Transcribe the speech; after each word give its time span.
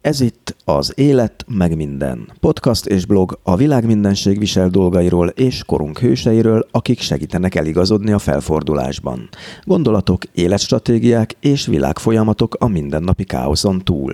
Ez 0.00 0.20
itt 0.20 0.56
az 0.64 0.92
Élet 0.96 1.44
meg 1.48 1.76
minden. 1.76 2.32
Podcast 2.40 2.86
és 2.86 3.06
blog 3.06 3.38
a 3.42 3.56
világ 3.56 3.86
mindenség 3.86 4.38
visel 4.38 4.68
dolgairól 4.68 5.28
és 5.28 5.62
korunk 5.66 5.98
hőseiről, 5.98 6.66
akik 6.70 7.00
segítenek 7.00 7.54
eligazodni 7.54 8.12
a 8.12 8.18
felfordulásban. 8.18 9.28
Gondolatok, 9.64 10.22
életstratégiák 10.34 11.36
és 11.40 11.66
világfolyamatok 11.66 12.54
a 12.58 12.68
mindennapi 12.68 13.24
káoszon 13.24 13.78
túl. 13.84 14.12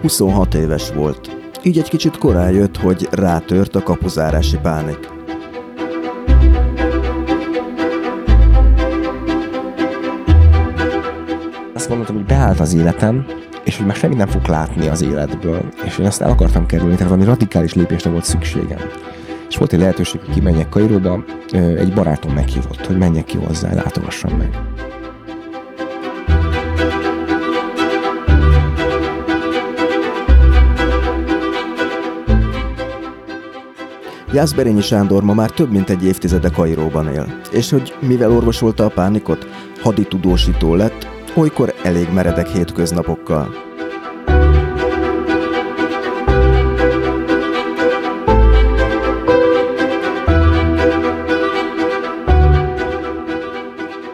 Huszonhat 0.00 0.54
éves 0.54 0.92
volt. 0.92 1.36
Így 1.62 1.78
egy 1.78 1.88
kicsit 1.88 2.18
korán 2.18 2.52
jött, 2.52 2.76
hogy 2.76 3.08
rátört 3.10 3.74
a 3.74 3.82
kapuzárási 3.82 4.58
pánik. 4.62 5.11
Gondoltam, 11.96 12.16
hogy 12.16 12.36
beállt 12.36 12.60
az 12.60 12.74
életem, 12.74 13.26
és 13.64 13.76
hogy 13.76 13.86
már 13.86 13.96
semmit 13.96 14.16
nem 14.16 14.26
fog 14.26 14.46
látni 14.46 14.88
az 14.88 15.02
életből. 15.02 15.62
És 15.84 15.98
én 15.98 16.06
ezt 16.06 16.20
el 16.20 16.30
akartam 16.30 16.66
kerülni, 16.66 16.94
tehát 16.94 17.08
valami 17.08 17.28
radikális 17.28 17.74
lépésre 17.74 18.10
volt 18.10 18.24
szükségem. 18.24 18.78
És 19.48 19.56
volt 19.56 19.72
egy 19.72 19.78
lehetőség, 19.78 20.20
hogy 20.20 20.34
kimenjek 20.34 20.68
Kairóba, 20.68 21.24
egy 21.52 21.92
barátom 21.92 22.32
meghívott, 22.32 22.86
hogy 22.86 22.98
menjek 22.98 23.24
ki 23.24 23.36
hozzá, 23.36 23.74
látogassam 23.74 24.32
meg. 24.36 24.58
Jászberényi 34.32 34.80
Sándor 34.80 35.22
ma 35.22 35.34
már 35.34 35.50
több 35.50 35.70
mint 35.70 35.90
egy 35.90 36.04
évtizede 36.04 36.48
Kairóban 36.48 37.08
él, 37.08 37.38
és 37.50 37.70
hogy 37.70 37.94
mivel 38.00 38.30
orvosolta 38.30 38.84
a 38.84 38.88
pánikot, 38.88 39.46
haditudósító 39.80 40.74
lett, 40.74 41.08
olykor 41.34 41.74
elég 41.82 42.08
meredek 42.12 42.48
hétköznapokkal. 42.48 43.54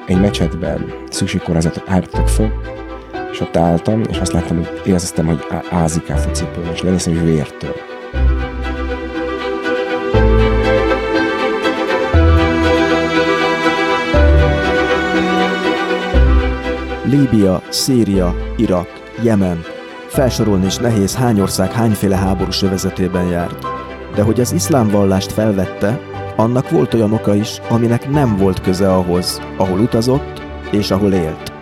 Egy 0.07 0.21
mecsetben 0.21 0.93
szükségkorányzatot 1.11 1.89
állítottak 1.89 2.29
föl, 2.29 2.53
és 3.31 3.41
ott 3.41 3.57
álltam, 3.57 4.03
és 4.09 4.19
azt 4.19 4.33
láttam, 4.33 4.57
hogy 4.57 4.81
éreztem, 4.85 5.27
hogy 5.27 5.47
ázik 5.71 6.11
a 6.11 6.17
focipőm, 6.17 6.71
és 6.73 6.83
lenéztem, 6.83 7.15
hogy 7.15 7.25
vértől. 7.25 7.88
Líbia, 17.09 17.63
Szíria, 17.69 18.35
Irak, 18.57 18.89
Jemen. 19.23 19.61
Felsorolni 20.09 20.67
is 20.67 20.77
nehéz, 20.77 21.15
hány 21.15 21.41
ország 21.41 21.73
hányféle 21.73 22.17
háborús 22.17 22.63
övezetében 22.63 23.27
járt. 23.27 23.67
De 24.15 24.23
hogy 24.23 24.41
az 24.41 24.53
iszlám 24.53 24.89
vallást 24.89 25.33
felvette, 25.33 26.01
annak 26.37 26.71
volt 26.71 26.95
olyan 26.95 27.13
oka 27.13 27.35
is, 27.35 27.61
aminek 27.69 28.11
nem 28.11 28.37
volt 28.37 28.61
köze 28.61 28.93
ahhoz, 28.93 29.41
ahol 29.57 29.79
utazott 29.79 30.43
és 30.71 30.91
ahol 30.91 31.13
élt. 31.13 31.53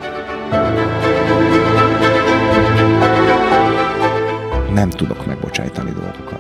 Nem 4.73 4.91
tudok 4.91 5.27
megbocsájtani 5.27 5.91
dolgokat. 5.91 6.36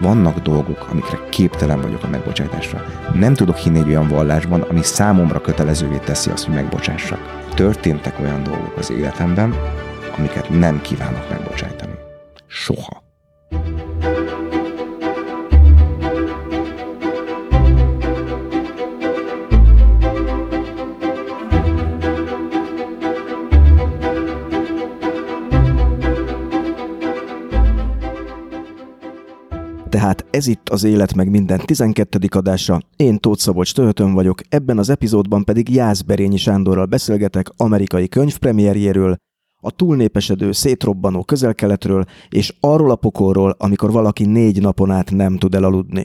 Vannak 0.00 0.38
dolgok, 0.38 0.88
amikre 0.90 1.18
képtelen 1.30 1.80
vagyok 1.80 2.02
a 2.02 2.08
megbocsátásra. 2.08 2.84
Nem 3.14 3.34
tudok 3.34 3.56
hinni 3.56 3.78
egy 3.78 3.88
olyan 3.88 4.08
vallásban, 4.08 4.60
ami 4.60 4.82
számomra 4.82 5.40
kötelezővé 5.40 5.96
teszi 5.96 6.30
azt, 6.30 6.44
hogy 6.44 6.54
megbocsássak 6.54 7.44
történtek 7.54 8.18
olyan 8.20 8.42
dolgok 8.42 8.76
az 8.76 8.90
életemben, 8.90 9.54
amiket 10.18 10.48
nem 10.48 10.80
kívánok 10.80 11.28
megbocsájtani. 11.30 11.92
Soha. 12.46 13.05
Tehát 29.96 30.26
ez 30.30 30.46
itt 30.46 30.68
az 30.68 30.84
Élet 30.84 31.14
meg 31.14 31.30
minden 31.30 31.60
12. 31.64 32.18
adása. 32.30 32.80
Én 32.96 33.18
Tóth 33.18 33.40
Szabolcs 33.40 33.74
Töhötön 33.74 34.14
vagyok, 34.14 34.40
ebben 34.48 34.78
az 34.78 34.90
epizódban 34.90 35.44
pedig 35.44 35.68
Jászberényi 35.68 36.36
Sándorral 36.36 36.84
beszélgetek 36.84 37.46
amerikai 37.56 38.08
könyvpremierjéről, 38.08 39.16
a 39.62 39.70
túlnépesedő, 39.70 40.52
szétrobbanó 40.52 41.22
közelkeletről 41.22 42.04
és 42.28 42.54
arról 42.60 42.90
a 42.90 42.96
pokolról, 42.96 43.54
amikor 43.58 43.92
valaki 43.92 44.24
négy 44.24 44.60
napon 44.60 44.90
át 44.90 45.10
nem 45.10 45.38
tud 45.38 45.54
elaludni. 45.54 46.04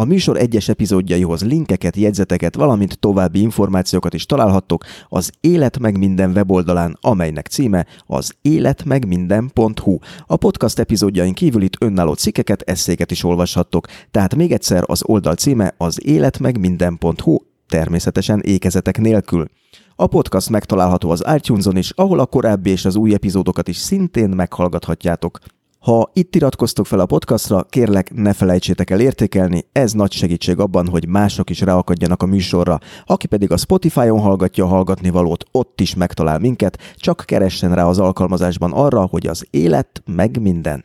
A 0.00 0.04
műsor 0.04 0.36
egyes 0.36 0.68
epizódjaihoz 0.68 1.44
linkeket, 1.44 1.96
jegyzeteket, 1.96 2.54
valamint 2.54 2.98
további 2.98 3.40
információkat 3.40 4.14
is 4.14 4.26
találhattok 4.26 4.84
az 5.08 5.30
Élet 5.40 5.78
meg 5.78 5.98
minden 5.98 6.30
weboldalán, 6.30 6.98
amelynek 7.00 7.46
címe 7.46 7.86
az 8.06 8.32
életmegminden.hu. 8.42 9.98
A 10.26 10.36
podcast 10.36 10.78
epizódjain 10.78 11.34
kívül 11.34 11.62
itt 11.62 11.82
önálló 11.82 12.12
cikkeket, 12.12 12.62
eszéket 12.62 13.10
is 13.10 13.24
olvashattok. 13.24 13.86
Tehát 14.10 14.34
még 14.34 14.52
egyszer 14.52 14.82
az 14.86 15.02
oldal 15.04 15.34
címe 15.34 15.74
az 15.76 16.06
életmegminden.hu, 16.06 17.36
természetesen 17.68 18.40
ékezetek 18.40 18.98
nélkül. 18.98 19.48
A 19.96 20.06
podcast 20.06 20.50
megtalálható 20.50 21.10
az 21.10 21.24
iTunes-on 21.36 21.76
is, 21.76 21.90
ahol 21.90 22.18
a 22.18 22.26
korábbi 22.26 22.70
és 22.70 22.84
az 22.84 22.96
új 22.96 23.14
epizódokat 23.14 23.68
is 23.68 23.76
szintén 23.76 24.28
meghallgathatjátok. 24.28 25.38
Ha 25.80 26.10
itt 26.12 26.34
iratkoztok 26.34 26.86
fel 26.86 27.00
a 27.00 27.06
podcastra, 27.06 27.62
kérlek 27.62 28.14
ne 28.14 28.32
felejtsétek 28.32 28.90
el 28.90 29.00
értékelni, 29.00 29.66
ez 29.72 29.92
nagy 29.92 30.12
segítség 30.12 30.58
abban, 30.58 30.88
hogy 30.88 31.08
mások 31.08 31.50
is 31.50 31.60
ráakadjanak 31.60 32.22
a 32.22 32.26
műsorra. 32.26 32.78
Aki 33.06 33.26
pedig 33.26 33.50
a 33.52 33.56
Spotify-on 33.56 34.20
hallgatja 34.20 34.64
a 34.64 34.68
hallgatni 34.68 35.10
valót, 35.10 35.44
ott 35.52 35.80
is 35.80 35.94
megtalál 35.94 36.38
minket, 36.38 36.78
csak 36.96 37.22
keressen 37.26 37.74
rá 37.74 37.84
az 37.84 37.98
alkalmazásban 37.98 38.72
arra, 38.72 39.06
hogy 39.06 39.26
az 39.26 39.46
élet 39.50 40.02
meg 40.06 40.40
minden. 40.40 40.84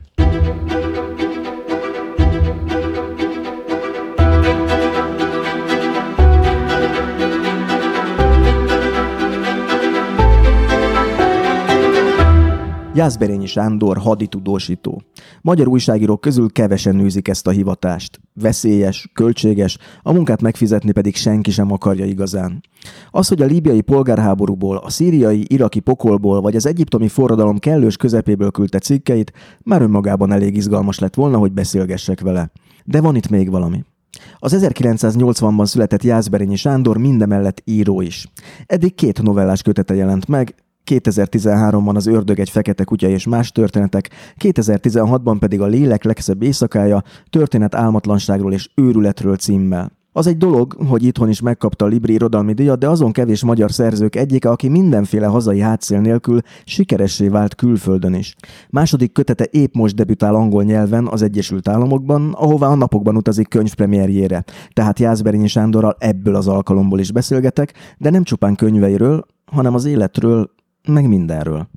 Jászberényi 12.96 13.46
Sándor 13.46 13.98
haditudósító. 13.98 15.02
Magyar 15.42 15.68
újságírók 15.68 16.22
közül 16.22 16.52
kevesen 16.52 16.96
nőzik 16.96 17.28
ezt 17.28 17.48
a 17.48 17.52
hivatást. 17.52 18.20
Veszélyes, 18.34 19.10
költséges, 19.14 19.78
a 20.02 20.12
munkát 20.14 20.42
megfizetni 20.42 20.92
pedig 20.92 21.16
senki 21.16 21.52
sem 21.52 21.72
akarja 21.72 22.06
igazán. 22.06 22.64
Az, 23.12 23.28
hogy 23.28 23.42
a 23.42 23.46
líbiai 23.46 23.82
polgárháborúból, 23.82 24.78
a 24.78 24.90
szíriai, 24.90 25.46
iraki 25.48 25.80
pokolból 25.80 26.42
vagy 26.42 26.56
az 26.56 26.66
egyiptomi 26.66 27.08
forradalom 27.08 27.58
kellős 27.58 27.98
közepéből 27.98 28.52
küldte 28.52 28.80
cikkeit, 28.80 29.32
már 29.64 29.82
önmagában 29.82 30.32
elég 30.32 30.56
izgalmas 30.56 31.00
lett 31.00 31.16
volna, 31.16 31.38
hogy 31.38 31.52
beszélgessek 31.52 32.22
vele. 32.22 32.52
De 32.86 33.02
van 33.02 33.16
itt 33.16 33.30
még 33.30 33.50
valami. 33.50 33.84
Az 34.40 34.56
1980-ban 34.60 35.66
született 35.66 36.04
Jászberényi 36.04 36.56
Sándor 36.56 36.98
mindemellett 36.98 37.62
író 37.66 38.02
is. 38.02 38.28
Eddig 38.66 38.96
két 38.96 39.22
novellás 39.22 39.62
kötete 39.62 39.96
jelent 39.96 40.28
meg, 40.28 40.56
2013-ban 40.92 41.96
az 41.96 42.06
Ördög 42.08 42.40
egy 42.40 42.50
fekete 42.50 42.84
kutya 42.84 43.08
és 43.08 43.28
más 43.28 43.52
történetek, 43.52 44.10
2016-ban 44.40 45.36
pedig 45.40 45.62
a 45.62 45.66
Lélek 45.66 46.04
legszebb 46.04 46.44
éjszakája, 46.44 47.04
történet 47.30 47.76
álmatlanságról 47.76 48.54
és 48.54 48.70
őrületről 48.76 49.36
címmel. 49.36 49.92
Az 50.18 50.28
egy 50.28 50.38
dolog, 50.38 50.76
hogy 50.88 51.04
itthon 51.04 51.30
is 51.30 51.42
megkapta 51.42 51.86
a 51.86 51.88
Libri 51.88 52.14
irodalmi 52.14 52.54
díjat, 52.54 52.80
de 52.80 52.90
azon 52.90 53.12
kevés 53.12 53.44
magyar 53.44 53.72
szerzők 53.72 54.16
egyike, 54.16 54.50
aki 54.50 54.68
mindenféle 54.70 55.26
hazai 55.26 55.60
hátszél 55.60 56.00
nélkül 56.00 56.40
sikeressé 56.66 57.28
vált 57.28 57.56
külföldön 57.56 58.14
is. 58.14 58.36
Második 58.70 59.12
kötete 59.12 59.48
épp 59.52 59.74
most 59.74 59.96
debütál 59.96 60.36
angol 60.36 60.64
nyelven 60.64 61.08
az 61.08 61.22
Egyesült 61.22 61.68
Államokban, 61.68 62.34
ahová 62.34 62.68
a 62.68 62.76
napokban 62.76 63.16
utazik 63.16 63.48
könyvpremierjére. 63.48 64.44
Tehát 64.74 65.00
Jászberényi 65.00 65.48
Sándorral 65.48 65.96
ebből 66.00 66.36
az 66.36 66.48
alkalomból 66.48 67.00
is 67.00 67.12
beszélgetek, 67.12 67.74
de 67.98 68.10
nem 68.10 68.24
csupán 68.24 68.56
könyveiről, 68.56 69.26
hanem 69.46 69.74
az 69.74 69.86
életről, 69.86 70.50
meg 70.88 71.08
mindenről. 71.08 71.68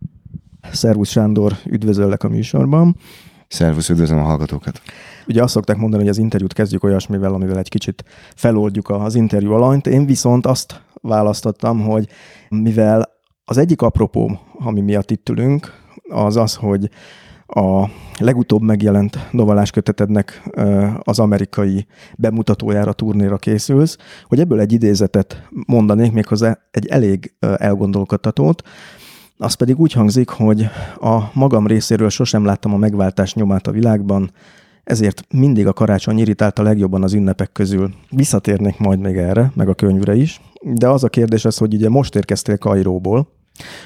Szervusz 0.73 1.11
Sándor, 1.11 1.53
üdvözöllek 1.67 2.23
a 2.23 2.29
műsorban. 2.29 2.97
Szervusz, 3.49 3.89
üdvözlöm 3.89 4.19
a 4.19 4.23
hallgatókat. 4.23 4.81
Ugye 5.27 5.43
azt 5.43 5.53
szokták 5.53 5.77
mondani, 5.77 6.03
hogy 6.03 6.11
az 6.11 6.19
interjút 6.19 6.53
kezdjük 6.53 6.85
olyasmivel, 6.85 7.35
amivel 7.35 7.59
egy 7.59 7.69
kicsit 7.69 8.05
feloldjuk 8.35 8.89
az 8.91 9.15
interjú 9.15 9.53
alanyt. 9.53 9.87
Én 9.87 10.07
viszont 10.07 10.47
azt 10.47 10.83
választottam, 11.03 11.81
hogy 11.81 12.09
mivel 12.49 13.09
az 13.45 13.57
egyik 13.57 13.83
apropó, 13.83 14.41
ami 14.59 14.81
miatt 14.81 15.11
itt 15.11 15.29
ülünk, 15.29 15.73
az 16.09 16.37
az, 16.37 16.55
hogy 16.55 16.91
a 17.47 17.89
legutóbb 18.19 18.63
megjelent 18.63 19.19
novelás 19.31 19.71
kötetednek 19.71 20.51
az 21.03 21.19
amerikai 21.19 21.87
bemutatójára, 22.17 22.93
turnéra 22.93 23.37
készülsz, 23.37 23.97
hogy 24.25 24.41
ebből 24.41 24.61
egy 24.61 24.73
idézetet 24.73 25.49
mondanék 25.67 26.13
méghozzá 26.13 26.59
egy 26.71 26.87
elég 26.87 27.35
elgondolkodtatót, 27.39 28.63
az 29.39 29.55
pedig 29.55 29.79
úgy 29.79 29.93
hangzik, 29.93 30.29
hogy 30.29 30.69
a 31.01 31.31
magam 31.33 31.67
részéről 31.67 32.09
sosem 32.09 32.45
láttam 32.45 32.75
a 32.75 32.77
megváltás 32.77 33.35
nyomát 33.35 33.67
a 33.67 33.71
világban, 33.71 34.31
ezért 34.85 35.25
mindig 35.31 35.67
a 35.67 35.73
karácsony 35.73 36.19
irritált 36.19 36.59
a 36.59 36.63
legjobban 36.63 37.03
az 37.03 37.13
ünnepek 37.13 37.53
közül. 37.53 37.95
Visszatérnék 38.11 38.79
majd 38.79 38.99
még 38.99 39.17
erre, 39.17 39.53
meg 39.55 39.69
a 39.69 39.75
könyvre 39.75 40.15
is, 40.15 40.41
de 40.63 40.89
az 40.89 41.05
a 41.05 41.09
kérdés 41.09 41.45
az, 41.45 41.57
hogy 41.57 41.75
ugye 41.75 41.89
most 41.89 42.15
érkeztél 42.15 42.59
Kairóból. 42.59 43.29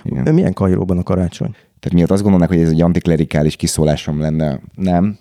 Igen. 0.03 0.35
Milyen 0.35 0.53
Kairóban 0.53 0.99
a 0.99 1.03
karácsony? 1.03 1.51
Tehát 1.51 1.93
miatt 1.93 2.11
azt 2.11 2.23
gondolnak, 2.23 2.49
hogy 2.49 2.59
ez 2.59 2.71
egy 2.71 2.83
antiklerikális 2.83 3.57
kiszólásom 3.57 4.21
lenne. 4.21 4.61
Nem. 4.75 5.19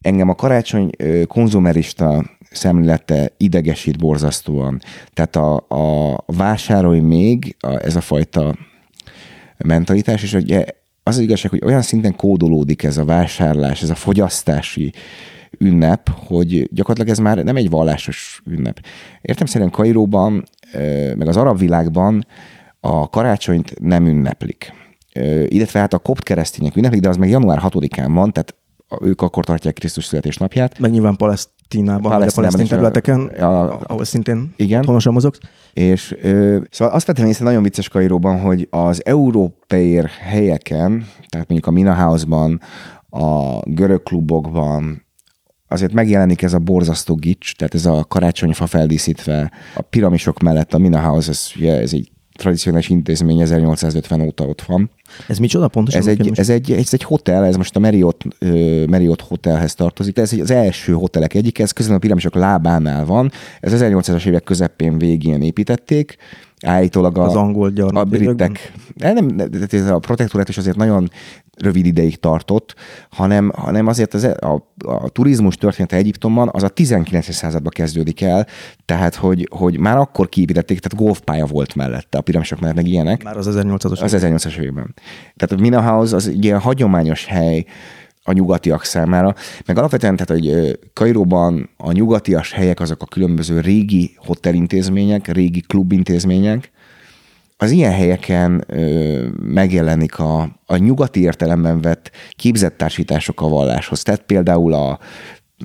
Engem 0.00 0.28
a 0.28 0.34
karácsony 0.34 0.90
konzumerista 1.26 2.24
szemlélete 2.50 3.32
idegesít 3.36 3.98
borzasztóan. 3.98 4.80
Tehát 5.12 5.36
a, 5.36 5.54
a 5.56 6.18
vásárolj 6.26 7.00
még, 7.00 7.56
a, 7.60 7.84
ez 7.84 7.96
a 7.96 8.00
fajta 8.00 8.54
mentalitás, 9.64 10.22
és 10.22 10.32
ugye 10.32 10.64
az 11.02 11.16
az 11.16 11.22
igazság, 11.22 11.50
hogy 11.50 11.64
olyan 11.64 11.82
szinten 11.82 12.16
kódolódik 12.16 12.82
ez 12.82 12.96
a 12.96 13.04
vásárlás, 13.04 13.82
ez 13.82 13.90
a 13.90 13.94
fogyasztási 13.94 14.92
ünnep, 15.58 16.08
hogy 16.26 16.68
gyakorlatilag 16.72 17.18
ez 17.18 17.18
már 17.18 17.44
nem 17.44 17.56
egy 17.56 17.70
vallásos 17.70 18.42
ünnep. 18.46 18.80
Értem 19.20 19.46
szerint 19.46 19.70
Kairóban, 19.70 20.44
meg 21.16 21.28
az 21.28 21.36
arab 21.36 21.58
világban 21.58 22.26
a 22.80 23.08
karácsonyt 23.08 23.80
nem 23.80 24.06
ünneplik. 24.06 24.72
Illetve 25.46 25.78
hát 25.78 25.92
a 25.92 25.98
kopt 25.98 26.22
keresztények 26.22 26.76
ünneplik, 26.76 27.00
de 27.00 27.08
az 27.08 27.16
meg 27.16 27.28
január 27.28 27.58
6-án 27.62 28.08
van, 28.08 28.32
tehát 28.32 28.54
ők 29.00 29.22
akkor 29.22 29.44
tartják 29.44 29.74
Krisztus 29.74 30.04
születésnapját. 30.04 30.78
Meg 30.78 30.90
nyilván 30.90 31.16
Palesztinában, 31.70 32.10
Palesztinában 32.10 32.54
a 32.54 32.56
palesztin 32.56 32.66
területeken, 32.66 33.20
a, 33.20 33.80
ahol 33.86 34.04
szintén 34.04 34.52
igen. 34.56 34.84
honosan 34.84 35.12
mozogsz. 35.12 35.38
És 35.72 36.16
ö, 36.22 36.58
szóval 36.70 36.94
azt 36.94 37.06
vettem 37.06 37.26
észre 37.26 37.44
nagyon 37.44 37.62
vicces 37.62 37.88
Kairóban, 37.88 38.40
hogy 38.40 38.66
az 38.70 39.04
európai 39.04 40.02
helyeken, 40.20 41.06
tehát 41.28 41.48
mondjuk 41.48 41.66
a 41.66 41.70
Mina 41.70 41.94
House-ban, 41.94 42.60
a 43.10 43.58
görög 43.64 44.02
klubokban, 44.02 45.06
azért 45.68 45.92
megjelenik 45.92 46.42
ez 46.42 46.52
a 46.52 46.58
borzasztó 46.58 47.14
gics, 47.14 47.56
tehát 47.56 47.74
ez 47.74 47.86
a 47.86 48.04
karácsonyfa 48.04 48.66
feldíszítve, 48.66 49.52
a 49.74 49.82
piramisok 49.82 50.38
mellett 50.38 50.74
a 50.74 50.78
Mina 50.78 51.00
House, 51.00 51.30
ez, 51.30 51.50
ugye, 51.56 51.80
ez 51.80 51.92
egy 51.92 52.10
tradicionális 52.40 52.88
intézmény 52.88 53.40
1850 53.40 54.20
óta 54.20 54.44
ott 54.44 54.62
van. 54.62 54.90
Ez 55.28 55.38
micsoda 55.38 55.68
pontosan? 55.68 56.00
Ez 56.00 56.06
egy, 56.06 56.30
ez, 56.34 56.48
egy, 56.48 56.72
ez 56.72 56.88
egy 56.92 57.02
hotel, 57.02 57.44
ez 57.44 57.56
most 57.56 57.76
a 57.76 57.78
Marriott, 57.78 58.22
uh, 58.40 58.86
Marriott 58.86 59.20
Hotelhez 59.20 59.74
tartozik, 59.74 60.14
de 60.14 60.20
ez 60.20 60.32
az 60.32 60.50
első 60.50 60.92
hotelek 60.92 61.34
egyik, 61.34 61.58
ez 61.58 61.70
közben 61.70 61.96
a 61.96 61.98
piramisok 61.98 62.34
lábánál 62.34 63.04
van, 63.04 63.32
ez 63.60 63.72
1800-as 63.76 64.26
évek 64.26 64.44
közepén 64.44 64.98
végén 64.98 65.42
építették, 65.42 66.16
állítólag 66.66 67.18
a, 67.18 67.22
az 67.22 67.34
angol 67.34 67.72
a 67.76 68.04
britek. 68.04 68.72
Nem, 68.94 69.28
ez 69.70 69.90
a 69.90 69.98
protektorát 69.98 70.48
is 70.48 70.58
azért 70.58 70.76
nagyon 70.76 71.10
rövid 71.56 71.86
ideig 71.86 72.20
tartott, 72.20 72.74
hanem, 73.10 73.52
hanem 73.54 73.86
azért 73.86 74.14
az, 74.14 74.24
a, 74.24 74.68
a 74.78 75.08
turizmus 75.08 75.56
története 75.56 75.96
Egyiptomban 75.96 76.48
az 76.52 76.62
a 76.62 76.68
19. 76.68 77.32
században 77.32 77.72
kezdődik 77.74 78.20
el, 78.20 78.46
tehát 78.84 79.14
hogy, 79.14 79.48
hogy 79.50 79.78
már 79.78 79.96
akkor 79.96 80.28
kiépítették, 80.28 80.80
tehát 80.80 81.04
golfpálya 81.06 81.46
volt 81.46 81.74
mellette, 81.74 82.18
a 82.18 82.20
piramisok 82.20 82.60
mellett 82.60 82.76
meg 82.76 82.86
ilyenek. 82.86 83.22
Már 83.22 83.36
az 83.36 83.48
1800-as 83.50 84.02
Az 84.02 84.14
1800-as 84.16 84.56
években. 84.56 84.94
Tehát 85.36 85.52
a 85.52 85.60
Mina 85.60 85.82
House 85.82 86.16
az 86.16 86.28
egy 86.28 86.44
ilyen 86.44 86.60
hagyományos 86.60 87.24
hely, 87.24 87.64
a 88.24 88.32
nyugatiak 88.32 88.84
számára. 88.84 89.34
Meg 89.66 89.78
alapvetően, 89.78 90.16
tehát, 90.16 90.42
hogy 90.42 90.78
Kairóban 90.92 91.70
a 91.76 91.92
nyugatias 91.92 92.52
helyek 92.52 92.80
azok 92.80 93.02
a 93.02 93.06
különböző 93.06 93.60
régi 93.60 94.10
hotelintézmények, 94.16 95.28
régi 95.28 95.60
klubintézmények, 95.60 96.70
az 97.62 97.70
ilyen 97.70 97.92
helyeken 97.92 98.64
ö, 98.66 99.26
megjelenik 99.42 100.18
a, 100.18 100.48
a 100.66 100.76
nyugati 100.76 101.20
értelemben 101.20 101.80
vett 101.80 102.10
képzettársítások 102.30 103.40
a 103.40 103.48
valláshoz. 103.48 104.02
Tehát 104.02 104.22
például 104.22 104.72
a 104.72 104.98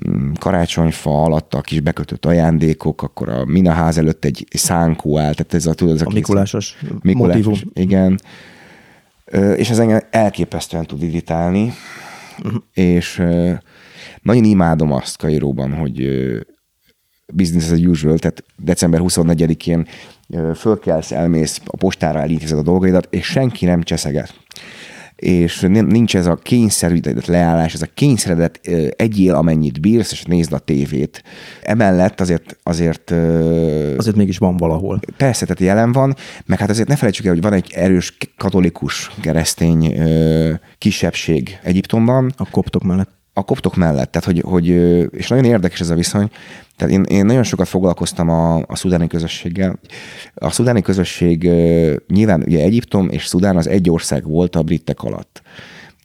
mm, 0.08 0.32
karácsonyfa 0.38 1.22
alatt 1.22 1.54
a 1.54 1.60
kis 1.60 1.80
bekötött 1.80 2.26
ajándékok, 2.26 3.02
akkor 3.02 3.28
a 3.28 3.44
minaház 3.44 3.98
előtt 3.98 4.24
egy, 4.24 4.46
egy 4.50 4.60
szánkó 4.60 5.18
áll, 5.18 5.32
tehát 5.32 5.54
ez 5.54 5.66
a, 5.66 5.74
tudod, 5.74 5.94
ez 5.94 6.02
a, 6.02 6.06
a 6.06 6.12
Mikulásos, 6.12 6.76
Mikulásos 7.02 7.44
motivum. 7.44 7.70
Igen. 7.72 8.20
Ö, 9.24 9.52
és 9.52 9.70
ez 9.70 9.78
engem 9.78 10.00
elképesztően 10.10 10.86
tud 10.86 11.02
irritálni, 11.02 11.72
uh-huh. 12.44 12.62
és 12.72 13.22
nagyon 14.22 14.44
imádom 14.44 14.92
azt 14.92 15.16
Kairóban, 15.16 15.72
hogy 15.72 16.08
business 17.32 17.70
as 17.70 17.78
usual, 17.78 18.18
tehát 18.18 18.44
december 18.56 19.00
24-én 19.02 19.86
fölkelsz, 20.54 21.12
elmész, 21.12 21.60
a 21.64 21.76
postára 21.76 22.20
elintézed 22.20 22.58
a 22.58 22.62
dolgaidat, 22.62 23.06
és 23.10 23.26
senki 23.26 23.64
nem 23.64 23.82
cseszeget 23.82 24.34
és 25.16 25.60
nincs 25.70 26.16
ez 26.16 26.26
a 26.26 26.34
kényszerített 26.34 27.26
leállás, 27.26 27.74
ez 27.74 27.82
a 27.82 27.88
kényszeredett 27.94 28.66
egyél, 28.96 29.34
amennyit 29.34 29.80
bírsz, 29.80 30.12
és 30.12 30.22
nézd 30.22 30.52
a 30.52 30.58
tévét. 30.58 31.22
Emellett 31.62 32.20
azért... 32.20 32.56
Azért, 32.62 33.10
azért 33.96 34.16
mégis 34.16 34.38
van 34.38 34.56
valahol. 34.56 35.00
Persze, 35.16 35.46
tehát 35.46 35.62
jelen 35.62 35.92
van, 35.92 36.14
meg 36.46 36.58
hát 36.58 36.70
azért 36.70 36.88
ne 36.88 36.96
felejtsük 36.96 37.26
el, 37.26 37.32
hogy 37.32 37.42
van 37.42 37.52
egy 37.52 37.72
erős 37.74 38.16
katolikus 38.36 39.10
keresztény 39.20 39.94
kisebbség 40.78 41.58
Egyiptomban. 41.62 42.32
A 42.36 42.50
koptok 42.50 42.82
mellett 42.82 43.14
a 43.38 43.42
koptok 43.42 43.76
mellett, 43.76 44.10
tehát 44.10 44.26
hogy, 44.26 44.40
hogy, 44.40 44.66
és 45.12 45.28
nagyon 45.28 45.44
érdekes 45.44 45.80
ez 45.80 45.90
a 45.90 45.94
viszony, 45.94 46.30
tehát 46.76 46.94
én, 46.94 47.02
én 47.02 47.26
nagyon 47.26 47.42
sokat 47.42 47.68
foglalkoztam 47.68 48.28
a, 48.28 48.56
a 48.56 48.76
szudáni 48.76 49.06
közösséggel. 49.06 49.78
A 50.34 50.50
szudáni 50.50 50.82
közösség 50.82 51.42
nyilván 52.08 52.42
ugye 52.46 52.62
Egyiptom 52.62 53.08
és 53.10 53.26
Szudán 53.26 53.56
az 53.56 53.66
egy 53.66 53.90
ország 53.90 54.24
volt 54.24 54.56
a 54.56 54.62
britek 54.62 55.02
alatt, 55.02 55.42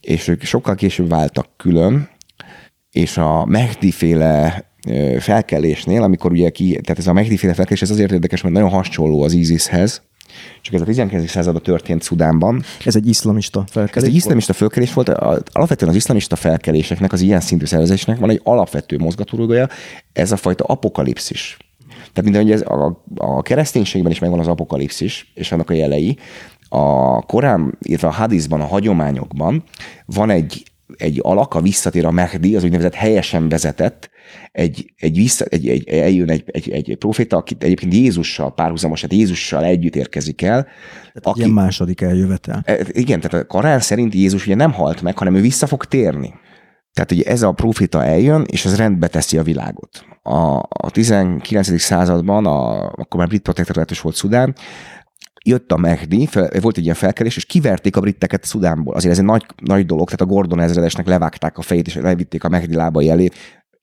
és 0.02 0.28
ők 0.28 0.44
sokkal 0.44 0.76
később 0.76 1.10
váltak 1.10 1.48
külön, 1.58 2.10
és 2.92 3.18
a 3.18 3.46
Mehdi 3.46 3.92
féle 3.92 4.66
felkelésnél, 5.20 6.04
amikor 6.04 6.32
ugye 6.32 6.50
ki, 6.50 6.72
tehát 6.72 7.00
ez 7.00 7.08
a 7.08 7.14
Mehdi 7.14 7.38
féle 7.38 7.54
felkelés, 7.54 7.82
ez 7.82 7.90
azért 7.90 8.12
érdekes, 8.12 8.42
mert 8.42 8.54
nagyon 8.54 8.70
hasonló 8.70 9.22
az 9.22 9.34
ISIS-hez, 9.34 10.02
csak 10.62 10.74
ez 10.74 10.82
a 10.82 10.86
19. 10.86 11.30
században 11.30 11.62
történt 11.62 12.02
Szudánban. 12.02 12.64
Ez 12.86 12.96
egy 12.96 13.08
iszlamista 13.08 13.64
felkelés? 13.68 14.04
Ez 14.04 14.04
egy 14.04 14.16
iszlamista 14.16 14.54
felkelés 14.54 14.94
volt. 14.94 15.10
Alapvetően 15.52 15.92
az 15.92 15.96
iszlamista 15.96 16.36
felkeléseknek, 16.36 17.14
az 17.14 17.22
ilyen 17.22 17.40
szintű 17.40 17.66
szervezésnek 17.66 18.20
van 18.20 18.30
egy 18.30 18.42
alapvető 18.44 18.98
mozgatórugója, 18.98 19.68
ez 20.14 20.32
a 20.32 20.38
fajta 20.38 20.64
apokalipszis. 20.64 21.58
Tehát 22.14 22.32
mint 22.32 22.52
ez 22.52 22.62
a, 22.62 23.04
a 23.16 23.42
kereszténységben 23.42 24.12
is 24.12 24.20
megvan 24.20 24.40
az 24.40 24.48
apokalipszis, 24.48 25.32
és 25.34 25.52
annak 25.52 25.70
a 25.70 25.74
jelei. 25.74 26.18
A 26.70 27.22
Korán, 27.22 27.78
illetve 27.82 28.08
a 28.08 28.12
hadizban, 28.12 28.62
a 28.62 28.66
hagyományokban 28.66 29.64
van 30.06 30.30
egy, 30.30 30.71
egy 30.98 31.20
alak, 31.22 31.54
a 31.54 31.62
visszatér 31.62 32.06
a 32.06 32.12
Mehdi, 32.12 32.56
az 32.56 32.64
úgynevezett 32.64 32.94
helyesen 32.94 33.50
vezetett, 33.50 34.10
egy, 34.52 34.94
egy, 34.98 35.16
vissza, 35.16 35.46
egy, 35.46 35.68
egy, 35.68 35.88
eljön 35.90 36.30
egy, 36.30 36.44
egy, 36.46 36.70
egy 36.72 36.96
proféta, 37.00 37.38
akit 37.38 37.64
egyébként 37.64 37.94
Jézussal 37.94 38.54
párhuzamos, 38.54 39.02
tehát 39.02 39.16
Jézussal 39.16 39.64
együtt 39.64 39.96
érkezik 39.96 40.42
el. 40.42 40.64
Tehát 40.64 41.22
aki, 41.22 41.40
ilyen 41.40 41.52
második 41.52 42.02
eljövetel. 42.02 42.62
E, 42.66 42.80
igen, 42.88 43.20
tehát 43.20 43.46
a 43.46 43.48
Korán 43.48 43.80
szerint 43.80 44.14
Jézus 44.14 44.46
ugye 44.46 44.56
nem 44.56 44.72
halt 44.72 45.02
meg, 45.02 45.18
hanem 45.18 45.36
ő 45.36 45.42
vissza 45.42 45.68
fog 45.68 45.86
térni. 45.86 46.34
Tehát 46.94 47.12
ugye 47.12 47.24
ez 47.24 47.42
a 47.42 47.52
profita 47.52 48.06
eljön, 48.06 48.46
és 48.52 48.66
ez 48.66 48.78
rendbe 48.78 49.08
teszi 49.08 49.38
a 49.38 49.44
világot. 49.44 50.06
A, 50.24 50.58
a 50.70 50.90
19. 50.92 51.82
században, 51.82 52.46
a, 52.46 52.86
akkor 52.86 53.20
már 53.20 53.28
brit 53.28 53.42
protektorátus 53.42 54.02
volt 54.02 54.16
Szudán, 54.16 54.56
jött 55.44 55.72
a 55.72 55.78
Mehdi, 55.78 56.26
fel, 56.26 56.50
volt 56.62 56.78
egy 56.78 56.84
ilyen 56.84 56.96
felkelés, 56.96 57.36
és 57.36 57.46
kiverték 57.46 57.96
a 57.96 58.02
britteket 58.02 58.44
Szudánból. 58.44 58.96
Azért 58.96 59.14
ez 59.14 59.20
egy 59.20 59.26
nagy, 59.26 59.46
nagy 59.64 59.86
dolog, 59.86 60.06
tehát 60.06 60.22
a 60.22 60.26
Gordon 60.26 60.60
ezredesnek 60.60 61.08
levágták 61.08 61.58
a 61.58 61.62
fejét, 61.62 61.88
és 61.88 61.96
levitték 61.96 62.44
a 62.44 62.50
Mehdi 62.50 62.76
lábai 62.76 63.10
elé. 63.10 63.30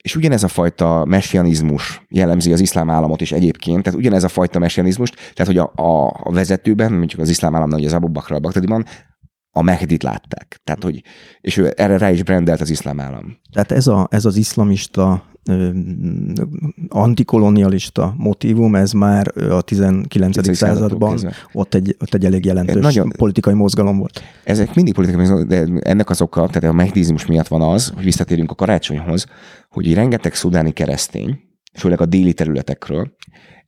És 0.02 0.16
ugyanez 0.16 0.42
a 0.42 0.48
fajta 0.48 1.04
messianizmus 1.04 2.06
jellemzi 2.08 2.52
az 2.52 2.60
iszlám 2.60 2.90
államot 2.90 3.20
is 3.20 3.32
egyébként, 3.32 3.82
tehát 3.82 3.98
ugyanez 3.98 4.24
a 4.24 4.28
fajta 4.28 4.58
messianizmus, 4.58 5.10
tehát 5.10 5.46
hogy 5.46 5.58
a, 5.58 5.72
a, 5.74 6.06
a 6.22 6.32
vezetőben, 6.32 6.92
mondjuk 6.92 7.20
az 7.20 7.28
iszlám 7.28 7.54
államnál, 7.54 7.84
az 7.84 7.92
Abu 7.92 8.08
Bakr 8.08 8.32
al 8.32 8.40
a 9.58 9.62
Mehdit 9.62 10.02
látták. 10.02 10.60
Tehát, 10.64 10.82
hogy, 10.82 11.02
és 11.40 11.56
ő 11.56 11.72
erre 11.76 11.98
rá 11.98 12.10
is 12.10 12.22
brendelt 12.22 12.60
az 12.60 12.70
iszlám 12.70 13.00
állam. 13.00 13.38
Tehát 13.52 13.72
ez, 13.72 13.86
a, 13.86 14.08
ez 14.10 14.24
az 14.24 14.36
iszlamista 14.36 15.24
antikolonialista 16.88 18.14
motivum, 18.16 18.74
ez 18.74 18.92
már 18.92 19.32
a 19.50 19.60
19. 19.62 20.56
században 20.56 21.32
ott 21.52 21.74
egy, 21.74 21.96
ott 22.00 22.14
egy 22.14 22.24
elég 22.24 22.44
jelentős 22.44 22.82
Nagyon, 22.82 23.12
politikai 23.16 23.54
mozgalom 23.54 23.98
volt. 23.98 24.22
Ezek 24.44 24.74
mindig 24.74 24.94
politikai 24.94 25.20
mozgalom, 25.20 25.48
de 25.48 25.66
ennek 25.90 26.10
az 26.10 26.20
oka, 26.20 26.46
tehát 26.46 26.64
a 26.64 26.72
mehdizmus 26.72 27.26
miatt 27.26 27.48
van 27.48 27.62
az, 27.62 27.92
hogy 27.94 28.04
visszatérünk 28.04 28.50
a 28.50 28.54
karácsonyhoz, 28.54 29.26
hogy 29.70 29.94
rengeteg 29.94 30.34
szudáni 30.34 30.72
keresztény, 30.72 31.47
főleg 31.74 32.00
a 32.00 32.06
déli 32.06 32.32
területekről, 32.32 33.16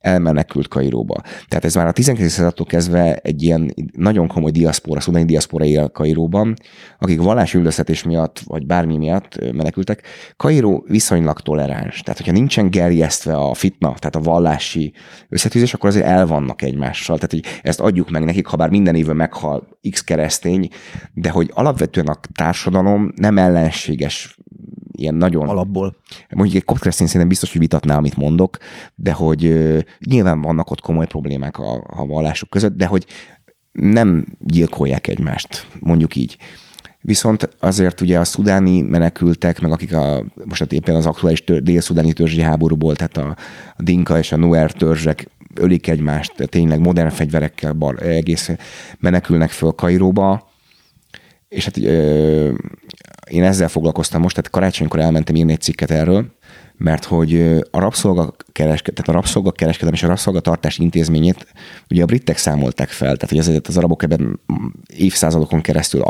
elmenekült 0.01 0.67
Kairóba. 0.67 1.21
Tehát 1.47 1.65
ez 1.65 1.75
már 1.75 1.87
a 1.87 1.91
19. 1.91 2.31
századtól 2.31 2.65
kezdve 2.65 3.15
egy 3.15 3.43
ilyen 3.43 3.73
nagyon 3.95 4.27
komoly 4.27 4.51
diaszpora, 4.51 4.99
szudáni 4.99 5.25
diaszpora 5.25 5.65
él 5.65 5.89
Kairóban, 5.89 6.53
akik 6.99 7.21
vallási 7.21 7.57
üldöztetés 7.57 8.03
miatt, 8.03 8.39
vagy 8.45 8.65
bármi 8.65 8.97
miatt 8.97 9.51
menekültek. 9.53 10.03
Kairó 10.37 10.85
viszonylag 10.87 11.39
toleráns. 11.39 12.01
Tehát, 12.01 12.17
hogyha 12.17 12.33
nincsen 12.33 12.69
gerjesztve 12.69 13.35
a 13.35 13.53
fitna, 13.53 13.87
tehát 13.87 14.15
a 14.15 14.21
vallási 14.21 14.93
összetűzés, 15.29 15.73
akkor 15.73 15.89
azért 15.89 16.05
elvannak 16.05 16.61
egymással. 16.61 17.15
Tehát, 17.15 17.31
hogy 17.31 17.45
ezt 17.61 17.79
adjuk 17.79 18.09
meg 18.09 18.23
nekik, 18.23 18.45
ha 18.45 18.57
bár 18.57 18.69
minden 18.69 18.95
évben 18.95 19.15
meghal 19.15 19.67
x 19.89 20.03
keresztény, 20.03 20.69
de 21.13 21.29
hogy 21.29 21.51
alapvetően 21.53 22.07
a 22.07 22.19
társadalom 22.35 23.11
nem 23.15 23.37
ellenséges 23.37 24.37
ilyen 24.91 25.15
nagyon... 25.15 25.49
Alapból. 25.49 25.95
Mondjuk 26.29 26.57
egy 26.57 26.65
kopkeresztény 26.65 27.07
szerintem 27.07 27.29
biztos, 27.29 27.51
hogy 27.51 27.61
vitatná, 27.61 27.97
amit 27.97 28.17
mondok, 28.17 28.57
de 28.95 29.11
hogy 29.11 29.41
nyilván 30.05 30.41
vannak 30.41 30.71
ott 30.71 30.81
komoly 30.81 31.07
problémák 31.07 31.57
a, 31.57 31.83
a 31.87 32.05
vallások 32.05 32.49
között, 32.49 32.77
de 32.77 32.85
hogy 32.85 33.05
nem 33.71 34.25
gyilkolják 34.39 35.07
egymást, 35.07 35.67
mondjuk 35.79 36.15
így. 36.15 36.37
Viszont 37.01 37.49
azért 37.59 38.01
ugye 38.01 38.19
a 38.19 38.23
szudáni 38.23 38.81
menekültek, 38.81 39.61
meg 39.61 39.71
akik 39.71 39.93
a, 39.93 40.25
most 40.45 40.71
éppen 40.71 40.95
az 40.95 41.05
aktuális 41.05 41.43
tör, 41.43 41.63
dél-szudáni 41.63 42.13
törzsi 42.13 42.41
háborúból, 42.41 42.95
tehát 42.95 43.17
a, 43.17 43.35
a 43.77 43.83
Dinka 43.83 44.17
és 44.17 44.31
a 44.31 44.37
Nuer 44.37 44.71
törzsek 44.71 45.27
ölik 45.55 45.87
egymást, 45.87 46.33
tényleg 46.49 46.79
modern 46.79 47.09
fegyverekkel 47.09 47.73
bar, 47.73 48.03
egész 48.03 48.51
menekülnek 48.99 49.49
föl 49.49 49.71
Kairóba, 49.71 50.49
és 51.47 51.65
hát 51.65 51.77
ö, 51.77 52.53
én 53.31 53.43
ezzel 53.43 53.67
foglalkoztam 53.67 54.21
most, 54.21 54.35
tehát 54.35 54.51
karácsonykor 54.51 54.99
elmentem 54.99 55.35
írni 55.35 55.51
egy 55.51 55.61
cikket 55.61 55.91
erről, 55.91 56.25
mert 56.77 57.05
hogy 57.05 57.33
a 57.71 57.79
rabszolgakereskedelem, 57.79 59.03
tehát 59.03 59.09
a 59.09 59.11
rabszolgakereskedelem 59.11 59.93
és 59.93 60.03
a 60.03 60.07
rabszolgatartás 60.07 60.77
intézményét 60.77 61.47
ugye 61.89 62.03
a 62.03 62.05
britek 62.05 62.37
számolták 62.37 62.89
fel, 62.89 63.15
tehát 63.15 63.29
hogy 63.29 63.37
azért 63.37 63.67
az 63.67 63.77
arabok 63.77 64.03
ebben 64.03 64.39
évszázadokon 64.95 65.61
keresztül 65.61 66.01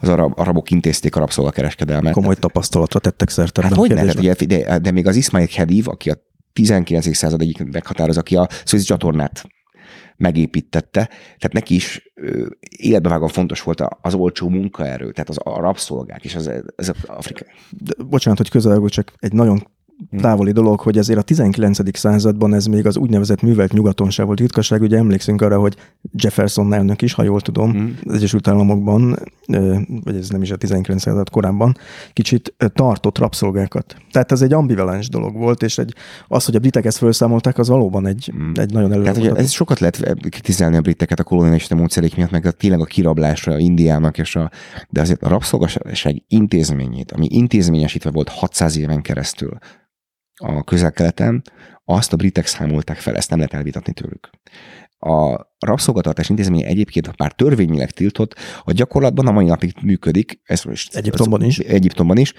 az 0.00 0.08
arab, 0.08 0.32
arabok 0.36 0.70
intézték 0.70 1.16
a 1.16 1.18
rabszolgakereskedelmet. 1.18 2.12
Komoly 2.12 2.34
tapasztalatra 2.34 3.00
tettek 3.00 3.30
szert 3.30 3.60
Hát 3.60 3.74
hogy 3.74 3.94
ne, 3.94 4.02
ugye, 4.02 4.34
de, 4.46 4.78
de, 4.78 4.90
még 4.90 5.06
az 5.06 5.16
Ismail 5.16 5.46
Khediv, 5.46 5.88
aki 5.88 6.10
a 6.10 6.14
19. 6.52 7.16
század 7.16 7.40
egyik 7.40 7.64
meghatározó, 7.64 8.18
aki 8.18 8.36
a 8.36 8.48
Suez 8.64 8.82
csatornát 8.82 9.46
megépítette, 10.18 11.06
tehát 11.38 11.52
neki 11.52 11.74
is 11.74 12.12
életbevágóan 12.76 13.28
fontos 13.28 13.62
volt 13.62 13.82
az 14.00 14.14
olcsó 14.14 14.48
munkaerő, 14.48 15.12
tehát 15.12 15.28
az 15.28 15.38
a 15.42 15.60
rabszolgák 15.60 16.24
és 16.24 16.34
az, 16.34 16.50
az 16.76 16.92
Afrika. 17.06 17.44
De, 17.70 17.92
bocsánat, 18.04 18.38
hogy 18.38 18.50
közel, 18.50 18.82
csak 18.86 19.12
egy 19.18 19.32
nagyon. 19.32 19.66
Távoli 20.20 20.52
dolog, 20.52 20.80
hogy 20.80 20.98
azért 20.98 21.18
a 21.18 21.22
19. 21.22 21.98
században 21.98 22.54
ez 22.54 22.66
még 22.66 22.86
az 22.86 22.96
úgynevezett 22.96 23.42
művelt 23.42 23.72
nyugaton 23.72 24.10
se 24.10 24.22
volt 24.22 24.40
ritkaság. 24.40 24.82
Ugye 24.82 24.96
emlékszünk 24.96 25.40
arra, 25.40 25.58
hogy 25.58 25.76
Jefferson 26.12 26.72
elnök 26.72 27.02
is, 27.02 27.12
ha 27.12 27.22
jól 27.22 27.40
tudom, 27.40 27.76
mm. 27.76 27.88
az 28.04 28.14
Egyesült 28.14 28.48
Államokban, 28.48 29.18
vagy 30.04 30.16
ez 30.16 30.28
nem 30.28 30.42
is 30.42 30.50
a 30.50 30.56
19. 30.56 31.00
század 31.02 31.30
korábban, 31.30 31.76
kicsit 32.12 32.54
tartott 32.72 33.18
rabszolgákat. 33.18 33.96
Tehát 34.10 34.32
ez 34.32 34.42
egy 34.42 34.52
ambivalens 34.52 35.08
dolog 35.08 35.36
volt, 35.36 35.62
és 35.62 35.78
egy, 35.78 35.94
az, 36.28 36.44
hogy 36.44 36.56
a 36.56 36.58
britek 36.58 36.84
ezt 36.84 36.98
felszámolták, 36.98 37.58
az 37.58 37.68
valóban 37.68 38.06
egy, 38.06 38.32
mm. 38.36 38.52
egy 38.54 38.72
nagyon 38.72 38.92
előre. 38.92 39.12
Tehát, 39.12 39.38
ez 39.38 39.50
sokat 39.50 39.78
lehet 39.78 40.14
kritizálni 40.28 40.76
a 40.76 40.80
briteket 40.80 41.20
a 41.20 41.24
kolonialista 41.24 41.74
módszerék 41.74 42.16
miatt, 42.16 42.30
meg 42.30 42.46
a, 42.46 42.50
tényleg 42.50 42.80
a 42.80 42.84
kirablásra 42.84 43.58
Indiának, 43.58 44.18
és 44.18 44.36
a, 44.36 44.50
de 44.88 45.00
azért 45.00 45.22
a 45.22 45.28
rabszolgaság 45.28 46.22
intézményét, 46.28 47.12
ami 47.12 47.26
intézményesítve 47.30 48.10
volt 48.10 48.28
600 48.28 48.76
éven 48.76 49.02
keresztül, 49.02 49.58
a 50.38 50.62
közel-keleten, 50.62 51.42
azt 51.84 52.12
a 52.12 52.16
britek 52.16 52.46
számolták 52.46 52.96
fel, 52.96 53.16
ezt 53.16 53.30
nem 53.30 53.38
lehet 53.38 53.54
elvitatni 53.54 53.92
tőlük. 53.92 54.30
A 55.00 55.46
rabszolgatartás 55.58 56.28
intézménye 56.28 56.66
egyébként 56.66 57.18
már 57.18 57.32
törvényileg 57.32 57.90
tiltott, 57.90 58.34
a 58.62 58.72
gyakorlatban 58.72 59.26
a 59.26 59.32
mai 59.32 59.44
napig 59.44 59.72
működik. 59.82 60.40
Ez 60.44 60.62
most, 60.62 60.96
Egyiptomban 60.96 61.42
is. 61.42 61.58
Egyiptomban 61.58 62.16
is. 62.16 62.32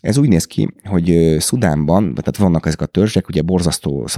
Ez 0.00 0.16
úgy 0.18 0.28
néz 0.28 0.44
ki, 0.44 0.68
hogy 0.84 1.36
Szudánban, 1.38 2.14
tehát 2.14 2.36
vannak 2.36 2.66
ezek 2.66 2.80
a 2.80 2.86
törzsek, 2.86 3.28
ugye 3.28 3.42
borzasztó 3.42 4.08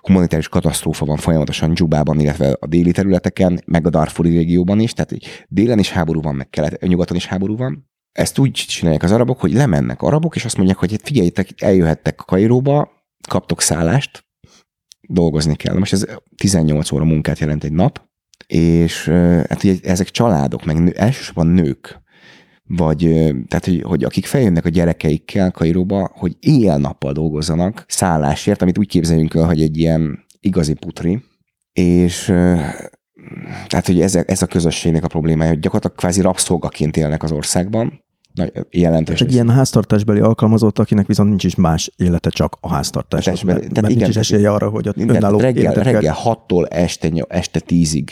humanitárius 0.00 0.48
katasztrófa 0.48 1.04
van 1.04 1.16
folyamatosan 1.16 1.74
Dzsubában, 1.74 2.20
illetve 2.20 2.56
a 2.60 2.66
déli 2.66 2.92
területeken, 2.92 3.60
meg 3.66 3.86
a 3.86 3.90
Darfuri 3.90 4.30
régióban 4.30 4.80
is, 4.80 4.92
tehát 4.92 5.12
délen 5.48 5.78
is 5.78 5.90
háború 5.90 6.20
van, 6.20 6.34
meg 6.34 6.50
kelet, 6.50 6.80
nyugaton 6.80 7.16
is 7.16 7.26
háború 7.26 7.56
van, 7.56 7.88
ezt 8.16 8.38
úgy 8.38 8.50
csinálják 8.50 9.02
az 9.02 9.12
arabok, 9.12 9.40
hogy 9.40 9.52
lemennek 9.52 10.02
arabok, 10.02 10.36
és 10.36 10.44
azt 10.44 10.56
mondják, 10.56 10.78
hogy 10.78 11.00
figyeljétek, 11.02 11.62
eljöhettek 11.62 12.14
Kairóba, 12.14 12.90
kaptok 13.28 13.60
szállást, 13.60 14.24
dolgozni 15.08 15.56
kell. 15.56 15.78
Most 15.78 15.92
ez 15.92 16.04
18 16.36 16.92
óra 16.92 17.04
munkát 17.04 17.38
jelent 17.38 17.64
egy 17.64 17.72
nap, 17.72 18.08
és 18.46 19.08
hát 19.48 19.64
ugye 19.64 19.74
ezek 19.82 20.10
családok, 20.10 20.64
meg 20.64 20.82
nő, 20.82 20.92
elsősorban 20.96 21.46
nők, 21.46 22.00
vagy 22.64 22.98
tehát, 23.48 23.64
hogy, 23.64 23.82
hogy 23.82 24.04
akik 24.04 24.26
feljönnek 24.26 24.64
a 24.64 24.68
gyerekeikkel 24.68 25.50
Kairóba, 25.50 26.10
hogy 26.14 26.36
éjjel-nappal 26.40 27.12
dolgozzanak 27.12 27.84
szállásért, 27.88 28.62
amit 28.62 28.78
úgy 28.78 28.88
képzeljünk 28.88 29.34
el, 29.34 29.46
hogy 29.46 29.62
egy 29.62 29.78
ilyen 29.78 30.24
igazi 30.40 30.74
putri, 30.74 31.22
és 31.72 32.24
tehát, 33.66 33.86
hogy 33.86 34.00
ez, 34.00 34.14
ez 34.14 34.42
a 34.42 34.46
közösségnek 34.46 35.04
a 35.04 35.08
problémája, 35.08 35.50
hogy 35.50 35.60
gyakorlatilag 35.60 35.96
kvázi 35.96 36.20
rabszolgaként 36.20 36.96
élnek 36.96 37.22
az 37.22 37.32
országban, 37.32 38.04
jelentős. 38.70 39.20
Egy 39.20 39.32
ilyen 39.32 39.50
háztartásbeli 39.50 40.20
alkalmazott, 40.20 40.78
akinek 40.78 41.06
viszont 41.06 41.28
nincs 41.28 41.44
is 41.44 41.54
más 41.54 41.92
élete, 41.96 42.30
csak 42.30 42.56
a 42.60 42.68
háztartás. 42.68 43.24
Tehát, 43.24 43.42
mert, 43.42 43.60
mert 43.60 43.72
igen, 43.72 43.84
nincs 43.90 44.08
is 44.08 44.16
esélye 44.16 44.52
arra, 44.52 44.68
hogy 44.68 44.88
ott 44.88 44.96
önálló 44.96 45.38
reggel, 45.38 45.72
reggel 45.72 46.16
6-tól 46.24 46.72
este, 46.72 47.10
este 47.28 47.60
10-ig 47.68 48.08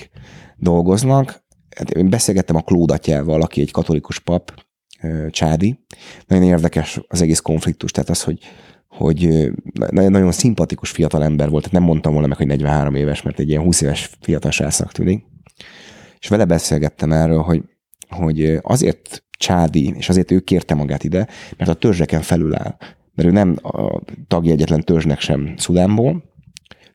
dolgoznak. 0.57 1.45
Hát 1.77 1.91
én 1.91 2.11
beszélgettem 2.11 2.57
a 2.57 2.61
Klódatjával, 2.61 3.43
aki 3.43 3.61
egy 3.61 3.71
katolikus 3.71 4.19
pap, 4.19 4.53
Csádi. 5.31 5.79
Nagyon 6.27 6.45
érdekes 6.45 7.01
az 7.09 7.23
egész 7.23 7.41
konfliktus, 7.41 7.91
tehát 7.91 8.11
az, 8.11 8.23
hogy 8.23 8.39
hogy 8.89 9.51
nagyon 9.91 10.33
szimpatikus 10.33 10.91
fiatal 10.91 11.25
ember 11.25 11.49
volt, 11.49 11.63
tehát 11.63 11.79
nem 11.79 11.89
mondtam 11.89 12.13
volna 12.13 12.27
meg, 12.27 12.37
hogy 12.37 12.47
43 12.47 12.95
éves, 12.95 13.23
mert 13.23 13.39
egy 13.39 13.49
ilyen 13.49 13.63
20 13.63 13.81
éves 13.81 14.11
fiatal 14.21 14.51
srácnak 14.51 14.93
tűnik. 14.93 15.25
És 16.19 16.29
vele 16.29 16.45
beszélgettem 16.45 17.13
erről, 17.13 17.41
hogy, 17.41 17.63
hogy 18.09 18.59
azért 18.63 19.25
csádi, 19.39 19.95
és 19.97 20.09
azért 20.09 20.31
ő 20.31 20.41
kérte 20.41 20.75
magát 20.75 21.05
ide, 21.05 21.29
mert 21.57 21.71
a 21.71 21.75
törzseken 21.75 22.23
felül 22.23 22.55
áll. 22.55 22.77
Mert 23.15 23.29
ő 23.29 23.33
nem 23.33 23.57
a 23.63 24.01
tagja 24.29 24.53
egyetlen 24.53 24.81
törzsnek 24.81 25.21
sem 25.21 25.55
Szudánból, 25.57 26.25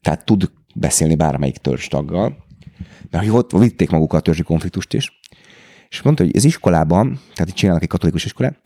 tehát 0.02 0.26
tud 0.26 0.52
beszélni 0.76 1.16
bármelyik 1.16 1.58
törzs 1.58 1.88
taggal, 1.88 2.38
mert 3.10 3.26
hogy 3.26 3.36
ott 3.36 3.52
vitték 3.52 3.90
magukat 3.90 4.20
a 4.20 4.24
törzsi 4.24 4.44
konfliktust 4.44 4.94
is, 4.94 5.20
és 5.90 6.02
mondta, 6.02 6.24
hogy 6.24 6.36
az 6.36 6.44
iskolában, 6.44 7.20
tehát 7.34 7.50
itt 7.50 7.56
csinálnak 7.56 7.84
egy 7.84 7.90
katolikus 7.90 8.26
iskolát, 8.26 8.60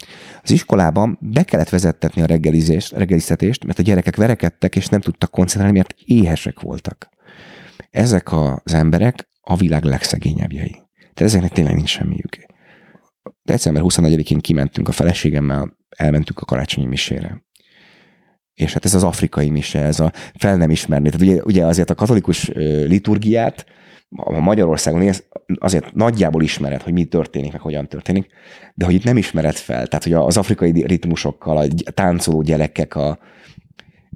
az 0.44 0.52
iskolában 0.52 1.18
be 1.22 1.44
kellett 1.44 1.70
vezettetni 1.70 2.22
a 2.22 2.26
reggelizést, 2.26 2.92
reggeliztetést, 2.92 3.66
mert 3.66 3.80
a 3.80 3.84
gyerekek 3.84 4.16
verekedtek, 4.16 4.76
és 4.76 4.88
nem 4.88 5.02
tudtak 5.02 5.32
koncentrálni, 5.32 5.78
mert 5.78 5.96
éhesek 6.06 6.60
voltak. 6.60 7.10
Ezek 7.92 8.32
az 8.32 8.74
emberek 8.74 9.28
a 9.42 9.56
világ 9.56 9.84
legszegényebbjei. 9.84 10.82
Tehát 11.13 11.32
ezeknek 11.32 11.51
tényleg 11.51 11.75
nincs 11.75 11.89
semmiük 11.89 12.51
december 13.43 13.84
24-én 13.86 14.39
kimentünk 14.39 14.88
a 14.88 14.91
feleségemmel, 14.91 15.77
elmentünk 15.89 16.39
a 16.39 16.46
karácsonyi 16.46 16.88
misére. 16.88 17.43
És 18.53 18.74
hát 18.74 18.86
ez 18.86 18.93
az 18.93 19.03
afrikai 19.03 19.50
mise, 19.50 19.79
ez 19.79 20.00
a 20.00 20.12
fel 20.39 20.58
nem 20.58 20.70
ismerni. 20.70 21.10
Tehát 21.10 21.27
ugye, 21.27 21.43
ugye 21.43 21.65
azért 21.65 21.89
a 21.89 21.96
katolikus 21.96 22.48
liturgiát 22.88 23.65
a 24.15 24.39
Magyarországon 24.39 25.13
azért 25.60 25.93
nagyjából 25.93 26.43
ismered, 26.43 26.82
hogy 26.82 26.93
mi 26.93 27.03
történik, 27.05 27.51
meg 27.51 27.62
hogyan 27.62 27.88
történik, 27.88 28.27
de 28.74 28.86
hogy 28.86 28.93
itt 28.93 29.03
nem 29.03 29.17
ismered 29.17 29.55
fel. 29.55 29.88
Tehát, 29.88 30.03
hogy 30.03 30.13
az 30.13 30.38
afrikai 30.38 30.84
ritmusokkal, 30.86 31.58
a 31.58 31.91
táncoló 31.91 32.41
gyerekek, 32.41 32.96
a, 32.96 33.20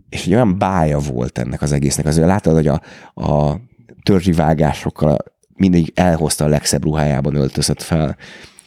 és 0.09 0.25
egy 0.25 0.33
olyan 0.33 0.57
bája 0.57 0.99
volt 0.99 1.37
ennek 1.37 1.61
az 1.61 1.71
egésznek. 1.71 2.05
Azért 2.05 2.27
látod, 2.27 2.53
hogy 2.53 2.67
a, 2.67 2.81
a 3.13 3.59
törzsi 4.03 4.31
vágásokkal 4.31 5.17
mindig 5.57 5.91
elhozta 5.95 6.45
a 6.45 6.47
legszebb 6.47 6.83
ruhájában 6.83 7.35
öltözött 7.35 7.81
fel. 7.81 8.17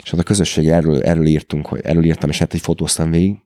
És 0.02 0.12
ott 0.12 0.18
a 0.20 0.22
közösség 0.22 0.68
erről, 0.68 1.02
erről 1.02 1.26
írtunk, 1.26 1.66
hogy 1.66 1.80
erről 1.82 2.04
írtam, 2.04 2.30
és 2.30 2.38
hát 2.38 2.54
egy 2.54 2.60
fotóztam 2.60 3.10
végig. 3.10 3.36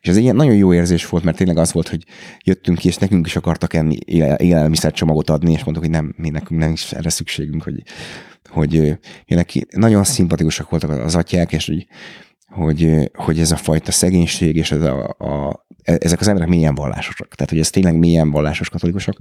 És 0.00 0.08
ez 0.08 0.16
ilyen 0.16 0.36
nagyon 0.36 0.54
jó 0.54 0.74
érzés 0.74 1.08
volt, 1.08 1.24
mert 1.24 1.36
tényleg 1.36 1.56
az 1.56 1.72
volt, 1.72 1.88
hogy 1.88 2.04
jöttünk 2.44 2.78
ki, 2.78 2.88
és 2.88 2.96
nekünk 2.96 3.26
is 3.26 3.36
akartak 3.36 3.74
enni 3.74 3.96
élelmiszercsomagot 4.36 5.30
adni, 5.30 5.52
és 5.52 5.64
mondtuk, 5.64 5.84
hogy 5.84 5.94
nem, 5.94 6.14
mi 6.16 6.28
nekünk 6.30 6.60
nem 6.60 6.72
is 6.72 6.92
erre 6.92 7.08
szükségünk, 7.08 7.62
hogy, 7.62 7.82
hogy 8.48 8.98
neki 9.36 9.66
nagyon 9.70 10.04
szimpatikusak 10.04 10.70
voltak 10.70 10.90
az 10.90 11.14
atyák, 11.14 11.52
és 11.52 11.66
hogy, 11.66 11.86
hogy, 12.48 13.10
hogy 13.14 13.40
ez 13.40 13.50
a 13.50 13.56
fajta 13.56 13.92
szegénység, 13.92 14.56
és 14.56 14.72
ez 14.72 14.82
a, 14.82 15.08
a, 15.18 15.64
ezek 15.82 16.20
az 16.20 16.28
emberek 16.28 16.48
milyen 16.48 16.74
vallásosak. 16.74 17.34
Tehát, 17.34 17.50
hogy 17.50 17.60
ez 17.60 17.70
tényleg 17.70 17.98
milyen 17.98 18.30
vallásos 18.30 18.68
katolikusok, 18.68 19.18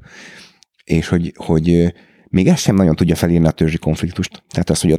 és 0.83 1.07
hogy, 1.07 1.33
hogy 1.35 1.93
még 2.29 2.47
ezt 2.47 2.61
sem 2.61 2.75
nagyon 2.75 2.95
tudja 2.95 3.15
felírni 3.15 3.47
a 3.47 3.51
törzsi 3.51 3.77
konfliktust. 3.77 4.43
Tehát 4.49 4.69
azt, 4.69 4.81
hogy 4.81 4.97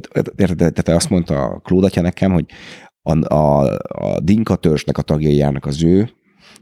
tehát 0.55 0.89
azt 0.89 1.09
mondta 1.09 1.43
a 1.43 1.59
Klódatja 1.59 2.01
nekem, 2.01 2.31
hogy 2.31 2.45
a, 3.01 3.33
a, 3.33 3.77
a 3.87 4.19
Dinka 4.19 4.55
törzsnek 4.55 4.97
a 4.97 5.01
tagjai 5.01 5.35
járnak 5.35 5.65
az 5.65 5.83
ő 5.83 6.09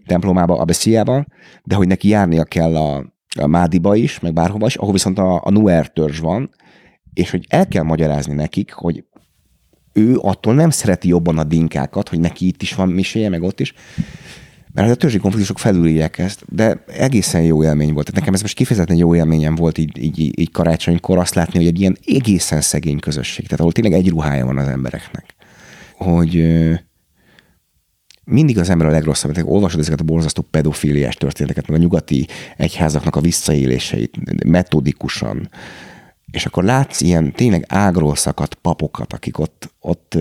templomába, 0.05 0.57
a 0.57 0.65
Bessiában, 0.65 1.27
de 1.63 1.75
hogy 1.75 1.87
neki 1.87 2.07
járnia 2.07 2.43
kell 2.43 2.75
a, 2.75 3.13
a 3.39 3.47
Mádiba 3.47 3.95
is, 3.95 4.19
meg 4.19 4.33
bárhova 4.33 4.65
is, 4.65 4.75
ahol 4.75 4.93
viszont 4.93 5.19
a, 5.19 5.41
a 5.43 5.49
Nuer 5.49 5.87
törzs 5.87 6.19
van, 6.19 6.49
és 7.13 7.31
hogy 7.31 7.45
el 7.49 7.67
kell 7.67 7.83
magyarázni 7.83 8.33
nekik, 8.33 8.71
hogy 8.71 9.03
ő 9.93 10.17
attól 10.17 10.53
nem 10.53 10.69
szereti 10.69 11.07
jobban 11.07 11.37
a 11.37 11.43
dinkákat, 11.43 12.09
hogy 12.09 12.19
neki 12.19 12.47
itt 12.47 12.61
is 12.61 12.75
van 12.75 12.89
miséje, 12.89 13.29
meg 13.29 13.43
ott 13.43 13.59
is, 13.59 13.73
mert 14.73 14.91
a 14.91 14.95
törzsi 14.95 15.17
konfliktusok 15.17 15.59
felülírják 15.59 16.17
ezt, 16.17 16.43
de 16.47 16.83
egészen 16.87 17.41
jó 17.41 17.63
élmény 17.63 17.93
volt. 17.93 18.05
Tehát 18.05 18.19
nekem 18.19 18.33
ez 18.33 18.41
most 18.41 18.55
kifejezetten 18.55 18.97
jó 18.97 19.15
élményem 19.15 19.55
volt 19.55 19.77
így, 19.77 19.97
így, 20.03 20.39
így 20.39 20.51
karácsonykor 20.51 21.17
azt 21.17 21.35
látni, 21.35 21.57
hogy 21.57 21.67
egy 21.67 21.79
ilyen 21.79 21.97
egészen 22.05 22.61
szegény 22.61 22.99
közösség, 22.99 23.45
tehát 23.45 23.59
ahol 23.59 23.71
tényleg 23.71 23.93
egy 23.93 24.09
ruhája 24.09 24.45
van 24.45 24.57
az 24.57 24.67
embereknek. 24.67 25.35
Hogy 25.95 26.47
mindig 28.23 28.59
az 28.59 28.69
ember 28.69 28.87
a 28.87 28.91
legrosszabb, 28.91 29.35
hogy 29.35 29.43
olvasod 29.45 29.79
ezeket 29.79 29.99
a 29.99 30.03
borzasztó 30.03 30.41
pedofíliás 30.41 31.15
történeteket, 31.15 31.67
meg 31.67 31.77
a 31.77 31.81
nyugati 31.81 32.27
egyházaknak 32.57 33.15
a 33.15 33.21
visszaéléseit 33.21 34.43
metodikusan, 34.45 35.49
és 36.31 36.45
akkor 36.45 36.63
látsz 36.63 37.01
ilyen 37.01 37.33
tényleg 37.33 37.65
ágról 37.67 38.15
szakadt 38.15 38.53
papokat, 38.53 39.13
akik 39.13 39.39
ott, 39.39 39.73
ott 39.79 40.17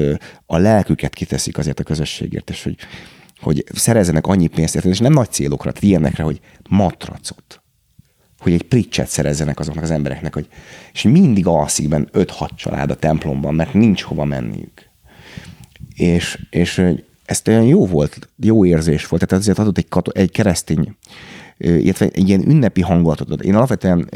a 0.47 0.59
lelküket 0.59 1.15
kiteszik 1.15 1.59
azért 1.59 1.81
a 1.81 1.83
közösségért, 1.83 2.51
és 2.51 2.63
hogy 2.63 2.77
hogy 3.41 3.65
szerezzenek 3.75 4.27
annyi 4.27 4.47
pénzt, 4.47 4.77
és 4.77 4.99
nem 4.99 5.13
nagy 5.13 5.31
célokra, 5.31 5.73
ilyenekre, 5.81 6.23
hogy 6.23 6.41
matracot, 6.69 7.63
hogy 8.39 8.53
egy 8.53 8.63
pricset 8.63 9.09
szerezzenek 9.09 9.59
azoknak 9.59 9.85
az 9.85 9.91
embereknek, 9.91 10.35
hogy, 10.35 10.49
és 10.93 11.03
mindig 11.03 11.47
alszik 11.47 11.89
benne 11.89 12.07
5-6 12.13 12.49
család 12.55 12.91
a 12.91 12.97
templomban, 12.97 13.55
mert 13.55 13.75
nincs 13.75 14.03
hova 14.03 14.25
menniük. 14.25 14.89
És, 15.95 16.47
és 16.51 16.83
ez 17.25 17.43
olyan 17.47 17.65
jó 17.65 17.87
volt, 17.87 18.29
jó 18.37 18.65
érzés 18.65 19.07
volt, 19.07 19.27
tehát 19.27 19.45
azért 19.45 19.59
adott 19.59 19.79
egy, 19.79 19.89
kato, 19.89 20.11
egy 20.11 20.31
keresztény 20.31 20.97
illetve 21.59 22.09
egy 22.13 22.29
ilyen 22.29 22.49
ünnepi 22.49 22.81
hangulatot. 22.81 23.43
Én 23.43 23.55
alapvetően, 23.55 24.09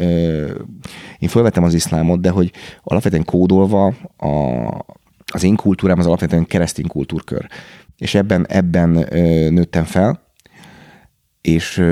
én 1.18 1.28
felvettem 1.28 1.64
az 1.64 1.74
iszlámot, 1.74 2.20
de 2.20 2.30
hogy 2.30 2.52
alapvetően 2.82 3.24
kódolva 3.24 3.86
a, 4.16 4.28
az 5.26 5.42
én 5.42 5.56
kultúrám 5.56 5.98
az 5.98 6.06
alapvetően 6.06 6.46
keresztény 6.46 6.86
kultúrkör 6.86 7.46
és 8.02 8.14
ebben, 8.14 8.46
ebben 8.48 8.90
nőttem 9.52 9.84
fel, 9.84 10.20
és 11.40 11.82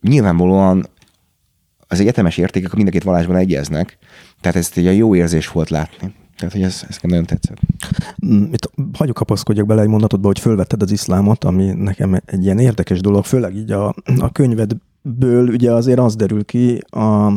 nyilvánvalóan 0.00 0.86
az 1.88 2.00
egyetemes 2.00 2.36
értékek 2.36 2.74
mind 2.74 2.88
a 2.88 2.90
két 2.90 3.02
vallásban 3.02 3.36
egyeznek, 3.36 3.98
tehát 4.40 4.56
ez 4.56 4.70
egy 4.74 4.96
jó 4.96 5.14
érzés 5.14 5.48
volt 5.48 5.70
látni. 5.70 6.14
Tehát, 6.36 6.52
hogy 6.52 6.62
ez, 6.62 6.84
ez 6.88 6.94
nekem 6.94 7.10
nagyon 7.10 7.24
tetszett. 7.24 7.58
Mm, 8.26 8.52
itt 8.52 8.70
hagyjuk 8.92 9.16
kapaszkodjak 9.16 9.66
bele 9.66 9.82
egy 9.82 9.88
mondatodba, 9.88 10.26
hogy 10.26 10.38
fölvetted 10.38 10.82
az 10.82 10.90
iszlámot, 10.90 11.44
ami 11.44 11.72
nekem 11.72 12.20
egy 12.24 12.44
ilyen 12.44 12.58
érdekes 12.58 13.00
dolog, 13.00 13.24
főleg 13.24 13.56
így 13.56 13.72
a, 13.72 13.94
a 14.18 14.32
könyvedből 14.32 15.48
ugye 15.48 15.72
azért 15.72 15.98
az 15.98 16.16
derül 16.16 16.44
ki, 16.44 16.78
a, 16.90 17.32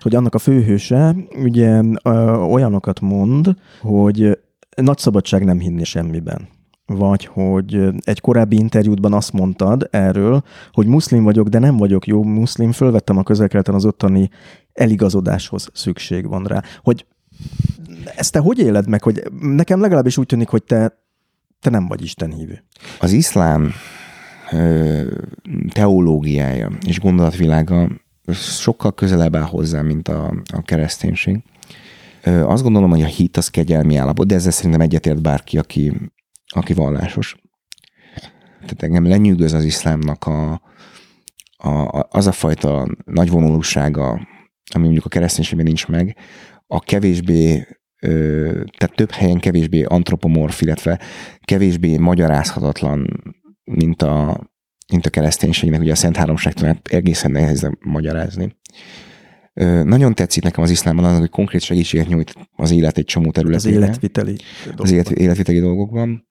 hogy 0.00 0.14
annak 0.14 0.34
a 0.34 0.38
főhőse 0.38 1.16
ugye 1.42 1.80
olyanokat 2.50 3.00
mond, 3.00 3.54
hogy 3.80 4.38
nagy 4.76 4.98
szabadság 4.98 5.44
nem 5.44 5.58
hinni 5.58 5.84
semmiben 5.84 6.48
vagy 6.96 7.24
hogy 7.24 7.88
egy 8.00 8.20
korábbi 8.20 8.56
interjútban 8.56 9.12
azt 9.12 9.32
mondtad 9.32 9.88
erről, 9.90 10.42
hogy 10.72 10.86
muszlim 10.86 11.24
vagyok, 11.24 11.48
de 11.48 11.58
nem 11.58 11.76
vagyok 11.76 12.06
jó 12.06 12.22
muszlim, 12.22 12.72
fölvettem 12.72 13.16
a 13.16 13.22
közelkeleten 13.22 13.74
az 13.74 13.84
ottani 13.84 14.30
eligazodáshoz 14.72 15.68
szükség 15.72 16.28
van 16.28 16.44
rá. 16.44 16.62
Hogy 16.82 17.06
ezt 18.16 18.32
te 18.32 18.38
hogy 18.38 18.58
éled 18.58 18.88
meg, 18.88 19.02
hogy 19.02 19.22
nekem 19.40 19.80
legalábbis 19.80 20.16
úgy 20.16 20.26
tűnik, 20.26 20.48
hogy 20.48 20.62
te, 20.62 20.98
te 21.60 21.70
nem 21.70 21.86
vagy 21.86 22.02
Isten 22.02 22.32
hívő. 22.32 22.64
Az 23.00 23.12
iszlám 23.12 23.72
teológiája 25.72 26.70
és 26.86 27.00
gondolatvilága 27.00 27.88
sokkal 28.32 28.94
közelebb 28.94 29.36
áll 29.36 29.42
hozzá, 29.42 29.82
mint 29.82 30.08
a, 30.08 30.34
a 30.52 30.62
kereszténység. 30.62 31.42
Azt 32.24 32.62
gondolom, 32.62 32.90
hogy 32.90 33.02
a 33.02 33.06
hit 33.06 33.36
az 33.36 33.48
kegyelmi 33.48 33.96
állapot, 33.96 34.26
de 34.26 34.34
ezzel 34.34 34.52
szerintem 34.52 34.80
egyetért 34.80 35.22
bárki, 35.22 35.58
aki 35.58 36.10
aki 36.50 36.72
vallásos. 36.72 37.36
Tehát 38.60 38.82
engem 38.82 39.06
lenyűgöz 39.06 39.52
az 39.52 39.64
iszlámnak 39.64 40.24
a, 40.24 40.52
a, 41.56 42.06
az 42.10 42.26
a 42.26 42.32
fajta 42.32 42.86
nagyvonulúsága, 43.04 44.28
ami 44.74 44.84
mondjuk 44.84 45.04
a 45.04 45.08
kereszténységben 45.08 45.66
nincs 45.66 45.86
meg, 45.86 46.16
a 46.66 46.80
kevésbé, 46.80 47.66
ö, 48.00 48.62
tehát 48.78 48.96
több 48.96 49.10
helyen 49.10 49.38
kevésbé 49.38 49.82
antropomorf, 49.82 50.60
illetve 50.60 51.00
kevésbé 51.40 51.96
magyarázhatatlan, 51.96 53.22
mint 53.64 54.02
a, 54.02 54.48
mint 54.92 55.06
a 55.06 55.10
kereszténységnek, 55.10 55.80
ugye 55.80 55.92
a 55.92 55.94
Szent 55.94 56.16
Háromságtól 56.16 56.80
egészen 56.82 57.30
nehéz 57.30 57.70
magyarázni. 57.80 58.56
Ö, 59.54 59.82
nagyon 59.82 60.14
tetszik 60.14 60.42
nekem 60.42 60.62
az 60.62 60.70
iszlámban, 60.70 61.18
hogy 61.18 61.30
konkrét 61.30 61.60
segítséget 61.60 62.08
nyújt 62.08 62.34
az 62.56 62.70
élet 62.70 62.98
egy 62.98 63.04
csomó 63.04 63.30
területén. 63.30 63.74
Az 63.74 63.78
életviteli 63.78 64.36
Az 64.76 64.90
élet, 64.90 65.10
életviteli 65.10 65.60
dolgokban. 65.60 66.28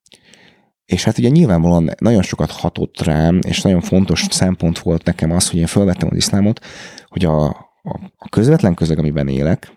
És 0.90 1.04
hát 1.04 1.18
ugye 1.18 1.30
nyilvánvalóan 1.30 1.90
nagyon 2.00 2.22
sokat 2.22 2.52
hatott 2.52 3.02
rám, 3.02 3.40
és 3.48 3.62
nagyon 3.62 3.82
fontos 3.82 4.26
szempont 4.30 4.80
volt 4.80 5.04
nekem 5.04 5.32
az, 5.32 5.50
hogy 5.50 5.60
én 5.60 5.66
felvettem 5.66 6.08
az 6.12 6.18
iszlámot, 6.18 6.66
hogy 7.08 7.26
a, 7.26 7.46
a, 7.46 8.00
a 8.18 8.30
közvetlen 8.30 8.74
közeg, 8.74 9.00
amiben 9.00 9.28
élek, 9.28 9.72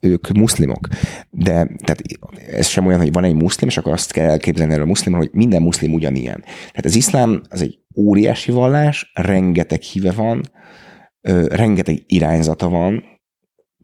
ők 0.00 0.30
muszlimok. 0.30 0.88
De 1.30 1.52
tehát 1.84 2.02
ez 2.50 2.66
sem 2.66 2.86
olyan, 2.86 2.98
hogy 2.98 3.12
van 3.12 3.24
egy 3.24 3.34
muszlim, 3.34 3.68
és 3.68 3.76
akkor 3.76 3.92
azt 3.92 4.12
kell 4.12 4.28
elképzelni 4.28 4.72
erről 4.72 4.84
a 4.84 4.88
muszlimról, 4.88 5.24
hogy 5.24 5.34
minden 5.34 5.62
muszlim 5.62 5.92
ugyanilyen. 5.92 6.40
Tehát 6.40 6.84
az 6.84 6.94
iszlám 6.94 7.42
az 7.48 7.62
egy 7.62 7.78
óriási 7.96 8.52
vallás, 8.52 9.10
rengeteg 9.14 9.80
híve 9.80 10.12
van, 10.12 10.50
ö, 11.20 11.46
rengeteg 11.46 12.02
irányzata 12.06 12.68
van, 12.68 13.04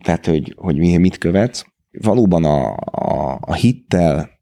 tehát 0.02 0.26
hogy, 0.26 0.54
hogy 0.56 0.76
mit 0.76 1.18
követsz. 1.18 1.64
Valóban 1.90 2.44
a, 2.44 2.76
a, 2.90 3.38
a 3.40 3.54
hittel 3.54 4.33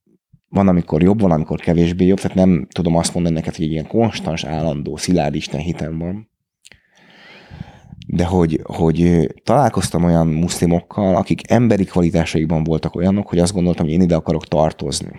van, 0.52 0.68
amikor 0.68 1.02
jobb, 1.02 1.20
van, 1.20 1.30
amikor 1.30 1.60
kevésbé 1.60 2.06
jobb, 2.06 2.20
tehát 2.20 2.36
nem 2.36 2.66
tudom 2.70 2.96
azt 2.96 3.14
mondani 3.14 3.34
neked, 3.34 3.56
hogy 3.56 3.64
egy 3.64 3.70
ilyen 3.70 3.86
konstans, 3.86 4.44
állandó, 4.44 4.96
szilárd 4.96 5.34
Isten 5.34 5.60
hitem 5.60 5.98
van. 5.98 6.30
De 8.06 8.24
hogy, 8.24 8.60
hogy 8.62 9.26
találkoztam 9.44 10.04
olyan 10.04 10.26
muszlimokkal, 10.26 11.16
akik 11.16 11.50
emberi 11.50 11.84
kvalitásaikban 11.84 12.64
voltak 12.64 12.94
olyanok, 12.94 13.28
hogy 13.28 13.38
azt 13.38 13.52
gondoltam, 13.52 13.84
hogy 13.84 13.94
én 13.94 14.00
ide 14.00 14.14
akarok 14.14 14.46
tartozni. 14.46 15.10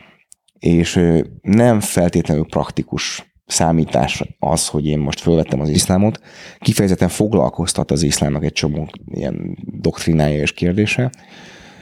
És 0.59 0.99
nem 1.41 1.79
feltétlenül 1.79 2.45
praktikus 2.45 3.33
számítás 3.45 4.23
az, 4.39 4.67
hogy 4.67 4.85
én 4.85 4.99
most 4.99 5.19
fölvettem 5.19 5.59
az 5.59 5.69
iszlámot. 5.69 6.19
Kifejezetten 6.59 7.09
foglalkoztat 7.09 7.91
az 7.91 8.03
iszlámnak 8.03 8.43
egy 8.43 8.53
csomó 8.53 8.89
ilyen 9.05 9.57
doktrinája 9.65 10.41
és 10.41 10.53
kérdése 10.53 11.11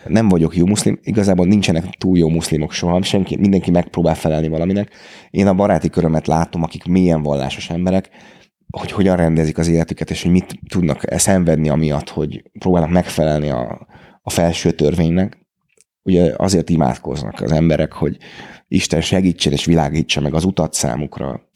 nem 0.08 0.30
vagyok 0.30 0.56
jó 0.56 0.66
muszlim, 0.66 1.00
igazából 1.04 1.46
nincsenek 1.46 1.86
túl 1.90 2.18
jó 2.18 2.30
muszlimok 2.30 2.72
soha, 2.72 3.02
senki, 3.02 3.38
mindenki 3.38 3.72
megpróbál 3.72 4.16
felelni 4.16 4.48
valaminek. 4.48 4.90
Én 5.30 5.48
a 5.48 5.54
baráti 5.54 5.90
körömet 5.90 6.28
látom, 6.28 6.64
akik 6.64 6.86
milyen 6.86 7.22
vallásos 7.22 7.70
emberek, 7.70 8.10
hogy 8.72 8.92
hogyan 8.92 9.16
rendezik 9.16 9.58
az 9.58 9.68
életüket, 9.68 10.10
és 10.10 10.22
hogy 10.22 10.32
mit 10.32 10.60
tudnak 10.68 11.04
szenvedni 11.10 11.70
amiatt, 11.70 12.10
hogy 12.10 12.44
próbálnak 12.60 12.90
megfelelni 12.90 13.50
a, 13.50 13.88
a 14.22 14.30
felső 14.30 14.72
törvénynek. 14.72 15.38
Ugye 16.04 16.34
azért 16.38 16.70
imádkoznak 16.70 17.42
az 17.42 17.52
emberek, 17.52 17.92
hogy 17.92 18.18
Isten 18.68 19.02
segítsen 19.02 19.52
és 19.52 19.66
világítsa 19.66 20.22
meg 20.22 20.34
az 20.34 20.44
utat 20.44 20.74
számukra. 20.74 21.50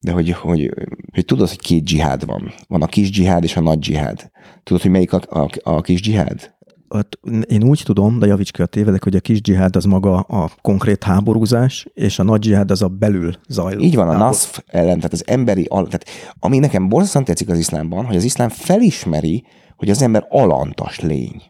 De 0.00 0.12
hogy, 0.12 0.30
hogy, 0.30 0.72
hogy 1.12 1.24
tudod, 1.24 1.48
hogy 1.48 1.60
két 1.60 1.84
dzsihád 1.84 2.26
van. 2.26 2.52
Van 2.68 2.82
a 2.82 2.86
kis 2.86 3.10
dzsihád 3.10 3.44
és 3.44 3.56
a 3.56 3.60
nagy 3.60 3.78
dzsihád. 3.78 4.30
Tudod, 4.62 4.82
hogy 4.82 4.90
melyik 4.90 5.12
a, 5.12 5.20
a, 5.28 5.48
a 5.62 5.80
kis 5.80 6.00
dzsihád? 6.00 6.55
Hát 6.90 7.18
én 7.48 7.64
úgy 7.64 7.82
tudom, 7.84 8.18
de 8.18 8.26
javíts 8.26 8.50
ki 8.50 8.62
a 8.62 8.66
tévedek, 8.66 9.04
hogy 9.04 9.16
a 9.16 9.20
kis 9.20 9.40
dzsihád 9.40 9.76
az 9.76 9.84
maga 9.84 10.18
a 10.18 10.50
konkrét 10.62 11.04
háborúzás, 11.04 11.86
és 11.94 12.18
a 12.18 12.22
nagy 12.22 12.40
dzsihád 12.40 12.70
az 12.70 12.82
a 12.82 12.88
belül 12.88 13.34
zajló. 13.48 13.80
Így 13.80 13.94
van, 13.94 14.08
a 14.08 14.16
NASF 14.16 14.58
ellen, 14.66 14.96
tehát 14.96 15.12
az 15.12 15.24
emberi, 15.26 15.64
tehát 15.64 16.04
ami 16.38 16.58
nekem 16.58 16.88
borzasztóan 16.88 17.24
tetszik 17.24 17.48
az 17.48 17.58
iszlámban, 17.58 18.04
hogy 18.04 18.16
az 18.16 18.24
iszlám 18.24 18.48
felismeri, 18.48 19.44
hogy 19.76 19.90
az 19.90 20.02
ember 20.02 20.26
alantas 20.28 21.00
lény. 21.00 21.42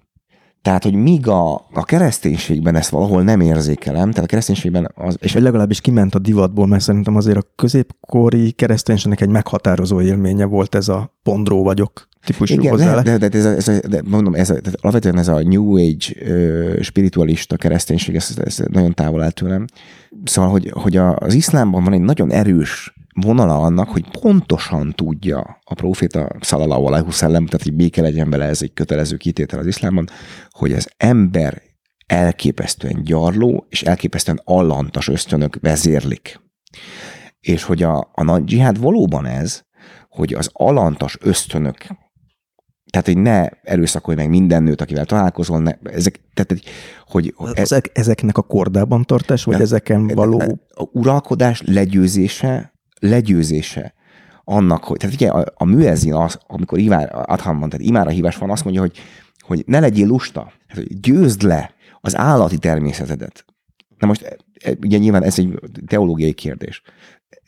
Tehát, 0.67 0.83
hogy 0.83 0.95
míg 0.95 1.29
a, 1.29 1.55
a 1.73 1.85
kereszténységben 1.85 2.75
ezt 2.75 2.91
valahol 2.91 3.23
nem 3.23 3.41
érzékelem, 3.41 4.11
tehát 4.11 4.25
a 4.25 4.27
kereszténységben 4.27 4.93
az... 4.95 5.17
És 5.21 5.33
vagy 5.33 5.43
legalábbis 5.43 5.81
kiment 5.81 6.15
a 6.15 6.19
divatból, 6.19 6.67
mert 6.67 6.83
szerintem 6.83 7.17
azért 7.17 7.37
a 7.37 7.53
középkori 7.57 8.51
kereszténységnek 8.51 9.21
egy 9.21 9.29
meghatározó 9.29 10.01
élménye 10.01 10.45
volt 10.45 10.75
ez 10.75 10.89
a 10.89 11.15
pondró 11.23 11.63
vagyok 11.63 12.09
típusú 12.25 12.55
Igen, 12.55 12.71
hozzáállás. 12.71 13.05
De, 13.05 13.19
de, 13.19 13.29
de, 13.29 13.39
ez 13.39 13.45
a, 13.45 13.51
ez 13.51 13.69
a, 13.69 13.89
de 13.89 14.03
mondom, 14.05 14.35
ez 14.35 14.51
a, 14.51 14.61
de 14.61 14.71
alapvetően 14.81 15.19
ez 15.19 15.29
a 15.29 15.43
New 15.43 15.77
Age 15.77 16.07
uh, 16.21 16.81
spiritualista 16.81 17.57
kereszténység, 17.57 18.15
ez, 18.15 18.35
ez 18.45 18.63
nagyon 18.73 18.95
távol 18.95 19.23
áll 19.23 19.31
tőlem. 19.31 19.65
Szóval, 20.25 20.51
hogy, 20.51 20.71
hogy 20.75 20.97
a, 20.97 21.17
az 21.17 21.35
iszlámban 21.35 21.85
van 21.85 21.93
egy 21.93 22.01
nagyon 22.01 22.33
erős 22.33 22.95
vonala 23.21 23.61
annak, 23.61 23.89
hogy 23.89 24.05
pontosan 24.21 24.93
tudja 24.93 25.61
a 25.65 25.75
proféta 25.75 26.29
Salallahu 26.41 26.87
alaihi 26.87 27.11
szellem, 27.11 27.47
tehát 27.47 27.63
hogy 27.63 27.75
béke 27.75 28.03
legyen 28.03 28.31
bele, 28.31 28.45
ez 28.45 28.63
egy 28.63 28.73
kötelező 28.73 29.17
kitétel 29.17 29.59
az 29.59 29.67
iszlámban, 29.67 30.09
hogy 30.51 30.73
az 30.73 30.91
ember 30.97 31.63
elképesztően 32.07 33.03
gyarló 33.03 33.67
és 33.69 33.83
elképesztően 33.83 34.41
allantas 34.45 35.09
ösztönök 35.09 35.59
vezérlik. 35.61 36.41
És 37.41 37.63
hogy 37.63 37.83
a, 37.83 38.11
a 38.13 38.23
nagy 38.23 38.45
dzsihád 38.45 38.81
valóban 38.81 39.27
ez, 39.27 39.63
hogy 40.09 40.35
az 40.35 40.51
alantas 40.53 41.19
ösztönök, 41.21 41.77
tehát 42.91 43.07
hogy 43.07 43.19
ne 43.19 43.49
erőszakolj 43.49 44.17
meg 44.17 44.29
minden 44.29 44.63
nőt, 44.63 44.81
akivel 44.81 45.05
találkozol, 45.05 45.61
ne, 45.61 45.73
ezek, 45.83 46.21
tehát 46.35 46.63
hogy... 47.07 47.35
Ezek, 47.53 47.91
ezeknek 47.93 48.39
a 48.39 48.43
kordában 48.43 49.03
tartás, 49.03 49.45
vagy 49.45 49.61
ezeken 49.61 50.07
való... 50.07 50.41
A 50.75 50.89
uralkodás 50.93 51.63
legyőzése, 51.67 52.76
legyőzése 53.01 53.95
annak, 54.45 54.85
hogy, 54.85 54.97
tehát 54.97 55.15
ugye 55.15 55.29
a, 55.29 55.45
a 55.55 55.65
műezin 55.65 56.15
az, 56.15 56.39
amikor 56.47 56.79
Ivár, 56.79 57.11
Adhamban, 57.13 57.69
tehát 57.69 57.87
imára 57.87 58.11
hívás 58.11 58.37
van, 58.37 58.51
azt 58.51 58.65
mondja, 58.65 58.83
hogy, 58.83 58.99
hogy 59.39 59.63
ne 59.67 59.81
legyél 59.81 60.07
lusta, 60.07 60.53
tehát, 60.67 60.87
hogy 60.87 61.01
győzd 61.01 61.43
le 61.43 61.75
az 62.01 62.17
állati 62.17 62.59
természetedet. 62.59 63.45
Na 63.99 64.07
most 64.07 64.23
e, 64.23 64.37
e, 64.63 64.77
ugye 64.81 64.99
nyilván 64.99 65.23
ez 65.23 65.39
egy 65.39 65.61
teológiai 65.87 66.33
kérdés. 66.33 66.83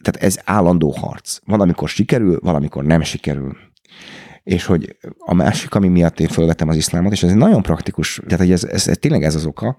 Tehát 0.03 0.29
ez 0.29 0.39
állandó 0.45 0.91
harc. 0.91 1.39
Van, 1.45 1.61
amikor 1.61 1.89
sikerül, 1.89 2.39
valamikor 2.43 2.85
nem 2.85 3.03
sikerül. 3.03 3.57
És 4.43 4.65
hogy 4.65 4.97
a 5.19 5.35
másik, 5.35 5.75
ami 5.75 5.89
miatt 5.89 6.21
én 6.21 6.29
felvettem 6.29 6.69
az 6.69 6.77
iszlámot, 6.77 7.13
és 7.13 7.23
ez 7.23 7.31
egy 7.31 7.37
nagyon 7.37 7.63
praktikus, 7.63 8.21
tehát 8.25 8.39
hogy 8.39 8.53
ez, 8.53 8.65
ez, 8.65 8.89
ez 8.89 8.97
tényleg 8.99 9.23
ez 9.23 9.35
az 9.35 9.47
oka, 9.47 9.79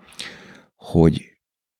hogy 0.75 1.39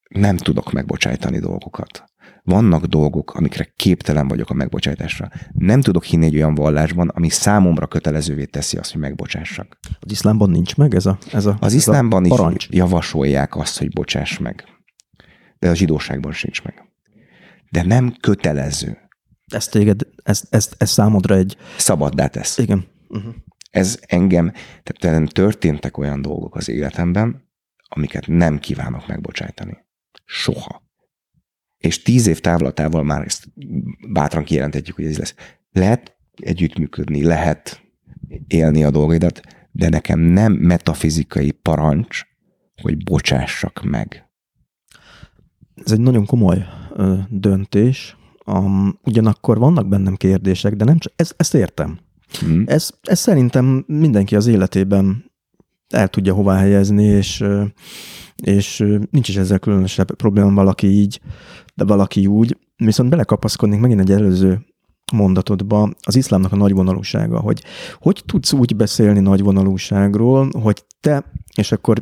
nem 0.09 0.37
tudok 0.37 0.71
megbocsájtani 0.71 1.39
dolgokat. 1.39 2.03
Vannak 2.49 2.85
dolgok, 2.85 3.33
amikre 3.33 3.73
képtelen 3.75 4.27
vagyok 4.27 4.49
a 4.49 4.53
megbocsátásra. 4.53 5.29
Nem 5.53 5.81
tudok 5.81 6.03
hinni 6.03 6.25
egy 6.25 6.35
olyan 6.35 6.55
vallásban, 6.55 7.07
ami 7.07 7.29
számomra 7.29 7.87
kötelezővé 7.87 8.45
teszi 8.45 8.77
azt, 8.77 8.91
hogy 8.91 9.01
megbocsássak. 9.01 9.77
Az 9.99 10.11
iszlámban 10.11 10.49
nincs 10.49 10.75
meg 10.75 10.95
ez 10.95 11.05
a, 11.05 11.17
ez 11.31 11.45
a 11.45 11.57
Az 11.59 11.67
ez 11.67 11.73
iszlámban 11.73 12.25
a 12.25 12.27
parancs. 12.27 12.67
is 12.67 12.75
javasolják 12.75 13.55
azt, 13.55 13.77
hogy 13.77 13.89
bocsáss 13.89 14.37
meg. 14.37 14.63
De 15.59 15.69
a 15.69 15.75
zsidóságban 15.75 16.31
sincs 16.31 16.63
meg. 16.63 16.83
De 17.71 17.83
nem 17.83 18.15
kötelező. 18.19 18.97
Ez 19.47 19.67
téged, 19.67 20.01
ez, 20.23 20.41
ez, 20.49 20.69
ez 20.77 20.89
számodra 20.89 21.35
egy... 21.35 21.57
Szabaddá 21.77 22.27
tesz. 22.27 22.57
Igen. 22.57 22.85
Uh-huh. 23.07 23.33
Ez 23.71 23.99
engem, 24.07 24.51
tehát 24.83 25.33
történtek 25.33 25.97
olyan 25.97 26.21
dolgok 26.21 26.55
az 26.55 26.69
életemben, 26.69 27.49
amiket 27.89 28.27
nem 28.27 28.59
kívánok 28.59 29.07
megbocsájtani. 29.07 29.77
Soha. 30.25 30.88
És 31.79 32.01
tíz 32.01 32.27
év 32.27 32.39
távlatával 32.39 33.03
már 33.03 33.25
ezt 33.25 33.47
bátran 34.09 34.43
kijelenthetjük, 34.43 34.95
hogy 34.95 35.05
ez 35.05 35.17
lesz. 35.17 35.35
Lehet 35.71 36.15
együttműködni, 36.35 37.23
lehet 37.23 37.81
élni 38.47 38.83
a 38.83 38.91
dolgaidat, 38.91 39.41
de 39.71 39.89
nekem 39.89 40.19
nem 40.19 40.53
metafizikai 40.53 41.51
parancs, 41.51 42.21
hogy 42.81 43.03
bocsássak 43.03 43.83
meg. 43.83 44.29
Ez 45.85 45.91
egy 45.91 45.99
nagyon 45.99 46.25
komoly 46.25 46.65
ö, 46.93 47.17
döntés. 47.29 48.17
Um, 48.45 48.99
ugyanakkor 49.03 49.57
vannak 49.57 49.87
bennem 49.87 50.15
kérdések, 50.15 50.75
de 50.75 50.83
nem 50.83 50.97
csak, 50.97 51.13
ez, 51.15 51.31
ezt 51.37 51.53
értem. 51.53 51.99
Hmm. 52.39 52.63
Ez, 52.67 52.89
ez 53.01 53.19
szerintem 53.19 53.83
mindenki 53.87 54.35
az 54.35 54.47
életében 54.47 55.28
el 55.89 56.07
tudja 56.07 56.33
hová 56.33 56.57
helyezni, 56.57 57.03
és, 57.03 57.43
és 58.43 58.77
nincs 59.11 59.29
is 59.29 59.35
ezzel 59.35 59.59
különösebb 59.59 60.15
probléma, 60.15 60.53
valaki 60.53 60.87
így, 60.87 61.21
de 61.75 61.83
valaki 61.83 62.25
úgy. 62.25 62.57
Viszont 62.75 63.09
belekapaszkodnék 63.09 63.79
megint 63.79 63.99
egy 63.99 64.11
előző 64.11 64.65
mondatodba 65.13 65.89
az 66.01 66.15
iszlámnak 66.15 66.51
a 66.51 66.55
nagyvonalúsága, 66.55 67.39
hogy 67.39 67.63
hogy 67.99 68.23
tudsz 68.25 68.53
úgy 68.53 68.75
beszélni 68.75 69.19
nagyvonalúságról, 69.19 70.49
hogy 70.61 70.83
te, 70.99 71.23
és 71.55 71.71
akkor 71.71 72.01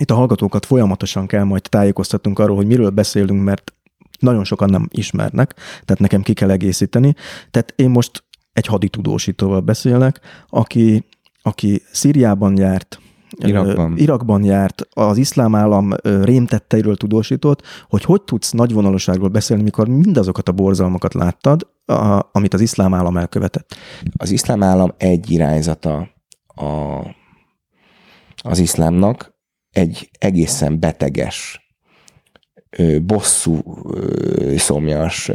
itt 0.00 0.10
a 0.10 0.14
hallgatókat 0.14 0.66
folyamatosan 0.66 1.26
kell 1.26 1.44
majd 1.44 1.62
tájékoztatnunk 1.62 2.38
arról, 2.38 2.56
hogy 2.56 2.66
miről 2.66 2.90
beszélünk, 2.90 3.44
mert 3.44 3.74
nagyon 4.18 4.44
sokan 4.44 4.70
nem 4.70 4.88
ismernek, 4.90 5.54
tehát 5.56 5.98
nekem 5.98 6.22
ki 6.22 6.32
kell 6.32 6.50
egészíteni. 6.50 7.14
Tehát 7.50 7.72
én 7.76 7.90
most 7.90 8.24
egy 8.52 8.66
haditudósítóval 8.66 9.60
beszélek, 9.60 10.20
aki, 10.48 11.04
aki 11.42 11.82
Szíriában 11.92 12.56
járt, 12.58 13.00
Irakban. 13.36 13.96
Irakban 13.96 14.44
járt, 14.44 14.88
az 14.90 15.16
iszlám 15.16 15.54
állam 15.54 15.92
rémtetteiről 16.02 16.96
tudósított, 16.96 17.62
hogy 17.88 18.04
hogy 18.04 18.22
tudsz 18.22 18.50
nagyvonalúságról 18.50 19.28
beszélni, 19.28 19.62
mikor 19.62 19.88
mindazokat 19.88 20.48
a 20.48 20.52
borzalmakat 20.52 21.14
láttad, 21.14 21.66
a, 21.84 22.28
amit 22.32 22.54
az 22.54 22.60
iszlám 22.60 22.94
állam 22.94 23.16
elkövetett. 23.16 23.76
Az 24.16 24.30
iszlám 24.30 24.62
állam 24.62 24.94
egy 24.96 25.30
irányzata 25.30 26.08
a, 26.46 26.98
az 28.42 28.58
iszlámnak, 28.58 29.38
egy 29.70 30.10
egészen 30.18 30.80
beteges, 30.80 31.68
bosszú, 33.02 33.62
szomjas, 34.56 35.30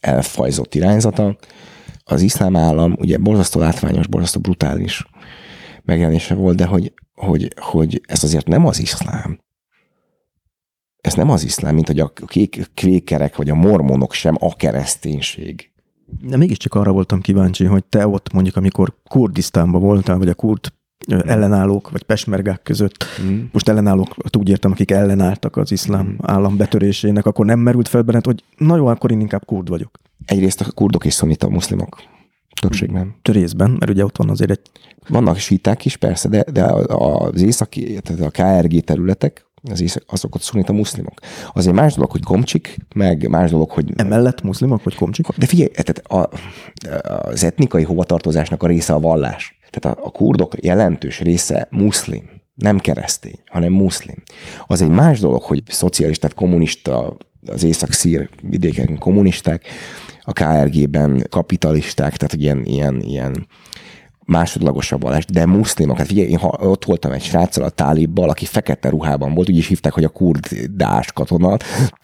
elfajzott 0.00 0.74
irányzata. 0.74 1.36
Az 2.04 2.22
iszlám 2.22 2.56
állam 2.56 2.96
ugye 2.98 3.18
borzasztó 3.18 3.60
látványos, 3.60 4.06
borzasztó 4.06 4.40
brutális 4.40 5.06
megjelenése 5.84 6.34
volt, 6.34 6.56
de 6.56 6.66
hogy, 6.66 6.92
hogy, 7.14 7.52
hogy 7.56 8.00
ez 8.06 8.24
azért 8.24 8.46
nem 8.46 8.66
az 8.66 8.78
iszlám. 8.80 9.40
Ez 11.00 11.14
nem 11.14 11.30
az 11.30 11.44
iszlám, 11.44 11.74
mint 11.74 11.86
hogy 11.86 12.00
a 12.00 12.12
kvékerek 12.74 13.36
vagy 13.36 13.50
a 13.50 13.54
mormonok 13.54 14.12
sem 14.12 14.36
a 14.38 14.56
kereszténység. 14.56 15.70
De 16.20 16.36
mégiscsak 16.36 16.74
arra 16.74 16.92
voltam 16.92 17.20
kíváncsi, 17.20 17.64
hogy 17.64 17.84
te 17.84 18.06
ott 18.06 18.32
mondjuk, 18.32 18.56
amikor 18.56 18.94
Kurdisztánban 19.08 19.80
voltál, 19.80 20.18
vagy 20.18 20.28
a 20.28 20.34
kurd 20.34 20.72
ellenállók, 21.08 21.90
vagy 21.90 22.02
pesmergák 22.02 22.62
között, 22.62 23.04
mm. 23.22 23.42
most 23.52 23.68
ellenállók, 23.68 24.14
úgy 24.38 24.48
értem, 24.48 24.70
akik 24.70 24.90
ellenálltak 24.90 25.56
az 25.56 25.72
iszlám 25.72 26.06
mm. 26.06 26.14
állam 26.20 26.56
betörésének, 26.56 27.26
akkor 27.26 27.46
nem 27.46 27.58
merült 27.58 27.88
fel 27.88 28.02
benned, 28.02 28.24
hogy 28.24 28.44
na 28.56 28.76
jó, 28.76 28.86
akkor 28.86 29.10
én 29.10 29.20
inkább 29.20 29.44
kurd 29.44 29.68
vagyok. 29.68 29.98
Egyrészt 30.24 30.60
a 30.60 30.72
kurdok 30.72 31.04
és 31.04 31.14
szonita 31.14 31.48
muszlimok 31.48 32.02
többségben. 32.60 33.14
Részben, 33.22 33.70
mert 33.70 33.90
ugye 33.90 34.04
ott 34.04 34.16
van 34.16 34.30
azért 34.30 34.50
egy... 34.50 34.60
Vannak 35.08 35.38
síták 35.38 35.84
is, 35.84 35.96
persze, 35.96 36.28
de, 36.28 36.44
de 36.52 36.64
az 36.86 37.42
északi, 37.42 38.00
tehát 38.02 38.20
a 38.20 38.30
KRG 38.30 38.84
területek, 38.84 39.46
az 39.70 40.00
azok 40.06 40.34
ott 40.34 40.40
szunita 40.40 40.72
muszlimok. 40.72 41.20
Azért 41.52 41.74
más 41.76 41.94
dolog, 41.94 42.10
hogy 42.10 42.22
komcsik, 42.22 42.76
meg 42.94 43.28
más 43.28 43.50
dolog, 43.50 43.70
hogy... 43.70 43.92
Emellett 43.96 44.42
muszlimok, 44.42 44.82
vagy 44.82 44.94
komcsik? 44.94 45.28
De 45.28 45.46
figyelj, 45.46 45.68
tehát 45.68 45.98
a, 45.98 46.30
az 47.28 47.44
etnikai 47.44 47.82
hovatartozásnak 47.82 48.62
a 48.62 48.66
része 48.66 48.92
a 48.92 49.00
vallás. 49.00 49.58
Tehát 49.70 49.98
a, 49.98 50.04
a 50.04 50.10
kurdok 50.10 50.64
jelentős 50.64 51.20
része 51.20 51.68
muszlim, 51.70 52.30
nem 52.54 52.78
keresztény, 52.78 53.38
hanem 53.46 53.72
muszlim. 53.72 54.22
Az 54.66 54.82
egy 54.82 54.88
más 54.88 55.20
dolog, 55.20 55.42
hogy 55.42 55.62
szocialista, 55.66 56.28
kommunista, 56.34 57.16
az 57.46 57.62
észak-szír 57.62 58.28
vidéken 58.42 58.98
kommunisták, 58.98 59.66
a 60.24 60.32
KRG-ben 60.32 61.26
kapitalisták, 61.30 62.16
tehát 62.16 62.34
ilyen, 62.34 62.64
ilyen, 62.64 63.00
ilyen 63.00 63.46
másodlagosabb 64.24 65.02
vallás, 65.02 65.24
de 65.24 65.46
muszlimok. 65.46 65.98
Hát 65.98 66.06
figyelj, 66.06 66.28
én 66.28 66.38
ott 66.42 66.84
voltam 66.84 67.12
egy 67.12 67.22
sráccal 67.22 67.64
a 67.64 67.70
tálibbal, 67.70 68.28
aki 68.28 68.44
fekete 68.44 68.88
ruhában 68.88 69.34
volt, 69.34 69.48
úgy 69.48 69.56
is 69.56 69.66
hívták, 69.66 69.92
hogy 69.92 70.04
a 70.04 70.08
kurd 70.08 70.46
dás 70.70 71.12
katona. 71.12 71.56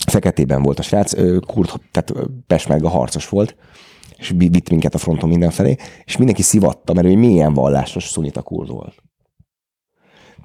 Feketében 0.07 0.63
volt 0.63 0.79
a 0.79 0.83
srác, 0.83 1.13
kurd, 1.47 1.71
tehát 1.91 2.13
pesmerga 2.47 2.89
harcos 2.89 3.29
volt, 3.29 3.57
és 4.17 4.33
vitt 4.37 4.71
minket 4.71 4.95
a 4.95 4.99
fronton 4.99 5.29
mindenfelé, 5.29 5.77
és 6.05 6.17
mindenki 6.17 6.43
szivatta, 6.43 6.93
mert 6.93 7.07
ő 7.07 7.17
milyen 7.17 7.55
vallásos 7.55 8.05
szunita 8.05 8.43
kurd 8.43 8.71
volt. 8.71 9.03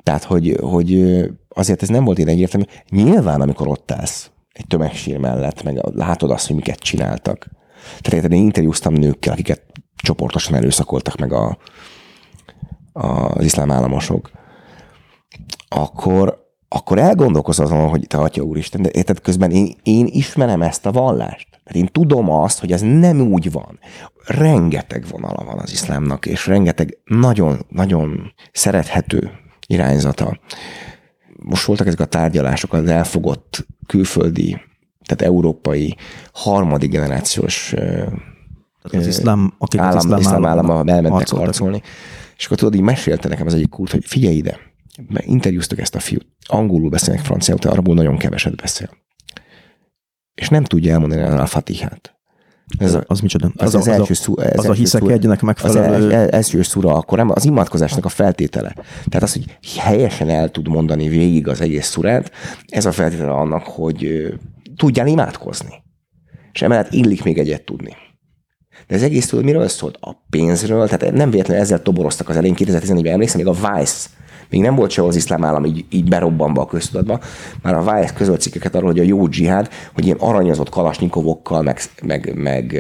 Tehát, 0.04 0.24
hogy, 0.24 0.58
hogy 0.62 1.22
azért 1.50 1.82
ez 1.82 1.90
nem 1.90 2.04
volt 2.04 2.20
én 2.20 2.28
egyértelmű. 2.28 2.66
Nyilván, 2.90 3.42
amikor 3.42 3.68
ott 3.68 3.92
állsz 3.92 4.32
egy 4.52 4.68
tömegsír 4.68 5.18
mellett, 5.18 5.64
meg 5.64 5.80
látod 5.96 6.32
azt, 6.32 6.48
hogy 6.48 6.56
miket 6.56 6.80
csináltak. 6.80 7.50
Tehát 8.00 8.32
én 8.32 8.44
interjúztam 8.44 8.94
nőkkel, 8.94 9.34
akiket 9.34 9.62
csoportosan 9.96 10.56
erőszakoltak 10.56 11.18
meg 11.18 11.34
a, 11.34 11.58
a, 12.94 13.08
az 13.08 13.46
iszlám 13.46 13.72
államosok, 13.72 14.32
akkor, 15.68 16.48
akkor 16.68 16.98
elgondolkozol 16.98 17.66
azon, 17.66 17.90
hogy 17.90 18.08
te 18.08 18.18
atya 18.18 18.42
úristen, 18.42 18.82
de 18.82 18.90
érted, 18.92 19.22
közben 19.22 19.52
én, 19.52 19.76
én 19.84 20.08
ismerem 20.10 20.62
ezt 20.62 20.86
a 20.86 20.92
vallást. 20.92 21.48
Tehát 21.50 21.82
én 21.82 21.88
tudom 21.92 22.30
azt, 22.30 22.60
hogy 22.60 22.72
ez 22.72 22.82
nem 22.82 23.22
úgy 23.22 23.52
van. 23.52 23.80
Rengeteg 24.26 25.06
vonala 25.10 25.44
van 25.44 25.60
az 25.60 25.72
iszlámnak, 25.72 26.26
és 26.26 26.48
rengeteg 26.48 26.98
nagyon-nagyon 27.06 28.34
szerethető 28.52 29.32
irányzata. 29.68 30.40
Most 31.36 31.66
voltak 31.66 31.88
ezek 31.88 32.00
a 32.00 32.06
tárgyalások 32.06 32.74
az 32.74 32.88
elfogott 32.88 33.66
külföldi, 33.88 34.62
tehát 35.06 35.22
európai 35.34 35.96
harmadik 36.34 36.92
generációs 36.92 37.74
az 38.84 39.08
iszlám, 39.08 39.54
akik 39.58 39.80
állam, 39.80 39.98
az 39.98 40.04
iszlám, 40.04 40.20
iszlám 40.20 40.46
állam, 40.46 40.72
állam 40.72 40.88
elmentek 40.88 41.12
harcoltak. 41.12 41.46
harcolni. 41.46 41.82
És 42.38 42.46
akkor 42.46 42.58
tudod, 42.58 42.76
így 42.76 42.82
mesélte 42.82 43.28
nekem 43.28 43.46
az 43.46 43.54
egyik 43.54 43.70
kult, 43.70 43.92
hogy 43.92 44.06
figyelj 44.06 44.36
ide, 44.36 44.60
mert 45.08 45.26
interjúztuk 45.26 45.80
ezt 45.80 45.96
a 45.96 46.00
fiút, 46.00 46.28
angolul 46.48 46.90
beszélnek 46.90 47.26
franciául, 47.26 47.60
de 47.60 47.70
arabul 47.70 47.96
nagyon 47.96 48.18
keveset 48.18 48.56
beszél. 48.56 48.90
És 50.36 50.50
nem 50.50 50.64
tudja 50.64 50.94
elmondani 50.94 51.22
a 51.22 51.46
fatihát. 51.46 52.16
Ez 52.78 52.94
a, 52.94 53.04
az 53.08 53.20
micsoda? 53.20 53.52
Az, 53.56 53.76
az, 53.76 53.76
az, 53.76 53.88
első 53.88 54.14
szú, 54.14 54.38
ez 54.38 54.60
az 54.60 54.66
a 54.66 54.74
hiszek 54.74 55.08
egynek 55.08 55.42
megfelelő... 55.42 56.06
Az 56.06 56.12
el, 56.12 56.30
első 56.30 56.62
szura, 56.62 56.94
akkor 56.94 57.18
nem, 57.18 57.30
az 57.30 57.46
imádkozásnak 57.46 58.06
a 58.06 58.10
feltétele. 58.10 58.74
Tehát 59.06 59.24
az, 59.24 59.34
hogy 59.34 59.58
helyesen 59.78 60.30
el 60.30 60.50
tud 60.50 60.68
mondani 60.68 61.08
végig 61.08 61.48
az 61.48 61.62
egész 61.62 61.88
szurát, 61.88 62.32
ez 62.68 62.86
a 62.86 62.92
feltétele 62.92 63.32
annak, 63.32 63.64
hogy 63.64 64.34
tudjál 64.76 65.08
imádkozni. 65.08 65.84
És 66.54 66.62
emellett 66.62 66.94
illik 66.94 67.24
még 67.24 67.38
egyet 67.38 67.66
tudni. 67.66 67.96
De 68.88 68.96
ez 68.96 69.04
egész 69.04 69.28
tudod, 69.28 69.46
miről 69.46 69.68
szólt? 69.68 69.98
A 70.02 70.26
pénzről, 70.30 70.88
tehát 70.88 71.16
nem 71.16 71.30
véletlenül 71.30 71.64
ezzel 71.64 71.82
toboroztak 71.82 72.30
az 72.30 72.36
elején 72.36 72.56
2014-ben, 72.58 73.14
emlékszem, 73.14 73.42
még 73.42 73.48
a 73.48 73.76
Vice 73.76 74.10
még 74.50 74.62
nem 74.62 74.76
volt 74.76 74.92
sehol 74.92 75.10
az 75.10 75.16
iszlám 75.16 75.44
állam 75.44 75.66
így, 75.66 75.86
így 75.90 76.10
berobbanva 76.10 76.62
a 76.62 76.66
köztudatba, 76.66 77.20
már 77.62 77.74
a 77.74 77.82
Vice 77.82 78.14
közölt 78.14 78.42
cikkeket 78.42 78.76
arról, 78.76 78.90
hogy 78.90 79.00
a 79.00 79.04
jó 79.04 79.28
dzsihád, 79.28 79.70
hogy 79.94 80.06
ilyen 80.06 80.18
aranyozott 80.20 80.70
kalasnyikovokkal, 80.70 81.62
meg, 81.62 81.80
meg, 82.02 82.34
meg 82.36 82.80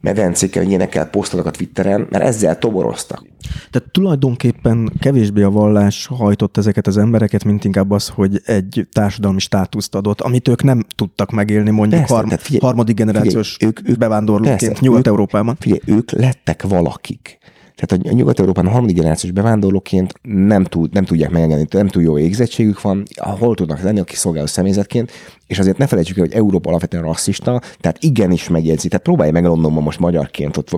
medencékkel, 0.00 0.62
ilyenekkel 0.62 1.06
posztoltak 1.06 1.46
a 1.46 1.50
Twitteren, 1.50 2.06
mert 2.10 2.24
ezzel 2.24 2.58
toboroztak. 2.58 3.24
Tehát 3.70 3.88
tulajdonképpen 3.90 4.92
kevésbé 5.00 5.42
a 5.42 5.50
vallás 5.50 6.06
hajtott 6.06 6.56
ezeket 6.56 6.86
az 6.86 6.96
embereket, 6.96 7.44
mint 7.44 7.64
inkább 7.64 7.90
az, 7.90 8.08
hogy 8.08 8.42
egy 8.44 8.88
társadalmi 8.92 9.40
státuszt 9.40 9.94
adott, 9.94 10.20
amit 10.20 10.48
ők 10.48 10.62
nem 10.62 10.84
tudtak 10.94 11.30
megélni 11.30 11.70
mondjuk 11.70 12.00
persze, 12.00 12.14
harm, 12.14 12.28
figyelj, 12.28 12.62
harmadik 12.62 12.96
generációs 12.96 13.52
figyelj, 13.52 13.72
ők, 13.78 13.88
ők 13.88 13.98
bevándorlóként 13.98 14.80
Nyugat-Európában. 14.80 15.56
Figyelj, 15.60 15.80
ők 15.84 16.10
lettek 16.10 16.62
valakik. 16.62 17.38
Tehát 17.78 18.06
a 18.06 18.12
Nyugat-Európán 18.12 18.66
a 18.66 18.70
harmadik 18.70 18.96
generációs 18.96 19.32
bevándorlóként 19.32 20.14
nem, 20.22 20.64
tud, 20.64 20.92
nem 20.92 21.04
tudják 21.04 21.30
megengedni, 21.30 21.66
nem 21.70 21.88
túl 21.88 22.02
jó 22.02 22.18
égzettségük 22.18 22.80
van, 22.80 23.02
hol 23.16 23.54
tudnak 23.54 23.80
lenni 23.80 24.00
a 24.00 24.04
kiszolgáló 24.04 24.46
személyzetként, 24.46 25.12
és 25.46 25.58
azért 25.58 25.78
ne 25.78 25.86
felejtsük 25.86 26.16
el, 26.16 26.24
hogy 26.24 26.34
Európa 26.34 26.68
alapvetően 26.68 27.02
rasszista, 27.02 27.60
tehát 27.80 28.02
igenis 28.02 28.48
megjegyzi. 28.48 28.88
Tehát 28.88 29.04
próbálj 29.04 29.30
meg 29.30 29.44
Londonban 29.44 29.82
most 29.82 29.98
magyarként 29.98 30.56
ott 30.56 30.70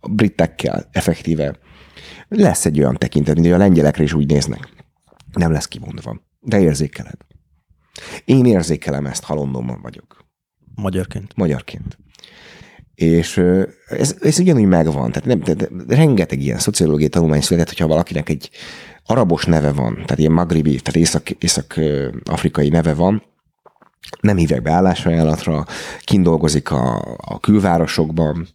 a 0.00 0.08
britekkel 0.08 0.88
effektíve. 0.92 1.56
Lesz 2.28 2.64
egy 2.64 2.78
olyan 2.78 2.96
tekintet, 2.96 3.34
mint 3.34 3.46
hogy 3.46 3.54
a 3.54 3.58
lengyelekre 3.58 4.02
is 4.02 4.12
úgy 4.12 4.26
néznek. 4.26 4.68
Nem 5.32 5.52
lesz 5.52 5.66
kimondva, 5.66 6.20
de 6.40 6.60
érzékeled. 6.60 7.16
Én 8.24 8.44
érzékelem 8.44 9.06
ezt, 9.06 9.24
ha 9.24 9.34
Londonban 9.34 9.80
vagyok. 9.82 10.24
Magyarként. 10.74 11.36
Magyarként. 11.36 11.98
És 12.94 13.42
ez, 13.86 14.16
ez 14.20 14.38
ugyanúgy 14.38 14.64
megvan. 14.64 15.12
Tehát 15.12 15.28
nem, 15.28 15.56
de 15.56 15.96
rengeteg 15.96 16.42
ilyen 16.42 16.58
szociológiai 16.58 17.08
tanulmány 17.08 17.40
született, 17.40 17.68
hogyha 17.68 17.86
valakinek 17.86 18.28
egy 18.28 18.50
arabos 19.06 19.44
neve 19.44 19.72
van, 19.72 19.94
tehát 19.94 20.18
ilyen 20.18 20.32
magribi, 20.32 20.80
tehát 20.80 20.96
észak, 20.96 21.30
észak-afrikai 21.30 22.68
neve 22.68 22.94
van, 22.94 23.22
nem 24.20 24.36
hívják 24.36 24.62
be 24.62 24.70
állásajánlatra, 24.70 25.66
kindolgozik 26.04 26.70
a, 26.70 27.16
a 27.16 27.40
külvárosokban, 27.40 28.48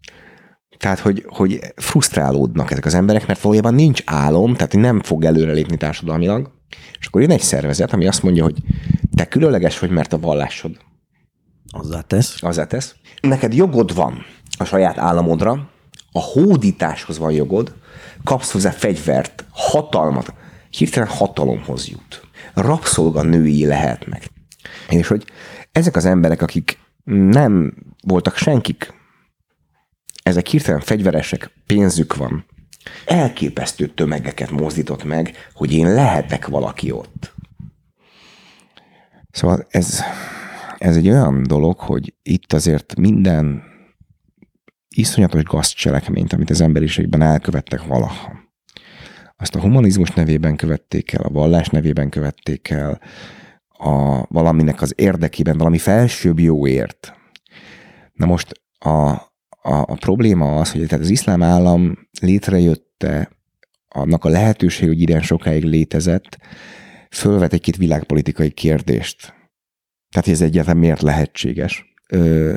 tehát, 0.77 0.99
hogy, 0.99 1.25
hogy 1.27 1.59
frusztrálódnak 1.75 2.71
ezek 2.71 2.85
az 2.85 2.93
emberek, 2.93 3.27
mert 3.27 3.41
valójában 3.41 3.73
nincs 3.73 4.01
álom, 4.05 4.53
tehát 4.53 4.73
nem 4.73 5.01
fog 5.01 5.23
előrelépni 5.23 5.77
társadalmilag, 5.77 6.51
és 6.99 7.07
akkor 7.07 7.21
jön 7.21 7.31
egy 7.31 7.41
szervezet, 7.41 7.93
ami 7.93 8.07
azt 8.07 8.23
mondja, 8.23 8.43
hogy 8.43 8.57
te 9.15 9.25
különleges 9.25 9.79
vagy, 9.79 9.89
mert 9.89 10.13
a 10.13 10.19
vallásod. 10.19 10.77
Azzá 11.69 12.01
tesz. 12.01 12.43
Azzá 12.43 12.65
tesz. 12.65 12.95
Neked 13.21 13.53
jogod 13.53 13.95
van 13.95 14.25
a 14.57 14.63
saját 14.63 14.97
államodra, 14.97 15.69
a 16.11 16.19
hódításhoz 16.19 17.17
van 17.17 17.31
jogod, 17.31 17.75
kapsz 18.23 18.51
hozzá 18.51 18.69
fegyvert, 18.69 19.45
hatalmat, 19.51 20.33
hirtelen 20.69 21.09
hatalomhoz 21.09 21.87
jut. 21.87 22.21
Rabszolga 22.53 23.21
női 23.21 23.65
lehetnek. 23.65 24.29
És 24.89 25.07
hogy 25.07 25.25
ezek 25.71 25.95
az 25.95 26.05
emberek, 26.05 26.41
akik 26.41 26.79
nem 27.03 27.73
voltak 28.01 28.35
senkik, 28.35 28.93
ezek 30.23 30.47
hirtelen 30.47 30.79
fegyveresek, 30.79 31.51
pénzük 31.65 32.15
van, 32.15 32.45
elképesztő 33.05 33.87
tömegeket 33.87 34.51
mozdított 34.51 35.03
meg, 35.03 35.35
hogy 35.53 35.73
én 35.73 35.93
lehetek 35.93 36.47
valaki 36.47 36.91
ott. 36.91 37.33
Szóval 39.31 39.65
ez, 39.69 40.01
ez 40.77 40.95
egy 40.95 41.09
olyan 41.09 41.43
dolog, 41.43 41.79
hogy 41.79 42.13
itt 42.23 42.53
azért 42.53 42.95
minden 42.95 43.63
iszonyatos 44.95 45.43
gazcselekményt, 45.43 46.33
amit 46.33 46.49
az 46.49 46.61
emberiségben 46.61 47.21
elkövettek 47.21 47.83
valaha. 47.83 48.45
Azt 49.37 49.55
a 49.55 49.59
humanizmus 49.59 50.11
nevében 50.11 50.55
követték 50.55 51.11
el, 51.11 51.21
a 51.21 51.29
vallás 51.29 51.67
nevében 51.67 52.09
követték 52.09 52.69
el, 52.69 53.01
a 53.67 54.25
valaminek 54.27 54.81
az 54.81 54.93
érdekében, 54.95 55.57
valami 55.57 55.77
felsőbb 55.77 56.39
jóért. 56.39 57.13
Na 58.13 58.25
most 58.25 58.61
a, 58.79 58.89
a, 58.89 59.19
a 59.61 59.95
probléma 59.99 60.59
az, 60.59 60.71
hogy 60.71 60.87
tehát 60.87 61.03
az 61.03 61.09
iszlám 61.09 61.43
állam 61.43 62.07
létrejötte, 62.21 63.31
annak 63.87 64.25
a 64.25 64.29
lehetőség, 64.29 64.87
hogy 64.87 65.01
ilyen 65.01 65.21
sokáig 65.21 65.63
létezett, 65.63 66.37
fölvet 67.09 67.53
egy-két 67.53 67.77
világpolitikai 67.77 68.51
kérdést. 68.51 69.36
Tehát, 70.09 70.27
ez 70.27 70.41
egyáltalán 70.41 70.79
miért 70.79 71.01
lehetséges 71.01 71.85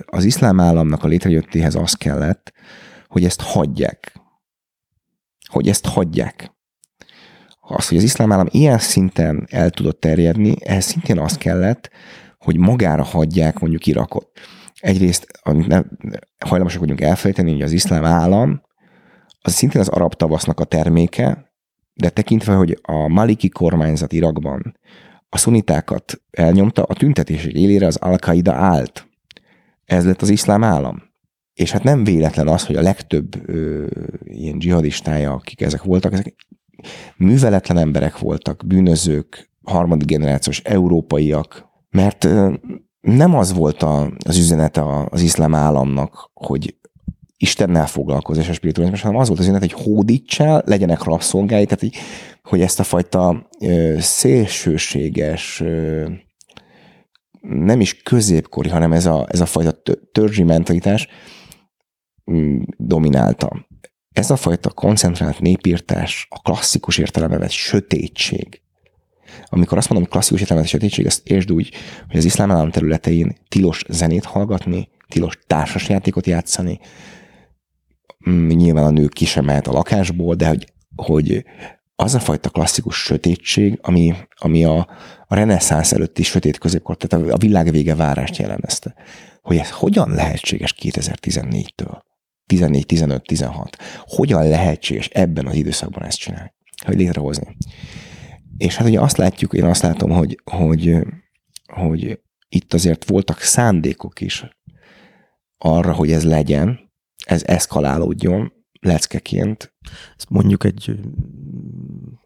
az 0.06 0.24
iszlám 0.24 0.60
államnak 0.60 1.04
a 1.04 1.08
létrejöttéhez 1.08 1.74
az 1.74 1.92
kellett, 1.92 2.52
hogy 3.08 3.24
ezt 3.24 3.40
hagyják. 3.40 4.20
Hogy 5.48 5.68
ezt 5.68 5.86
hagyják. 5.86 6.52
Az, 7.60 7.88
hogy 7.88 7.96
az 7.96 8.02
iszlám 8.02 8.32
állam 8.32 8.46
ilyen 8.50 8.78
szinten 8.78 9.46
el 9.50 9.70
tudott 9.70 10.00
terjedni, 10.00 10.56
ehhez 10.60 10.84
szintén 10.84 11.18
az 11.18 11.36
kellett, 11.36 11.90
hogy 12.38 12.56
magára 12.56 13.02
hagyják 13.02 13.58
mondjuk 13.58 13.86
Irakot. 13.86 14.28
Egyrészt 14.80 15.40
hajlamosak 16.38 16.80
vagyunk 16.80 17.00
elfelejteni, 17.00 17.52
hogy 17.52 17.62
az 17.62 17.72
iszlám 17.72 18.04
állam 18.04 18.62
az 19.40 19.52
szintén 19.52 19.80
az 19.80 19.88
arab 19.88 20.14
tavasznak 20.14 20.60
a 20.60 20.64
terméke, 20.64 21.52
de 21.94 22.08
tekintve, 22.08 22.54
hogy 22.54 22.78
a 22.82 23.08
maliki 23.08 23.48
kormányzat 23.48 24.12
Irakban 24.12 24.78
a 25.30 25.38
szunitákat 25.38 26.22
elnyomta, 26.30 26.82
a 26.82 26.94
tüntetések 26.94 27.52
élére 27.52 27.86
az 27.86 27.96
al 27.96 28.18
állt. 28.44 29.08
Ez 29.84 30.04
lett 30.04 30.22
az 30.22 30.28
iszlám 30.28 30.64
állam. 30.64 31.02
És 31.54 31.70
hát 31.70 31.82
nem 31.82 32.04
véletlen 32.04 32.48
az, 32.48 32.66
hogy 32.66 32.76
a 32.76 32.82
legtöbb 32.82 33.48
ö, 33.48 33.86
ilyen 34.24 34.58
dzsihadistája, 34.58 35.32
akik 35.32 35.60
ezek 35.60 35.82
voltak, 35.82 36.12
ezek 36.12 36.34
műveletlen 37.16 37.78
emberek 37.78 38.18
voltak, 38.18 38.62
bűnözők, 38.66 39.50
harmadik 39.62 40.06
generációs 40.06 40.60
európaiak, 40.60 41.68
mert 41.90 42.24
ö, 42.24 42.52
nem 43.00 43.36
az 43.36 43.52
volt 43.52 43.82
a, 43.82 44.12
az 44.26 44.36
üzenete 44.36 45.04
az 45.10 45.20
iszlám 45.20 45.54
államnak, 45.54 46.30
hogy 46.34 46.79
Istennel 47.42 47.86
foglalkozz 47.86 48.38
és 48.38 48.48
a 48.48 48.52
spiritualizmus, 48.52 49.00
hanem 49.00 49.16
az 49.20 49.26
volt 49.26 49.40
az 49.40 49.44
üzenet, 49.44 49.72
hogy 49.72 49.84
hódítsál, 49.84 50.62
legyenek 50.66 51.02
rabszolgái, 51.02 51.64
tehát 51.64 51.80
hogy, 51.80 51.96
hogy 52.42 52.60
ezt 52.60 52.80
a 52.80 52.82
fajta 52.82 53.48
ö, 53.60 53.96
szélsőséges, 53.98 55.60
ö, 55.60 56.08
nem 57.40 57.80
is 57.80 58.02
középkori, 58.02 58.68
hanem 58.68 58.92
ez 58.92 59.06
a, 59.06 59.26
ez 59.30 59.40
a 59.40 59.46
fajta 59.46 59.82
törzsi 60.12 60.42
mentalitás 60.42 61.08
mm, 62.32 62.62
dominálta. 62.76 63.66
Ez 64.12 64.30
a 64.30 64.36
fajta 64.36 64.70
koncentrált 64.70 65.40
népírtás, 65.40 66.26
a 66.30 66.40
klasszikus 66.40 66.98
értelemben 66.98 67.48
sötétség. 67.48 68.62
Amikor 69.46 69.78
azt 69.78 69.88
mondom, 69.88 70.08
hogy 70.08 70.12
klasszikus 70.12 70.40
értelemben 70.40 70.70
sötétség, 70.70 71.06
ezt 71.06 71.28
értsd 71.28 71.52
úgy, 71.52 71.74
hogy 72.08 72.16
az 72.16 72.24
iszlám 72.24 72.50
állam 72.50 72.70
területein 72.70 73.36
tilos 73.48 73.84
zenét 73.88 74.24
hallgatni, 74.24 74.88
tilos 75.08 75.38
társasjátékot 75.46 76.26
játszani, 76.26 76.80
nyilván 78.48 78.84
a 78.84 78.90
nő 78.90 79.06
ki 79.08 79.24
sem 79.24 79.44
mehet 79.44 79.66
a 79.66 79.72
lakásból, 79.72 80.34
de 80.34 80.48
hogy, 80.48 80.72
hogy 80.96 81.44
az 81.94 82.14
a 82.14 82.20
fajta 82.20 82.50
klasszikus 82.50 82.96
sötétség, 82.96 83.78
ami, 83.82 84.14
ami 84.36 84.64
a, 84.64 84.78
a 85.26 85.34
reneszánsz 85.34 85.92
előtti 85.92 86.22
sötét 86.22 86.58
középkor, 86.58 86.96
tehát 86.96 87.26
a 87.30 87.36
világ 87.36 87.70
vége 87.70 87.94
várást 87.94 88.36
jellemezte. 88.36 88.94
Hogy 89.42 89.56
ez 89.56 89.70
hogyan 89.70 90.10
lehetséges 90.10 90.74
2014-től? 90.82 92.00
14, 92.46 92.86
15, 92.86 93.22
16. 93.22 93.76
Hogyan 93.98 94.48
lehetséges 94.48 95.08
ebben 95.08 95.46
az 95.46 95.54
időszakban 95.54 96.04
ezt 96.04 96.18
csinálni? 96.18 96.52
Hogy 96.84 96.96
létrehozni. 96.96 97.56
És 98.56 98.76
hát 98.76 98.86
ugye 98.86 99.00
azt 99.00 99.16
látjuk, 99.16 99.52
én 99.52 99.64
azt 99.64 99.82
látom, 99.82 100.10
hogy, 100.10 100.40
hogy, 100.44 100.96
hogy 101.72 102.20
itt 102.48 102.74
azért 102.74 103.08
voltak 103.08 103.40
szándékok 103.40 104.20
is 104.20 104.44
arra, 105.58 105.92
hogy 105.92 106.12
ez 106.12 106.24
legyen, 106.24 106.89
ez 107.30 107.42
eszkalálódjon, 107.46 108.52
leckeként. 108.80 109.72
Ezt 110.16 110.30
mondjuk 110.30 110.64
egy 110.64 110.94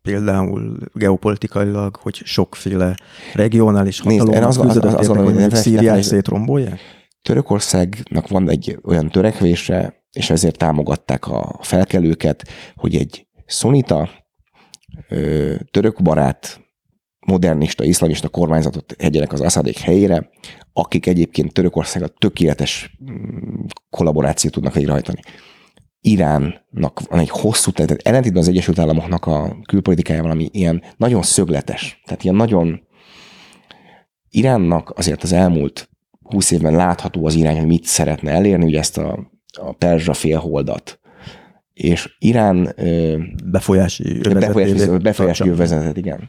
például 0.02 0.78
geopolitikailag, 0.92 1.96
hogy 1.96 2.14
sokféle 2.14 2.94
regionális 3.34 4.00
hatalom 4.00 4.26
Nézd, 4.26 4.44
az, 4.44 4.58
az, 4.58 4.76
az, 4.76 5.08
az, 5.08 5.52
az, 5.52 5.58
Szíriát 5.58 6.02
szétrombolják? 6.02 6.80
Törökországnak 7.22 8.28
van 8.28 8.48
egy 8.48 8.78
olyan 8.82 9.08
törekvése, 9.08 10.02
és 10.12 10.30
ezért 10.30 10.56
támogatták 10.58 11.26
a 11.26 11.58
felkelőket, 11.60 12.48
hogy 12.74 12.96
egy 12.96 13.26
szunita, 13.46 14.08
török 15.70 16.02
barát, 16.02 16.63
modernista, 17.24 17.84
iszlamista 17.84 18.28
kormányzatot 18.28 18.96
hegyenek 18.98 19.32
az 19.32 19.40
Assadék 19.40 19.78
helyére, 19.78 20.30
akik 20.72 21.06
egyébként 21.06 21.52
Törökországgal 21.52 22.14
tökéletes 22.18 22.96
mm, 23.10 23.64
kollaborációt 23.90 24.52
tudnak 24.52 24.74
végrehajtani. 24.74 25.20
Iránnak 26.00 27.00
van 27.08 27.18
egy 27.18 27.30
hosszú, 27.30 27.70
tehát 27.70 28.02
ellentétben 28.02 28.42
az 28.42 28.48
Egyesült 28.48 28.78
Államoknak 28.78 29.26
a 29.26 29.56
külpolitikájával, 29.66 30.30
ami 30.30 30.48
ilyen 30.52 30.82
nagyon 30.96 31.22
szögletes, 31.22 32.00
tehát 32.04 32.24
ilyen 32.24 32.36
nagyon 32.36 32.82
Iránnak 34.34 34.92
azért 34.96 35.22
az 35.22 35.32
elmúlt 35.32 35.88
20 36.22 36.50
évben 36.50 36.72
látható 36.72 37.26
az 37.26 37.34
irány, 37.34 37.58
hogy 37.58 37.66
mit 37.66 37.84
szeretne 37.84 38.30
elérni, 38.30 38.64
ugye 38.64 38.78
ezt 38.78 38.98
a, 38.98 39.30
a 39.52 39.72
perzsa 39.72 40.12
félholdat. 40.12 40.98
És 41.72 42.16
Irán 42.18 42.74
befolyási 43.44 44.20
övezetet, 44.22 45.02
befolyási 45.02 45.48
övezetet, 45.48 45.96
igen. 45.96 46.28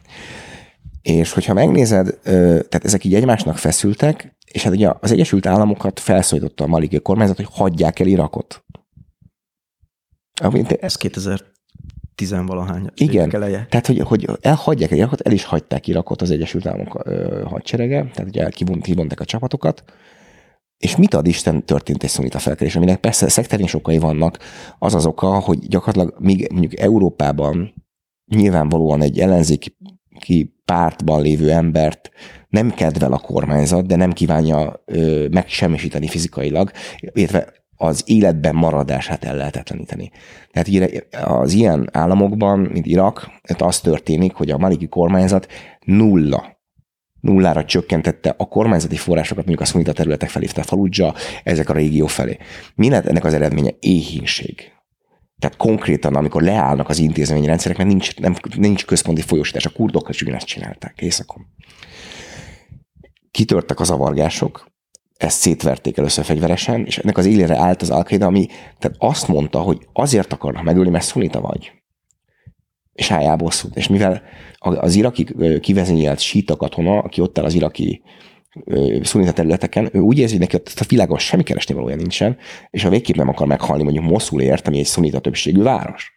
És 1.06 1.32
hogyha 1.32 1.54
megnézed, 1.54 2.18
tehát 2.22 2.84
ezek 2.84 3.04
így 3.04 3.14
egymásnak 3.14 3.56
feszültek, 3.56 4.36
és 4.52 4.62
hát 4.62 4.72
ugye 4.72 4.92
az 5.00 5.12
Egyesült 5.12 5.46
Államokat 5.46 6.00
felszólította 6.00 6.64
a 6.64 6.66
maliki 6.66 7.00
kormányzat, 7.00 7.36
hogy 7.36 7.48
hagyják 7.50 7.98
el 7.98 8.06
Irakot. 8.06 8.64
Amint 10.42 10.72
ez 10.72 10.96
2000 10.96 11.40
tizenvalahány 12.14 12.90
Igen, 12.94 13.34
eleje. 13.34 13.66
tehát 13.70 13.86
hogy, 13.86 14.00
hogy 14.00 14.28
elhagyják 14.40 14.90
el 14.90 14.96
Irakot, 14.96 15.20
el 15.20 15.32
is 15.32 15.44
hagyták 15.44 15.86
Irakot 15.86 16.22
az 16.22 16.30
Egyesült 16.30 16.66
Államok 16.66 16.92
hadserege, 17.44 18.10
tehát 18.14 18.26
ugye 18.26 18.48
kivonták 18.80 19.20
a 19.20 19.24
csapatokat, 19.24 19.84
és 20.76 20.96
mit 20.96 21.14
ad 21.14 21.26
Isten 21.26 21.64
történt 21.64 22.02
egy 22.02 22.10
szunita 22.10 22.38
felkelés, 22.38 22.76
aminek 22.76 23.00
persze 23.00 23.28
szektárius 23.28 23.74
okai 23.74 23.98
vannak, 23.98 24.38
az 24.78 24.94
az 24.94 25.06
oka, 25.06 25.40
hogy 25.40 25.68
gyakorlatilag 25.68 26.20
még 26.20 26.48
mondjuk 26.50 26.78
Európában 26.78 27.74
nyilvánvalóan 28.26 29.02
egy 29.02 29.18
ellenzéki 29.18 29.76
pártban 30.64 31.22
lévő 31.22 31.50
embert 31.50 32.10
nem 32.48 32.70
kedvel 32.70 33.12
a 33.12 33.18
kormányzat, 33.18 33.86
de 33.86 33.96
nem 33.96 34.12
kívánja 34.12 34.82
ö, 34.84 35.26
megsemmisíteni 35.30 36.08
fizikailag, 36.08 36.70
illetve 36.98 37.52
az 37.76 38.02
életben 38.06 38.54
maradását 38.54 39.24
el 39.24 39.36
lehetetleníteni. 39.36 40.10
Tehát 40.52 41.06
az 41.24 41.52
ilyen 41.52 41.88
államokban, 41.92 42.58
mint 42.58 42.86
Irak, 42.86 43.30
az 43.58 43.80
történik, 43.80 44.34
hogy 44.34 44.50
a 44.50 44.58
maliki 44.58 44.88
kormányzat 44.88 45.46
nulla 45.84 46.54
nullára 47.20 47.64
csökkentette 47.64 48.34
a 48.36 48.48
kormányzati 48.48 48.96
forrásokat, 48.96 49.44
mondjuk 49.46 49.60
a 49.68 49.70
szunita 49.70 49.92
területek 49.92 50.28
felé, 50.28 50.46
tehát 50.46 50.68
Fallujah, 50.68 51.14
ezek 51.44 51.68
a 51.68 51.72
régió 51.72 52.06
felé. 52.06 52.38
Mi 52.74 52.88
lett 52.88 53.06
ennek 53.06 53.24
az 53.24 53.34
eredménye? 53.34 53.70
Éhínség. 53.80 54.75
Tehát 55.38 55.56
konkrétan, 55.56 56.14
amikor 56.14 56.42
leállnak 56.42 56.88
az 56.88 56.98
intézményi 56.98 57.46
rendszerek, 57.46 57.76
mert 57.76 57.88
nincs, 57.88 58.16
nem, 58.16 58.34
nincs 58.56 58.84
központi 58.84 59.20
folyósítás, 59.20 59.66
a 59.66 59.70
kurdok 59.70 60.08
is 60.08 60.22
ugyanezt 60.22 60.46
csinálták 60.46 61.00
északon. 61.00 61.46
Kitörtek 63.30 63.80
az 63.80 63.90
avargások, 63.90 64.66
ezt 65.16 65.38
szétverték 65.38 65.96
először 65.96 66.24
fegyveresen, 66.24 66.86
és 66.86 66.98
ennek 66.98 67.18
az 67.18 67.26
élére 67.26 67.56
állt 67.56 67.82
az 67.82 67.90
al 67.90 68.02
ami 68.02 68.46
tehát 68.78 68.96
azt 68.98 69.28
mondta, 69.28 69.60
hogy 69.60 69.88
azért 69.92 70.32
akarnak 70.32 70.62
megölni, 70.62 70.90
mert 70.90 71.04
szunita 71.04 71.40
vagy. 71.40 71.72
És 72.92 73.10
álljál 73.10 73.36
bosszút. 73.36 73.76
És 73.76 73.88
mivel 73.88 74.22
az 74.58 74.94
iraki 74.94 75.26
kivezényelt 75.60 76.18
síta 76.18 76.56
katona, 76.56 76.98
aki 76.98 77.20
ott 77.20 77.38
áll 77.38 77.44
az 77.44 77.54
iraki 77.54 78.02
szunita 79.02 79.32
területeken, 79.32 79.88
ő 79.92 79.98
úgy 79.98 80.18
érzi, 80.18 80.36
hogy 80.36 80.48
neki 80.50 80.56
a 80.56 80.84
világon 80.88 81.18
semmi 81.18 81.42
keresni 81.42 81.74
valója 81.74 81.96
nincsen, 81.96 82.36
és 82.70 82.84
a 82.84 82.88
végképp 82.90 83.16
nem 83.16 83.28
akar 83.28 83.46
meghalni 83.46 83.82
mondjuk 83.82 84.04
Moszulért, 84.04 84.66
ami 84.66 84.78
egy 84.78 84.84
szunita 84.84 85.18
többségű 85.18 85.62
város. 85.62 86.14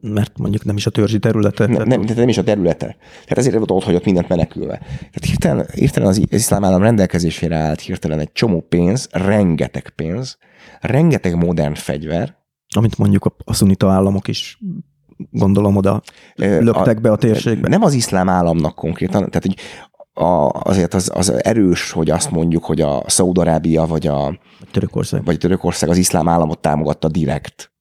Mert 0.00 0.38
mondjuk 0.38 0.64
nem 0.64 0.76
is 0.76 0.86
a 0.86 0.90
törzsi 0.90 1.18
területe. 1.18 1.66
Nem, 1.66 1.88
nem, 1.88 2.04
nem 2.16 2.28
is 2.28 2.38
a 2.38 2.42
területe. 2.42 2.96
Tehát 3.10 3.38
ezért 3.38 3.56
volt 3.56 3.70
ott 3.70 3.82
hagyott 3.82 4.04
mindent 4.04 4.28
menekülve. 4.28 4.78
Tehát 4.78 5.24
hirtelen, 5.24 5.66
hirtelen 5.74 6.08
az, 6.08 6.22
iszlám 6.28 6.64
állam 6.64 6.82
rendelkezésére 6.82 7.56
állt 7.56 7.80
hirtelen 7.80 8.18
egy 8.18 8.32
csomó 8.32 8.60
pénz, 8.60 9.08
rengeteg 9.10 9.92
pénz, 9.96 10.38
rengeteg 10.80 11.34
modern 11.34 11.74
fegyver. 11.74 12.36
Amit 12.74 12.98
mondjuk 12.98 13.24
a, 13.24 13.34
a 13.44 13.54
szunita 13.54 13.90
államok 13.90 14.28
is 14.28 14.58
gondolom 15.30 15.76
oda 15.76 16.02
löktek 16.36 17.00
be 17.00 17.10
a 17.10 17.16
térségbe. 17.16 17.68
Nem 17.68 17.82
az 17.82 17.92
iszlám 17.92 18.28
államnak 18.28 18.74
konkrétan, 18.74 19.30
tehát 19.30 19.42
hogy 19.46 19.56
a, 20.12 20.48
azért 20.62 20.94
az, 20.94 21.10
az 21.14 21.44
erős, 21.44 21.90
hogy 21.90 22.10
azt 22.10 22.30
mondjuk, 22.30 22.64
hogy 22.64 22.80
a 22.80 23.02
Szaudarábia 23.06 23.86
vagy 23.86 24.06
a 24.06 24.38
Törökország. 24.72 25.24
vagy 25.24 25.38
Törökország 25.38 25.90
az 25.90 25.96
iszlám 25.96 26.28
államot 26.28 26.58
támogatta 26.58 27.08
direkt. 27.08 27.72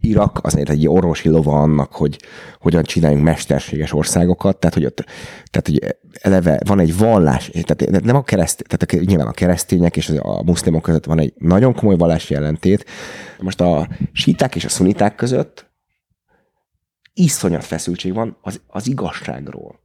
Irak 0.00 0.38
azért 0.42 0.68
egy 0.68 0.88
orvosi 0.88 1.28
lova 1.28 1.60
annak, 1.60 1.92
hogy 1.92 2.18
hogyan 2.60 2.82
csináljunk 2.82 3.24
mesterséges 3.24 3.92
országokat, 3.92 4.58
tehát 4.58 4.74
hogy, 4.74 4.84
ott, 4.84 5.04
tehát, 5.50 5.66
hogy 5.66 5.96
eleve 6.20 6.60
van 6.66 6.80
egy 6.80 6.98
vallás, 6.98 7.50
tehát 7.62 8.02
nem 8.04 8.16
a 8.16 8.22
kereszt, 8.22 8.64
tehát 8.66 9.06
nyilván 9.06 9.26
a 9.26 9.32
keresztények 9.32 9.96
és 9.96 10.08
a 10.08 10.42
muszlimok 10.42 10.82
között 10.82 11.04
van 11.04 11.18
egy 11.18 11.32
nagyon 11.36 11.74
komoly 11.74 11.96
vallási 11.96 12.34
jelentét. 12.34 12.84
Most 13.40 13.60
a 13.60 13.88
síták 14.12 14.54
és 14.54 14.64
a 14.64 14.68
szuniták 14.68 15.14
között 15.14 15.70
iszonyat 17.14 17.64
feszültség 17.64 18.14
van 18.14 18.36
az, 18.40 18.60
az 18.66 18.86
igazságról. 18.86 19.80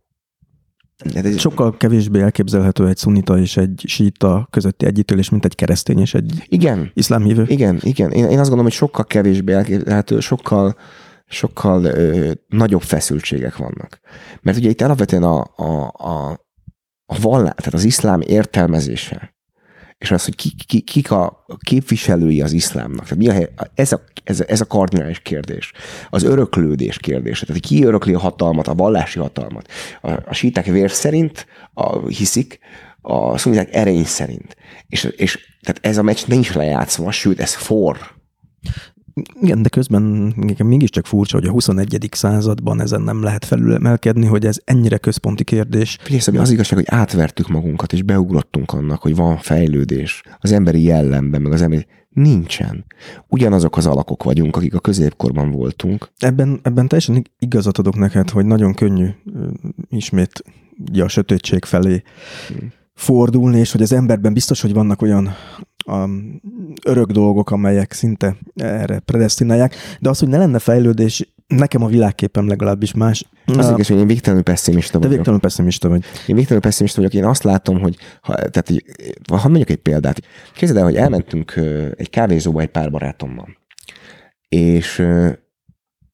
Ez 1.13 1.39
Sokkal 1.39 1.77
kevésbé 1.77 2.21
elképzelhető 2.21 2.87
egy 2.87 2.97
szunita 2.97 3.37
és 3.37 3.57
egy 3.57 3.83
síta 3.87 4.47
közötti 4.51 4.85
együttélés, 4.85 5.29
mint 5.29 5.45
egy 5.45 5.55
keresztény 5.55 5.99
és 5.99 6.13
egy 6.13 6.43
igen, 6.45 6.91
iszlám 6.93 7.23
hívő. 7.23 7.45
Igen, 7.47 7.79
igen. 7.81 8.11
Én, 8.11 8.23
én 8.23 8.39
azt 8.39 8.49
gondolom, 8.49 8.63
hogy 8.63 8.71
sokkal 8.71 9.05
kevésbé 9.05 9.53
elképzelhető, 9.53 10.19
sokkal, 10.19 10.75
sokkal 11.25 11.83
ö, 11.85 12.31
nagyobb 12.47 12.81
feszültségek 12.81 13.57
vannak. 13.57 13.99
Mert 14.41 14.57
ugye 14.57 14.69
itt 14.69 14.81
alapvetően 14.81 15.23
a, 15.23 15.41
a, 15.55 15.93
a, 15.93 16.31
a 17.05 17.19
vallás, 17.21 17.53
tehát 17.55 17.73
az 17.73 17.83
iszlám 17.83 18.21
értelmezése, 18.21 19.32
és 20.03 20.11
az, 20.11 20.23
hogy 20.23 20.35
ki, 20.35 20.51
ki, 20.65 20.81
kik 20.81 21.11
a 21.11 21.45
képviselői 21.61 22.41
az 22.41 22.51
iszlámnak. 22.51 23.03
Tehát 23.07 23.17
mi 23.17 23.29
a, 23.29 23.67
ez, 23.75 23.91
a, 23.91 24.03
ez, 24.23 24.39
a, 24.39 24.43
ez 24.47 24.61
a 24.61 24.65
kardinális 24.65 25.19
kérdés. 25.19 25.71
Az 26.09 26.23
öröklődés 26.23 26.97
kérdése. 26.97 27.45
Tehát 27.45 27.61
ki 27.61 27.83
örökli 27.83 28.13
a 28.13 28.19
hatalmat, 28.19 28.67
a 28.67 28.75
vallási 28.75 29.19
hatalmat. 29.19 29.67
A, 30.01 30.11
a 30.11 30.33
síták 30.33 30.65
vér 30.65 30.91
szerint 30.91 31.45
a, 31.73 32.07
hiszik, 32.07 32.59
a 33.01 33.37
szuniták 33.37 33.73
erény 33.75 34.05
szerint. 34.05 34.55
És, 34.87 35.03
és 35.03 35.39
tehát 35.61 35.85
ez 35.85 35.97
a 35.97 36.03
meccs 36.03 36.25
nincs 36.27 36.53
lejátszva, 36.53 37.11
sőt, 37.11 37.39
ez 37.39 37.53
for. 37.53 37.97
Igen, 39.41 39.61
de 39.61 39.69
közben 39.69 40.33
nekem 40.35 40.67
mégiscsak 40.67 41.05
furcsa, 41.05 41.37
hogy 41.37 41.47
a 41.47 41.51
21. 41.51 42.09
században 42.11 42.81
ezen 42.81 43.01
nem 43.01 43.23
lehet 43.23 43.45
felülemelkedni, 43.45 44.25
hogy 44.25 44.45
ez 44.45 44.57
ennyire 44.63 44.97
központi 44.97 45.43
kérdés. 45.43 45.97
Figyelj, 46.01 46.37
az 46.37 46.51
igazság, 46.51 46.77
hogy 46.77 46.87
átvertük 46.89 47.47
magunkat, 47.47 47.93
és 47.93 48.01
beugrottunk 48.01 48.73
annak, 48.73 49.01
hogy 49.01 49.15
van 49.15 49.37
fejlődés 49.37 50.23
az 50.39 50.51
emberi 50.51 50.83
jellemben, 50.83 51.41
meg 51.41 51.51
az 51.51 51.61
emberi... 51.61 51.85
Nincsen. 52.09 52.85
Ugyanazok 53.27 53.77
az 53.77 53.85
alakok 53.85 54.23
vagyunk, 54.23 54.55
akik 54.55 54.75
a 54.75 54.79
középkorban 54.79 55.51
voltunk. 55.51 56.09
Ebben, 56.17 56.59
ebben 56.63 56.87
teljesen 56.87 57.23
igazat 57.39 57.77
adok 57.77 57.95
neked, 57.95 58.29
hogy 58.29 58.45
nagyon 58.45 58.73
könnyű 58.73 59.07
ismét 59.89 60.43
a 61.01 61.07
sötétség 61.07 61.65
felé 61.65 62.01
hmm. 62.47 62.71
fordulni, 62.93 63.59
és 63.59 63.71
hogy 63.71 63.81
az 63.81 63.91
emberben 63.91 64.33
biztos, 64.33 64.61
hogy 64.61 64.73
vannak 64.73 65.01
olyan 65.01 65.29
a 65.85 66.09
örök 66.85 67.11
dolgok, 67.11 67.51
amelyek 67.51 67.91
szinte 67.91 68.37
erre 68.55 68.99
predestinálják, 68.99 69.75
de 69.99 70.09
az, 70.09 70.19
hogy 70.19 70.27
ne 70.27 70.37
lenne 70.37 70.59
fejlődés, 70.59 71.33
nekem 71.47 71.83
a 71.83 71.87
világképem 71.87 72.47
legalábbis 72.47 72.93
más. 72.93 73.25
Az 73.45 73.69
igaz, 73.69 73.87
hogy 73.87 73.97
én 73.97 74.07
végtelenül 74.07 74.43
pessimista 74.43 74.93
vagyok. 74.93 75.09
De 75.09 75.15
végtelenül 75.15 75.41
pessimista 75.41 75.89
vagy. 75.89 76.03
Én 76.27 76.35
végtelenül 76.35 76.61
pessimista 76.61 77.01
vagyok. 77.01 77.13
Én 77.13 77.25
azt 77.25 77.43
látom, 77.43 77.79
hogy 77.79 77.97
ha, 78.21 78.33
tehát, 78.33 78.71
ha 79.41 79.47
mondjuk 79.47 79.69
egy 79.69 79.77
példát. 79.77 80.21
Képzeld 80.53 80.79
el, 80.79 80.83
hogy 80.83 80.95
elmentünk 80.95 81.53
egy 81.95 82.09
kávézóba 82.09 82.61
egy 82.61 82.69
pár 82.69 82.91
barátommal. 82.91 83.57
És 84.49 85.03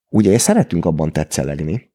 ugye 0.09 0.37
szeretünk 0.37 0.85
abban 0.85 1.11
tetszellegni, 1.11 1.91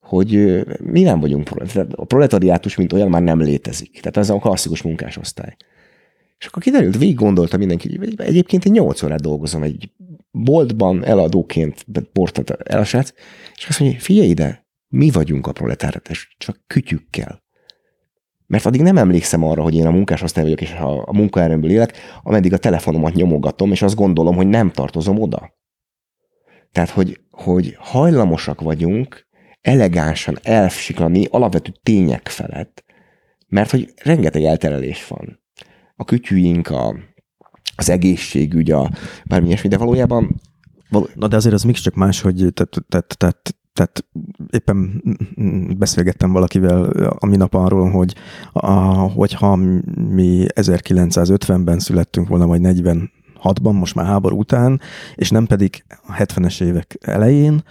hogy 0.00 0.62
mi 0.78 1.02
nem 1.02 1.20
vagyunk 1.20 1.50
a 1.90 2.04
proletariátus, 2.04 2.76
mint 2.76 2.92
olyan 2.92 3.08
már 3.08 3.22
nem 3.22 3.40
létezik. 3.40 4.00
Tehát 4.00 4.16
ez 4.16 4.30
a 4.30 4.38
klasszikus 4.38 4.82
munkásosztály. 4.82 5.56
És 6.40 6.46
akkor 6.46 6.62
kiderült, 6.62 6.98
végig 6.98 7.14
gondolta 7.14 7.56
mindenki, 7.56 7.96
hogy 7.96 8.14
egyébként 8.16 8.64
én 8.64 8.72
8 8.72 9.02
órát 9.02 9.20
dolgozom 9.20 9.62
egy 9.62 9.90
boltban 10.30 11.04
eladóként, 11.04 11.86
portat 12.12 12.50
elasát, 12.50 13.14
és 13.56 13.66
azt 13.68 13.80
mondja, 13.80 14.00
figyelj 14.00 14.28
ide, 14.28 14.66
mi 14.88 15.10
vagyunk 15.10 15.46
a 15.46 15.52
proletáratás, 15.52 16.34
csak 16.38 16.60
kütyükkel. 16.66 17.42
Mert 18.46 18.66
addig 18.66 18.80
nem 18.80 18.96
emlékszem 18.96 19.44
arra, 19.44 19.62
hogy 19.62 19.74
én 19.74 19.86
a 19.86 19.90
munkás 19.90 20.22
osztály 20.22 20.44
vagyok, 20.44 20.60
és 20.60 20.72
a, 20.72 21.08
a 21.08 21.12
munkaerőmből 21.12 21.70
élek, 21.70 21.96
ameddig 22.22 22.52
a 22.52 22.58
telefonomat 22.58 23.14
nyomogatom, 23.14 23.72
és 23.72 23.82
azt 23.82 23.96
gondolom, 23.96 24.36
hogy 24.36 24.48
nem 24.48 24.70
tartozom 24.70 25.20
oda. 25.20 25.54
Tehát, 26.72 26.90
hogy, 26.90 27.20
hogy 27.30 27.76
hajlamosak 27.78 28.60
vagyunk 28.60 29.26
elegánsan 29.60 30.38
elsiklani 30.42 31.26
alapvető 31.30 31.72
tények 31.82 32.28
felett, 32.28 32.84
mert 33.48 33.70
hogy 33.70 33.92
rengeteg 34.02 34.42
elterelés 34.42 35.06
van 35.06 35.40
a 36.00 36.04
kütyűink, 36.04 36.68
a, 36.68 36.94
az 37.76 37.90
egészségügy, 37.90 38.70
a 38.70 38.90
bármi 39.24 39.46
ilyesmi, 39.46 39.68
de 39.68 39.78
valójában... 39.78 40.40
Való... 40.90 41.08
Na 41.14 41.28
de 41.28 41.36
azért 41.36 41.54
az 41.54 41.62
mégiscsak 41.62 41.94
más, 41.94 42.20
hogy 42.20 42.52
tehát, 42.54 44.04
éppen 44.50 45.02
beszélgettem 45.78 46.32
valakivel 46.32 46.82
a 47.18 47.26
minap 47.26 47.54
arról, 47.54 47.90
hogy 47.90 48.14
a, 48.52 48.70
hogyha 48.94 49.56
mi 49.94 50.46
1950-ben 50.54 51.78
születtünk 51.78 52.28
volna, 52.28 52.46
vagy 52.46 52.60
46-ban, 52.62 53.72
most 53.72 53.94
már 53.94 54.06
háború 54.06 54.38
után, 54.38 54.80
és 55.14 55.30
nem 55.30 55.46
pedig 55.46 55.84
a 55.88 56.12
70-es 56.12 56.62
évek 56.62 56.96
elején, 57.00 57.62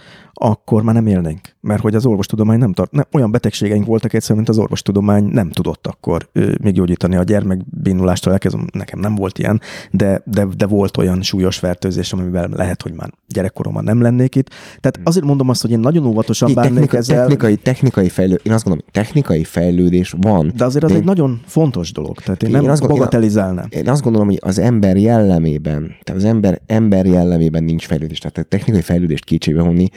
akkor 0.42 0.82
már 0.82 0.94
nem 0.94 1.06
élnénk. 1.06 1.40
Mert 1.60 1.80
hogy 1.80 1.94
az 1.94 2.06
orvostudomány 2.06 2.58
nem 2.58 2.72
tart, 2.72 2.92
nem, 2.92 3.04
olyan 3.12 3.30
betegségeink 3.30 3.86
voltak 3.86 4.12
egyszerűen, 4.12 4.38
mint 4.38 4.48
az 4.48 4.58
orvostudomány 4.58 5.24
nem 5.24 5.50
tudott 5.50 5.86
akkor 5.86 6.28
ö, 6.32 6.52
még 6.62 6.74
gyógyítani 6.74 7.16
a 7.16 7.22
gyermekbénulástól 7.22 8.32
elkezdve, 8.32 8.62
nekem 8.72 9.00
nem 9.00 9.14
volt 9.14 9.38
ilyen, 9.38 9.60
de, 9.90 10.22
de, 10.24 10.46
de 10.56 10.66
volt 10.66 10.96
olyan 10.96 11.22
súlyos 11.22 11.58
fertőzés, 11.58 12.12
amivel 12.12 12.48
lehet, 12.52 12.82
hogy 12.82 12.92
már 12.92 13.12
gyerekkoromban 13.26 13.84
nem 13.84 14.00
lennék 14.00 14.34
itt. 14.34 14.48
Tehát 14.48 14.96
hmm. 14.96 15.04
azért 15.04 15.24
mondom 15.24 15.48
azt, 15.48 15.62
hogy 15.62 15.70
én 15.70 15.78
nagyon 15.78 16.06
óvatosan 16.06 16.54
bánnék 16.54 16.72
technika, 16.72 16.96
ezzel. 16.96 17.18
Technikai, 17.18 17.56
technikai 17.56 18.08
fejlődés, 18.08 18.44
én 18.44 18.52
azt 18.52 18.64
gondolom, 18.64 18.88
technikai 18.92 19.44
fejlődés 19.44 20.14
van. 20.20 20.52
De 20.56 20.64
azért 20.64 20.84
az 20.84 20.90
de 20.90 20.96
egy 20.96 21.04
nagyon 21.04 21.40
fontos 21.46 21.92
dolog, 21.92 22.20
tehát 22.20 22.42
én, 22.42 22.48
Én 22.48 22.56
nem 22.56 22.70
azt 22.70 22.80
gondolom- 22.80 22.98
bagatelizálnám. 22.98 23.66
Én 23.70 23.88
azt 23.88 24.02
gondolom, 24.02 24.28
hogy 24.28 24.38
az 24.40 24.58
ember 24.58 24.96
jellemében, 24.96 25.96
tehát 26.02 26.22
az 26.22 26.28
ember, 26.28 26.60
ember 26.66 27.06
jellemében 27.06 27.64
nincs 27.64 27.86
fejlődés. 27.86 28.18
Tehát 28.18 28.38
a 28.38 28.42
technikai 28.42 28.82
fejlődést 28.82 29.24
kétségbe 29.24 29.62
vonni. 29.62 29.88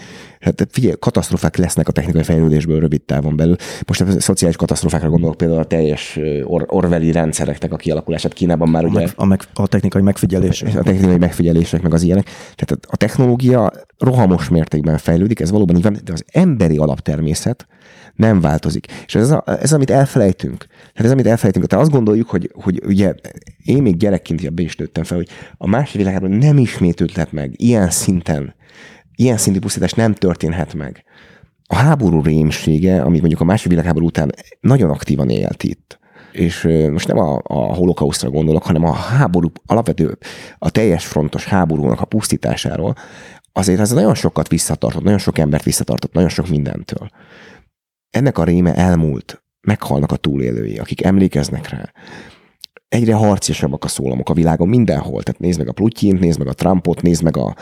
Hát 0.44 0.68
figyelj, 0.72 0.94
katasztrofák 1.00 1.58
lesznek 1.58 1.88
a 1.88 1.92
technikai 1.92 2.24
fejlődésből 2.24 2.80
rövid 2.80 3.02
távon 3.02 3.36
belül. 3.36 3.56
Most 3.88 4.02
a 4.02 4.20
szociális 4.20 4.56
katasztrofákra 4.56 5.10
gondolok 5.10 5.38
például 5.38 5.60
a 5.60 5.66
teljes 5.66 6.20
or- 6.44 6.72
orveli 6.72 7.12
rendszereknek 7.12 7.74
a 7.74 7.76
kialakulását 7.76 8.34
Kínában 8.34 8.70
már 8.70 8.84
A, 8.84 8.88
ugye 8.88 9.00
meg, 9.00 9.12
a, 9.16 9.26
meg, 9.26 9.42
a 9.54 9.68
technikai 9.68 10.02
megfigyelés. 10.02 10.62
a 10.62 10.82
technikai 10.82 11.18
megfigyelések, 11.18 11.82
meg 11.82 11.94
az 11.94 12.02
ilyenek. 12.02 12.30
Tehát 12.56 12.86
a 12.88 12.98
technológia 12.98 13.72
rohamos 13.98 14.50
mértékben 14.50 14.98
fejlődik, 14.98 15.40
ez 15.40 15.52
valóban 15.52 15.76
így 15.76 15.84
van, 15.84 15.98
de 16.04 16.12
az 16.14 16.24
emberi 16.32 16.78
alaptermészet 16.78 17.68
nem 18.16 18.42
változik. 18.42 18.86
És 19.06 19.16
ez, 19.16 19.32
a, 19.32 19.44
ez 19.62 19.74
amit 19.74 19.90
elfelejtünk. 19.90 20.66
Tehát 20.68 21.06
ez, 21.06 21.12
amit 21.12 21.28
elfelejtünk. 21.28 21.66
Tehát 21.66 21.86
azt 21.86 21.94
gondoljuk, 21.94 22.30
hogy, 22.30 22.52
hogy 22.54 22.82
ugye 22.86 23.14
én 23.66 23.82
még 23.82 23.98
gyerekként 23.98 24.44
ebbe 24.44 24.62
is 24.62 24.76
nőttem 24.76 25.04
fel, 25.04 25.18
hogy 25.18 25.28
a 25.58 25.68
második 25.68 25.98
világháború 25.98 26.34
nem 26.34 26.58
ismétlődhet 26.58 27.32
meg 27.32 27.54
ilyen 27.56 27.90
szinten, 27.90 28.54
ilyen 29.16 29.38
szintű 29.38 29.60
pusztítás 29.60 29.94
nem 29.94 30.14
történhet 30.14 30.74
meg. 30.74 31.04
A 31.66 31.76
háború 31.76 32.22
rémsége, 32.22 33.02
amit 33.02 33.20
mondjuk 33.20 33.42
a 33.42 33.44
második 33.44 33.72
világháború 33.72 34.06
után 34.06 34.32
nagyon 34.60 34.90
aktívan 34.90 35.30
élt 35.30 35.64
itt, 35.64 36.00
és 36.32 36.68
most 36.92 37.08
nem 37.08 37.18
a, 37.18 37.42
a 37.44 37.74
holokausztra 37.74 38.30
gondolok, 38.30 38.64
hanem 38.64 38.84
a 38.84 38.92
háború, 38.92 39.52
alapvető, 39.66 40.18
a 40.58 40.70
teljes 40.70 41.06
frontos 41.06 41.46
háborúnak 41.46 42.02
a 42.02 42.06
pusztításáról, 42.06 42.96
azért 43.52 43.80
ez 43.80 43.92
nagyon 43.92 44.16
sokat 44.16 44.48
visszatartott, 44.48 45.04
nagyon 45.04 45.20
sok 45.20 45.38
embert 45.38 45.64
visszatartott, 45.64 46.14
nagyon 46.14 46.30
sok 46.30 46.50
mindentől. 46.50 47.10
Ennek 48.10 48.38
a 48.38 48.44
réme 48.44 48.76
elmúlt, 48.76 49.44
meghalnak 49.62 50.12
a 50.12 50.16
túlélői, 50.16 50.78
akik 50.78 51.04
emlékeznek 51.04 51.70
rá. 51.70 51.92
Egyre 52.88 53.14
harciasabbak 53.14 53.84
a 53.84 53.88
szólamok 53.88 54.30
a 54.30 54.34
világon 54.34 54.68
mindenhol. 54.68 55.24
Tehát 55.24 55.42
nézd 55.42 55.60
meg 55.60 55.68
a 55.68 55.72
Plutyint, 55.72 56.20
nézd 56.20 56.40
meg 56.40 56.48
a 56.48 56.54
Trumpot, 56.54 57.02
nézd 57.02 57.24
meg 57.24 57.38
a, 57.38 57.56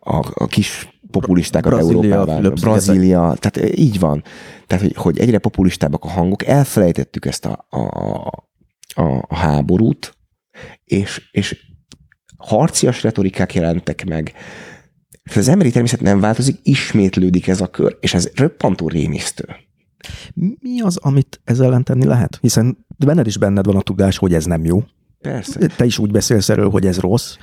a, 0.00 0.32
a 0.34 0.46
kis 0.46 1.00
populistákat 1.10 1.72
Brazília, 1.72 2.14
Európában. 2.14 2.54
Brazília, 2.60 3.36
tehát 3.38 3.56
eh, 3.56 3.78
így 3.78 3.98
van. 3.98 4.24
Tehát, 4.66 4.84
hogy, 4.84 4.96
hogy 4.96 5.18
egyre 5.18 5.38
populistábbak 5.38 6.04
a 6.04 6.08
hangok, 6.08 6.46
elfelejtettük 6.46 7.24
ezt 7.24 7.44
a, 7.44 7.66
a, 7.68 7.78
a, 8.94 9.24
a 9.28 9.36
háborút, 9.36 10.16
és, 10.84 11.28
és 11.30 11.66
harcias 12.36 13.02
retorikák 13.02 13.54
jelentek 13.54 14.04
meg. 14.04 14.32
És 15.22 15.36
az 15.36 15.48
emberi 15.48 15.70
természet 15.70 16.00
nem 16.00 16.20
változik, 16.20 16.58
ismétlődik 16.62 17.46
ez 17.48 17.60
a 17.60 17.66
kör, 17.66 17.96
és 18.00 18.14
ez 18.14 18.30
röppantó 18.34 18.88
rémisztő. 18.88 19.44
Mi 20.34 20.80
az, 20.80 20.96
amit 20.96 21.40
ezzel 21.44 21.66
ellen 21.66 21.84
tenni 21.84 22.04
lehet? 22.04 22.38
Hiszen 22.40 22.86
benned 22.96 23.26
is 23.26 23.36
benned 23.36 23.66
van 23.66 23.76
a 23.76 23.82
tudás, 23.82 24.18
hogy 24.18 24.34
ez 24.34 24.44
nem 24.44 24.64
jó. 24.64 24.82
Persze. 25.20 25.66
Te 25.66 25.84
is 25.84 25.98
úgy 25.98 26.10
beszélsz 26.10 26.48
erről, 26.48 26.70
hogy 26.70 26.86
ez 26.86 26.98
rossz. 26.98 27.36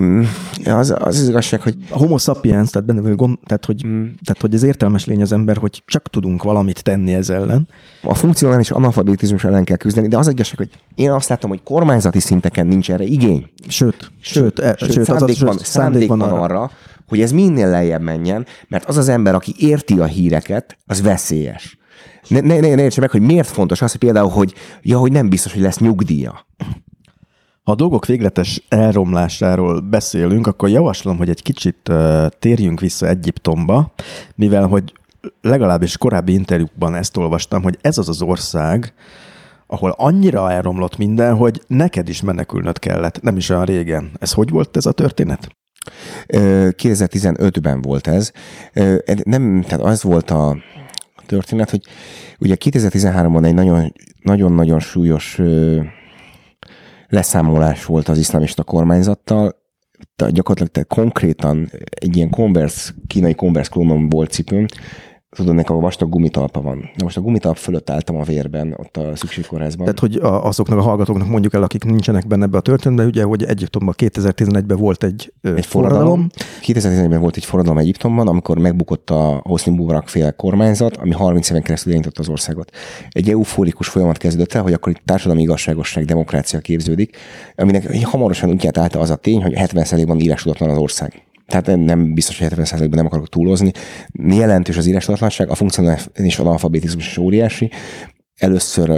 Mm, 0.00 0.22
Az 0.64 0.90
az, 0.90 0.94
az 1.00 1.28
igazság, 1.28 1.60
hogy 1.62 1.76
A 1.90 1.96
homo 1.98 2.18
sapiens, 2.18 2.70
tehát, 2.70 2.86
benne, 2.86 3.00
vagy 3.00 3.16
gond, 3.16 3.38
tehát, 3.44 3.64
hogy, 3.64 3.86
Mm. 3.86 4.02
tehát, 4.24 4.40
hogy 4.40 4.54
ez 4.54 4.62
értelmes 4.62 5.04
lény 5.04 5.22
az 5.22 5.32
ember, 5.32 5.56
hogy 5.56 5.82
csak 5.86 6.08
tudunk 6.08 6.42
valamit 6.42 6.82
tenni 6.82 7.14
ez 7.14 7.30
ellen. 7.30 7.68
a 8.02 8.14
funkcionális 8.14 8.70
analfabetizmus 8.70 9.44
ellen 9.44 9.64
kell 9.64 9.76
küzdeni, 9.76 10.08
de 10.08 10.18
az 10.18 10.28
igazság, 10.28 10.56
hogy 10.56 10.70
én 10.94 11.10
azt 11.10 11.28
látom, 11.28 11.50
hogy 11.50 11.62
kormányzati 11.62 12.20
szinteken 12.20 12.66
nincs 12.66 12.90
erre 12.90 13.04
igény. 13.04 13.46
Sőt, 13.68 14.10
sőt, 14.20 14.58
e, 14.58 14.74
Sőt, 14.78 14.92
sőt, 14.92 15.04
szándék, 15.04 15.36
az, 15.36 15.40
van, 15.42 15.56
sőt, 15.56 15.66
szándék 15.66 16.08
van 16.08 16.20
arra. 16.20 16.40
arra, 16.40 16.70
hogy 17.08 17.20
ez 17.20 17.32
minél 17.32 17.68
lejjebb 17.68 18.02
menjen, 18.02 18.46
mert 18.68 18.84
az 18.84 18.96
az 18.96 19.08
ember, 19.08 19.34
aki 19.34 19.54
érti 19.58 19.98
a 19.98 20.04
híreket, 20.04 20.76
az 20.86 21.02
veszélyes. 21.02 21.78
Ne, 22.28 22.40
ne, 22.40 22.60
ne, 22.60 22.74
ne 22.74 22.82
értse 22.82 23.00
meg, 23.00 23.10
hogy 23.10 23.20
miért 23.20 23.48
fontos 23.48 23.82
az, 23.82 23.90
hogy 23.90 24.00
például, 24.00 24.30
hogy, 24.30 24.54
ja, 24.82 24.98
hogy 24.98 25.12
nem 25.12 25.28
biztos, 25.28 25.52
hogy 25.52 25.62
lesz 25.62 25.78
nyugdíja. 25.78 26.46
Ha 27.62 27.72
a 27.72 27.74
dolgok 27.74 28.06
végletes 28.06 28.62
elromlásáról 28.68 29.80
beszélünk, 29.80 30.46
akkor 30.46 30.68
javaslom, 30.68 31.16
hogy 31.16 31.28
egy 31.28 31.42
kicsit 31.42 31.92
térjünk 32.38 32.80
vissza 32.80 33.06
Egyiptomba, 33.06 33.92
mivel 34.34 34.66
hogy 34.66 34.92
legalábbis 35.40 35.96
korábbi 35.96 36.32
interjúkban 36.32 36.94
ezt 36.94 37.16
olvastam, 37.16 37.62
hogy 37.62 37.78
ez 37.80 37.98
az 37.98 38.08
az 38.08 38.22
ország, 38.22 38.94
ahol 39.66 39.94
annyira 39.96 40.50
elromlott 40.50 40.96
minden, 40.96 41.36
hogy 41.36 41.62
neked 41.66 42.08
is 42.08 42.22
menekülnöd 42.22 42.78
kellett, 42.78 43.20
nem 43.20 43.36
is 43.36 43.48
olyan 43.48 43.64
régen. 43.64 44.10
Ez 44.18 44.32
hogy 44.32 44.50
volt 44.50 44.76
ez 44.76 44.86
a 44.86 44.92
történet? 44.92 45.48
Ö, 46.26 46.68
2015-ben 46.70 47.82
volt 47.82 48.06
ez. 48.06 48.32
Nem, 49.22 49.62
tehát 49.62 49.84
az 49.84 50.02
volt 50.02 50.30
a 50.30 50.56
történet, 51.26 51.70
hogy 51.70 51.82
ugye 52.38 52.56
2013-ban 52.64 53.44
egy 53.44 53.54
nagyon, 53.54 53.92
nagyon-nagyon 54.22 54.80
súlyos 54.80 55.40
leszámolás 57.12 57.84
volt 57.84 58.08
az 58.08 58.18
iszlamista 58.18 58.62
kormányzattal, 58.62 59.60
gyakorlatilag 60.28 60.88
konkrétan 60.88 61.70
egy 61.90 62.16
ilyen 62.16 62.30
Converse, 62.30 62.92
kínai 63.06 63.34
Converse 63.34 63.70
klónom 63.70 64.08
volt 64.08 64.30
cipőm, 64.30 64.66
tudod, 65.36 65.54
nekem 65.54 65.76
a 65.76 65.80
vastag 65.80 66.08
gumitalpa 66.08 66.60
van. 66.60 66.78
Na 66.78 67.04
most 67.04 67.16
a 67.16 67.20
gumitalp 67.20 67.56
fölött 67.56 67.90
álltam 67.90 68.16
a 68.16 68.22
vérben, 68.22 68.74
ott 68.78 68.96
a 68.96 69.16
szükségkórházban. 69.16 69.84
Tehát, 69.84 70.00
hogy 70.00 70.16
a, 70.16 70.44
azoknak 70.44 70.78
a 70.78 70.82
hallgatóknak 70.82 71.28
mondjuk 71.28 71.54
el, 71.54 71.62
akik 71.62 71.84
nincsenek 71.84 72.26
benne 72.26 72.44
ebbe 72.44 72.56
a 72.56 72.60
történetbe, 72.60 73.04
ugye, 73.04 73.22
hogy 73.22 73.44
Egyiptomban 73.44 73.94
2011-ben 73.98 74.76
volt 74.76 75.04
egy, 75.04 75.32
ö, 75.40 75.54
egy 75.54 75.66
forradalom. 75.66 76.26
2011-ben 76.60 77.20
volt 77.20 77.36
egy 77.36 77.44
forradalom 77.44 77.78
Egyiptomban, 77.78 78.28
amikor 78.28 78.58
megbukott 78.58 79.10
a 79.10 79.40
Hosni 79.44 79.72
Mubarak 79.72 80.08
féle 80.08 80.30
kormányzat, 80.30 80.96
ami 80.96 81.12
30 81.12 81.50
éven 81.50 81.62
keresztül 81.62 81.92
irányította 81.92 82.20
az 82.20 82.28
országot. 82.28 82.70
Egy 83.10 83.28
eufórikus 83.28 83.88
folyamat 83.88 84.16
kezdődött 84.16 84.52
el, 84.52 84.62
hogy 84.62 84.72
akkor 84.72 84.92
itt 84.92 85.02
társadalmi 85.04 85.42
igazságosság, 85.42 86.04
demokrácia 86.04 86.60
képződik, 86.60 87.16
aminek 87.56 88.04
hamarosan 88.04 88.50
útját 88.50 88.78
állta 88.78 89.00
az 89.00 89.10
a 89.10 89.16
tény, 89.16 89.42
hogy 89.42 89.52
70%-ban 89.56 90.18
írástudatlan 90.18 90.70
az 90.70 90.78
ország. 90.78 91.22
Tehát 91.46 91.66
nem- 91.66 92.14
biztos, 92.14 92.38
hogy 92.38 92.46
70%-ban 92.46 92.96
nem 92.96 93.06
akarok 93.06 93.28
túlozni. 93.28 93.70
Jelentős 94.12 94.76
az 94.76 94.86
írástudatlanság, 94.86 95.50
a 95.50 95.54
funkcionális 95.54 96.38
analfabetizmus 96.38 97.06
is 97.06 97.18
óriási. 97.18 97.70
Először 98.36 98.90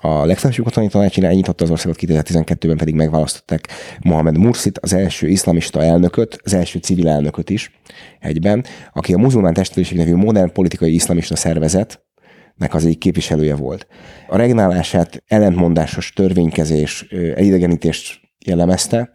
a 0.00 0.24
legfelsőbb 0.24 0.64
katonai 0.64 0.88
tanács 0.88 1.16
irányította 1.16 1.64
az 1.64 1.70
országot, 1.70 1.98
2012-ben 2.00 2.76
pedig 2.76 2.94
megválasztották 2.94 3.68
Mohamed 4.00 4.38
Mursit, 4.38 4.78
az 4.78 4.92
első 4.92 5.28
iszlamista 5.28 5.82
elnököt, 5.82 6.40
az 6.44 6.54
első 6.54 6.78
civil 6.78 7.08
elnököt 7.08 7.50
is 7.50 7.80
egyben, 8.20 8.64
aki 8.92 9.12
a 9.12 9.18
muzulmán 9.18 9.54
testvériség 9.54 9.98
nevű 9.98 10.14
modern 10.14 10.52
politikai 10.52 10.94
iszlamista 10.94 11.36
szervezet, 11.36 12.06
nek 12.54 12.74
az 12.74 12.84
egyik 12.84 12.98
képviselője 12.98 13.54
volt. 13.54 13.86
A 14.28 14.36
regnálását 14.36 15.22
ellentmondásos 15.26 16.12
törvénykezés, 16.12 17.06
ö, 17.10 17.30
elidegenítést 17.30 18.20
jellemezte, 18.44 19.10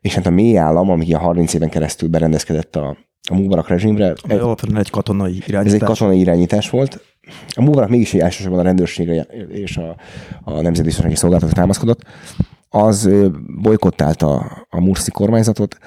és 0.00 0.14
hát 0.14 0.26
a 0.26 0.30
mély 0.30 0.58
állam, 0.58 0.90
ami 0.90 1.12
a 1.12 1.18
30 1.18 1.54
éven 1.54 1.68
keresztül 1.68 2.08
berendezkedett 2.08 2.76
a, 2.76 2.96
a 3.30 3.34
Mubarak 3.34 3.68
rezsimre, 3.68 4.14
alapvetően 4.28 4.78
egy 4.78 4.90
katonai 4.90 5.38
ez 5.40 5.48
irányítás. 5.48 5.80
egy 5.80 5.86
katonai 5.86 6.18
irányítás 6.18 6.70
volt. 6.70 7.00
A 7.54 7.62
Mubarak 7.62 7.88
mégis 7.88 8.14
egy 8.14 8.20
elsősorban 8.20 8.58
a 8.58 8.62
rendőrségre 8.62 9.22
és 9.48 9.76
a, 9.76 9.96
a 10.42 10.60
nemzetbiztonsági 10.60 11.14
szolgáltatóra 11.16 11.60
támaszkodott. 11.60 12.02
Az 12.68 13.10
bolykottálta 13.62 14.36
a 14.68 14.80
Mursi 14.80 15.10
kormányzatot, 15.10 15.78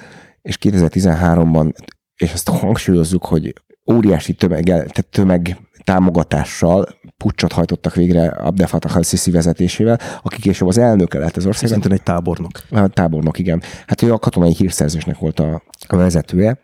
és 0.42 0.58
2013-ban, 0.60 1.72
és 2.16 2.32
ezt 2.32 2.48
hangsúlyozzuk, 2.48 3.24
hogy 3.24 3.54
óriási 3.92 4.32
tömeggel, 4.32 4.78
tehát 4.78 5.06
tömeg 5.10 5.58
támogatással 5.84 6.88
pucsot 7.16 7.52
hajtottak 7.52 7.94
végre 7.94 8.26
Abdel 8.26 8.66
Fattah 8.66 8.96
al-Sisi 8.96 9.30
vezetésével, 9.30 9.98
aki 10.22 10.40
később 10.40 10.68
az 10.68 10.78
elnöke 10.78 11.18
lett 11.18 11.36
az 11.36 11.46
országnak. 11.46 11.72
Szintén 11.72 11.92
egy 11.92 12.02
tábornok. 12.02 12.50
Tábornok, 12.92 13.38
igen. 13.38 13.62
Hát 13.86 14.02
ő 14.02 14.12
a 14.12 14.18
katonai 14.18 14.54
hírszerzésnek 14.54 15.18
volt 15.18 15.40
a, 15.40 15.62
a 15.86 15.96
vezetője, 15.96 16.58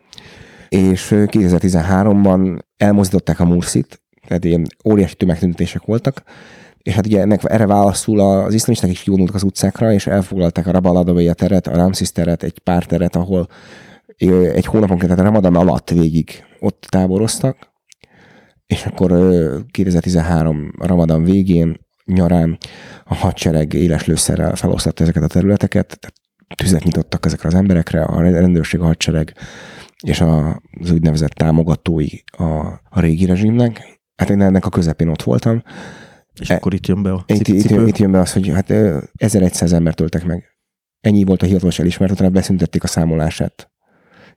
és 0.69 1.11
ö, 1.11 1.23
2013-ban 1.27 2.59
elmozdították 2.77 3.39
a 3.39 3.45
Mursit, 3.45 4.01
tehát 4.27 4.45
ilyen 4.45 4.67
óriási 4.85 5.15
tömegtüntetések 5.15 5.81
voltak, 5.85 6.23
és 6.83 6.93
hát 6.93 7.05
ugye 7.05 7.19
ennek 7.19 7.41
erre 7.43 7.65
válaszul 7.65 8.19
az 8.19 8.53
iszlamisták 8.53 8.91
is 8.91 9.01
kivonultak 9.01 9.35
az 9.35 9.43
utcákra, 9.43 9.93
és 9.93 10.07
elfoglalták 10.07 10.67
a 10.67 10.71
Rabal 10.71 10.97
Adawiya 10.97 11.33
teret, 11.33 11.67
a 11.67 11.75
Ramsis 11.75 12.11
teret, 12.11 12.43
egy 12.43 12.59
pár 12.59 12.85
teret, 12.85 13.15
ahol 13.15 13.47
egy 14.53 14.65
hónapon 14.65 14.97
tehát 14.97 15.19
a 15.19 15.23
Ramadan 15.23 15.55
alatt 15.55 15.89
végig 15.89 16.43
ott 16.59 16.85
táboroztak, 16.89 17.70
és 18.71 18.85
akkor 18.85 19.11
ö, 19.11 19.59
2013 19.71 20.71
Ramadan 20.79 21.23
végén, 21.23 21.79
nyarán 22.05 22.57
a 23.03 23.15
hadsereg 23.15 23.73
éles 23.73 24.05
lőszerrel 24.05 24.55
feloszlatta 24.55 25.03
ezeket 25.03 25.23
a 25.23 25.27
területeket, 25.27 25.99
tehát 25.99 26.15
tüzet 26.55 26.83
nyitottak 26.83 27.25
ezekre 27.25 27.47
az 27.47 27.55
emberekre, 27.55 28.03
a 28.03 28.21
rendőrség, 28.21 28.79
a 28.79 28.85
hadsereg, 28.85 29.33
és 30.03 30.21
a, 30.21 30.61
az 30.79 30.91
úgynevezett 30.91 31.31
támogatói 31.31 32.07
a, 32.37 32.43
a 32.89 32.99
régi 32.99 33.25
rezsimnek. 33.25 34.01
Hát 34.15 34.29
én 34.29 34.41
ennek 34.41 34.65
a 34.65 34.69
közepén 34.69 35.07
ott 35.07 35.23
voltam. 35.23 35.63
És 36.39 36.49
e, 36.49 36.55
akkor 36.55 36.73
itt 36.73 36.87
jön 36.87 37.03
be 37.03 37.11
a 37.11 37.23
itt, 37.25 37.47
itt, 37.47 37.69
itt 37.69 37.97
jön 37.97 38.11
be 38.11 38.19
az, 38.19 38.33
hogy 38.33 38.47
hát 38.47 38.73
1100 39.15 39.73
ember 39.73 39.93
töltek 39.93 40.25
meg. 40.25 40.43
Ennyi 40.99 41.23
volt 41.23 41.41
a 41.41 41.45
hivatalos 41.45 41.79
elismert, 41.79 42.11
utána 42.11 42.29
beszüntették 42.29 42.83
a 42.83 42.87
számolását. 42.87 43.71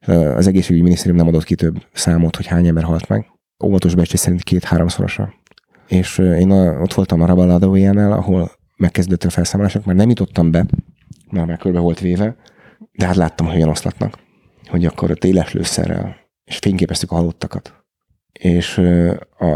Az 0.06 0.46
egészségügyi 0.46 0.82
minisztérium 0.82 1.16
nem 1.16 1.28
adott 1.28 1.44
ki 1.44 1.54
több 1.54 1.86
számot, 1.92 2.36
hogy 2.36 2.46
hány 2.46 2.66
ember 2.66 2.84
halt 2.84 3.08
meg. 3.08 3.33
Óvatos 3.64 3.94
becslés 3.94 4.20
szerint 4.20 4.42
két-háromszorosa. 4.42 5.34
És 5.88 6.18
én 6.18 6.50
a, 6.50 6.80
ott 6.80 6.94
voltam 6.94 7.20
a 7.20 7.26
Rabaladójánál, 7.26 8.12
ahol 8.12 8.50
megkezdődött 8.76 9.24
a 9.24 9.30
felszámolások, 9.30 9.84
mert 9.84 9.98
nem 9.98 10.08
jutottam 10.08 10.50
be, 10.50 10.66
már 11.30 11.46
már 11.46 11.58
körbe 11.58 11.78
volt 11.78 12.00
véve, 12.00 12.36
de 12.92 13.06
hát 13.06 13.16
láttam, 13.16 13.46
hogy 13.46 13.62
oszlatnak, 13.62 14.18
hogy 14.66 14.84
akkor 14.84 15.10
ott 15.10 15.24
éles 15.24 15.52
lőszerrel, 15.52 16.16
és 16.44 16.56
fényképeztük 16.56 17.10
a 17.10 17.14
halottakat. 17.14 17.84
És 18.32 18.82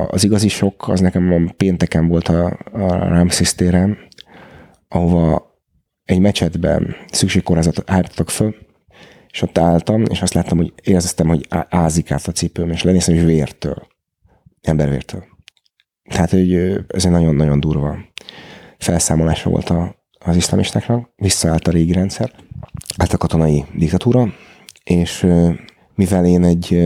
az 0.08 0.24
igazi 0.24 0.48
sok, 0.48 0.88
az 0.88 1.00
nekem 1.00 1.52
pénteken 1.56 2.08
volt 2.08 2.28
a, 2.28 2.46
a 2.72 3.08
Ramses 3.08 3.54
téren, 3.54 3.98
ahova 4.88 5.56
egy 6.04 6.20
mecsetben 6.20 6.96
szükségkorázat 7.10 7.82
álltak 7.86 8.30
föl, 8.30 8.54
és 9.30 9.42
ott 9.42 9.58
álltam, 9.58 10.04
és 10.10 10.22
azt 10.22 10.34
láttam, 10.34 10.58
hogy 10.58 10.72
érzeztem, 10.82 11.28
hogy 11.28 11.46
ázik 11.68 12.10
át 12.10 12.26
a 12.26 12.32
cipőm, 12.32 12.70
és 12.70 12.82
lenéztem, 12.82 13.14
hogy 13.14 13.24
vértől. 13.24 13.86
Embervértől. 14.60 15.24
Tehát, 16.08 16.30
hogy 16.30 16.54
ez 16.88 17.04
egy 17.04 17.10
nagyon-nagyon 17.10 17.60
durva 17.60 17.98
felszámolása 18.78 19.50
volt 19.50 19.70
a, 19.70 19.96
az 20.18 20.36
iszlamistáknak, 20.36 21.10
visszaállt 21.16 21.68
a 21.68 21.70
régi 21.70 21.92
rendszer, 21.92 22.32
állt 22.96 23.12
a 23.12 23.16
katonai 23.16 23.64
diktatúra, 23.74 24.32
és 24.84 25.26
mivel 25.94 26.26
én 26.26 26.44
egy 26.44 26.78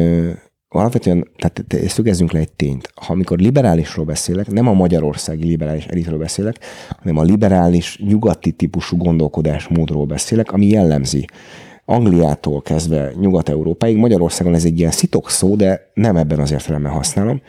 alapvetően, 0.69 1.29
tehát 1.37 1.85
ezt 1.85 1.95
függezzünk 1.95 2.33
le 2.33 2.39
egy 2.39 2.53
tényt. 2.53 2.93
Ha 2.95 3.13
amikor 3.13 3.39
liberálisról 3.39 4.05
beszélek, 4.05 4.51
nem 4.51 4.69
a 4.69 4.73
magyarországi 4.73 5.45
liberális 5.45 5.87
elitről 5.87 6.19
beszélek, 6.19 6.59
hanem 6.99 7.17
a 7.17 7.23
liberális 7.23 7.99
nyugati 7.99 8.53
típusú 8.53 8.97
gondolkodásmódról 8.97 10.07
beszélek, 10.07 10.53
ami 10.53 10.67
jellemzi 10.67 11.25
Angliától 11.85 12.63
kezdve 12.63 13.13
Nyugat-Európáig. 13.21 13.97
Magyarországon 13.97 14.55
ez 14.55 14.65
egy 14.65 14.79
ilyen 14.79 14.91
szitok 14.91 15.31
szó, 15.31 15.57
de 15.57 15.91
nem 15.95 16.17
ebben 16.17 16.41
az 16.41 16.53
értelemben 16.53 16.93
használom, 16.93 17.43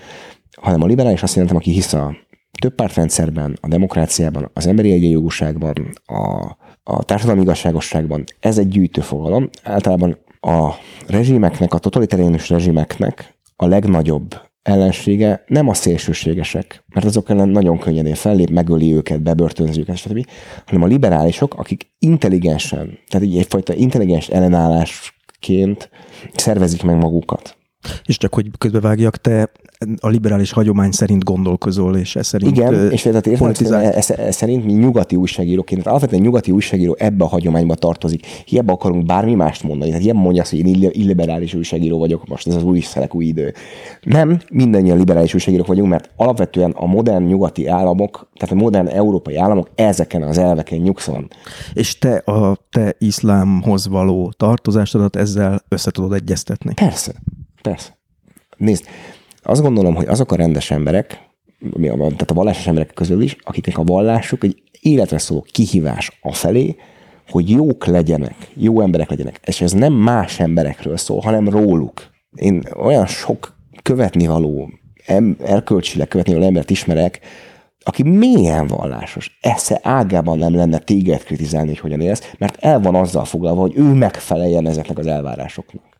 hanem 0.61 0.81
a 0.81 0.85
liberális 0.85 1.23
azt 1.23 1.33
jelentem, 1.33 1.57
aki 1.57 1.71
hisz 1.71 1.93
a 1.93 2.15
több 2.61 2.75
pártrendszerben, 2.75 3.57
a 3.61 3.67
demokráciában, 3.67 4.49
az 4.53 4.67
emberi 4.67 4.91
egyenjogúságban, 4.91 5.75
a, 6.05 6.57
a 6.83 7.03
társadalmi 7.03 7.41
igazságosságban. 7.41 8.23
Ez 8.39 8.57
egy 8.57 8.67
gyűjtő 8.67 9.01
fogalom. 9.01 9.49
Általában 9.63 10.17
a 10.39 10.69
rezsimeknek, 11.07 11.73
a 11.73 11.77
totalitáriánus 11.77 12.49
rezsimeknek 12.49 13.37
a 13.55 13.65
legnagyobb 13.65 14.35
ellensége 14.63 15.43
nem 15.47 15.67
a 15.69 15.73
szélsőségesek, 15.73 16.83
mert 16.93 17.05
azok 17.05 17.29
ellen 17.29 17.49
nagyon 17.49 17.79
könnyedén 17.79 18.15
fellép, 18.15 18.49
megöli 18.49 18.93
őket, 18.93 19.21
bebörtönzi 19.21 19.79
őket, 19.79 19.97
stb., 19.97 20.27
hanem 20.65 20.83
a 20.83 20.87
liberálisok, 20.87 21.53
akik 21.53 21.91
intelligensen, 21.99 22.97
tehát 23.07 23.27
egy 23.27 23.37
egyfajta 23.37 23.73
intelligens 23.73 24.27
ellenállásként 24.27 25.89
szervezik 26.33 26.83
meg 26.83 26.95
magukat. 26.95 27.57
És 28.05 28.17
csak 28.17 28.33
hogy 28.33 28.49
közbevágjak, 28.57 29.17
te 29.17 29.51
a 29.99 30.07
liberális 30.07 30.51
hagyomány 30.51 30.91
szerint 30.91 31.23
gondolkozol, 31.23 31.97
és 31.97 32.15
ez 32.15 32.27
szerint 32.27 32.57
Igen, 32.57 32.91
és 32.91 33.01
tehát 33.01 33.27
érted, 33.27 33.71
ez, 33.71 34.09
ez, 34.09 34.35
szerint 34.35 34.65
mi 34.65 34.73
nyugati 34.73 35.15
újságíróként, 35.15 35.87
alapvetően 35.87 36.21
nyugati 36.21 36.51
újságíró 36.51 36.95
ebbe 36.99 37.23
a 37.23 37.27
hagyományba 37.27 37.75
tartozik. 37.75 38.25
Hiába 38.25 38.73
akarunk 38.73 39.05
bármi 39.05 39.35
mást 39.35 39.63
mondani. 39.63 39.89
Tehát 39.89 40.03
hiába 40.03 40.19
mondja 40.19 40.41
azt, 40.41 40.51
hogy 40.51 40.59
én 40.59 40.89
illiberális 40.91 41.53
újságíró 41.53 41.97
vagyok, 41.97 42.27
most 42.27 42.47
ez 42.47 42.55
az 42.55 42.63
új 42.63 42.79
szelek, 42.79 43.15
új 43.15 43.25
idő. 43.25 43.53
Nem, 44.01 44.39
mindannyian 44.51 44.97
liberális 44.97 45.33
újságírók 45.33 45.67
vagyunk, 45.67 45.89
mert 45.89 46.09
alapvetően 46.15 46.71
a 46.71 46.85
modern 46.85 47.23
nyugati 47.23 47.67
államok, 47.67 48.29
tehát 48.37 48.55
a 48.55 48.59
modern 48.59 48.87
európai 48.87 49.35
államok 49.35 49.69
ezeken 49.75 50.23
az 50.23 50.37
elveken 50.37 50.79
nyugszanak. 50.79 51.23
És 51.73 51.97
te 51.97 52.15
a 52.15 52.57
te 52.71 52.95
iszlámhoz 52.97 53.87
való 53.87 54.33
tartozásodat 54.37 55.15
ezzel 55.15 55.61
össze 55.67 55.91
tudod 55.91 56.13
egyeztetni? 56.13 56.73
Persze, 56.73 57.13
persze. 57.63 57.97
Nézd, 58.57 58.85
azt 59.41 59.61
gondolom, 59.61 59.95
hogy 59.95 60.07
azok 60.07 60.31
a 60.31 60.35
rendes 60.35 60.71
emberek, 60.71 61.19
tehát 61.81 62.31
a 62.31 62.33
vallásos 62.33 62.67
emberek 62.67 62.93
közül 62.93 63.21
is, 63.21 63.35
akiknek 63.43 63.77
a 63.77 63.83
vallásuk 63.83 64.43
egy 64.43 64.61
életre 64.81 65.17
szóló 65.17 65.45
kihívás 65.51 66.19
a 66.21 66.33
felé, 66.33 66.75
hogy 67.29 67.49
jók 67.49 67.85
legyenek, 67.85 68.35
jó 68.53 68.81
emberek 68.81 69.09
legyenek. 69.09 69.39
És 69.45 69.61
ez 69.61 69.71
nem 69.71 69.93
más 69.93 70.39
emberekről 70.39 70.97
szól, 70.97 71.19
hanem 71.19 71.49
róluk. 71.49 72.11
Én 72.35 72.63
olyan 72.75 73.05
sok 73.05 73.55
követni 73.81 74.27
való, 74.27 74.69
erkölcsileg 75.39 76.07
követni 76.07 76.33
való 76.33 76.45
embert 76.45 76.69
ismerek, 76.69 77.19
aki 77.83 78.03
mélyen 78.03 78.67
vallásos, 78.67 79.37
esze 79.41 79.79
ágában 79.83 80.37
nem 80.37 80.55
lenne 80.55 80.77
téged 80.77 81.23
kritizálni, 81.23 81.67
hogy 81.67 81.79
hogyan 81.79 82.01
élsz, 82.01 82.33
mert 82.37 82.57
el 82.59 82.79
van 82.79 82.95
azzal 82.95 83.25
foglalva, 83.25 83.61
hogy 83.61 83.77
ő 83.77 83.83
megfeleljen 83.83 84.67
ezeknek 84.67 84.97
az 84.97 85.07
elvárásoknak. 85.07 85.92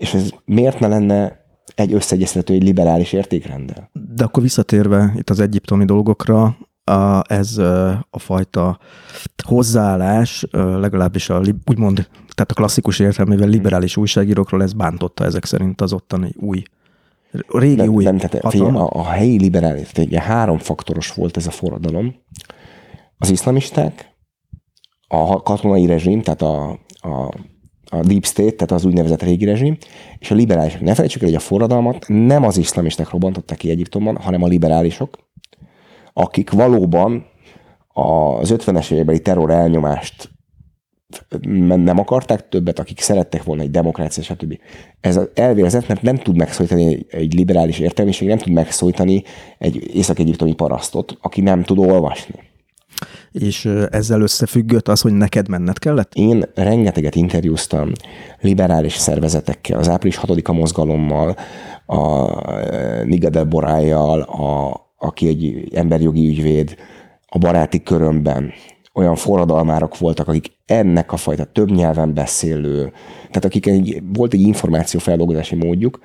És 0.00 0.14
ez 0.14 0.30
miért 0.44 0.78
ne 0.78 0.86
lenne 0.86 1.44
egy 1.74 1.92
összeegyeztető, 1.92 2.54
egy 2.54 2.62
liberális 2.62 3.12
értékrenddel. 3.12 3.90
De 4.14 4.24
akkor 4.24 4.42
visszatérve 4.42 5.12
itt 5.16 5.30
az 5.30 5.40
egyiptomi 5.40 5.84
dolgokra, 5.84 6.56
a, 6.84 7.32
ez 7.32 7.58
a 8.10 8.18
fajta 8.18 8.78
hozzáállás, 9.44 10.46
legalábbis 10.52 11.30
a, 11.30 11.42
úgymond, 11.66 12.08
tehát 12.34 12.50
a 12.50 12.54
klasszikus 12.54 12.98
értelmével 12.98 13.48
liberális 13.48 13.96
újságírókról 13.96 14.62
ez 14.62 14.72
bántotta 14.72 15.24
ezek 15.24 15.44
szerint 15.44 15.80
az 15.80 15.92
ottani 15.92 16.34
új 16.36 16.62
a 17.48 17.58
régi 17.58 17.74
nem, 17.74 17.88
új 17.88 18.04
nem, 18.04 18.16
tehát 18.16 18.34
a, 18.34 18.90
a 18.92 19.04
helyi 19.04 19.38
liberális, 19.38 19.92
ugye 19.98 20.20
három 20.20 20.58
faktoros 20.58 21.12
volt 21.12 21.36
ez 21.36 21.46
a 21.46 21.50
forradalom. 21.50 22.14
Az 23.18 23.30
iszlamisták, 23.30 24.14
a 25.08 25.42
katonai 25.42 25.86
rezsim, 25.86 26.22
tehát 26.22 26.42
a, 26.42 26.70
a 27.00 27.34
a 27.90 28.00
Deep 28.00 28.24
State, 28.24 28.52
tehát 28.52 28.70
az 28.70 28.84
úgynevezett 28.84 29.22
régi 29.22 29.44
rezsim, 29.44 29.76
és 30.18 30.30
a 30.30 30.34
liberálisok. 30.34 30.80
Ne 30.80 30.94
felejtsük 30.94 31.22
el, 31.22 31.28
hogy 31.28 31.36
a 31.36 31.40
forradalmat 31.40 32.04
nem 32.08 32.44
az 32.44 32.56
iszlamisták 32.56 33.10
robbantották 33.10 33.58
ki 33.58 33.70
Egyiptomban, 33.70 34.16
hanem 34.16 34.42
a 34.42 34.46
liberálisok, 34.46 35.18
akik 36.12 36.50
valóban 36.50 37.26
az 37.92 38.54
50-es 38.56 38.92
évekbeli 38.92 39.20
terror 39.20 39.50
elnyomást 39.50 40.30
nem 41.64 41.98
akarták 41.98 42.48
többet, 42.48 42.78
akik 42.78 43.00
szerettek 43.00 43.42
volna 43.42 43.62
egy 43.62 43.70
demokrácia, 43.70 44.22
stb. 44.22 44.58
Ez 45.00 45.20
elvérzett, 45.34 45.88
mert 45.88 46.02
nem 46.02 46.16
tud 46.16 46.36
megszólítani 46.36 47.06
egy 47.08 47.34
liberális 47.34 47.78
értelmiség, 47.78 48.28
nem 48.28 48.38
tud 48.38 48.52
megszólítani 48.52 49.22
egy 49.58 49.96
észak-egyiptomi 49.96 50.54
parasztot, 50.54 51.18
aki 51.20 51.40
nem 51.40 51.62
tud 51.62 51.78
olvasni 51.78 52.49
és 53.32 53.64
ezzel 53.90 54.20
összefüggött 54.20 54.88
az, 54.88 55.00
hogy 55.00 55.12
neked 55.12 55.48
menned 55.48 55.78
kellett? 55.78 56.14
Én 56.14 56.44
rengeteget 56.54 57.14
interjúztam 57.14 57.92
liberális 58.40 58.94
szervezetekkel, 58.94 59.78
az 59.78 59.88
április 59.88 60.20
6-a 60.22 60.52
mozgalommal, 60.52 61.36
a 61.86 62.30
Nigade 63.04 63.44
Borájjal, 63.44 64.20
a, 64.20 64.80
aki 64.98 65.28
egy 65.28 65.68
emberjogi 65.74 66.28
ügyvéd, 66.28 66.74
a 67.26 67.38
baráti 67.38 67.82
körömben 67.82 68.52
olyan 68.94 69.14
forradalmárok 69.14 69.98
voltak, 69.98 70.28
akik 70.28 70.52
ennek 70.66 71.12
a 71.12 71.16
fajta 71.16 71.44
több 71.44 71.70
nyelven 71.70 72.14
beszélő, 72.14 72.92
tehát 73.16 73.44
akik 73.44 73.66
egy, 73.66 74.02
volt 74.12 74.32
egy 74.32 74.40
információfeldolgozási 74.40 75.54
módjuk, 75.54 75.98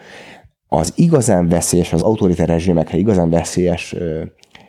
az 0.68 0.94
igazán 0.96 1.48
veszélyes, 1.48 1.94
az 1.94 2.02
autoritár 2.02 2.48
rezsimekre 2.48 2.98
igazán 2.98 3.30
veszélyes 3.30 3.96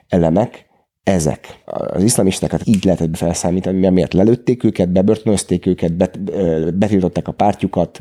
elemek, 0.08 0.66
ezek. 1.06 1.60
Az 1.64 2.02
iszlamistákat 2.02 2.60
így 2.64 2.84
lehetett 2.84 3.16
felszámítani, 3.16 3.88
miért 3.88 4.12
lelőtték 4.12 4.64
őket, 4.64 4.92
bebörtönözték 4.92 5.66
őket, 5.66 5.92
bet, 5.92 6.20
betiltották 6.74 7.28
a 7.28 7.32
pártjukat, 7.32 8.00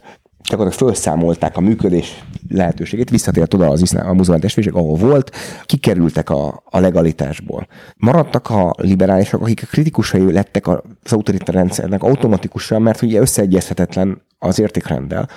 gyakorlatilag 0.50 0.94
felszámolták 0.94 1.58
a 1.58 1.62
működés 1.62 2.24
lehetőségét, 2.50 3.10
visszatért 3.10 3.54
oda 3.54 3.68
az 3.68 3.82
iszlám, 3.82 4.08
a 4.08 4.14
muzulmán 4.14 4.42
testvérség, 4.42 4.74
ahol 4.74 4.96
volt, 4.96 5.32
kikerültek 5.66 6.30
a, 6.30 6.64
a 6.66 6.80
legalitásból. 6.80 7.68
Maradtak 7.98 8.50
a 8.50 8.74
liberálisok, 8.78 9.42
akik 9.42 9.64
a 9.64 9.68
kritikusai 9.72 10.32
lettek 10.32 10.68
az 10.68 10.82
autoritár 11.04 11.56
rendszernek 11.56 12.04
automatikusan, 12.04 12.82
mert 12.82 13.02
ugye 13.02 13.20
összeegyezhetetlen 13.20 14.22
az 14.40 14.60
értékrenddel, 14.60 15.30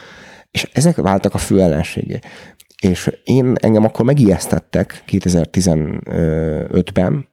és 0.50 0.70
ezek 0.72 0.96
váltak 0.96 1.34
a 1.34 1.38
fő 1.38 1.60
ellenségé. 1.60 2.18
És 2.82 3.10
én 3.24 3.54
engem 3.60 3.84
akkor 3.84 4.04
megijesztettek 4.04 5.02
2015-ben, 5.06 7.28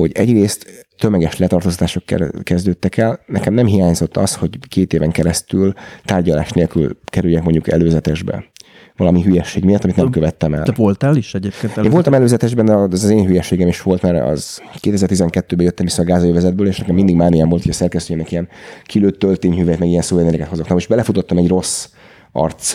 hogy 0.00 0.12
egyrészt 0.12 0.86
tömeges 0.98 1.38
letartóztatások 1.38 2.02
kezdődtek 2.42 2.96
el. 2.96 3.20
Nekem 3.26 3.54
nem 3.54 3.66
hiányzott 3.66 4.16
az, 4.16 4.34
hogy 4.34 4.58
két 4.68 4.92
éven 4.92 5.10
keresztül 5.10 5.72
tárgyalás 6.04 6.50
nélkül 6.50 6.98
kerüljek 7.04 7.42
mondjuk 7.42 7.68
előzetesbe 7.68 8.44
valami 8.96 9.22
hülyesség 9.22 9.64
miatt, 9.64 9.84
amit 9.84 9.96
nem 9.96 10.10
követtem 10.10 10.54
el. 10.54 10.62
Te 10.62 10.72
voltál 10.76 11.16
is 11.16 11.34
egyébként 11.34 11.62
előzetes? 11.62 11.84
Én 11.84 11.90
voltam 11.90 12.14
előzetesben, 12.14 12.64
de 12.64 12.72
az, 12.72 13.04
az 13.04 13.10
én 13.10 13.26
hülyeségem 13.26 13.68
is 13.68 13.82
volt, 13.82 14.02
mert 14.02 14.24
az 14.24 14.62
2012-ben 14.80 15.64
jöttem 15.64 15.86
vissza 15.86 16.02
a 16.02 16.04
gázai 16.04 16.32
vezetből, 16.32 16.66
és 16.66 16.78
nekem 16.78 16.94
mindig 16.94 17.16
mániám 17.16 17.48
volt, 17.48 17.62
hogy 17.62 17.70
a 17.70 17.74
szerkesztőjének 17.74 18.30
ilyen 18.30 18.48
kilőtt 18.84 19.18
töltényhüvelyt, 19.18 19.78
meg 19.78 19.88
ilyen 19.88 20.02
szóvezetéket 20.02 20.48
hozok. 20.48 20.68
Na 20.68 20.74
most 20.74 20.88
belefutottam 20.88 21.38
egy 21.38 21.48
rossz 21.48 21.88
arc 22.32 22.74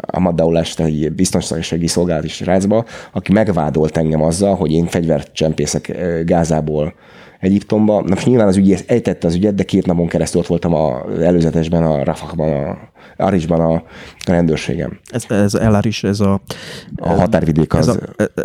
amadaulást 0.00 0.80
egy 0.80 1.12
biztonsági 1.12 1.86
szolgálati 1.86 2.28
srácba, 2.28 2.84
aki 3.12 3.32
megvádolt 3.32 3.96
engem 3.96 4.22
azzal, 4.22 4.54
hogy 4.54 4.72
én 4.72 4.86
fegyvert 4.86 5.32
csempészek 5.32 5.96
Gázából 6.24 6.94
Egyiptomba. 7.40 8.02
Na 8.02 8.16
nyilván 8.24 8.46
az 8.46 8.56
ügy 8.56 8.84
ejtette 8.86 9.26
az 9.26 9.34
ügyet, 9.34 9.54
de 9.54 9.62
két 9.62 9.86
napon 9.86 10.06
keresztül 10.06 10.40
ott 10.40 10.46
voltam 10.46 10.74
az 10.74 11.18
előzetesben, 11.20 11.82
a 11.82 12.04
Rafahban, 12.04 12.64
a 12.64 12.78
Arisban 13.16 13.60
a 13.60 13.82
rendőrségem. 14.26 14.98
Ez, 15.10 15.24
ez 15.28 15.54
El 15.54 15.74
Aris, 15.74 16.04
ez 16.04 16.20
a... 16.20 16.40
A 16.96 17.08
határvidék 17.08 17.74
az. 17.74 17.88
Ez 17.88 17.96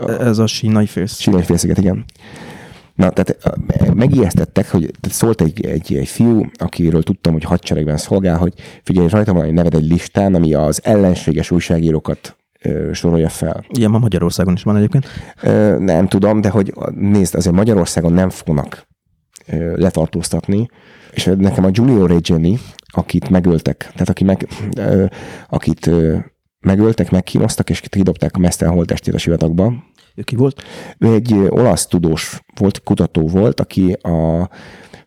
a, 0.02 0.22
ez 0.22 0.38
a 0.38 0.48
sínai 0.48 0.86
félsz. 0.86 1.20
Sínai 1.20 1.44
félsziget, 1.44 1.78
igen. 1.78 2.06
Na, 2.96 3.10
tehát 3.10 3.58
megijesztettek, 3.94 4.72
hogy 4.72 4.92
tehát 5.00 5.18
szólt 5.18 5.42
egy, 5.42 5.66
egy, 5.66 5.96
egy 5.96 6.08
fiú, 6.08 6.46
akiről 6.54 7.04
tudtam, 7.04 7.34
hogy 7.34 7.44
hadseregben 7.44 7.98
szolgál, 7.98 8.38
hogy 8.38 8.54
figyelj, 8.84 9.08
rajta 9.08 9.34
van 9.34 9.46
egy 9.46 9.54
neved 9.54 9.74
egy 9.74 9.88
listán, 9.88 10.36
ami 10.36 10.54
az 10.54 10.82
ellenséges 10.84 11.52
újságírókat 11.52 12.36
sorolja 12.92 13.30
fel. 13.30 13.66
Ilyen 13.70 13.92
ma 13.92 13.98
Magyarországon 13.98 14.54
is 14.54 14.64
van 14.64 14.76
egyébként. 14.76 15.06
Ö, 15.42 15.78
nem 15.80 16.08
tudom, 16.08 16.42
de 16.42 16.50
hogy 16.50 16.74
nézd, 16.96 17.36
azért 17.36 17.56
Magyarországon 17.56 18.14
nem 18.14 18.30
fognak 18.30 18.88
ö, 19.48 19.78
letartóztatni, 19.78 20.68
és 21.12 21.30
nekem 21.38 21.66
a 21.66 21.70
Giulio 21.70 22.06
Reggiani, 22.06 22.60
akit 22.86 23.30
megöltek, 23.30 23.78
tehát 23.78 24.10
aki 24.10 24.24
meg, 24.24 24.48
ö, 24.78 25.06
akit 25.50 25.90
megöltek, 26.60 27.12
megkínoztak, 27.12 27.70
és 27.70 27.80
kidobták 27.80 28.36
a 28.36 28.40
mesztelen 28.40 28.74
holtestét 28.74 29.14
a 29.14 29.18
sivatagba, 29.18 29.74
ő 30.16 30.22
ki 30.22 30.36
volt? 30.36 30.64
Ő 30.98 31.14
egy 31.14 31.34
olasz 31.34 31.86
tudós 31.86 32.42
volt, 32.56 32.84
kutató 32.84 33.28
volt, 33.28 33.60
aki 33.60 33.92
a 33.92 34.50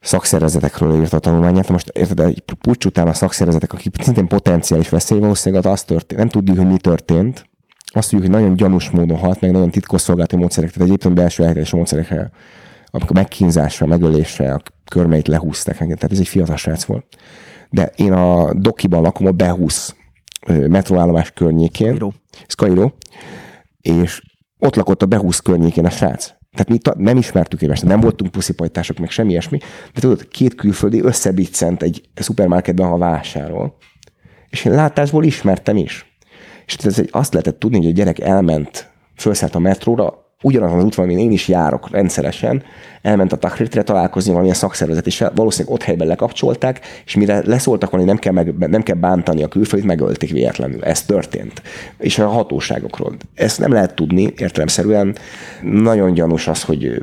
szakszervezetekről 0.00 1.00
írta 1.00 1.16
a 1.16 1.20
tanulmányát. 1.20 1.68
Most 1.68 1.88
érted, 1.88 2.20
egy 2.20 2.42
pucs 2.60 2.84
után 2.84 3.08
a 3.08 3.12
szakszervezetek, 3.12 3.72
akik 3.72 3.94
szintén 4.02 4.26
potenciális 4.26 4.88
veszély, 4.88 5.18
valószínűleg 5.18 5.66
az 5.66 5.82
történt, 5.82 6.20
nem 6.20 6.28
tudjuk, 6.28 6.56
hogy 6.56 6.66
mi 6.66 6.76
történt. 6.76 7.46
Azt 7.92 8.10
tudjuk, 8.10 8.30
hogy 8.30 8.40
nagyon 8.40 8.56
gyanús 8.56 8.90
módon 8.90 9.18
halt, 9.18 9.40
meg 9.40 9.50
nagyon 9.50 9.70
titkosszolgálati 9.70 10.36
módszerek, 10.36 10.70
tehát 10.70 10.88
egyébként 10.88 11.14
belső 11.14 11.42
elhelyezés 11.42 11.72
módszerekre, 11.72 12.30
amikor 12.90 13.16
megkínzásra, 13.16 13.86
megölésre 13.86 14.52
a 14.52 14.60
körmeit 14.90 15.28
lehúzták 15.28 15.80
engem. 15.80 15.96
Tehát 15.96 16.12
ez 16.12 16.18
egy 16.18 16.28
fiatal 16.28 16.56
srác 16.56 16.84
volt. 16.84 17.06
De 17.70 17.92
én 17.96 18.12
a 18.12 18.54
Dokiban 18.54 19.02
lakom, 19.02 19.26
a 19.26 19.30
Behusz 19.30 19.94
metróállomás 20.46 21.30
környékén. 21.30 22.12
Ez 22.46 22.54
Cairo. 22.54 22.90
És 23.80 24.22
ott 24.58 24.74
lakott 24.74 25.02
a 25.02 25.06
Behúsz 25.06 25.40
környékén 25.40 25.84
a 25.84 25.90
srác. 25.90 26.32
Tehát 26.52 26.68
mi 26.68 26.78
ta- 26.78 26.96
nem 26.96 27.16
ismertük 27.16 27.62
egymást, 27.62 27.84
nem 27.84 28.00
voltunk 28.00 28.30
puszipajtások, 28.30 28.98
meg 28.98 29.10
semmi 29.10 29.30
ilyesmi, 29.30 29.58
de 29.94 30.00
tudod, 30.00 30.28
két 30.28 30.54
külföldi 30.54 31.00
összebiccent 31.00 31.82
egy 31.82 32.08
szupermarketben, 32.14 32.88
ha 32.88 32.98
vásárol. 32.98 33.76
És 34.50 34.64
én 34.64 34.72
látásból 34.72 35.24
ismertem 35.24 35.76
is. 35.76 36.18
És 36.66 36.76
ez 36.76 36.98
egy, 36.98 37.08
azt 37.12 37.32
lehetett 37.32 37.58
tudni, 37.58 37.76
hogy 37.76 37.86
a 37.86 37.92
gyerek 37.92 38.18
elment, 38.18 38.92
felszállt 39.14 39.54
a 39.54 39.58
metróra, 39.58 40.23
ugyanazon 40.44 40.78
az 40.78 40.84
úton, 40.84 41.04
amin 41.04 41.18
én 41.18 41.30
is 41.30 41.48
járok 41.48 41.90
rendszeresen, 41.90 42.62
elment 43.02 43.32
a 43.32 43.36
Tahrirtre 43.36 43.82
találkozni 43.82 44.30
valamilyen 44.30 44.56
szakszervezet, 44.56 45.06
és 45.06 45.24
valószínűleg 45.34 45.74
ott 45.74 45.82
helyben 45.82 46.06
lekapcsolták, 46.06 46.80
és 47.04 47.14
mire 47.14 47.42
leszóltak 47.44 47.90
volna, 47.90 48.06
nem 48.06 48.16
kell, 48.16 48.32
meg, 48.32 48.54
nem 48.58 48.82
kell 48.82 48.96
bántani 48.96 49.42
a 49.42 49.48
külföldit, 49.48 49.88
megölték 49.88 50.30
véletlenül. 50.30 50.84
Ez 50.84 51.02
történt. 51.02 51.62
És 51.98 52.18
a 52.18 52.28
hatóságokról. 52.28 53.16
Ezt 53.34 53.58
nem 53.58 53.72
lehet 53.72 53.94
tudni 53.94 54.32
értelemszerűen. 54.36 55.16
Nagyon 55.62 56.14
gyanús 56.14 56.48
az, 56.48 56.62
hogy 56.62 57.02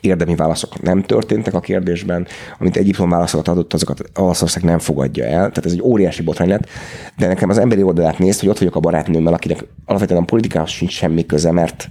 érdemi 0.00 0.34
válaszok 0.34 0.82
nem 0.82 1.02
történtek 1.02 1.54
a 1.54 1.60
kérdésben, 1.60 2.26
amit 2.58 2.76
Egyiptom 2.76 3.10
válaszokat 3.10 3.48
adott, 3.48 3.72
azokat 3.72 4.10
Olaszország 4.14 4.62
nem 4.62 4.78
fogadja 4.78 5.24
el. 5.24 5.30
Tehát 5.30 5.66
ez 5.66 5.72
egy 5.72 5.82
óriási 5.82 6.22
botrány 6.22 6.48
lett. 6.48 6.66
De 7.16 7.26
nekem 7.26 7.48
az 7.48 7.58
emberi 7.58 7.82
oldalát 7.82 8.18
néz, 8.18 8.40
hogy 8.40 8.48
ott 8.48 8.58
vagyok 8.58 8.76
a 8.76 8.80
barátnőmmel, 8.80 9.34
akinek 9.34 9.64
alapvetően 9.84 10.22
a 10.22 10.24
politikához 10.24 10.70
sincs 10.70 10.92
semmi 10.92 11.26
köze, 11.26 11.52
mert 11.52 11.88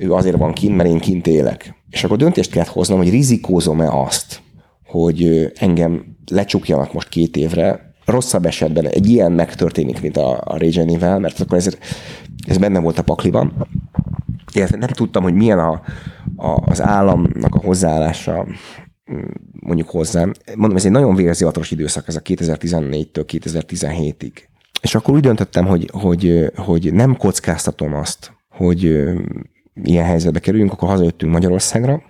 ő 0.00 0.12
azért 0.12 0.36
van 0.36 0.52
kint, 0.52 0.76
mert 0.76 0.88
én 0.88 0.98
kint 0.98 1.26
élek. 1.26 1.74
És 1.90 2.04
akkor 2.04 2.16
döntést 2.16 2.50
kellett 2.50 2.68
hoznom, 2.68 2.98
hogy 2.98 3.10
rizikózom-e 3.10 3.88
azt, 3.90 4.40
hogy 4.86 5.50
engem 5.54 6.16
lecsukjanak 6.30 6.92
most 6.92 7.08
két 7.08 7.36
évre, 7.36 7.94
rosszabb 8.04 8.46
esetben 8.46 8.86
egy 8.86 9.08
ilyen 9.08 9.32
megtörténik, 9.32 10.00
mint 10.00 10.16
a, 10.16 10.40
a 10.44 10.58
mert 11.18 11.40
akkor 11.40 11.56
ezért, 11.56 11.84
ez 12.46 12.58
benne 12.58 12.78
volt 12.78 12.98
a 12.98 13.02
pakliban. 13.02 13.66
Én 14.56 14.66
nem 14.70 14.88
tudtam, 14.88 15.22
hogy 15.22 15.34
milyen 15.34 15.58
a, 15.58 15.82
a, 16.36 16.62
az 16.64 16.82
államnak 16.82 17.54
a 17.54 17.58
hozzáállása 17.58 18.46
mondjuk 19.60 19.90
hozzám. 19.90 20.32
Mondom, 20.54 20.76
ez 20.76 20.84
egy 20.84 20.90
nagyon 20.90 21.14
vérzivatos 21.14 21.70
időszak, 21.70 22.08
ez 22.08 22.16
a 22.16 22.20
2014-től 22.20 23.24
2017-ig. 23.32 24.32
És 24.80 24.94
akkor 24.94 25.14
úgy 25.14 25.20
döntöttem, 25.20 25.66
hogy, 25.66 25.90
hogy, 25.92 26.50
hogy 26.56 26.92
nem 26.92 27.16
kockáztatom 27.16 27.94
azt, 27.94 28.32
hogy 28.48 28.82
ilyen 29.82 30.04
helyzetbe 30.04 30.38
kerüljünk, 30.38 30.72
akkor 30.72 30.88
hazajöttünk 30.88 31.32
Magyarországra, 31.32 32.02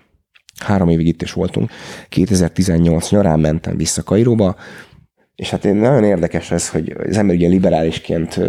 három 0.64 0.88
évig 0.88 1.06
itt 1.06 1.22
is 1.22 1.32
voltunk, 1.32 1.70
2018 2.08 3.10
nyarán 3.10 3.40
mentem 3.40 3.76
vissza 3.76 4.02
Kairóba, 4.02 4.56
és 5.36 5.50
hát 5.50 5.62
nagyon 5.62 6.04
érdekes 6.04 6.50
ez, 6.50 6.68
hogy 6.70 6.96
az 7.08 7.16
ember 7.16 7.36
ugye 7.36 7.48
liberálisként 7.48 8.40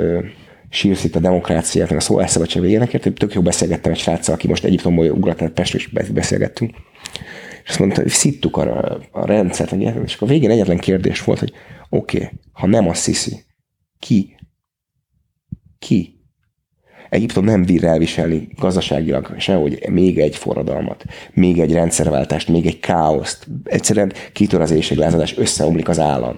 sírsz 0.70 1.04
itt 1.04 1.16
a 1.16 1.20
demokráciát, 1.20 1.90
meg 1.90 1.98
a 1.98 2.28
szó 2.28 2.42
végénekért, 2.62 3.04
hogy 3.04 3.14
tök 3.14 3.34
jó 3.34 3.42
beszélgettem 3.42 3.92
egy 3.92 3.98
sráccal, 3.98 4.36
aki 4.36 4.48
most 4.48 4.64
Egyiptomból 4.64 5.10
ugrott, 5.10 5.50
Pestről 5.50 5.82
is 5.82 6.10
beszélgettünk, 6.12 6.76
és 7.64 7.70
azt 7.70 7.80
mondta, 7.80 8.02
hogy 8.02 8.12
szittuk 8.12 8.58
a, 8.58 9.00
a 9.12 9.26
rendszert, 9.26 9.72
és 9.72 10.16
akkor 10.16 10.28
a 10.28 10.32
végén 10.32 10.52
egyetlen 10.52 10.78
kérdés 10.78 11.24
volt, 11.24 11.40
hogy 11.40 11.54
oké, 11.90 12.18
okay, 12.18 12.30
ha 12.52 12.68
nem 12.68 12.88
a 12.88 12.94
Sisi, 12.94 13.44
ki? 14.00 14.36
Ki? 15.80 16.18
Egyiptom 17.10 17.46
nem 17.46 17.66
bír 17.66 17.84
elviselni 17.84 18.48
gazdaságilag 18.58 19.36
sehogy 19.38 19.90
még 19.90 20.20
egy 20.20 20.36
forradalmat, 20.36 21.06
még 21.34 21.60
egy 21.60 21.74
rendszerváltást, 21.74 22.48
még 22.48 22.66
egy 22.66 22.80
káoszt. 22.80 23.48
Egyszerűen 23.64 24.14
kitör 24.34 24.62
az 24.62 24.72
éjséglázadás, 24.72 25.38
összeomlik 25.38 25.88
az 25.88 26.00
állam. 26.00 26.36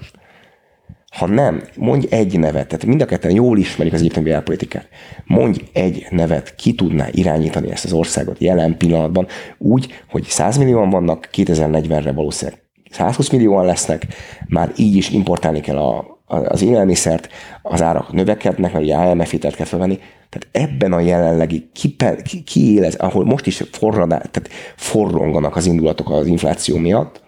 Ha 1.09 1.27
nem, 1.27 1.63
mondj 1.75 2.07
egy 2.09 2.39
nevet, 2.39 2.67
tehát 2.67 2.85
mind 2.85 3.01
a 3.01 3.05
ketten 3.05 3.31
jól 3.31 3.57
ismerik 3.57 3.93
az 3.93 3.99
egyiptomi 3.99 4.29
belpolitikát. 4.29 4.87
Mondj 5.25 5.59
egy 5.73 6.07
nevet, 6.09 6.55
ki 6.55 6.73
tudná 6.73 7.07
irányítani 7.11 7.71
ezt 7.71 7.85
az 7.85 7.93
országot 7.93 8.39
jelen 8.39 8.77
pillanatban? 8.77 9.27
Úgy, 9.57 10.03
hogy 10.09 10.23
100 10.23 10.57
millióan 10.57 10.89
vannak, 10.89 11.29
2040-re 11.31 12.11
valószínűleg 12.11 12.63
120 12.89 13.29
millióan 13.29 13.65
lesznek, 13.65 14.05
már 14.47 14.73
így 14.75 14.95
is 14.95 15.09
importálni 15.09 15.59
kell 15.59 15.77
a, 15.77 16.21
az 16.25 16.61
élelmiszert, 16.61 17.29
az 17.61 17.81
árak 17.81 18.13
növekednek, 18.13 18.71
mert 18.71 18.83
ugye 18.83 19.09
IMF 19.09 19.31
hitelt 19.31 19.55
kell 19.55 19.65
felvenni. 19.65 19.99
Tehát 20.29 20.69
ebben 20.69 20.93
a 20.93 20.99
jelenlegi 20.99 21.69
kipe, 21.73 22.15
ki, 22.15 22.43
kiélez, 22.43 22.95
ahol 22.95 23.25
most 23.25 23.45
is 23.45 23.63
forradá, 23.71 24.17
tehát 24.17 24.49
forronganak 24.75 25.55
az 25.55 25.65
indulatok 25.65 26.09
az 26.09 26.27
infláció 26.27 26.77
miatt, 26.77 27.23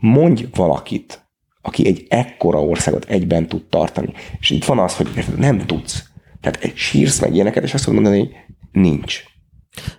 mondj 0.00 0.44
valakit, 0.54 1.27
aki 1.68 1.86
egy 1.86 2.06
ekkora 2.08 2.62
országot 2.62 3.04
egyben 3.04 3.46
tud 3.46 3.62
tartani. 3.68 4.12
És 4.40 4.50
itt 4.50 4.64
van 4.64 4.78
az, 4.78 4.96
hogy 4.96 5.08
nem 5.36 5.58
tudsz. 5.58 6.04
Tehát 6.40 6.58
egy 6.62 6.76
sírsz 6.76 7.20
meg 7.20 7.34
ilyeneket, 7.34 7.62
és 7.62 7.74
azt 7.74 7.86
mondod 7.86 8.04
mondani, 8.04 8.26
hogy 8.26 8.36
nincs. 8.82 9.22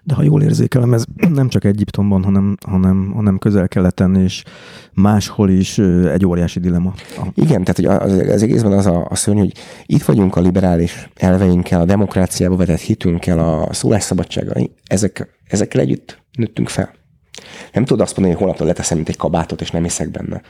De 0.04 0.14
ha 0.14 0.24
jól 0.24 0.42
érzékelem, 0.42 0.94
ez 0.94 1.04
nem 1.40 1.50
csak 1.50 1.64
Egyiptomban, 1.64 2.24
hanem, 2.24 2.58
hanem, 2.68 3.12
hanem 3.14 3.38
közel-keleten 3.38 4.16
és 4.16 4.44
máshol 4.94 5.50
is 5.50 5.78
egy 6.14 6.26
óriási 6.26 6.60
dilema. 6.60 6.94
Igen, 7.34 7.64
tehát 7.64 7.76
hogy 7.76 7.86
az, 7.86 8.30
az 8.30 8.44
egészben 8.44 8.72
az 8.72 8.86
a, 8.86 9.08
a 9.10 9.16
szörny, 9.16 9.38
hogy 9.38 9.54
itt 9.86 10.04
vagyunk 10.04 10.36
a 10.36 10.42
liberális 10.42 11.10
elveinkkel, 11.16 11.82
a 11.82 11.86
demokráciába 11.86 12.56
vetett 12.56 12.80
hitünkkel, 12.80 13.40
a 13.40 13.74
szólásszabadsággal, 13.74 14.70
ezek, 14.88 15.40
ezekkel 15.48 15.82
együtt 15.82 16.22
nőttünk 16.32 16.70
fel. 16.70 16.98
Nem 17.74 17.86
tudod 17.86 18.02
azt 18.02 18.12
mondani, 18.12 18.32
hogy 18.32 18.42
holnaptól 18.42 18.68
leteszem, 18.68 18.98
mint 18.98 19.10
egy 19.10 19.18
kabátot, 19.18 19.62
és 19.62 19.72
nem 19.72 19.84
hiszek 19.84 20.12
benne. 20.12 20.42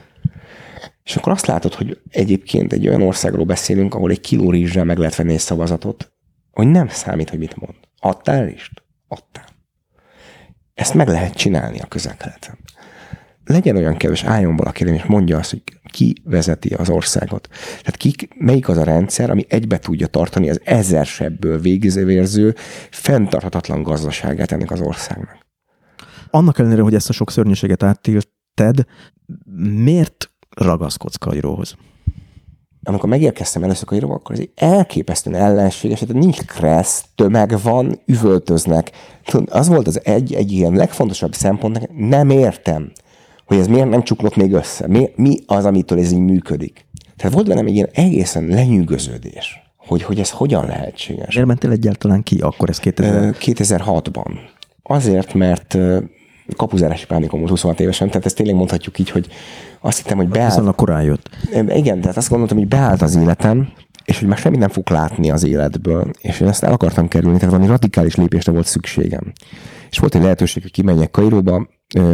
És 1.03 1.15
akkor 1.15 1.31
azt 1.31 1.45
látod, 1.45 1.73
hogy 1.73 2.01
egyébként 2.09 2.73
egy 2.73 2.87
olyan 2.87 3.01
országról 3.01 3.45
beszélünk, 3.45 3.93
ahol 3.93 4.11
egy 4.11 4.19
kiló 4.19 4.51
rizssel 4.51 4.83
meg 4.83 4.97
lehet 4.97 5.15
venni 5.15 5.33
egy 5.33 5.39
szavazatot, 5.39 6.11
hogy 6.51 6.67
nem 6.67 6.87
számít, 6.87 7.29
hogy 7.29 7.39
mit 7.39 7.55
mond. 7.55 7.75
Adtál 7.99 8.45
rizst? 8.45 8.83
Adtál. 9.07 9.45
Ezt 10.73 10.93
meg 10.93 11.07
lehet 11.07 11.33
csinálni 11.33 11.79
a 11.79 11.87
közel-keleten. 11.87 12.57
Legyen 13.45 13.75
olyan 13.75 13.97
kedves, 13.97 14.23
álljon 14.23 14.55
valaki 14.55 14.85
és 14.85 15.03
mondja 15.03 15.37
azt, 15.37 15.49
hogy 15.49 15.63
ki 15.91 16.21
vezeti 16.23 16.73
az 16.73 16.89
országot. 16.89 17.47
Tehát 17.69 17.97
ki, 17.97 18.13
melyik 18.35 18.67
az 18.67 18.77
a 18.77 18.83
rendszer, 18.83 19.29
ami 19.29 19.45
egybe 19.47 19.79
tudja 19.79 20.07
tartani 20.07 20.49
az 20.49 20.61
ezersebből 20.63 21.59
végzővérző, 21.59 22.55
fenntarthatatlan 22.89 23.83
gazdaságát 23.83 24.51
ennek 24.51 24.71
az 24.71 24.81
országnak. 24.81 25.47
Annak 26.29 26.59
ellenére, 26.59 26.81
hogy 26.81 26.93
ezt 26.93 27.09
a 27.09 27.13
sok 27.13 27.31
szörnyűséget 27.31 27.83
áttilted, 27.83 28.85
miért 29.83 30.31
ragaszkodsz 30.59 31.15
Kairóhoz? 31.15 31.75
amikor 32.83 33.09
megérkeztem 33.09 33.63
először 33.63 33.85
Kairóba, 33.85 34.13
akkor 34.13 34.35
ez 34.35 34.41
egy 34.41 34.51
elképesztően 34.55 35.41
ellenséges, 35.41 35.99
tehát 35.99 36.15
nincs 36.15 36.37
kressz, 36.37 37.03
tömeg 37.15 37.61
van, 37.61 37.99
üvöltöznek. 38.05 38.91
Az 39.45 39.67
volt 39.67 39.87
az 39.87 40.05
egy, 40.05 40.33
egy 40.33 40.51
ilyen 40.51 40.73
legfontosabb 40.73 41.33
szempont, 41.33 41.89
nem 41.97 42.29
értem, 42.29 42.91
hogy 43.45 43.57
ez 43.57 43.67
miért 43.67 43.89
nem 43.89 44.03
csuklott 44.03 44.35
még 44.35 44.53
össze. 44.53 44.87
Mi, 44.87 45.09
mi 45.15 45.37
az, 45.45 45.65
amitől 45.65 45.99
ez 45.99 46.11
így 46.11 46.19
működik. 46.19 46.85
Tehát 47.17 47.33
volt 47.33 47.47
bennem 47.47 47.65
egy 47.65 47.75
ilyen 47.75 47.89
egészen 47.93 48.43
lenyűgöződés, 48.43 49.61
hogy, 49.77 50.03
hogy 50.03 50.19
ez 50.19 50.29
hogyan 50.29 50.65
lehetséges. 50.65 51.33
Miért 51.33 51.47
mentél 51.47 51.71
egyáltalán 51.71 52.23
ki 52.23 52.39
akkor, 52.39 52.69
ez 52.69 52.79
2000? 52.79 53.35
2006-ban. 53.39 54.31
Azért, 54.83 55.33
mert 55.33 55.77
kapuzárási 56.55 57.05
pánikom 57.05 57.39
volt 57.39 57.51
26 57.51 57.79
évesen, 57.79 58.07
tehát 58.07 58.25
ezt 58.25 58.35
tényleg 58.35 58.55
mondhatjuk 58.55 58.99
így, 58.99 59.09
hogy 59.09 59.27
azt 59.79 59.97
hittem, 59.97 60.17
hogy 60.17 60.27
beállt. 60.27 60.55
Viszont 60.55 60.75
korán 60.75 61.03
jött. 61.03 61.29
Igen, 61.67 62.01
tehát 62.01 62.17
azt 62.17 62.29
gondoltam, 62.29 62.57
hogy 62.57 62.67
beállt 62.67 63.01
az 63.01 63.15
életem, 63.15 63.69
és 64.05 64.19
hogy 64.19 64.27
már 64.27 64.37
semmit 64.37 64.59
nem 64.59 64.69
fog 64.69 64.89
látni 64.89 65.31
az 65.31 65.43
életből, 65.43 66.11
és 66.21 66.39
én 66.39 66.47
ezt 66.47 66.63
el 66.63 66.71
akartam 66.71 67.07
kerülni, 67.07 67.37
tehát 67.37 67.53
valami 67.53 67.69
radikális 67.69 68.15
lépésre 68.15 68.51
volt 68.51 68.65
szükségem. 68.65 69.33
És 69.89 69.97
volt 69.97 70.15
egy 70.15 70.21
lehetőség, 70.21 70.61
hogy 70.61 70.71
kimenjek 70.71 71.11
Kairóba, 71.11 71.67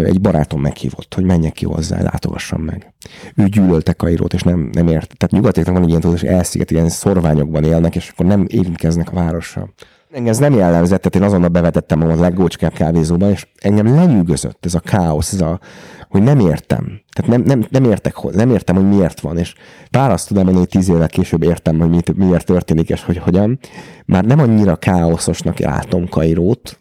egy 0.03 0.21
barátom 0.21 0.61
meghívott, 0.61 1.13
hogy 1.13 1.23
menjek 1.23 1.53
ki 1.53 1.65
hozzá, 1.65 2.01
látogassam 2.01 2.61
meg. 2.61 2.93
Ő 3.35 3.47
gyűlölte 3.47 3.93
Kairót, 3.93 4.33
és 4.33 4.41
nem, 4.41 4.69
nem 4.73 4.87
ért. 4.87 5.17
Tehát 5.17 5.31
nyugatiaknak 5.31 5.73
van 5.75 5.83
egy 5.83 5.89
ilyen 5.89 6.01
tudás, 6.01 6.23
elsziget, 6.23 6.71
ilyen 6.71 6.89
szorványokban 6.89 7.63
élnek, 7.63 7.95
és 7.95 8.09
akkor 8.09 8.25
nem 8.25 8.45
érintkeznek 8.49 9.11
a 9.11 9.15
várossal. 9.15 9.73
Engem 10.15 10.31
ez 10.31 10.39
nem 10.39 10.53
jellemzett, 10.53 11.01
tehát 11.01 11.15
én 11.15 11.21
azonnal 11.21 11.49
bevetettem 11.49 12.01
a 12.01 12.15
legócskább 12.15 12.73
kávézóba, 12.73 13.29
és 13.29 13.47
engem 13.55 13.95
lenyűgözött 13.95 14.65
ez 14.65 14.73
a 14.75 14.79
káosz, 14.79 15.33
ez 15.33 15.41
a, 15.41 15.59
hogy 16.09 16.23
nem 16.23 16.39
értem. 16.39 17.01
Tehát 17.13 17.31
nem, 17.31 17.41
nem, 17.41 17.67
nem, 17.69 17.83
értek, 17.91 18.21
nem 18.21 18.49
értem, 18.49 18.75
hogy 18.75 18.87
miért 18.87 19.19
van, 19.19 19.37
és 19.37 19.53
pár 19.91 20.11
azt 20.11 20.27
tudom 20.27 20.43
mondani, 20.43 20.65
hogy 20.65 20.79
tíz 20.79 20.89
évvel 20.89 21.07
később 21.07 21.43
értem, 21.43 21.79
hogy 21.79 21.89
mit, 21.89 22.17
miért 22.17 22.45
történik, 22.45 22.89
és 22.89 23.03
hogy 23.03 23.17
hogyan. 23.17 23.59
Már 24.05 24.25
nem 24.25 24.39
annyira 24.39 24.75
káoszosnak 24.75 25.59
látom 25.59 26.09
Kairót, 26.09 26.79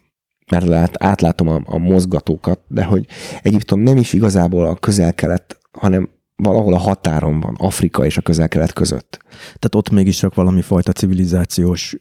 mert 0.51 0.67
lát, 0.67 1.03
átlátom 1.03 1.47
a, 1.47 1.61
a 1.65 1.77
mozgatókat, 1.77 2.59
de 2.67 2.83
hogy 2.83 3.05
Egyiptom 3.41 3.79
nem 3.79 3.97
is 3.97 4.13
igazából 4.13 4.65
a 4.65 4.75
közel-kelet, 4.75 5.57
hanem 5.71 6.09
valahol 6.35 6.73
a 6.73 6.77
határon 6.77 7.39
van, 7.39 7.55
Afrika 7.57 8.05
és 8.05 8.17
a 8.17 8.21
közel-kelet 8.21 8.73
között. 8.73 9.19
Tehát 9.29 9.75
ott 9.75 9.89
mégis 9.89 10.17
csak 10.17 10.35
valami 10.35 10.61
fajta 10.61 10.91
civilizációs 10.91 11.95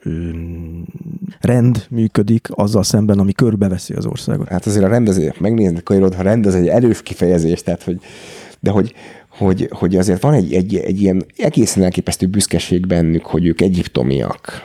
rend 1.41 1.87
működik 1.91 2.49
azzal 2.51 2.83
szemben, 2.83 3.19
ami 3.19 3.33
körbeveszi 3.33 3.95
az 3.95 4.07
országot. 4.07 4.49
Hát 4.49 4.67
azért 4.67 4.85
a 4.85 4.89
rendező, 4.89 5.35
megnézni, 5.39 5.81
hogy 5.85 6.15
ha 6.15 6.23
rendez 6.23 6.55
egy 6.55 6.69
erős 6.69 7.03
kifejezés, 7.03 7.63
tehát 7.63 7.83
hogy, 7.83 8.01
de 8.61 8.71
hogy, 8.71 8.95
hogy, 9.29 9.69
hogy 9.71 9.97
azért 9.97 10.23
van 10.23 10.35
egy, 10.35 10.55
egy, 10.55 10.77
egy 10.77 11.01
ilyen 11.01 11.27
egészen 11.37 11.83
elképesztő 11.83 12.27
büszkeség 12.27 12.87
bennük, 12.87 13.25
hogy 13.25 13.47
ők 13.47 13.61
egyiptomiak, 13.61 14.63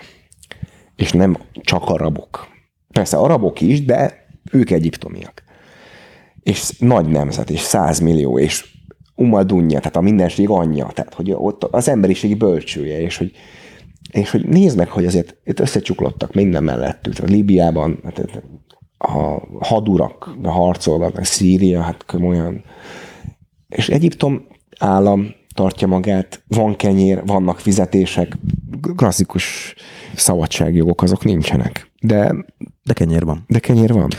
és 0.95 1.11
nem 1.11 1.37
csak 1.61 1.83
arabok. 1.85 2.47
Persze 2.93 3.17
arabok 3.17 3.61
is, 3.61 3.85
de 3.85 4.27
ők 4.51 4.71
egyiptomiak. 4.71 5.43
És 6.43 6.71
nagy 6.79 7.07
nemzet, 7.07 7.49
és 7.49 7.59
százmillió, 7.59 8.39
és 8.39 8.78
Umal 9.19 9.43
Dunja, 9.43 9.79
tehát 9.79 9.95
a 9.95 10.01
mindenség 10.01 10.49
anyja, 10.49 10.87
tehát 10.93 11.13
hogy 11.13 11.31
ott 11.31 11.63
az 11.63 11.87
emberiség 11.87 12.37
bölcsője, 12.37 13.01
és 13.01 13.17
hogy, 13.17 13.31
és 14.11 14.31
hogy 14.31 14.47
nézd 14.47 14.77
meg, 14.77 14.89
hogy 14.89 15.05
azért 15.05 15.37
itt 15.43 15.59
összecsuklottak 15.59 16.33
minden 16.33 16.63
mellettük. 16.63 17.13
Tehát 17.13 17.31
Líbiában 17.31 17.99
hát, 18.03 18.43
a 18.97 19.41
hadurak 19.59 20.35
a 20.43 20.49
harcolnak, 20.49 21.25
Szíria, 21.25 21.81
hát 21.81 22.05
komolyan. 22.05 22.63
És 23.69 23.89
Egyiptom 23.89 24.47
állam 24.77 25.35
tartja 25.53 25.87
magát, 25.87 26.43
van 26.47 26.75
kenyér, 26.75 27.25
vannak 27.25 27.59
fizetések, 27.59 28.37
klasszikus 28.95 29.75
szabadságjogok 30.15 31.01
azok 31.01 31.23
nincsenek. 31.23 31.88
De 32.01 32.45
de 32.89 32.95
kenyér 32.95 33.25
van. 33.25 33.43
De 33.47 33.59
kenyér 33.59 33.93
van. 33.93 34.09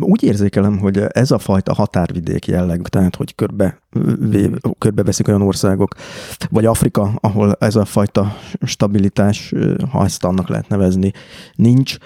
Úgy 0.00 0.22
érzékelem, 0.22 0.78
hogy 0.78 0.98
ez 1.08 1.30
a 1.30 1.38
fajta 1.38 1.74
határvidék 1.74 2.46
jelleg, 2.46 2.80
tehát 2.80 3.16
hogy 3.16 3.34
körbe, 3.34 5.02
veszik 5.02 5.28
olyan 5.28 5.42
országok, 5.42 5.94
vagy 6.50 6.64
Afrika, 6.64 7.12
ahol 7.20 7.56
ez 7.58 7.76
a 7.76 7.84
fajta 7.84 8.36
stabilitás, 8.62 9.54
ha 9.90 10.04
ezt 10.04 10.24
annak 10.24 10.48
lehet 10.48 10.68
nevezni, 10.68 11.12
nincs. 11.54 11.96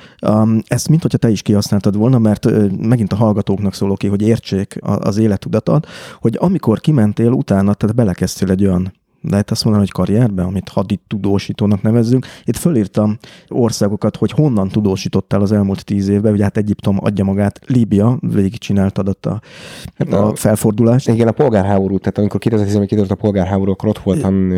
Ezt 0.67 0.89
mint 0.89 1.03
hogyha 1.03 1.19
te 1.19 1.31
is 1.31 1.43
kihasználtad 1.43 1.97
volna, 1.97 2.19
mert 2.19 2.47
megint 2.79 3.13
a 3.13 3.17
hallgatóknak 3.17 3.75
szólok 3.75 3.99
ki, 3.99 4.07
hogy 4.07 4.23
értsék 4.23 4.79
az 4.81 5.17
életudatat, 5.17 5.87
hogy 6.21 6.37
amikor 6.41 6.81
kimentél 6.81 7.31
utána, 7.31 7.75
tehát 7.75 7.97
belekezdtél 7.97 8.51
egy 8.51 8.67
olyan 8.67 8.93
lehet 9.31 9.51
azt 9.51 9.65
mondani, 9.65 9.87
hogy 9.87 9.95
karrierbe, 9.95 10.43
amit 10.43 10.69
haditudósítónak 10.69 11.83
nevezzünk. 11.83 12.27
Itt 12.45 12.57
fölírtam 12.57 13.19
országokat, 13.49 14.17
hogy 14.17 14.31
honnan 14.31 14.69
tudósítottál 14.69 15.41
az 15.41 15.53
elmúlt 15.53 15.85
tíz 15.85 16.09
évben, 16.09 16.33
ugye 16.33 16.43
hát 16.43 16.57
Egyiptom 16.57 16.99
adja 17.01 17.25
magát, 17.25 17.61
Líbia, 17.67 18.19
végigcsináltad 18.21 19.09
ott 19.09 19.27
a, 19.27 19.41
hát 19.97 20.13
a, 20.13 20.27
a 20.27 20.35
felfordulást. 20.35 21.09
Igen, 21.09 21.29
a 21.29 21.33
polgárháború, 21.33 21.99
tehát 21.99 22.19
amikor 22.19 22.41
2010-ben 22.45 22.87
kitört 22.87 23.11
a 23.11 23.15
polgárháború, 23.15 23.71
akkor 23.71 23.89
ott 23.89 23.99
voltam 23.99 24.53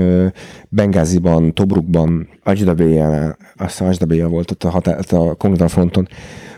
Bengáziban, 0.69 1.55
Tobrukban, 1.55 2.29
Ajdabéján, 2.45 3.37
azt 3.57 3.81
Ajdabéján 3.81 4.31
volt 4.31 4.51
ott 4.51 4.65
a, 4.65 4.71
határ, 4.71 4.99
a 5.11 5.35
konkrétan 5.35 5.69
fronton. 5.69 6.09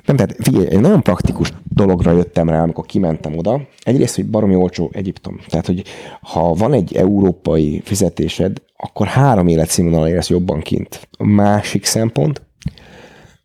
Nem, 0.08 0.16
tehát 0.16 0.36
figyelj, 0.38 0.66
egy 0.66 0.80
nagyon 0.80 1.02
praktikus 1.02 1.52
dologra 1.64 2.12
jöttem 2.12 2.48
rá, 2.48 2.62
amikor 2.62 2.86
kimentem 2.86 3.38
oda. 3.38 3.60
Egyrészt, 3.82 4.14
hogy 4.14 4.26
baromi 4.26 4.54
olcsó 4.54 4.90
Egyiptom. 4.92 5.40
Tehát, 5.46 5.66
hogy 5.66 5.82
ha 6.20 6.52
van 6.52 6.72
egy 6.72 6.96
európai 6.96 7.80
fizetésed, 7.84 8.62
akkor 8.76 9.06
három 9.06 9.46
életszínvonal 9.46 10.08
érsz 10.08 10.28
jobban 10.28 10.60
kint. 10.60 11.08
A 11.18 11.24
másik 11.24 11.84
szempont, 11.84 12.42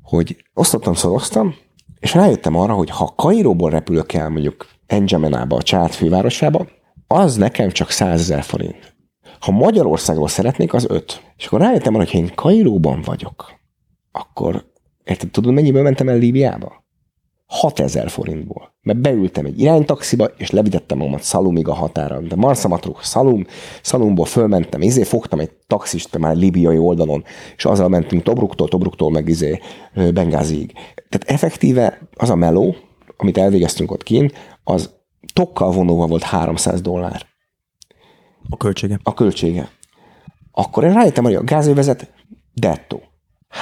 hogy 0.01 0.43
osztottam, 0.53 0.93
szoroztam, 0.93 1.55
és 1.99 2.13
rájöttem 2.13 2.55
arra, 2.55 2.73
hogy 2.73 2.89
ha 2.89 3.13
Kairóból 3.15 3.69
repülök 3.69 4.13
el 4.13 4.29
mondjuk 4.29 4.67
Enjamenába, 4.87 5.55
a 5.55 5.61
Csád 5.61 5.91
fővárosába, 5.91 6.67
az 7.07 7.35
nekem 7.35 7.69
csak 7.69 7.89
100 7.89 8.19
ezer 8.19 8.43
forint. 8.43 8.95
Ha 9.39 9.51
Magyarországról 9.51 10.27
szeretnék, 10.27 10.73
az 10.73 10.85
5. 10.89 11.21
És 11.37 11.45
akkor 11.45 11.59
rájöttem 11.59 11.93
arra, 11.93 12.03
hogy 12.03 12.11
ha 12.11 12.17
én 12.17 12.31
Kairóban 12.35 13.01
vagyok, 13.01 13.59
akkor 14.11 14.71
Érted, 15.03 15.29
tudod, 15.29 15.53
mennyiből 15.53 15.83
mentem 15.83 16.09
el 16.09 16.17
Líbiába? 16.17 16.83
6000 17.45 18.09
forintból. 18.09 18.73
Mert 18.81 18.99
beültem 18.99 19.45
egy 19.45 19.59
iránytaxiba, 19.59 20.25
és 20.25 20.49
levitettem 20.49 20.97
magamat 20.97 21.21
Szalumig 21.21 21.67
a 21.67 21.73
határon. 21.73 22.27
De 22.27 22.35
Marsamatruk, 22.35 23.03
Szalum, 23.03 23.45
Szalumból 23.81 24.25
fölmentem, 24.25 24.81
izé 24.81 25.03
fogtam 25.03 25.39
egy 25.39 25.51
taxist 25.67 26.17
már 26.17 26.35
libiai 26.35 26.77
oldalon, 26.77 27.23
és 27.55 27.65
azzal 27.65 27.89
mentünk 27.89 28.23
Tobruktól, 28.23 28.67
Tobruktól 28.67 29.11
meg 29.11 29.29
izé 29.29 29.59
Bengáziig. 29.93 30.71
Tehát 31.09 31.23
effektíve 31.25 31.99
az 32.15 32.29
a 32.29 32.35
meló, 32.35 32.75
amit 33.17 33.37
elvégeztünk 33.37 33.91
ott 33.91 34.03
kint, 34.03 34.33
az 34.63 34.93
tokkal 35.33 35.71
vonóval 35.71 36.07
volt 36.07 36.23
300 36.23 36.81
dollár. 36.81 37.25
A 38.49 38.57
költsége? 38.57 38.99
A 39.03 39.13
költsége. 39.13 39.69
Akkor 40.51 40.83
én 40.83 40.93
rájöttem, 40.93 41.23
hogy 41.23 41.35
a 41.35 41.43
gázövezet 41.43 42.13
dettó. 42.53 43.01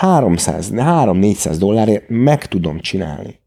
300-400 0.02 1.56
dollárért 1.60 2.04
meg 2.08 2.46
tudom 2.46 2.80
csinálni. 2.80 3.40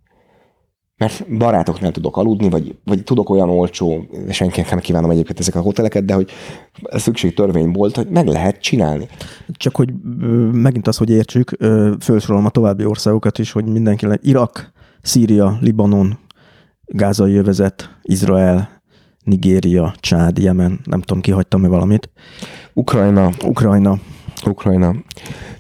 Mert 0.97 1.37
barátoknál 1.39 1.93
tudok 1.93 2.17
aludni, 2.17 2.49
vagy, 2.49 2.77
vagy 2.85 3.05
tudok 3.05 3.31
olyan 3.31 3.51
olcsó, 3.51 4.05
senkinek 4.31 4.71
nem 4.71 4.79
kívánom 4.79 5.11
egyébként 5.11 5.39
ezek 5.39 5.55
a 5.55 5.61
hoteleket, 5.61 6.05
de 6.05 6.15
hogy 6.15 6.31
szükség 6.91 7.35
törvény 7.35 7.73
volt, 7.73 7.97
hogy 7.97 8.09
meg 8.09 8.27
lehet 8.27 8.61
csinálni. 8.61 9.09
Csak 9.53 9.77
hogy 9.77 9.93
megint 10.53 10.87
az, 10.87 10.97
hogy 10.97 11.11
értsük, 11.11 11.57
felsorolom 11.99 12.45
a 12.45 12.51
további 12.51 12.85
országokat 12.85 13.39
is, 13.39 13.53
hogy 13.53 13.65
mindenki, 13.65 14.07
Irak, 14.21 14.73
Szíria, 15.03 15.59
Libanon, 15.61 16.19
Gázai 16.85 17.33
jövezet, 17.33 17.99
Izrael, 18.03 18.83
Nigéria, 19.25 19.95
Csád, 20.01 20.39
Jemen, 20.39 20.81
nem 20.85 21.01
tudom, 21.01 21.23
kihagytam-e 21.23 21.69
valamit. 21.69 22.11
Ukrajna. 22.73 23.31
Ukrajna. 23.45 23.99
Ukrajna. 24.47 24.95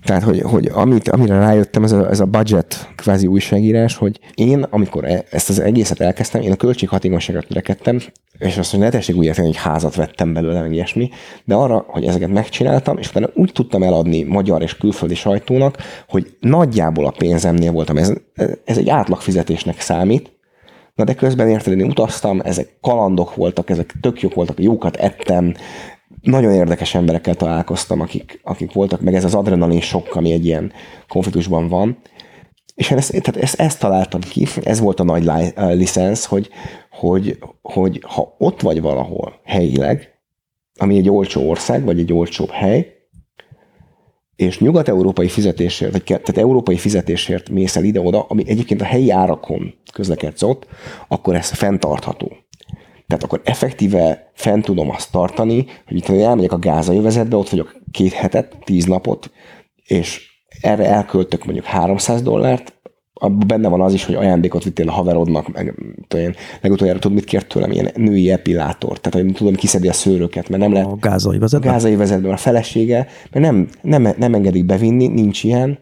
Tehát, 0.03 0.22
hogy, 0.22 0.41
hogy 0.41 0.70
amit, 0.72 1.09
amire 1.09 1.39
rájöttem, 1.39 1.85
ez 1.85 1.93
a, 1.93 2.11
ez 2.11 2.20
a 2.20 2.24
budget 2.24 2.93
kvázi 2.97 3.26
újságírás, 3.26 3.97
hogy 3.97 4.20
én, 4.35 4.66
amikor 4.70 5.05
e, 5.05 5.24
ezt 5.30 5.49
az 5.49 5.61
egészet 5.61 6.01
elkezdtem, 6.01 6.43
én 6.43 6.53
a 6.53 6.57
költséghatékonyságra 6.57 7.43
törekedtem, 7.43 8.01
és 8.39 8.59
azt, 8.59 8.70
hogy 8.70 8.80
ne 8.80 8.89
tessék 8.89 9.16
úgy 9.16 9.24
érteni, 9.24 9.47
hogy 9.47 9.57
házat 9.57 9.95
vettem 9.95 10.32
belőle, 10.32 10.61
meg 10.61 10.72
ilyesmi, 10.72 11.11
de 11.45 11.55
arra, 11.55 11.85
hogy 11.87 12.05
ezeket 12.05 12.28
megcsináltam, 12.28 12.99
és 12.99 13.09
utána 13.09 13.30
úgy 13.35 13.53
tudtam 13.53 13.82
eladni 13.82 14.22
magyar 14.22 14.62
és 14.62 14.76
külföldi 14.76 15.14
sajtónak, 15.14 15.76
hogy 16.09 16.37
nagyjából 16.41 17.07
a 17.07 17.14
pénzemnél 17.18 17.72
voltam. 17.72 17.97
Ez, 17.97 18.12
ez 18.64 18.78
egy 18.78 18.89
átlagfizetésnek 18.89 19.80
számít, 19.80 20.32
Na 20.95 21.05
de 21.05 21.14
közben 21.14 21.49
érted, 21.49 21.78
én 21.78 21.87
utaztam, 21.87 22.41
ezek 22.45 22.76
kalandok 22.80 23.35
voltak, 23.35 23.70
ezek 23.70 23.95
tök 24.01 24.20
jók 24.20 24.35
voltak, 24.35 24.61
jókat 24.61 24.97
ettem, 24.97 25.55
nagyon 26.25 26.53
érdekes 26.53 26.95
emberekkel 26.95 27.35
találkoztam, 27.35 28.01
akik, 28.01 28.41
akik 28.43 28.72
voltak, 28.72 29.01
meg 29.01 29.14
ez 29.14 29.25
az 29.25 29.35
adrenalin 29.35 29.81
sok, 29.81 30.14
ami 30.14 30.33
egy 30.33 30.45
ilyen 30.45 30.72
konfliktusban 31.09 31.68
van. 31.68 31.99
És 32.75 32.91
én 32.91 32.99
ezt, 32.99 33.11
tehát 33.11 33.37
ezt, 33.37 33.61
ezt 33.61 33.79
találtam 33.79 34.20
ki, 34.20 34.47
ez 34.62 34.81
volt 34.81 35.01
a 35.01 35.05
nagy 35.05 35.31
licensz, 35.57 36.25
hogy, 36.25 36.49
hogy, 36.91 37.39
hogy 37.62 38.03
ha 38.07 38.35
ott 38.39 38.61
vagy 38.61 38.81
valahol 38.81 39.41
helyileg, 39.45 40.12
ami 40.77 40.97
egy 40.97 41.11
olcsó 41.11 41.49
ország, 41.49 41.85
vagy 41.85 41.99
egy 41.99 42.12
olcsóbb 42.12 42.51
hely, 42.51 42.95
és 44.37 44.59
nyugat-európai 44.59 45.29
fizetésért, 45.29 45.93
vagy 45.93 46.05
tehát 46.05 46.39
európai 46.39 46.77
fizetésért 46.77 47.49
mész 47.49 47.77
el 47.77 47.85
ide-oda, 47.85 48.22
ami 48.29 48.45
egyébként 48.47 48.81
a 48.81 48.85
helyi 48.85 49.11
árakon 49.11 49.75
közlekedsz 49.93 50.43
ott, 50.43 50.66
akkor 51.09 51.35
ez 51.35 51.51
fenntartható. 51.51 52.37
Tehát 53.07 53.25
akkor 53.25 53.41
effektíve 53.45 54.31
fent 54.35 54.65
tudom 54.65 54.91
azt 54.91 55.11
tartani, 55.13 55.67
hogy 55.87 55.97
itt 55.97 56.09
elmegyek 56.09 56.53
a 56.53 56.59
gázai 56.59 57.01
vezetbe, 57.01 57.37
ott 57.37 57.49
vagyok 57.49 57.77
két 57.91 58.13
hetet, 58.13 58.57
tíz 58.65 58.85
napot, 58.85 59.31
és 59.87 60.33
erre 60.61 60.85
elköltök 60.85 61.45
mondjuk 61.45 61.67
300 61.67 62.23
dollárt, 62.23 62.75
abban 63.15 63.47
benne 63.47 63.69
van 63.69 63.81
az 63.81 63.93
is, 63.93 64.05
hogy 64.05 64.15
ajándékot 64.15 64.65
vittél 64.65 64.89
a 64.89 64.93
haverodnak, 64.93 65.53
meg 65.53 65.75
tudom, 66.09 66.33
legutoljára 66.61 66.99
tudod, 66.99 67.17
mit 67.17 67.27
kért 67.27 67.49
tőlem, 67.49 67.71
ilyen 67.71 67.91
női 67.95 68.31
epilátor, 68.31 69.01
tehát 69.01 69.27
hogy 69.27 69.35
tudom, 69.35 69.55
kiszedi 69.55 69.89
a 69.89 69.93
szőröket, 69.93 70.49
mert 70.49 70.63
nem 70.63 70.73
lehet. 70.73 70.89
A 70.89 70.97
gázai 71.01 71.39
vezetben? 71.39 71.69
A 71.69 71.73
gázai 71.73 71.97
vezetben 71.97 72.33
a 72.33 72.37
felesége, 72.37 73.07
mert 73.33 73.47
nem, 73.47 73.69
nem, 73.83 74.15
nem 74.19 74.35
engedik 74.35 74.65
bevinni, 74.65 75.07
nincs 75.07 75.45
ilyen, 75.45 75.79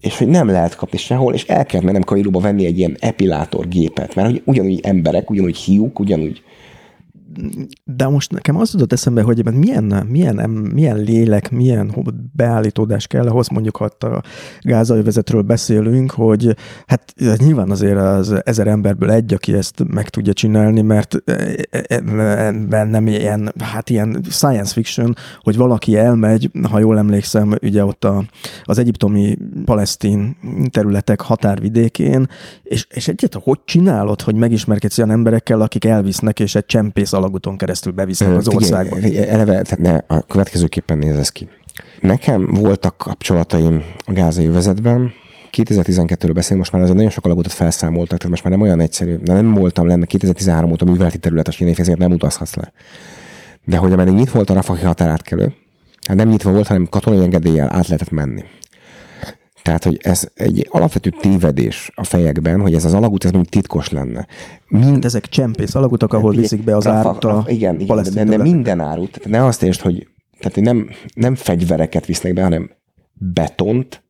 és 0.00 0.18
hogy 0.18 0.28
nem 0.28 0.48
lehet 0.48 0.76
kapni 0.76 0.98
sehol, 0.98 1.34
és 1.34 1.44
el 1.44 1.66
kell 1.66 1.80
mennem 1.82 2.02
Kairóba 2.02 2.40
venni 2.40 2.66
egy 2.66 2.78
ilyen 2.78 2.96
epilátor 3.00 3.68
gépet, 3.68 4.14
mert 4.14 4.28
hogy 4.28 4.42
ugyanúgy 4.44 4.80
emberek, 4.82 5.30
ugyanúgy 5.30 5.56
hiúk, 5.56 5.98
ugyanúgy 5.98 6.42
de 7.84 8.08
most 8.08 8.32
nekem 8.32 8.56
az 8.56 8.72
jutott 8.72 8.92
eszembe, 8.92 9.22
hogy 9.22 9.54
milyen, 9.54 10.06
milyen, 10.08 10.50
milyen 10.50 10.98
lélek, 10.98 11.50
milyen 11.50 11.94
beállítódás 12.32 13.06
kell 13.06 13.26
ahhoz, 13.26 13.48
mondjuk 13.48 13.76
ha 13.76 13.84
a 14.00 14.22
gázai 14.60 15.02
beszélünk, 15.44 16.10
hogy 16.10 16.56
hát 16.86 17.14
nyilván 17.36 17.70
azért 17.70 17.98
az 17.98 18.34
ezer 18.44 18.66
emberből 18.66 19.10
egy, 19.10 19.34
aki 19.34 19.52
ezt 19.52 19.84
meg 19.88 20.08
tudja 20.08 20.32
csinálni, 20.32 20.82
mert 20.82 21.16
nem 22.68 23.06
ilyen, 23.06 23.52
hát 23.58 23.90
ilyen 23.90 24.24
science 24.30 24.72
fiction, 24.72 25.14
hogy 25.40 25.56
valaki 25.56 25.96
elmegy, 25.96 26.50
ha 26.70 26.78
jól 26.78 26.98
emlékszem, 26.98 27.54
ugye 27.62 27.84
ott 27.84 28.04
a, 28.04 28.24
az 28.64 28.78
egyiptomi 28.78 29.36
palesztin 29.64 30.36
területek 30.70 31.20
határvidékén, 31.20 32.28
és, 32.62 32.86
és 32.90 33.08
egyet, 33.08 33.34
hogy 33.42 33.58
csinálod, 33.64 34.20
hogy 34.20 34.34
megismerkedsz 34.34 34.98
olyan 34.98 35.10
emberekkel, 35.10 35.60
akik 35.60 35.84
elvisznek, 35.84 36.40
és 36.40 36.54
egy 36.54 36.66
csempész 36.66 37.12
alatt 37.12 37.25
alagúton 37.26 37.56
keresztül 37.56 37.92
bevisznek 37.92 38.36
az 38.36 38.48
országba. 38.48 38.96
Eleve, 39.06 39.62
tehát 39.62 39.78
ne, 39.78 40.16
a 40.16 40.22
következőképpen 40.22 40.98
néz 40.98 41.16
ez 41.16 41.28
ki. 41.28 41.48
Nekem 42.00 42.46
voltak 42.46 42.96
kapcsolataim 42.96 43.82
a 44.06 44.12
gázai 44.12 44.46
vezetben, 44.48 45.12
2012-ről 45.52 46.30
beszélünk, 46.34 46.58
most 46.58 46.72
már 46.72 46.82
azért 46.82 46.96
nagyon 46.96 47.10
sok 47.10 47.24
alagutat 47.24 47.52
felszámoltak, 47.52 48.18
tehát 48.18 48.28
most 48.28 48.44
már 48.44 48.52
nem 48.52 48.62
olyan 48.62 48.80
egyszerű. 48.80 49.16
De 49.16 49.32
nem 49.32 49.54
voltam 49.54 49.86
lenne 49.86 50.06
2013 50.06 50.70
óta 50.70 50.84
műveleti 50.84 51.18
területes 51.18 51.60
ezért 51.60 51.98
nem 51.98 52.12
utazhatsz 52.12 52.54
le. 52.54 52.72
De 53.64 53.76
hogy 53.76 53.92
ameddig 53.92 54.14
nyitva 54.14 54.34
volt 54.34 54.50
a 54.50 54.54
Rafaki 54.54 54.84
határátkelő, 54.84 55.54
hát 56.06 56.16
nem 56.16 56.28
nyitva 56.28 56.52
volt, 56.52 56.66
hanem 56.66 56.86
katonai 56.86 57.22
engedéllyel 57.22 57.68
át 57.72 57.86
lehetett 57.86 58.10
menni. 58.10 58.44
Tehát, 59.66 59.84
hogy 59.84 59.98
ez 60.02 60.28
egy 60.34 60.66
alapvető 60.70 61.10
tévedés 61.10 61.90
a 61.94 62.04
fejekben, 62.04 62.60
hogy 62.60 62.74
ez 62.74 62.84
az 62.84 62.94
alagút, 62.94 63.24
ez 63.24 63.30
mondjuk 63.30 63.52
titkos 63.52 63.90
lenne. 63.90 64.26
Mind 64.68 65.04
ezek 65.04 65.26
csempész 65.26 65.74
alagutak, 65.74 66.12
ahol 66.12 66.32
igen, 66.32 66.42
viszik 66.42 66.64
be 66.64 66.76
az 66.76 66.86
árut 66.86 67.24
a 67.24 67.44
Igen, 67.48 67.80
igen 67.80 68.02
de, 68.02 68.24
de 68.24 68.36
minden 68.36 68.80
árut. 68.80 69.10
Tehát 69.10 69.28
ne 69.28 69.44
azt 69.44 69.62
értsd, 69.62 69.80
hogy 69.80 70.08
tehát 70.38 70.60
nem, 70.60 70.88
nem 71.14 71.34
fegyvereket 71.34 72.06
visznek 72.06 72.34
be, 72.34 72.42
hanem 72.42 72.70
betont, 73.12 74.04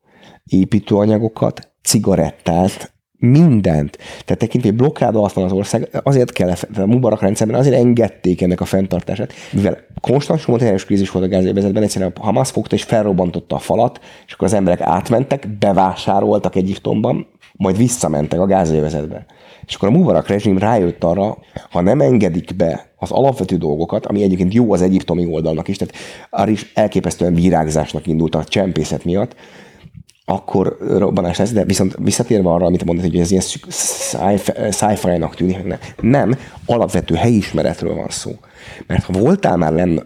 építőanyagokat, 0.45 1.73
cigarettát, 1.83 2.95
mindent. 3.31 3.99
Tehát 4.25 4.41
tekintve, 4.41 4.69
hogy 4.69 4.79
blokkád 4.79 5.17
alatt 5.17 5.33
van 5.33 5.45
az 5.45 5.53
ország, 5.53 6.01
azért 6.03 6.33
kell, 6.33 6.53
a 6.77 6.87
Mubarak 6.87 7.21
rendszerben 7.21 7.59
azért 7.59 7.77
engedték 7.77 8.43
ennek 8.43 8.61
a 8.61 8.65
fenntartását, 8.65 9.33
mivel 9.53 9.79
konstans 10.01 10.45
humanitárius 10.45 10.85
krízis 10.85 11.11
volt 11.11 11.25
a 11.25 11.29
gázébezetben, 11.29 11.83
egyszerűen 11.83 12.13
a 12.15 12.25
Hamas 12.25 12.51
fogta 12.51 12.75
és 12.75 12.83
felrobbantotta 12.83 13.55
a 13.55 13.59
falat, 13.59 14.01
és 14.27 14.33
akkor 14.33 14.47
az 14.47 14.53
emberek 14.53 14.81
átmentek, 14.81 15.49
bevásároltak 15.59 16.57
Egyiptomban, 16.57 17.27
majd 17.53 17.77
visszamentek 17.77 18.41
a 18.41 18.47
gázévezetbe. 18.47 19.27
És 19.67 19.75
akkor 19.75 19.89
a 19.89 19.93
Mubarak 19.93 20.29
rezsim 20.29 20.59
rájött 20.59 21.05
arra, 21.05 21.39
ha 21.71 21.81
nem 21.81 22.01
engedik 22.01 22.57
be 22.57 22.87
az 22.97 23.11
alapvető 23.11 23.57
dolgokat, 23.57 24.07
ami 24.07 24.23
egyébként 24.23 24.55
jó 24.55 24.73
az 24.73 24.83
egyiptomi 24.83 25.27
oldalnak 25.27 25.69
is, 25.69 25.77
tehát 25.77 25.95
arra 26.31 26.51
is 26.51 26.73
elképesztően 26.75 27.35
virágzásnak 27.35 28.07
indult 28.07 28.35
a 28.35 28.45
csempészet 28.45 29.05
miatt, 29.05 29.35
akkor 30.29 30.77
robbanás 30.81 31.39
lesz, 31.39 31.53
de 31.53 31.65
viszont 31.65 31.97
visszatérve 31.99 32.51
arra, 32.51 32.67
amit 32.67 32.85
mondod, 32.85 33.05
hogy 33.05 33.19
ez 33.19 33.31
ilyen 33.31 33.43
sci-fi-nak 34.71 35.35
tűnik, 35.35 35.65
nem. 35.65 35.79
nem, 36.01 36.39
alapvető 36.67 37.15
helyismeretről 37.15 37.95
van 37.95 38.09
szó. 38.09 38.31
Mert 38.87 39.05
ha 39.05 39.13
voltál 39.13 39.57
már 39.57 39.73
lenn 39.73 39.99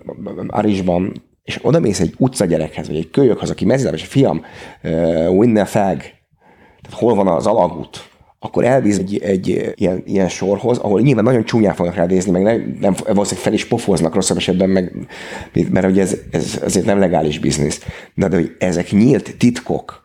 Arisban, 0.47 1.23
és 1.43 1.59
oda 1.63 1.81
mész 1.81 2.01
egy 2.01 2.15
utcagyerekhez, 2.19 2.87
vagy 2.87 2.97
egy 2.97 3.11
kölyökhoz, 3.11 3.51
aki 3.51 3.65
mezzel, 3.65 3.95
és 3.95 4.05
fiam, 4.05 4.45
uh, 4.83 5.31
Winner 5.31 5.67
Fag, 5.67 5.97
tehát 6.83 6.99
hol 6.99 7.15
van 7.15 7.27
az 7.27 7.47
alagút, 7.47 8.11
akkor 8.39 8.65
elvíz 8.65 8.99
egy, 8.99 9.19
egy 9.23 9.73
ilyen, 9.75 10.03
ilyen 10.07 10.29
sorhoz, 10.29 10.79
ahol 10.79 11.01
nyilván 11.01 11.25
nagyon 11.25 11.45
csúnyán 11.45 11.75
fognak 11.75 11.95
rádézni, 11.95 12.31
meg 12.31 12.43
nem, 12.43 12.77
nem 12.81 12.95
valószínűleg 13.07 13.45
fel 13.45 13.53
is 13.53 13.65
pofoznak 13.65 14.15
rosszabb 14.15 14.37
esetben, 14.37 14.69
meg, 14.69 15.09
mert 15.71 15.87
ugye 15.87 16.03
ez, 16.03 16.17
ez 16.31 16.61
azért 16.65 16.87
nem 16.87 16.99
legális 16.99 17.39
biznisz. 17.39 17.87
De, 18.15 18.29
de 18.29 18.37
hogy 18.37 18.57
ezek 18.59 18.91
nyílt 18.91 19.37
titkok, 19.37 20.00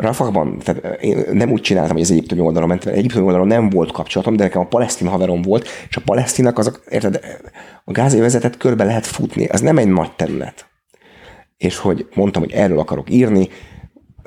Rafahban, 0.00 0.58
tehát 0.58 1.00
én 1.02 1.24
nem 1.32 1.50
úgy 1.50 1.60
csináltam, 1.60 1.92
hogy 1.92 2.02
az 2.02 2.10
egyiptomi 2.10 2.40
oldalon 2.40 2.68
mentem, 2.68 2.94
egyiptomi 2.94 3.24
oldalon 3.24 3.46
nem 3.46 3.68
volt 3.68 3.92
kapcsolatom, 3.92 4.36
de 4.36 4.42
nekem 4.42 4.60
a 4.60 4.66
palesztin 4.66 5.08
haverom 5.08 5.42
volt, 5.42 5.68
és 5.88 5.96
a 5.96 6.02
palesztinak 6.04 6.58
azok, 6.58 6.82
érted, 6.88 7.20
a 7.84 7.92
gázai 7.92 8.20
vezetet 8.20 8.56
körbe 8.56 8.84
lehet 8.84 9.06
futni, 9.06 9.46
az 9.46 9.60
nem 9.60 9.78
egy 9.78 9.88
nagy 9.88 10.12
terület. 10.12 10.66
És 11.56 11.78
hogy 11.78 12.08
mondtam, 12.14 12.42
hogy 12.42 12.52
erről 12.52 12.78
akarok 12.78 13.10
írni, 13.10 13.48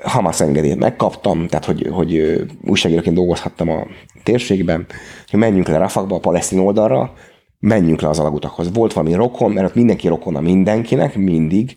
Hamas 0.02 0.40
engedélyt 0.40 0.78
megkaptam, 0.78 1.46
tehát 1.46 1.64
hogy, 1.64 1.88
hogy 1.90 2.42
újságíróként 2.64 3.16
dolgozhattam 3.16 3.68
a 3.68 3.86
térségben, 4.22 4.86
hogy 5.30 5.38
menjünk 5.38 5.68
le 5.68 5.78
Rafakba, 5.78 6.14
a 6.16 6.20
palesztin 6.20 6.58
oldalra, 6.58 7.12
menjünk 7.58 8.00
le 8.00 8.08
az 8.08 8.18
alagutakhoz. 8.18 8.72
Volt 8.72 8.92
valami 8.92 9.14
rokon, 9.14 9.50
mert 9.50 9.66
ott 9.66 9.74
mindenki 9.74 10.08
rokon 10.08 10.36
a 10.36 10.40
mindenkinek, 10.40 11.16
mindig, 11.16 11.76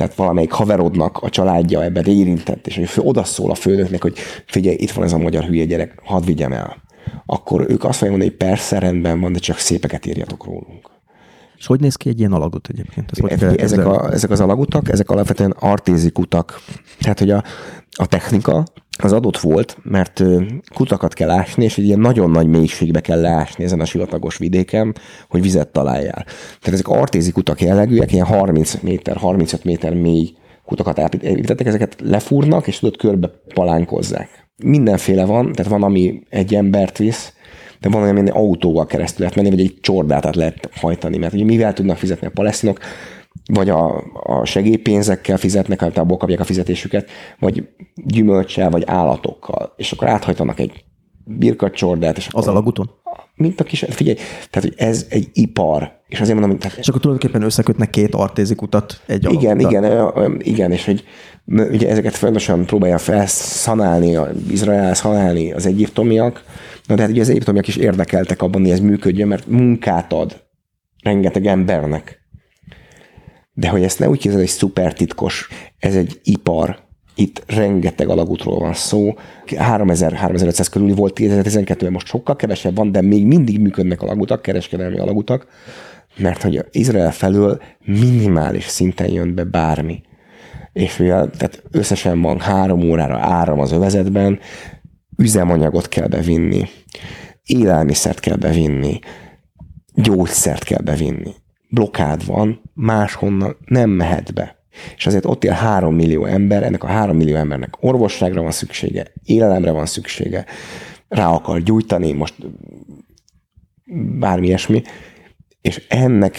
tehát 0.00 0.14
valamelyik 0.14 0.52
haverodnak 0.52 1.18
a 1.22 1.30
családja 1.30 1.82
ebben 1.82 2.04
érintett, 2.04 2.66
és 2.66 2.76
hogy 2.76 3.06
odaszól 3.06 3.50
a 3.50 3.54
főnöknek, 3.54 4.02
hogy 4.02 4.18
figyelj, 4.46 4.76
itt 4.78 4.90
van 4.90 5.04
ez 5.04 5.12
a 5.12 5.18
magyar 5.18 5.44
hülye 5.44 5.64
gyerek, 5.64 6.00
hadd 6.04 6.24
vigyem 6.24 6.52
el. 6.52 6.76
Akkor 7.26 7.60
ők 7.60 7.84
azt 7.84 7.98
fogják 7.98 8.10
mondani, 8.10 8.24
hogy 8.24 8.48
persze 8.48 8.78
rendben 8.78 9.20
van, 9.20 9.32
de 9.32 9.38
csak 9.38 9.58
szépeket 9.58 10.06
írjatok 10.06 10.44
rólunk. 10.44 10.90
És 11.58 11.66
hogy 11.66 11.80
néz 11.80 11.94
ki 11.94 12.08
egy 12.08 12.18
ilyen 12.18 12.32
alagut 12.32 12.68
egyébként? 12.70 13.10
Ez 13.10 13.18
hogy 13.18 13.60
ezek, 13.60 13.86
a, 13.86 14.12
ezek 14.12 14.30
az 14.30 14.40
alagutak, 14.40 14.88
ezek 14.88 15.10
alapvetően 15.10 15.50
artézik 15.50 16.18
utak. 16.18 16.60
Tehát, 17.00 17.18
hogy 17.18 17.30
a, 17.30 17.44
a 17.90 18.06
technika 18.06 18.64
az 19.04 19.12
adott 19.12 19.38
volt, 19.38 19.76
mert 19.82 20.22
kutakat 20.74 21.14
kell 21.14 21.30
ásni, 21.30 21.64
és 21.64 21.78
egy 21.78 21.84
ilyen 21.84 22.00
nagyon 22.00 22.30
nagy 22.30 22.46
mélységbe 22.46 23.00
kell 23.00 23.20
leásni 23.20 23.64
ezen 23.64 23.80
a 23.80 23.84
sivatagos 23.84 24.36
vidéken, 24.36 24.94
hogy 25.28 25.42
vizet 25.42 25.68
találjál. 25.68 26.24
Tehát 26.24 26.72
ezek 26.72 26.88
artézik 26.88 27.36
utak 27.36 27.60
jellegűek, 27.60 28.12
ilyen 28.12 28.26
30 28.26 28.80
méter, 28.80 29.16
35 29.16 29.64
méter 29.64 29.94
mély 29.94 30.32
kutakat 30.64 31.14
építettek, 31.14 31.66
ezeket 31.66 31.96
lefúrnak, 32.04 32.66
és 32.66 32.78
tudod, 32.78 32.96
körbe 32.96 33.30
palánkozzák. 33.54 34.48
Mindenféle 34.64 35.24
van, 35.24 35.52
tehát 35.52 35.72
van, 35.72 35.82
ami 35.82 36.22
egy 36.28 36.54
embert 36.54 36.98
visz, 36.98 37.32
de 37.80 37.88
van 37.88 38.02
olyan, 38.02 38.16
ami 38.16 38.30
autóval 38.30 38.86
keresztül 38.86 39.18
lehet 39.18 39.36
menni, 39.36 39.50
vagy 39.50 39.60
egy 39.60 39.78
csordát 39.80 40.26
át 40.26 40.36
lehet 40.36 40.68
hajtani, 40.74 41.16
mert 41.16 41.32
ugye 41.32 41.44
mivel 41.44 41.72
tudnak 41.72 41.96
fizetni 41.96 42.26
a 42.26 42.30
palesztinok, 42.30 42.78
vagy 43.52 43.68
a, 43.68 44.04
a 44.22 44.44
segélypénzekkel 44.44 45.36
fizetnek, 45.36 45.80
hát 45.80 45.98
abból 45.98 46.16
kapják 46.16 46.40
a 46.40 46.44
fizetésüket, 46.44 47.10
vagy 47.38 47.68
gyümölcsel, 47.94 48.70
vagy 48.70 48.82
állatokkal, 48.86 49.72
és 49.76 49.92
akkor 49.92 50.08
áthajtanak 50.08 50.58
egy 50.58 50.84
birkacsordát. 51.24 52.16
És 52.16 52.28
az 52.30 52.48
alagúton? 52.48 52.90
Mint 53.34 53.60
a 53.60 53.64
kis, 53.64 53.84
figyelj, 53.88 54.16
tehát 54.50 54.68
hogy 54.68 54.74
ez 54.76 55.06
egy 55.08 55.28
ipar, 55.32 55.92
és 56.08 56.20
azért 56.20 56.38
mondom, 56.38 56.58
hogy... 56.60 56.72
És 56.78 56.88
akkor 56.88 57.00
tulajdonképpen 57.00 57.42
összekötnek 57.46 57.90
két 57.90 58.14
artézik 58.14 58.62
utat 58.62 59.00
egy 59.06 59.32
Igen, 59.32 59.60
igen, 59.60 60.38
igen, 60.38 60.72
és 60.72 60.84
hogy 60.84 61.04
ugye 61.48 61.88
ezeket 61.88 62.14
folyamatosan 62.14 62.66
próbálja 62.66 62.98
felszanálni, 62.98 64.18
Izrael 64.50 64.94
szanálni 64.94 65.52
az 65.52 65.66
egyiptomiak, 65.66 66.44
na 66.86 66.94
de 66.94 67.02
hát 67.02 67.10
ugye 67.10 67.20
az 67.20 67.28
egyiptomiak 67.28 67.68
is 67.68 67.76
érdekeltek 67.76 68.42
abban, 68.42 68.60
hogy 68.60 68.70
ez 68.70 68.80
működjön, 68.80 69.28
mert 69.28 69.46
munkát 69.46 70.12
ad 70.12 70.42
rengeteg 71.02 71.46
embernek. 71.46 72.19
De 73.60 73.68
hogy 73.68 73.82
ezt 73.82 73.98
ne 73.98 74.08
úgy 74.08 74.18
képzeld, 74.18 74.42
hogy 74.42 74.50
szuper 74.50 74.92
titkos, 74.92 75.48
ez 75.78 75.94
egy 75.94 76.20
ipar, 76.24 76.78
itt 77.14 77.42
rengeteg 77.46 78.08
alagútról 78.08 78.58
van 78.58 78.74
szó. 78.74 79.14
3000-3500 79.46 80.66
körül 80.70 80.94
volt 80.94 81.18
2012-ben, 81.20 81.92
most 81.92 82.06
sokkal 82.06 82.36
kevesebb 82.36 82.76
van, 82.76 82.92
de 82.92 83.00
még 83.00 83.26
mindig 83.26 83.60
működnek 83.60 84.02
alagutak, 84.02 84.42
kereskedelmi 84.42 84.98
alagutak, 84.98 85.46
mert 86.16 86.42
hogy 86.42 86.64
Izrael 86.70 87.12
felől 87.12 87.60
minimális 87.84 88.64
szinten 88.64 89.12
jön 89.12 89.34
be 89.34 89.44
bármi. 89.44 90.02
És 90.72 90.98
ugye, 90.98 91.12
tehát 91.12 91.62
összesen 91.70 92.20
van 92.20 92.40
három 92.40 92.90
órára 92.90 93.18
áram 93.18 93.60
az 93.60 93.72
övezetben, 93.72 94.38
üzemanyagot 95.16 95.88
kell 95.88 96.06
bevinni, 96.06 96.68
élelmiszert 97.44 98.20
kell 98.20 98.36
bevinni, 98.36 98.98
gyógyszert 99.94 100.64
kell 100.64 100.82
bevinni 100.82 101.34
blokád 101.70 102.26
van, 102.26 102.60
máshonnan 102.74 103.56
nem 103.64 103.90
mehet 103.90 104.34
be. 104.34 104.58
És 104.96 105.06
azért 105.06 105.24
ott 105.24 105.44
él 105.44 105.52
három 105.52 105.94
millió 105.94 106.24
ember, 106.24 106.62
ennek 106.62 106.82
a 106.84 106.86
három 106.86 107.16
millió 107.16 107.36
embernek 107.36 107.76
orvosságra 107.80 108.42
van 108.42 108.50
szüksége, 108.50 109.12
élelemre 109.24 109.70
van 109.70 109.86
szüksége, 109.86 110.44
rá 111.08 111.28
akar 111.28 111.60
gyújtani, 111.60 112.12
most 112.12 112.34
bármi 114.18 114.46
ilyesmi, 114.46 114.82
és 115.60 115.86
ennek, 115.88 116.38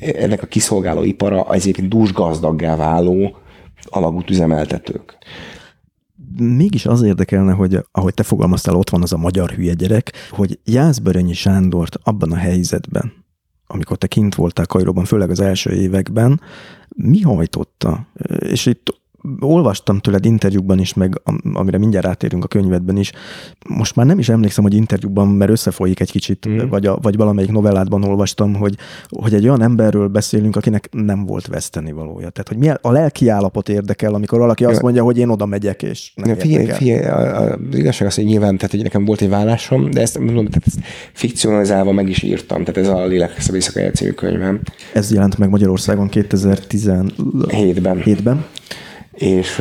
ennek 0.00 0.42
a 0.42 0.46
kiszolgáló 0.46 1.02
ipara 1.02 1.52
egyébként 1.52 1.88
dúsgazdaggá 1.88 2.76
váló 2.76 3.36
alagútüzemeltetők. 3.84 5.18
Mégis 6.36 6.86
az 6.86 7.02
érdekelne, 7.02 7.52
hogy 7.52 7.78
ahogy 7.92 8.14
te 8.14 8.22
fogalmaztál, 8.22 8.74
ott 8.74 8.90
van 8.90 9.02
az 9.02 9.12
a 9.12 9.16
magyar 9.16 9.50
hülye 9.50 9.72
gyerek, 9.72 10.12
hogy 10.30 10.58
Jászberényi 10.64 11.32
Sándort 11.32 11.96
abban 12.02 12.32
a 12.32 12.36
helyzetben, 12.36 13.12
amikor 13.70 13.96
te 13.96 14.06
kint 14.06 14.34
voltál 14.34 14.66
Kajróban, 14.66 15.04
főleg 15.04 15.30
az 15.30 15.40
első 15.40 15.70
években, 15.70 16.40
mi 16.88 17.20
hajtotta? 17.20 18.06
És 18.38 18.66
itt 18.66 19.00
olvastam 19.40 19.98
tőled 19.98 20.24
interjúkban 20.24 20.78
is, 20.78 20.94
meg 20.94 21.20
amire 21.52 21.78
mindjárt 21.78 22.06
átérünk 22.06 22.44
a 22.44 22.48
könyvedben 22.48 22.96
is. 22.96 23.12
Most 23.68 23.96
már 23.96 24.06
nem 24.06 24.18
is 24.18 24.28
emlékszem, 24.28 24.64
hogy 24.64 24.74
interjúkban, 24.74 25.28
mert 25.28 25.50
összefolyik 25.50 26.00
egy 26.00 26.10
kicsit, 26.10 26.48
mm. 26.48 26.68
vagy, 26.68 26.86
a, 26.86 26.98
vagy 27.02 27.16
valamelyik 27.16 27.50
novelládban 27.50 28.04
olvastam, 28.04 28.54
hogy, 28.54 28.76
hogy 29.08 29.34
egy 29.34 29.48
olyan 29.48 29.62
emberről 29.62 30.08
beszélünk, 30.08 30.56
akinek 30.56 30.88
nem 30.90 31.26
volt 31.26 31.46
veszteni 31.46 31.92
valója. 31.92 32.28
Tehát, 32.30 32.48
hogy 32.48 32.56
mi 32.56 32.68
a 32.80 32.92
lelki 32.92 33.28
állapot 33.28 33.68
érdekel, 33.68 34.14
amikor 34.14 34.38
valaki 34.38 34.64
azt 34.64 34.82
mondja, 34.82 35.02
hogy 35.02 35.18
én 35.18 35.28
oda 35.28 35.46
megyek, 35.46 35.82
és 35.82 36.12
nem 36.14 36.28
ja, 36.28 36.36
figyelj, 36.36 36.66
figyelj, 36.66 37.04
az 37.04 37.76
igazság 37.76 38.08
az, 38.08 38.14
hogy 38.14 38.24
nyilván, 38.24 38.56
tehát, 38.56 38.70
hogy 38.70 38.82
nekem 38.82 39.04
volt 39.04 39.20
egy 39.20 39.28
vállásom, 39.28 39.90
de 39.90 40.00
ezt 40.00 40.18
mondom, 40.18 40.46
tehát 40.46 40.66
ezt 40.66 40.78
fikcionalizálva 41.12 41.92
meg 41.92 42.08
is 42.08 42.22
írtam, 42.22 42.64
tehát 42.64 42.88
ez 42.88 42.88
a 42.88 43.06
Lélek 43.06 43.32
Éjszakája 43.52 43.90
című 43.90 44.10
könyvem. 44.10 44.60
Ez 44.92 45.12
jelent 45.12 45.38
meg 45.38 45.48
Magyarországon 45.48 46.08
2017-ben. 46.12 48.02
7-ben 48.02 48.44
és 49.18 49.56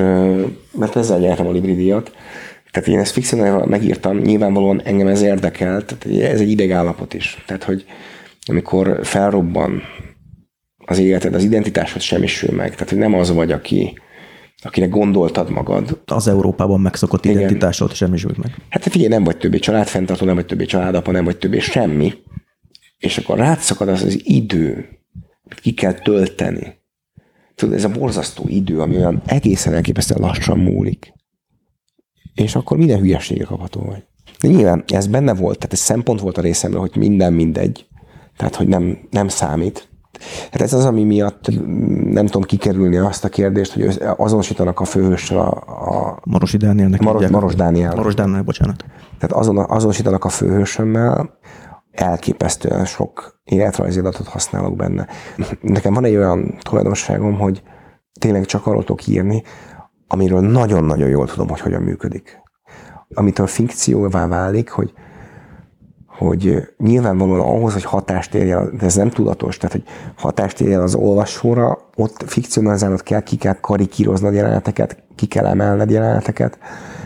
mert 0.71 0.95
ezzel 0.95 1.19
nyertem 1.19 1.47
a 1.47 1.51
Libri 1.51 1.75
díjat. 1.75 2.11
Tehát 2.71 2.87
én 2.87 2.99
ezt 2.99 3.11
fikcionálva 3.11 3.65
megírtam, 3.65 4.17
nyilvánvalóan 4.17 4.81
engem 4.81 5.07
ez 5.07 5.21
érdekel, 5.21 5.85
tehát 5.85 6.31
ez 6.31 6.39
egy 6.39 6.49
idegállapot 6.49 7.13
is. 7.13 7.43
Tehát, 7.45 7.63
hogy 7.63 7.85
amikor 8.45 8.99
felrobban 9.03 9.81
az 10.85 10.97
életed, 10.97 11.33
az 11.33 11.43
identitásod 11.43 12.01
semmisül 12.01 12.55
meg. 12.55 12.71
Tehát, 12.71 12.89
hogy 12.89 12.97
nem 12.97 13.13
az 13.13 13.33
vagy, 13.33 13.51
aki, 13.51 13.99
akinek 14.63 14.89
gondoltad 14.89 15.49
magad. 15.49 16.01
Az 16.05 16.27
Európában 16.27 16.81
megszokott 16.81 17.25
Igen. 17.25 17.37
identitásod 17.37 17.93
semmisült 17.93 18.37
meg. 18.37 18.55
Hát 18.69 18.83
figyelj, 18.83 19.09
nem 19.09 19.23
vagy 19.23 19.37
többé 19.37 19.59
családfenntartó, 19.59 20.25
nem 20.25 20.35
vagy 20.35 20.45
többé 20.45 20.65
családapa, 20.65 21.11
nem 21.11 21.23
vagy 21.23 21.37
többé 21.37 21.59
semmi. 21.59 22.13
És 22.97 23.17
akkor 23.17 23.37
rátszakad 23.37 23.87
az 23.89 24.03
az 24.03 24.19
idő, 24.23 24.89
ki 25.61 25.73
kell 25.73 25.93
tölteni 25.93 26.75
tudod, 27.57 27.75
ez 27.75 27.83
a 27.83 27.89
borzasztó 27.89 28.43
idő, 28.47 28.81
ami 28.81 28.95
olyan 28.95 29.21
egészen 29.25 29.73
elképesztően 29.73 30.19
lassan 30.19 30.59
múlik. 30.59 31.13
És 32.33 32.55
akkor 32.55 32.77
minden 32.77 32.99
hülyesége 32.99 33.43
kapható 33.43 33.81
vagy. 33.81 34.03
De 34.41 34.47
nyilván 34.47 34.83
ez 34.87 35.07
benne 35.07 35.33
volt, 35.33 35.57
tehát 35.57 35.73
ez 35.73 35.79
szempont 35.79 36.19
volt 36.19 36.37
a 36.37 36.41
részemről, 36.41 36.79
hogy 36.79 36.95
minden 36.95 37.33
mindegy. 37.33 37.87
Tehát, 38.37 38.55
hogy 38.55 38.67
nem, 38.67 38.97
nem 39.09 39.27
számít. 39.27 39.89
Hát 40.51 40.61
ez 40.61 40.73
az, 40.73 40.85
ami 40.85 41.03
miatt 41.03 41.47
nem 42.03 42.25
tudom 42.25 42.41
kikerülni 42.41 42.97
azt 42.97 43.23
a 43.23 43.29
kérdést, 43.29 43.73
hogy 43.73 44.01
azonosítanak 44.17 44.79
a 44.79 44.85
főhőssel 44.85 45.37
a... 45.37 45.49
a 45.49 46.19
Marosi 46.23 46.57
Dánielnek. 46.57 47.01
Maros, 47.01 47.27
Maros 47.27 47.55
Dániel. 47.55 47.95
Maros 47.95 48.13
Dániel, 48.13 48.41
bocsánat. 48.41 48.85
Tehát 49.19 49.35
azon, 49.35 49.57
azonosítanak 49.57 50.25
a 50.25 50.29
főhősömmel, 50.29 51.37
elképesztően 51.99 52.85
sok 52.85 53.39
életrajzi 53.43 53.99
adatot 53.99 54.27
használok 54.27 54.75
benne. 54.75 55.07
Nekem 55.61 55.93
van 55.93 56.05
egy 56.05 56.15
olyan 56.15 56.57
tulajdonságom, 56.59 57.39
hogy 57.39 57.63
tényleg 58.19 58.45
csak 58.45 58.65
arról 58.65 58.83
tudok 58.83 59.07
írni, 59.07 59.43
amiről 60.07 60.39
nagyon-nagyon 60.39 61.09
jól 61.09 61.27
tudom, 61.27 61.47
hogy 61.49 61.59
hogyan 61.59 61.81
működik. 61.81 62.41
Amitől 63.13 63.47
fikcióvá 63.47 64.27
válik, 64.27 64.69
hogy, 64.69 64.93
hogy 66.07 66.67
nyilvánvalóan 66.77 67.39
ahhoz, 67.39 67.73
hogy 67.73 67.83
hatást 67.83 68.33
érjen, 68.33 68.77
de 68.77 68.85
ez 68.85 68.95
nem 68.95 69.09
tudatos, 69.09 69.57
tehát 69.57 69.75
hogy 69.75 69.83
hatást 70.15 70.61
érjen 70.61 70.81
az 70.81 70.95
olvasóra, 70.95 71.77
ott 71.95 72.23
fikcionalizálnod 72.25 73.03
kell, 73.03 73.21
ki 73.21 73.35
kell 73.35 73.59
karikíroznod 73.59 74.33
jeleneteket, 74.33 75.03
ki 75.15 75.25
kell 75.25 75.45
emelned 75.45 75.89
jeleneteket, 75.89 76.57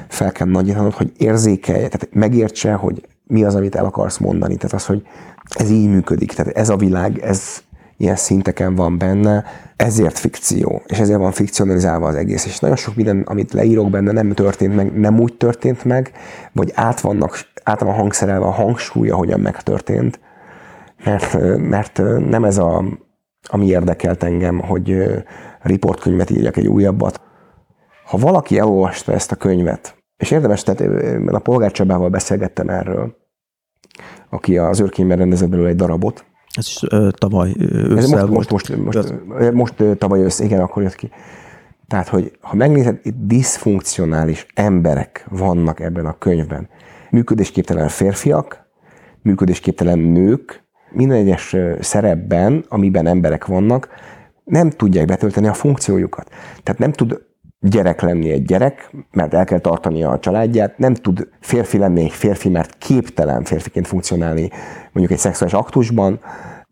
fel 0.08 0.32
kell 0.32 0.48
nagyítanod, 0.48 0.94
hogy 0.94 1.12
érzékelje, 1.18 1.88
tehát 1.88 2.08
megértse, 2.14 2.74
hogy 2.74 3.08
mi 3.32 3.44
az, 3.44 3.56
amit 3.56 3.76
el 3.76 3.86
akarsz 3.86 4.18
mondani. 4.18 4.56
Tehát 4.56 4.74
az, 4.74 4.86
hogy 4.86 5.04
ez 5.50 5.70
így 5.70 5.90
működik. 5.90 6.34
Tehát 6.34 6.56
ez 6.58 6.70
a 6.70 6.76
világ, 6.76 7.18
ez 7.20 7.64
ilyen 7.98 8.16
szinteken 8.16 8.76
van 8.76 8.98
benne, 8.98 9.44
ezért 9.76 10.18
fikció, 10.18 10.82
és 10.86 11.00
ezért 11.00 11.20
van 11.20 11.32
fikcionalizálva 11.32 12.08
az 12.08 12.16
egész. 12.16 12.46
És 12.46 12.60
nagyon 12.60 12.76
sok 12.76 12.96
minden, 12.96 13.22
amit 13.26 13.54
leírok 13.54 13.90
benne, 13.90 14.12
nem 14.12 14.32
történt 14.34 14.76
meg, 14.76 15.00
nem 15.00 15.20
úgy 15.20 15.34
történt 15.38 15.84
meg, 15.84 16.12
vagy 16.52 16.72
át, 16.76 17.00
vannak, 17.00 17.40
át 17.64 17.80
van 17.80 17.94
hangszerelve 17.94 18.46
a 18.46 18.52
hangsúlya, 18.52 19.16
hogyan 19.16 19.40
megtörtént, 19.40 20.20
mert, 21.04 21.58
mert 21.58 22.02
nem 22.30 22.44
ez 22.44 22.58
a, 22.58 22.84
ami 23.50 23.66
érdekelt 23.66 24.24
engem, 24.24 24.60
hogy 24.60 24.98
riportkönyvet 25.62 26.30
írjak 26.30 26.58
egy 26.58 26.68
újabbat. 26.68 27.22
Ha 28.06 28.18
valaki 28.18 28.60
elolvasta 28.60 29.14
ezt 29.14 29.32
a 29.32 29.36
könyvet, 29.36 29.96
és 30.18 30.32
érdemes, 30.32 30.64
tehát 30.64 30.94
a 31.28 31.40
Polgár 31.40 31.72
Csabával 31.72 32.10
beszélgettem 32.10 32.70
erről, 32.70 33.20
aki 34.32 34.58
az 34.58 34.80
őrkényben 34.80 35.18
rendezett 35.18 35.50
belőle 35.50 35.70
egy 35.70 35.76
darabot. 35.76 36.26
Ez 36.52 36.68
is 36.68 36.84
ö, 36.90 37.10
tavaly 37.12 37.56
ősszel 37.60 38.26
most, 38.26 38.52
most, 38.52 38.76
most, 38.76 38.84
most, 38.84 39.14
most, 39.26 39.52
most 39.52 39.98
tavaly 39.98 40.22
össze, 40.22 40.44
igen, 40.44 40.60
akkor 40.60 40.84
jött 40.84 40.96
ki. 40.96 41.10
Tehát, 41.88 42.08
hogy 42.08 42.38
ha 42.42 42.56
megnézed, 42.56 43.00
itt 43.04 43.16
diszfunkcionális 43.18 44.46
emberek 44.54 45.26
vannak 45.30 45.80
ebben 45.80 46.06
a 46.06 46.18
könyvben. 46.18 46.70
Működésképtelen 47.10 47.88
férfiak, 47.88 48.66
működésképtelen 49.22 50.00
nők, 50.00 50.64
minden 50.92 51.18
egyes 51.18 51.56
szerepben, 51.80 52.66
amiben 52.68 53.08
emberek 53.08 53.46
vannak, 53.46 53.90
nem 54.44 54.70
tudják 54.70 55.06
betölteni 55.06 55.48
a 55.48 55.54
funkciójukat. 55.54 56.30
Tehát 56.64 56.80
nem 56.80 56.92
tud 56.92 57.22
gyerek 57.62 58.02
lenni 58.02 58.32
egy 58.32 58.46
gyerek, 58.46 58.92
mert 59.12 59.34
el 59.34 59.46
kell 59.46 59.60
tartania 59.60 60.10
a 60.10 60.20
családját, 60.20 60.78
nem 60.78 60.94
tud 60.94 61.28
férfi 61.40 61.78
lenni 61.78 62.04
egy 62.04 62.12
férfi, 62.12 62.50
mert 62.50 62.78
képtelen 62.78 63.44
férfiként 63.44 63.88
funkcionálni 63.88 64.50
mondjuk 64.92 65.12
egy 65.12 65.24
szexuális 65.24 65.56
aktusban, 65.56 66.20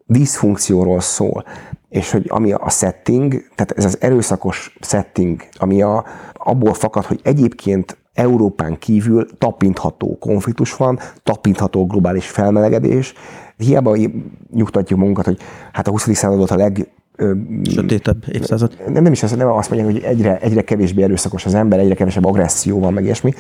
diszfunkcióról 0.06 1.00
szól. 1.00 1.44
És 1.90 2.12
hogy 2.12 2.26
ami 2.28 2.52
a 2.52 2.70
setting, 2.70 3.34
tehát 3.56 3.72
ez 3.72 3.86
az 3.86 3.98
erőszakos 4.02 4.78
setting, 4.82 5.42
ami 5.58 5.82
a, 5.82 6.06
abból 6.34 6.74
fakad, 6.74 7.06
hogy 7.06 7.20
egyébként 7.24 7.98
Európán 8.14 8.78
kívül 8.80 9.28
tapintható 9.38 10.18
konfliktus 10.20 10.76
van, 10.76 11.00
tapintható 11.24 11.86
globális 11.86 12.30
felmelegedés. 12.30 13.14
Hiába 13.58 13.96
nyugtatjuk 14.54 15.00
magunkat, 15.00 15.26
hogy 15.26 15.38
hát 15.72 15.88
a 15.88 15.92
20. 15.92 16.16
század 16.16 16.38
volt 16.38 16.52
a 16.52 16.56
leg 16.56 16.88
sötétebb 17.64 18.24
évszázad. 18.32 18.78
Nem, 18.88 19.04
nem 19.04 19.12
is 19.12 19.24
az, 19.24 19.32
nem 19.32 19.48
azt 19.48 19.70
mondják, 19.70 19.92
hogy 19.94 20.04
egyre, 20.04 20.38
egyre 20.38 20.62
kevésbé 20.62 21.04
erőszakos 21.04 21.46
az 21.46 21.54
ember, 21.54 21.80
egyre 21.80 21.96
kevesebb 21.96 22.26
agresszió 22.26 22.80
van, 22.80 22.94
meg 22.94 23.04
ilyesmi. 23.04 23.34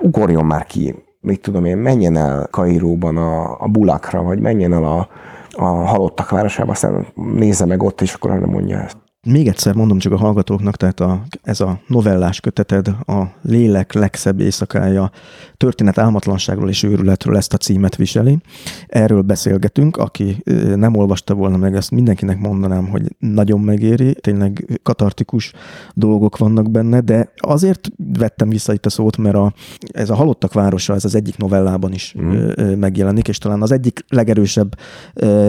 Ugorjon 0.00 0.44
már 0.44 0.64
ki, 0.64 0.94
mit 1.20 1.40
tudom 1.40 1.64
én, 1.64 1.76
menjen 1.76 2.16
el 2.16 2.48
Kairóban 2.50 3.16
a, 3.16 3.60
a 3.60 3.68
Bulakra, 3.68 4.22
vagy 4.22 4.40
menjen 4.40 4.72
el 4.72 4.84
a, 4.84 5.08
a 5.50 5.64
halottak 5.64 6.30
városába, 6.30 6.70
aztán 6.70 7.06
nézze 7.14 7.66
meg 7.66 7.82
ott, 7.82 8.00
és 8.00 8.14
akkor 8.14 8.30
nem 8.30 8.50
mondja 8.50 8.78
ezt. 8.78 8.96
Még 9.26 9.48
egyszer 9.48 9.74
mondom 9.74 9.98
csak 9.98 10.12
a 10.12 10.16
hallgatóknak, 10.16 10.76
tehát 10.76 11.00
a, 11.00 11.22
ez 11.42 11.60
a 11.60 11.80
novellás 11.86 12.40
köteted, 12.40 12.88
a 12.88 13.22
lélek 13.42 13.92
legszebb 13.92 14.40
éjszakája, 14.40 15.10
történet 15.56 15.98
álmatlanságról 15.98 16.68
és 16.68 16.82
őrületről 16.82 17.36
ezt 17.36 17.54
a 17.54 17.56
címet 17.56 17.96
viseli. 17.96 18.38
Erről 18.86 19.22
beszélgetünk, 19.22 19.96
aki 19.96 20.42
nem 20.74 20.96
olvasta 20.96 21.34
volna 21.34 21.56
meg, 21.56 21.74
ezt 21.74 21.90
mindenkinek 21.90 22.38
mondanám, 22.38 22.88
hogy 22.88 23.02
nagyon 23.18 23.60
megéri, 23.60 24.14
tényleg 24.20 24.80
katartikus 24.82 25.52
dolgok 25.94 26.38
vannak 26.38 26.70
benne, 26.70 27.00
de 27.00 27.32
azért 27.36 27.88
vettem 28.18 28.48
vissza 28.48 28.72
itt 28.72 28.86
a 28.86 28.90
szót, 28.90 29.16
mert 29.16 29.36
a, 29.36 29.52
ez 29.92 30.10
a 30.10 30.14
Halottak 30.14 30.52
városa, 30.52 30.94
ez 30.94 31.04
az 31.04 31.14
egyik 31.14 31.36
novellában 31.36 31.92
is 31.92 32.14
mm. 32.20 32.48
megjelenik, 32.78 33.28
és 33.28 33.38
talán 33.38 33.62
az 33.62 33.72
egyik 33.72 34.04
legerősebb 34.08 34.78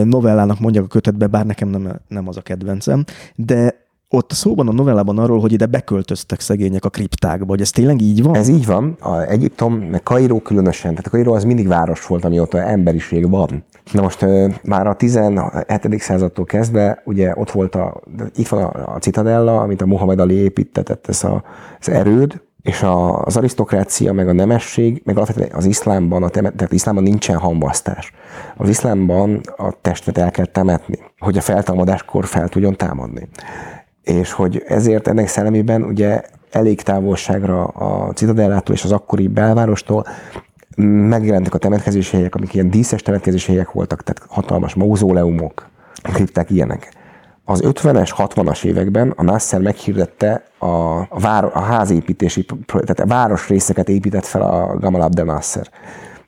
novellának 0.04 0.60
mondják 0.60 0.84
a 0.84 0.88
kötetbe, 0.88 1.28
bár 1.28 1.46
nekem 1.46 1.70
nem, 1.70 2.00
nem 2.08 2.28
az 2.28 2.38
a 2.38 2.42
kedvencem, 2.42 3.04
de 3.36 3.67
ott 4.10 4.32
szóban 4.32 4.68
a 4.68 4.72
novellában 4.72 5.18
arról, 5.18 5.40
hogy 5.40 5.52
ide 5.52 5.66
beköltöztek 5.66 6.40
szegények 6.40 6.86
a 6.86 6.90
kriptákba, 6.90 7.46
hogy 7.46 7.62
ez 7.62 7.70
tényleg 7.70 8.02
így 8.02 8.24
van? 8.24 8.36
Ez 8.36 8.48
így 8.48 8.66
van. 8.66 8.98
A 9.00 9.22
Egyiptom, 9.22 9.74
meg 9.74 10.04
Kairó 10.04 10.40
különösen, 10.40 10.90
tehát 10.90 11.06
a 11.06 11.10
Kairó 11.10 11.34
az 11.34 11.44
mindig 11.44 11.68
város 11.68 12.06
volt, 12.06 12.26
amióta 12.26 12.62
emberiség 12.62 13.30
van. 13.30 13.64
Na 13.92 14.02
most 14.02 14.26
már 14.64 14.88
a 14.88 14.96
17. 14.96 16.00
századtól 16.00 16.46
kezdve, 16.46 17.02
ugye 17.06 17.34
ott 17.36 17.52
volt 17.52 17.76
a, 17.76 18.02
itt 18.36 18.48
van 18.48 18.64
a, 18.64 18.94
a 18.96 18.98
Citadella, 19.00 19.60
amit 19.60 19.82
a 19.82 19.86
Mohamed 19.86 20.20
Ali 20.20 20.36
építetett, 20.36 21.08
ez 21.08 21.24
a, 21.24 21.44
az 21.80 21.90
erőd, 21.90 22.42
és 22.62 22.84
a, 22.84 23.22
az 23.22 23.38
arisztokrácia, 23.38 24.14
meg 24.14 24.28
a 24.28 24.34
nemesség, 24.34 25.02
meg 25.06 25.16
alapvetően 25.16 25.50
az 25.54 25.66
iszlámban, 25.66 26.24
a 26.24 26.30
temet, 26.30 26.56
tehát 26.56 26.74
iszlámban 26.74 27.04
nincsen 27.04 27.38
hambasztás. 27.38 28.12
Az 28.58 28.70
iszlámban 28.70 29.42
a 29.58 29.72
testet 29.82 30.18
el 30.18 30.32
kell 30.32 30.46
temetni, 30.46 30.98
hogy 31.20 31.38
a 31.38 31.42
feltámadáskor 31.42 32.26
fel 32.26 32.50
tudjon 32.50 32.76
támadni 32.76 33.30
és 34.08 34.32
hogy 34.32 34.64
ezért 34.68 35.08
ennek 35.08 35.28
szellemében 35.28 35.84
ugye 35.84 36.22
elég 36.52 36.82
távolságra 36.82 37.64
a 37.64 38.12
Citadellától 38.14 38.76
és 38.76 38.84
az 38.84 38.92
akkori 38.92 39.28
belvárostól 39.28 40.06
megjelentek 41.10 41.54
a 41.54 41.58
temetkezési 41.58 42.16
helyek, 42.16 42.36
amik 42.36 42.54
ilyen 42.54 42.70
díszes 42.70 43.02
temetkezési 43.02 43.52
helyek 43.52 43.72
voltak, 43.72 44.04
tehát 44.04 44.32
hatalmas 44.32 44.74
mauzóleumok, 44.74 45.70
kripták 46.02 46.50
ilyenek. 46.50 46.94
Az 47.44 47.62
50-es, 47.64 48.10
60-as 48.18 48.64
években 48.64 49.14
a 49.16 49.24
Nasser 49.24 49.62
meghirdette 49.62 50.44
a, 50.58 50.68
a, 50.68 51.20
vár, 51.20 51.44
a 51.44 51.60
házépítési, 51.60 52.46
tehát 52.66 53.00
a 53.00 53.06
városrészeket 53.06 53.90
épített 53.90 54.26
fel 54.26 54.42
a 54.42 54.78
Gamal 54.78 55.02
Abdel 55.02 55.26
Nasser, 55.26 55.70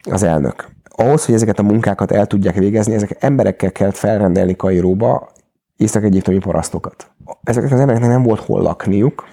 az 0.04 0.24
elnök. 0.24 0.68
Ahhoz, 0.86 1.26
hogy 1.26 1.36
ezeket 1.36 1.60
a 1.60 1.64
munkákat 1.64 2.12
el 2.12 2.26
tudják 2.26 2.56
végezni, 2.56 2.94
ezek 2.94 3.16
emberekkel 3.20 3.72
kellett 3.72 3.98
felrendelni 3.98 4.56
Kairóba 4.56 5.30
észak-egyiptomi 5.78 6.38
parasztokat. 6.38 7.12
Ezeknek 7.44 7.72
az 7.72 7.80
embereknek 7.80 8.10
nem 8.10 8.24
volt 8.24 8.40
hol 8.40 8.62
lakniuk, 8.62 9.28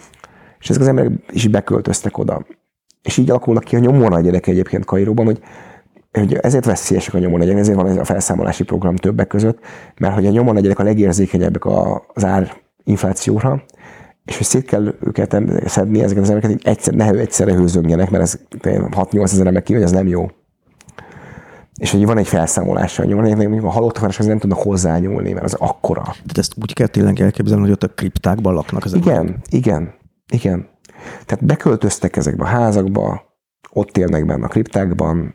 és 0.60 0.70
ezek 0.70 0.82
az 0.82 0.88
emberek 0.88 1.12
is 1.30 1.48
beköltöztek 1.48 2.18
oda. 2.18 2.46
És 3.02 3.16
így 3.16 3.30
alakulnak 3.30 3.64
ki 3.64 3.76
a 3.76 3.78
nyomorra 3.78 4.20
gyerek 4.20 4.46
egyébként 4.46 4.84
Kairóban, 4.84 5.24
hogy 5.24 5.42
hogy 6.18 6.34
ezért 6.34 6.64
veszélyesek 6.64 7.14
a 7.14 7.18
nyomornegyek, 7.18 7.58
ezért 7.58 7.76
van 7.76 7.86
ez 7.86 7.96
a 7.96 8.04
felszámolási 8.04 8.64
program 8.64 8.96
többek 8.96 9.26
között, 9.26 9.58
mert 9.98 10.14
hogy 10.14 10.26
a 10.26 10.30
nyomornegyek 10.30 10.78
a 10.78 10.82
legérzékenyebbek 10.82 11.64
az 12.14 12.24
ár 12.24 12.52
inflációra, 12.84 13.62
és 14.24 14.36
hogy 14.36 14.46
szét 14.46 14.64
kell 14.64 14.94
őket 15.00 15.36
szedni, 15.64 16.02
ezeket 16.02 16.22
az 16.22 16.30
embereket, 16.30 16.62
hogy 16.62 16.72
egyszer, 16.72 16.94
ne 16.94 17.10
egyszerre 17.10 17.54
hőzöngjenek, 17.54 18.10
mert 18.10 18.22
ez 18.22 18.38
6-8 18.62 19.22
ezer 19.22 19.46
ember 19.46 19.62
hogy 19.66 19.82
ez 19.82 19.90
nem 19.90 20.06
jó. 20.06 20.26
És 21.76 21.90
hogy 21.90 22.06
van 22.06 22.18
egy 22.18 22.26
felszámolása 22.26 23.02
a 23.02 23.06
nyomornegyeknek, 23.06 23.48
mondjuk 23.48 23.70
a 23.70 23.74
halottak 23.74 24.08
az 24.18 24.26
nem 24.26 24.38
tudnak 24.38 24.58
hozzányúlni, 24.58 25.32
mert 25.32 25.44
az 25.44 25.54
akkora. 25.54 26.02
Tehát 26.02 26.38
ezt 26.38 26.54
úgy 26.60 26.72
kell 26.72 26.86
tényleg 26.86 27.20
elképzelni, 27.20 27.62
hogy 27.62 27.72
ott 27.72 27.82
a 27.82 27.88
kriptákban 27.88 28.54
laknak 28.54 28.84
az 28.84 28.94
Igen, 28.94 29.36
igen, 29.48 29.94
igen. 30.32 30.68
Tehát 31.26 31.44
beköltöztek 31.44 32.16
ezekbe 32.16 32.44
a 32.44 32.46
házakba, 32.46 33.22
ott 33.70 33.96
élnek 33.96 34.26
benne 34.26 34.44
a 34.44 34.48
kriptákban, 34.48 35.34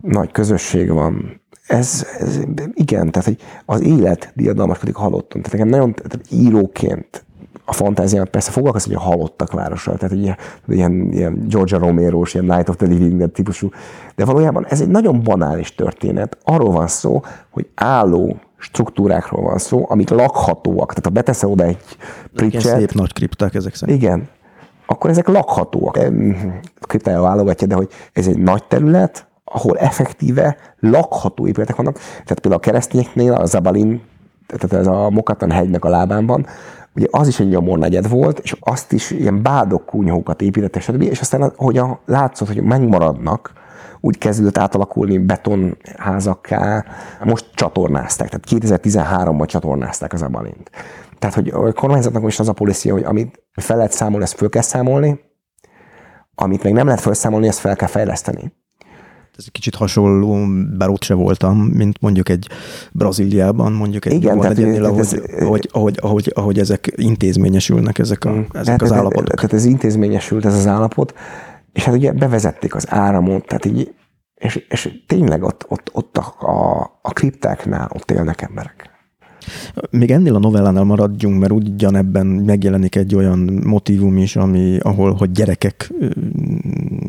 nagy 0.00 0.32
közösség 0.32 0.90
van. 0.90 1.40
Ez, 1.66 2.06
ez 2.18 2.40
igen, 2.74 3.10
tehát 3.10 3.28
hogy 3.28 3.38
az 3.64 3.80
élet 3.80 4.32
diadalmaskodik 4.34 4.96
a 4.96 5.00
halotton. 5.00 5.42
Tehát 5.42 5.52
nekem 5.52 5.68
nagyon 5.68 5.94
tehát 5.94 6.26
íróként 6.30 7.24
a 7.64 7.72
fantáziámat 7.72 8.28
persze 8.28 8.50
foglalkozik, 8.50 8.96
hogy 8.96 9.02
a 9.06 9.08
halottak 9.10 9.52
városa, 9.52 9.96
tehát 9.96 10.14
ilyen, 10.14 10.36
ilyen, 10.68 11.12
ilyen 11.12 11.46
Georgia 11.48 11.78
romero 11.78 12.22
ilyen 12.32 12.44
Night 12.44 12.68
of 12.68 12.76
the 12.76 12.86
Living 12.86 13.16
Dead 13.16 13.30
típusú, 13.30 13.68
de 14.14 14.24
valójában 14.24 14.66
ez 14.66 14.80
egy 14.80 14.88
nagyon 14.88 15.22
banális 15.22 15.74
történet. 15.74 16.38
Arról 16.44 16.70
van 16.70 16.86
szó, 16.86 17.22
hogy 17.50 17.68
álló 17.74 18.36
struktúrákról 18.58 19.42
van 19.42 19.58
szó, 19.58 19.84
amik 19.88 20.10
lakhatóak. 20.10 20.88
Tehát 20.88 21.04
ha 21.04 21.10
beteszel 21.10 21.50
oda 21.50 21.64
egy 21.64 21.78
pricset... 22.34 22.78
Szép 22.78 22.92
nagy 22.92 23.12
kripták 23.12 23.54
ezek 23.54 23.74
szerint. 23.74 24.02
Igen, 24.02 24.28
akkor 24.86 25.10
ezek 25.10 25.28
lakhatóak. 25.28 25.98
Kriptája 26.80 27.20
válogatja, 27.20 27.66
de 27.66 27.74
hogy 27.74 27.88
ez 28.12 28.26
egy 28.26 28.38
nagy 28.38 28.64
terület, 28.64 29.26
ahol 29.44 29.78
effektíve 29.78 30.56
lakható 30.80 31.46
épületek 31.46 31.76
vannak. 31.76 31.94
Tehát 31.94 32.40
például 32.40 32.54
a 32.54 32.58
keresztényeknél 32.64 33.32
a 33.32 33.44
Zabalin, 33.44 34.02
tehát 34.46 34.72
ez 34.72 34.86
a 34.86 35.10
Mokatan 35.10 35.50
hegynek 35.50 35.84
a 35.84 35.88
lábán 35.88 36.26
van, 36.26 36.46
ugye 36.94 37.06
az 37.10 37.28
is 37.28 37.40
egy 37.40 37.48
nyomornegyed 37.48 38.08
volt, 38.08 38.38
és 38.38 38.56
azt 38.60 38.92
is 38.92 39.10
ilyen 39.10 39.42
bádok 39.42 39.86
kunyhókat 39.86 40.42
épített, 40.42 40.82
stb. 40.82 41.02
És 41.02 41.20
aztán, 41.20 41.52
hogy 41.56 41.78
a, 41.78 42.00
látszott, 42.06 42.48
hogy 42.48 42.62
megmaradnak, 42.62 43.52
úgy 44.00 44.18
kezdődött 44.18 44.58
átalakulni 44.58 45.18
betonházakká, 45.18 46.84
most 47.24 47.50
csatornázták, 47.54 48.28
tehát 48.28 48.46
2013-ban 48.50 49.46
csatornázták 49.46 50.12
az 50.12 50.22
Abalint. 50.22 50.70
Tehát, 51.18 51.34
hogy 51.34 51.48
a 51.48 51.72
kormányzatnak 51.72 52.22
most 52.22 52.40
az 52.40 52.48
a 52.48 52.52
policia, 52.52 52.92
hogy 52.92 53.04
amit 53.04 53.42
fel 53.52 53.76
lehet 53.76 53.92
számolni, 53.92 54.24
ezt 54.24 54.36
föl 54.36 54.48
kell 54.48 54.62
számolni, 54.62 55.20
amit 56.34 56.62
még 56.62 56.72
nem 56.72 56.86
lehet 56.86 57.00
felszámolni, 57.00 57.46
ezt 57.46 57.58
fel 57.58 57.76
kell 57.76 57.88
fejleszteni 57.88 58.52
ez 59.36 59.44
egy 59.46 59.52
kicsit 59.52 59.74
hasonló, 59.74 60.46
bár 60.76 60.88
ott 60.88 61.02
se 61.02 61.14
voltam, 61.14 61.58
mint 61.58 62.00
mondjuk 62.00 62.28
egy 62.28 62.48
Brazíliában, 62.92 63.72
mondjuk 63.72 64.04
egy 64.04 64.12
Igen, 64.12 64.40
tehát, 64.40 64.58
egyednél, 64.58 64.84
ahogy, 64.84 64.98
ez, 64.98 65.12
ahogy, 65.40 65.68
ahogy, 65.72 65.98
ahogy, 66.00 66.32
ahogy, 66.34 66.58
ezek 66.58 66.92
intézményesülnek, 66.96 67.98
ezek, 67.98 68.24
a, 68.24 68.30
mm. 68.30 68.40
ezek 68.52 68.64
tehát, 68.64 68.82
az 68.82 68.92
állapotok. 68.92 69.34
Tehát 69.34 69.52
ez 69.52 69.64
intézményesült 69.64 70.44
ez 70.44 70.54
az 70.54 70.66
állapot, 70.66 71.14
és 71.72 71.84
hát 71.84 71.94
ugye 71.94 72.12
bevezették 72.12 72.74
az 72.74 72.86
áramot, 72.88 73.46
tehát 73.46 73.64
így, 73.64 73.94
és, 74.34 74.56
és 74.68 75.02
tényleg 75.06 75.42
ott, 75.42 75.64
ott, 75.68 75.90
ott 75.92 76.16
a, 76.16 76.46
a, 76.46 76.80
a 77.02 77.12
kriptáknál 77.12 77.90
ott 77.94 78.10
élnek 78.10 78.42
emberek. 78.42 78.91
Még 79.90 80.10
ennél 80.10 80.34
a 80.34 80.38
novellánál 80.38 80.84
maradjunk, 80.84 81.40
mert 81.40 81.52
ugyanebben 81.52 82.26
megjelenik 82.26 82.96
egy 82.96 83.14
olyan 83.14 83.60
motivum 83.64 84.16
is, 84.16 84.36
ami, 84.36 84.78
ahol, 84.80 85.12
hogy 85.12 85.30
gyerekek 85.30 85.92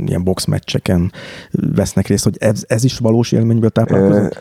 ilyen 0.05 0.23
boxmeccseken 0.23 1.11
vesznek 1.51 2.07
részt, 2.07 2.23
hogy 2.23 2.37
ez, 2.39 2.63
ez 2.67 2.83
is 2.83 2.97
valós 2.97 3.31
élményből 3.31 3.69
táplálkozik? 3.69 4.39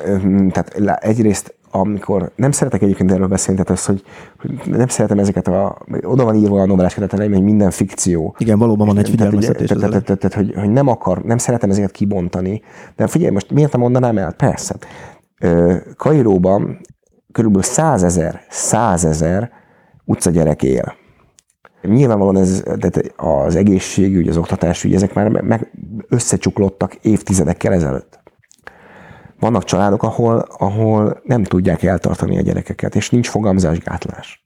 Tehát 0.53 1.03
egyrészt 1.05 1.55
amikor 1.74 2.32
nem 2.36 2.51
szeretek 2.51 2.82
egyébként 2.82 3.12
erről 3.12 3.26
beszélni, 3.26 3.62
tehát 3.62 3.78
az, 3.78 3.86
hogy, 3.86 4.03
nem 4.64 4.88
szeretem 4.88 5.18
ezeket 5.18 5.49
a, 5.49 5.78
oda 6.03 6.24
van 6.24 6.34
írva 6.34 6.61
a 6.61 6.66
novellás 6.66 6.95
kötetem, 6.95 7.32
hogy 7.32 7.43
minden 7.43 7.70
fikció. 7.70 8.34
Igen, 8.38 8.59
valóban 8.59 8.86
van 8.86 8.99
egy 8.99 9.09
figyelmeztetés. 9.09 9.68
Tehát, 9.68 9.88
tehát, 9.88 10.05
tehát, 10.05 10.20
tehát, 10.20 10.36
hogy, 10.36 10.55
hogy 10.55 10.70
nem 10.70 10.88
akar, 10.88 11.22
nem 11.22 11.38
szeretem 11.38 11.70
ezeket 11.70 11.90
kibontani, 11.90 12.62
de 12.97 13.07
figyelj, 13.07 13.32
most 13.32 13.51
miért 13.51 13.72
nem 13.72 13.80
mondanám 13.80 14.18
el? 14.18 14.32
Persze. 14.32 14.76
Kairóban 15.97 16.80
körülbelül 17.33 17.66
százezer, 17.66 18.41
százezer 18.49 19.51
utcagyerek 20.05 20.62
él. 20.62 20.95
Nyilvánvalóan 21.83 22.37
ez, 22.37 22.64
az 23.16 23.57
egészségügy, 23.57 24.28
az 24.28 24.37
oktatásügy, 24.37 24.95
ezek 24.95 25.14
már 25.14 25.28
meg 25.28 25.72
összecsuklottak 26.09 26.95
évtizedekkel 26.95 27.72
ezelőtt. 27.72 28.20
Vannak 29.39 29.64
családok, 29.64 30.03
ahol, 30.03 30.47
ahol 30.59 31.20
nem 31.24 31.45
tudják 31.45 31.83
eltartani 31.83 32.39
a 32.39 32.43
gyerekeket, 32.43 32.95
és 32.95 33.11
nincs 33.11 33.28
fogamzásgátlás. 33.28 34.45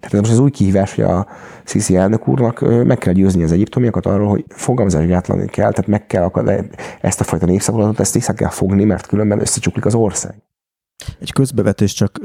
Tehát 0.00 0.14
ez 0.14 0.20
most 0.20 0.32
az 0.32 0.38
új 0.38 0.50
kihívás, 0.50 0.94
hogy 0.94 1.04
a 1.04 1.26
Sisi 1.64 1.96
elnök 1.96 2.28
úrnak 2.28 2.84
meg 2.84 2.98
kell 2.98 3.12
győzni 3.12 3.42
az 3.42 3.52
egyiptomiakat 3.52 4.06
arról, 4.06 4.28
hogy 4.28 4.44
fogamzásgátlani 4.48 5.46
kell, 5.46 5.70
tehát 5.70 5.86
meg 5.86 6.06
kell 6.06 6.22
akar, 6.22 6.64
ezt 7.00 7.20
a 7.20 7.24
fajta 7.24 7.46
népszabadatot, 7.46 8.00
ezt 8.00 8.14
vissza 8.14 8.32
kell 8.32 8.48
fogni, 8.48 8.84
mert 8.84 9.06
különben 9.06 9.40
összecsuklik 9.40 9.86
az 9.86 9.94
ország. 9.94 10.34
Egy 11.18 11.32
közbevetés 11.32 11.92
csak, 11.92 12.20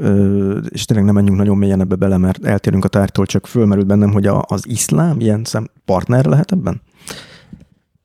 és 0.68 0.84
tényleg 0.84 1.06
nem 1.06 1.14
menjünk 1.14 1.38
nagyon 1.38 1.56
mélyen 1.56 1.80
ebbe 1.80 1.94
bele, 1.94 2.16
mert 2.16 2.44
eltérünk 2.44 2.84
a 2.84 2.88
tártól, 2.88 3.26
csak 3.26 3.46
fölmerült 3.46 3.86
bennem, 3.86 4.12
hogy 4.12 4.26
az 4.26 4.68
iszlám 4.68 5.20
ilyen 5.20 5.44
szem 5.44 5.66
partner 5.84 6.24
lehet 6.24 6.52
ebben? 6.52 6.82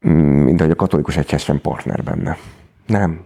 Mm, 0.07 0.43
mint 0.43 0.59
ahogy 0.59 0.71
a 0.71 0.75
katolikus 0.75 1.17
egyház 1.17 1.41
sem 1.41 1.61
partner 1.61 2.03
benne. 2.03 2.37
Nem. 2.87 3.25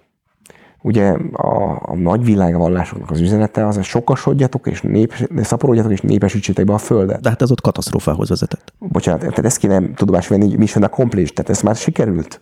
Ugye 0.82 1.12
a, 1.32 1.82
a 1.82 1.96
nagy 1.96 2.24
világvallásoknak 2.24 3.12
az 3.12 3.22
üzenete 3.22 3.68
az, 3.68 3.76
hogy 3.76 3.84
sokasodjatok 3.84 4.68
és 4.68 4.82
nép, 4.82 5.14
szaporodjatok 5.42 5.92
és 5.92 6.02
népesítsétek 6.02 6.66
be 6.66 6.74
a 6.74 6.78
földet. 6.78 7.22
De 7.22 7.30
hát 7.30 7.42
ez 7.42 7.52
ott 7.52 7.62
katasztrófához 7.62 8.30
vezetett. 8.30 8.74
Bocsánat, 8.80 9.20
tehát 9.20 9.46
ezt 9.46 9.58
kéne 9.58 9.94
tudomásul 9.94 10.38
venni, 10.38 10.50
hogy 10.50 10.60
mission 10.60 10.84
accomplished, 10.84 11.34
tehát 11.34 11.52
ez 11.52 11.62
már 11.62 11.76
sikerült. 11.76 12.40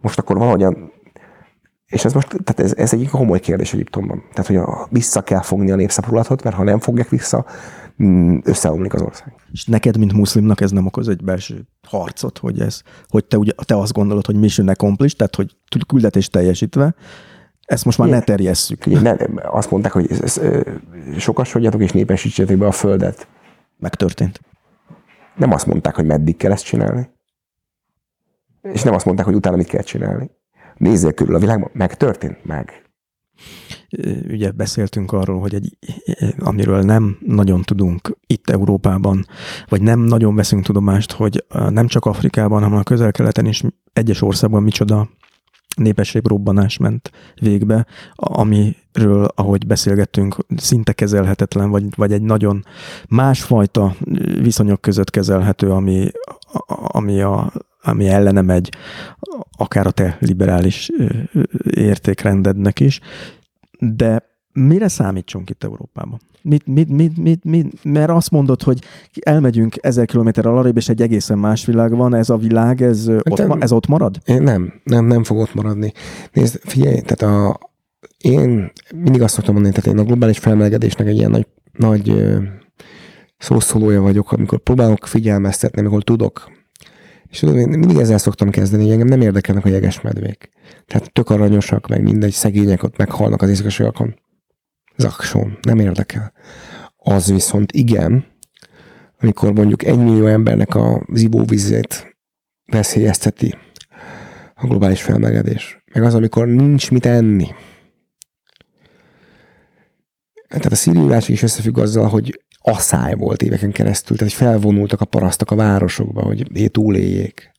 Most 0.00 0.18
akkor 0.18 0.36
valahogyan 0.36 0.92
és 1.92 2.04
ez 2.04 2.12
most, 2.12 2.28
tehát 2.28 2.60
ez, 2.60 2.74
ez 2.76 2.92
egy 2.92 3.08
komoly 3.08 3.40
kérdés 3.40 3.72
Egyiptomban. 3.72 4.22
Tehát, 4.32 4.46
hogy 4.46 4.56
a, 4.56 4.86
vissza 4.90 5.22
kell 5.22 5.40
fogni 5.40 5.70
a 5.70 5.76
népszapulatot, 5.76 6.42
mert 6.42 6.56
ha 6.56 6.62
nem 6.62 6.78
fogják 6.78 7.08
vissza, 7.08 7.46
mm, 8.02 8.38
összeomlik 8.44 8.94
az 8.94 9.02
ország. 9.02 9.34
És 9.52 9.64
neked, 9.64 9.98
mint 9.98 10.12
muszlimnak 10.12 10.60
ez 10.60 10.70
nem 10.70 10.86
okoz 10.86 11.08
egy 11.08 11.24
belső 11.24 11.68
harcot, 11.88 12.38
hogy 12.38 12.60
ez, 12.60 12.82
hogy 13.08 13.24
te, 13.24 13.38
ugye, 13.38 13.52
te 13.64 13.76
azt 13.76 13.92
gondolod, 13.92 14.26
hogy 14.26 14.36
mission 14.36 14.68
accomplished, 14.68 15.16
tehát 15.16 15.36
hogy 15.36 15.56
küldetés 15.86 16.28
teljesítve, 16.28 16.94
ezt 17.64 17.84
most 17.84 17.98
már 17.98 18.08
Igen. 18.08 18.18
ne 18.18 18.24
terjesszük. 18.24 18.86
Igen, 18.86 19.02
ne, 19.02 19.16
azt 19.48 19.70
mondták, 19.70 19.92
hogy 19.92 20.10
ez, 20.10 20.20
ez, 20.20 20.40
sokasodjatok 21.18 21.82
és 21.82 21.92
népesítsétek 21.92 22.58
be 22.58 22.66
a 22.66 22.72
földet. 22.72 23.26
Megtörtént. 23.78 24.40
Nem 25.36 25.52
azt 25.52 25.66
mondták, 25.66 25.94
hogy 25.94 26.06
meddig 26.06 26.36
kell 26.36 26.52
ezt 26.52 26.64
csinálni. 26.64 27.10
És 28.62 28.82
nem 28.82 28.94
azt 28.94 29.04
mondták, 29.04 29.26
hogy 29.26 29.34
utána 29.34 29.56
mit 29.56 29.68
kell 29.68 29.82
csinálni 29.82 30.30
nézzél 30.82 31.12
körül 31.12 31.34
a 31.34 31.38
világban, 31.38 31.70
megtörtént 31.72 32.44
meg. 32.44 32.82
Ugye 34.28 34.50
beszéltünk 34.50 35.12
arról, 35.12 35.40
hogy 35.40 35.54
egy, 35.54 35.76
amiről 36.38 36.82
nem 36.82 37.18
nagyon 37.20 37.62
tudunk 37.62 38.16
itt 38.26 38.50
Európában, 38.50 39.26
vagy 39.68 39.82
nem 39.82 40.00
nagyon 40.00 40.34
veszünk 40.34 40.64
tudomást, 40.64 41.12
hogy 41.12 41.44
nem 41.68 41.86
csak 41.86 42.04
Afrikában, 42.04 42.62
hanem 42.62 42.78
a 42.78 42.82
közel-keleten 42.82 43.46
is 43.46 43.62
egyes 43.92 44.22
országban 44.22 44.62
micsoda 44.62 45.08
népességrobbanás 45.76 46.76
ment 46.76 47.10
végbe, 47.34 47.86
amiről, 48.14 49.24
ahogy 49.34 49.66
beszélgettünk, 49.66 50.36
szinte 50.56 50.92
kezelhetetlen, 50.92 51.70
vagy, 51.70 51.96
vagy 51.96 52.12
egy 52.12 52.22
nagyon 52.22 52.64
másfajta 53.08 53.94
viszonyok 54.40 54.80
között 54.80 55.10
kezelhető, 55.10 55.70
ami, 55.70 56.10
ami 56.68 57.20
a 57.20 57.52
ami 57.82 58.08
ellene 58.08 58.40
megy 58.40 58.70
akár 59.56 59.86
a 59.86 59.90
te 59.90 60.16
liberális 60.20 60.90
értékrendednek 61.70 62.80
is, 62.80 63.00
de 63.78 64.30
Mire 64.52 64.88
számítsunk 64.88 65.50
itt 65.50 65.64
Európában? 65.64 66.20
Mit, 66.42 66.66
mit, 66.66 66.88
mit, 66.88 67.16
mit, 67.16 67.44
mit, 67.44 67.84
mert 67.84 68.10
azt 68.10 68.30
mondod, 68.30 68.62
hogy 68.62 68.78
elmegyünk 69.20 69.74
ezer 69.80 70.06
kilométer 70.06 70.46
alarrébb, 70.46 70.76
és 70.76 70.88
egy 70.88 71.02
egészen 71.02 71.38
más 71.38 71.64
világ 71.64 71.96
van, 71.96 72.14
ez 72.14 72.30
a 72.30 72.36
világ, 72.36 72.82
ez, 72.82 73.06
Hát 73.06 73.30
ott, 73.30 73.38
nem- 73.38 73.60
ez 73.60 73.72
ott 73.72 73.86
marad? 73.86 74.18
Én 74.24 74.42
nem, 74.42 74.72
nem, 74.84 75.04
nem 75.04 75.24
fog 75.24 75.38
ott 75.38 75.54
maradni. 75.54 75.92
Nézd, 76.32 76.60
figyelj, 76.62 77.00
tehát 77.00 77.34
a, 77.34 77.58
én 78.18 78.72
mindig 78.94 79.22
azt 79.22 79.34
szoktam 79.34 79.54
mondani, 79.54 79.74
tehát 79.74 79.92
én 79.98 80.04
a 80.04 80.06
globális 80.06 80.38
felmelegedésnek 80.38 81.06
egy 81.06 81.16
ilyen 81.16 81.30
nagy, 81.30 81.46
nagy 81.72 82.12
szószólója 83.38 84.00
vagyok, 84.00 84.32
amikor 84.32 84.58
próbálok 84.58 85.06
figyelmeztetni, 85.06 85.80
amikor 85.80 86.02
tudok. 86.02 86.50
És 87.32 87.38
tudod, 87.38 87.56
én 87.56 87.68
mindig 87.68 87.96
ezzel 87.96 88.18
szoktam 88.18 88.50
kezdeni, 88.50 88.82
hogy 88.82 88.92
engem 88.92 89.06
nem 89.06 89.20
érdekelnek 89.20 89.64
a 89.64 89.68
jegesmedvék. 89.68 90.48
Tehát 90.86 91.12
tök 91.12 91.30
aranyosak, 91.30 91.88
meg 91.88 92.02
mindegy, 92.02 92.32
szegények 92.32 92.82
ott 92.82 92.96
meghalnak 92.96 93.42
az 93.42 93.48
éjszakasokon. 93.48 94.14
Zakson, 94.96 95.58
nem 95.62 95.78
érdekel. 95.78 96.32
Az 96.96 97.32
viszont 97.32 97.72
igen, 97.72 98.26
amikor 99.20 99.52
mondjuk 99.52 99.84
egy 99.84 99.98
millió 99.98 100.26
embernek 100.26 100.74
a 100.74 101.06
ivóvizét 101.14 102.16
veszélyezteti 102.66 103.54
a 104.54 104.66
globális 104.66 105.02
felmelegedés. 105.02 105.82
Meg 105.92 106.02
az, 106.02 106.14
amikor 106.14 106.46
nincs 106.46 106.90
mit 106.90 107.06
enni. 107.06 107.48
Tehát 110.48 110.64
a 110.72 111.06
válság 111.06 111.30
is 111.30 111.42
összefügg 111.42 111.78
azzal, 111.78 112.08
hogy 112.08 112.42
asszály 112.62 113.14
volt 113.14 113.42
éveken 113.42 113.72
keresztül, 113.72 114.16
tehát 114.16 114.32
hogy 114.32 114.46
felvonultak 114.46 115.00
a 115.00 115.04
parasztok 115.04 115.50
a 115.50 115.56
városokba, 115.56 116.22
hogy 116.22 116.70
túléljék. 116.70 117.52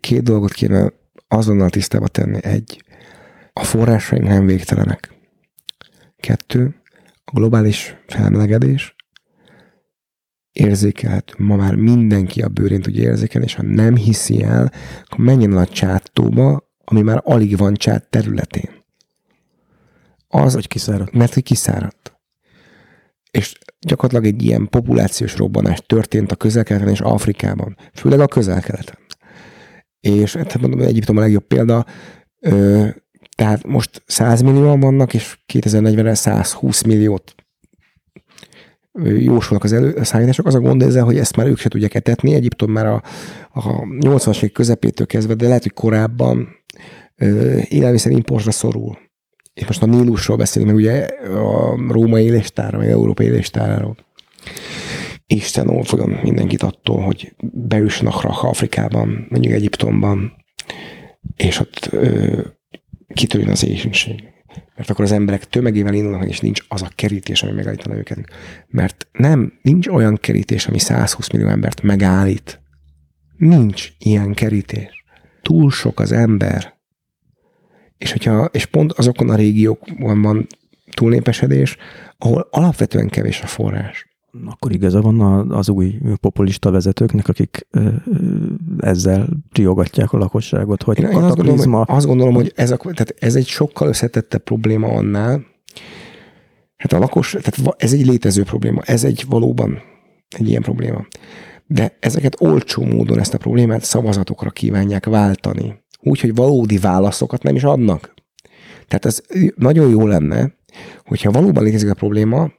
Két 0.00 0.22
dolgot 0.22 0.52
kéne 0.52 0.92
azonnal 1.28 1.70
tisztába 1.70 2.08
tenni. 2.08 2.38
Egy, 2.42 2.84
a 3.52 3.64
forrásaink 3.64 4.26
nem 4.26 4.46
végtelenek. 4.46 5.12
Kettő, 6.16 6.74
a 7.24 7.30
globális 7.32 7.96
felmelegedés 8.06 8.94
érzékelhető. 10.54 11.34
Ma 11.38 11.56
már 11.56 11.74
mindenki 11.74 12.42
a 12.42 12.48
bőrén 12.48 12.80
tudja 12.80 13.02
érzékelni, 13.02 13.46
és 13.46 13.54
ha 13.54 13.62
nem 13.62 13.96
hiszi 13.96 14.42
el, 14.42 14.72
akkor 15.04 15.24
menjen 15.24 15.52
el 15.52 15.58
a 15.58 15.66
csátóba, 15.66 16.72
ami 16.84 17.02
már 17.02 17.20
alig 17.24 17.56
van 17.56 17.74
csát 17.74 18.10
területén. 18.10 18.70
Az, 20.28 20.54
Hogy 20.54 20.68
kiszáradt? 20.68 21.12
mert 21.12 21.34
hogy 21.34 21.42
kiszáradt. 21.42 22.13
És 23.38 23.58
gyakorlatilag 23.80 24.34
egy 24.34 24.42
ilyen 24.42 24.68
populációs 24.68 25.36
robbanás 25.36 25.82
történt 25.86 26.32
a 26.32 26.36
közel 26.36 26.88
és 26.88 27.00
Afrikában, 27.00 27.76
főleg 27.92 28.20
a 28.20 28.26
közel-keleten. 28.26 28.98
És 30.00 30.36
hát 30.36 30.60
mondom, 30.60 30.80
Egyiptom 30.80 31.16
a 31.16 31.20
legjobb 31.20 31.46
példa, 31.46 31.86
ö, 32.40 32.86
tehát 33.36 33.66
most 33.66 34.02
100 34.06 34.40
millióan 34.40 34.80
vannak, 34.80 35.14
és 35.14 35.38
2040-re 35.52 36.14
120 36.14 36.82
milliót 36.82 37.34
jósolnak 39.02 39.64
az 39.64 39.72
előszállítások. 39.72 40.46
Az 40.46 40.54
a 40.54 40.60
gond 40.60 40.82
ezzel, 40.82 41.04
hogy 41.04 41.18
ezt 41.18 41.36
már 41.36 41.46
ők 41.46 41.58
se 41.58 41.68
tudják 41.68 41.94
etetni. 41.94 42.34
Egyiptom 42.34 42.70
már 42.70 42.86
a, 42.86 43.02
a 43.52 43.62
80-as 43.82 44.36
évek 44.36 44.52
közepétől 44.52 45.06
kezdve, 45.06 45.34
de 45.34 45.46
lehet, 45.46 45.62
hogy 45.62 45.72
korábban 45.72 46.48
ö, 47.16 47.58
élelmiszerimportra 47.68 48.50
szorul 48.50 48.98
és 49.54 49.66
most 49.66 49.82
a 49.82 49.86
Nílusról 49.86 50.36
beszélünk, 50.36 50.70
meg 50.70 50.80
ugye 50.80 51.06
a 51.38 51.76
római 51.92 52.24
éléstára, 52.24 52.78
meg 52.78 52.90
európai 52.90 53.26
éléstáráról. 53.26 53.96
Isten 55.26 55.68
óvjon 55.68 56.18
mindenkit 56.22 56.62
attól, 56.62 57.00
hogy 57.00 57.34
beüssenek 57.52 58.20
Rach 58.20 58.44
Afrikában, 58.44 59.26
mondjuk 59.28 59.52
Egyiptomban, 59.52 60.32
és 61.36 61.60
ott 61.60 61.88
ö, 61.90 62.40
kitörjön 63.14 63.50
az 63.50 63.64
éhínség. 63.64 64.22
Mert 64.76 64.90
akkor 64.90 65.04
az 65.04 65.12
emberek 65.12 65.44
tömegével 65.44 65.94
indulnak, 65.94 66.28
és 66.28 66.40
nincs 66.40 66.60
az 66.68 66.82
a 66.82 66.90
kerítés, 66.94 67.42
ami 67.42 67.52
megállítana 67.52 67.96
őket. 67.96 68.18
Mert 68.68 69.08
nem, 69.12 69.52
nincs 69.62 69.88
olyan 69.88 70.16
kerítés, 70.16 70.66
ami 70.66 70.78
120 70.78 71.28
millió 71.28 71.48
embert 71.48 71.82
megállít. 71.82 72.60
Nincs 73.36 73.88
ilyen 73.98 74.34
kerítés. 74.34 75.04
Túl 75.42 75.70
sok 75.70 76.00
az 76.00 76.12
ember, 76.12 76.73
és, 78.04 78.12
hogyha, 78.12 78.44
és 78.52 78.66
pont 78.66 78.92
azokon 78.92 79.30
a 79.30 79.34
régiókban 79.34 80.22
van 80.22 80.46
túlnépesedés, 80.94 81.76
ahol 82.18 82.48
alapvetően 82.50 83.08
kevés 83.08 83.40
a 83.40 83.46
forrás. 83.46 84.08
Akkor 84.46 84.72
igaza 84.72 85.00
van 85.00 85.50
az 85.50 85.68
új 85.68 85.94
populista 86.20 86.70
vezetőknek, 86.70 87.28
akik 87.28 87.66
ezzel 88.78 89.28
riogatják 89.52 90.12
a 90.12 90.18
lakosságot, 90.18 90.82
hogy 90.82 90.98
Én, 90.98 91.06
azt, 91.06 91.36
gondolom, 91.36 91.72
hogy, 91.72 91.84
azt 91.86 92.06
gondolom, 92.06 92.34
hogy 92.34 92.52
ez, 92.54 92.70
a, 92.70 92.76
tehát 92.76 93.14
ez 93.18 93.34
egy 93.34 93.46
sokkal 93.46 93.88
összetettebb 93.88 94.42
probléma 94.42 94.88
annál, 94.88 95.44
hát 96.76 96.92
a 96.92 96.98
lakos, 96.98 97.30
tehát 97.30 97.74
ez 97.76 97.92
egy 97.92 98.06
létező 98.06 98.42
probléma, 98.42 98.82
ez 98.82 99.04
egy 99.04 99.24
valóban 99.28 99.78
egy 100.28 100.48
ilyen 100.48 100.62
probléma. 100.62 101.06
De 101.66 101.96
ezeket 102.00 102.40
olcsó 102.40 102.84
módon 102.84 103.18
ezt 103.18 103.34
a 103.34 103.38
problémát 103.38 103.84
szavazatokra 103.84 104.50
kívánják 104.50 105.06
váltani. 105.06 105.83
Úgy, 106.06 106.20
hogy 106.20 106.34
valódi 106.34 106.78
válaszokat 106.78 107.42
nem 107.42 107.54
is 107.54 107.64
adnak. 107.64 108.14
Tehát 108.88 109.04
ez 109.04 109.20
nagyon 109.56 109.90
jó 109.90 110.06
lenne, 110.06 110.54
hogyha 111.04 111.30
valóban 111.30 111.64
létezik 111.64 111.90
a 111.90 111.94
probléma, 111.94 112.50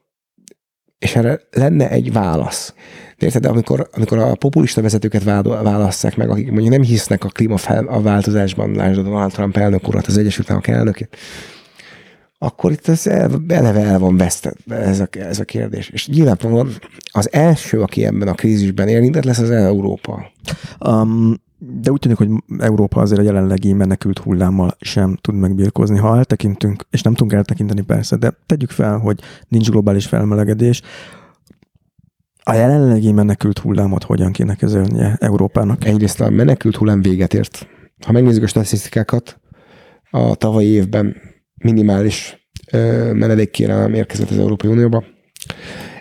és 0.99 1.15
erre 1.15 1.39
lenne 1.51 1.89
egy 1.89 2.11
válasz. 2.11 2.73
De 3.17 3.25
érted, 3.25 3.41
de 3.41 3.49
amikor, 3.49 3.89
amikor 3.93 4.17
a 4.17 4.35
populista 4.35 4.81
vezetőket 4.81 5.23
válasszák 5.23 6.15
meg, 6.15 6.29
akik 6.29 6.51
mondjuk 6.51 6.73
nem 6.73 6.81
hisznek 6.81 7.23
a 7.23 7.29
klímafel 7.29 7.85
a 7.85 8.01
változásban, 8.01 8.71
lásd 8.71 8.99
a 8.99 9.01
Donald 9.01 9.31
Trump 9.31 9.57
elnök 9.57 9.87
urat, 9.87 10.07
az 10.07 10.17
Egyesült 10.17 10.49
Államok 10.49 10.67
elnökét, 10.67 11.17
akkor 12.37 12.71
itt 12.71 12.87
ez 12.87 13.07
el, 13.07 13.43
eleve 13.47 13.81
el 13.81 13.99
van 13.99 14.17
vesztett 14.17 14.71
ez 14.71 14.99
a, 14.99 15.07
ez 15.11 15.39
a 15.39 15.43
kérdés. 15.43 15.89
És 15.89 16.07
nyilvánvalóan 16.07 16.69
az 17.11 17.33
első, 17.33 17.81
aki 17.81 18.05
ebben 18.05 18.27
a 18.27 18.33
krízisben 18.33 18.87
érintett 18.87 19.23
lesz, 19.23 19.39
az 19.39 19.49
Európa. 19.49 20.31
Um, 20.79 21.43
de 21.81 21.91
úgy 21.91 21.99
tűnik, 21.99 22.17
hogy 22.17 22.29
Európa 22.57 23.01
azért 23.01 23.19
a 23.19 23.23
jelenlegi 23.23 23.73
menekült 23.73 24.19
hullámmal 24.19 24.77
sem 24.79 25.17
tud 25.21 25.35
megbírkozni. 25.35 25.97
Ha 25.97 26.17
eltekintünk, 26.17 26.83
és 26.89 27.01
nem 27.01 27.13
tudunk 27.13 27.33
eltekinteni 27.33 27.81
persze, 27.81 28.15
de 28.15 28.33
tegyük 28.45 28.69
fel, 28.69 28.97
hogy 28.97 29.19
nincs 29.47 29.69
globális 29.69 30.05
felmelegedés, 30.05 30.81
a 32.47 32.53
jelenlegi 32.53 33.11
menekült 33.11 33.59
hullámot 33.59 34.03
hogyan 34.03 34.31
kéne 34.31 34.55
kezelnie 34.55 35.17
Európának? 35.19 35.85
Egyrészt 35.85 36.21
a 36.21 36.29
menekült 36.29 36.75
hullám 36.75 37.01
véget 37.01 37.33
ért. 37.33 37.67
Ha 38.05 38.11
megnézzük 38.11 38.43
a 38.43 38.47
statisztikákat, 38.47 39.39
a 40.09 40.35
tavalyi 40.35 40.67
évben 40.67 41.15
minimális 41.55 42.49
menedékkérelem 43.13 43.93
érkezett 43.93 44.29
az 44.29 44.37
Európai 44.37 44.69
Unióba. 44.69 45.03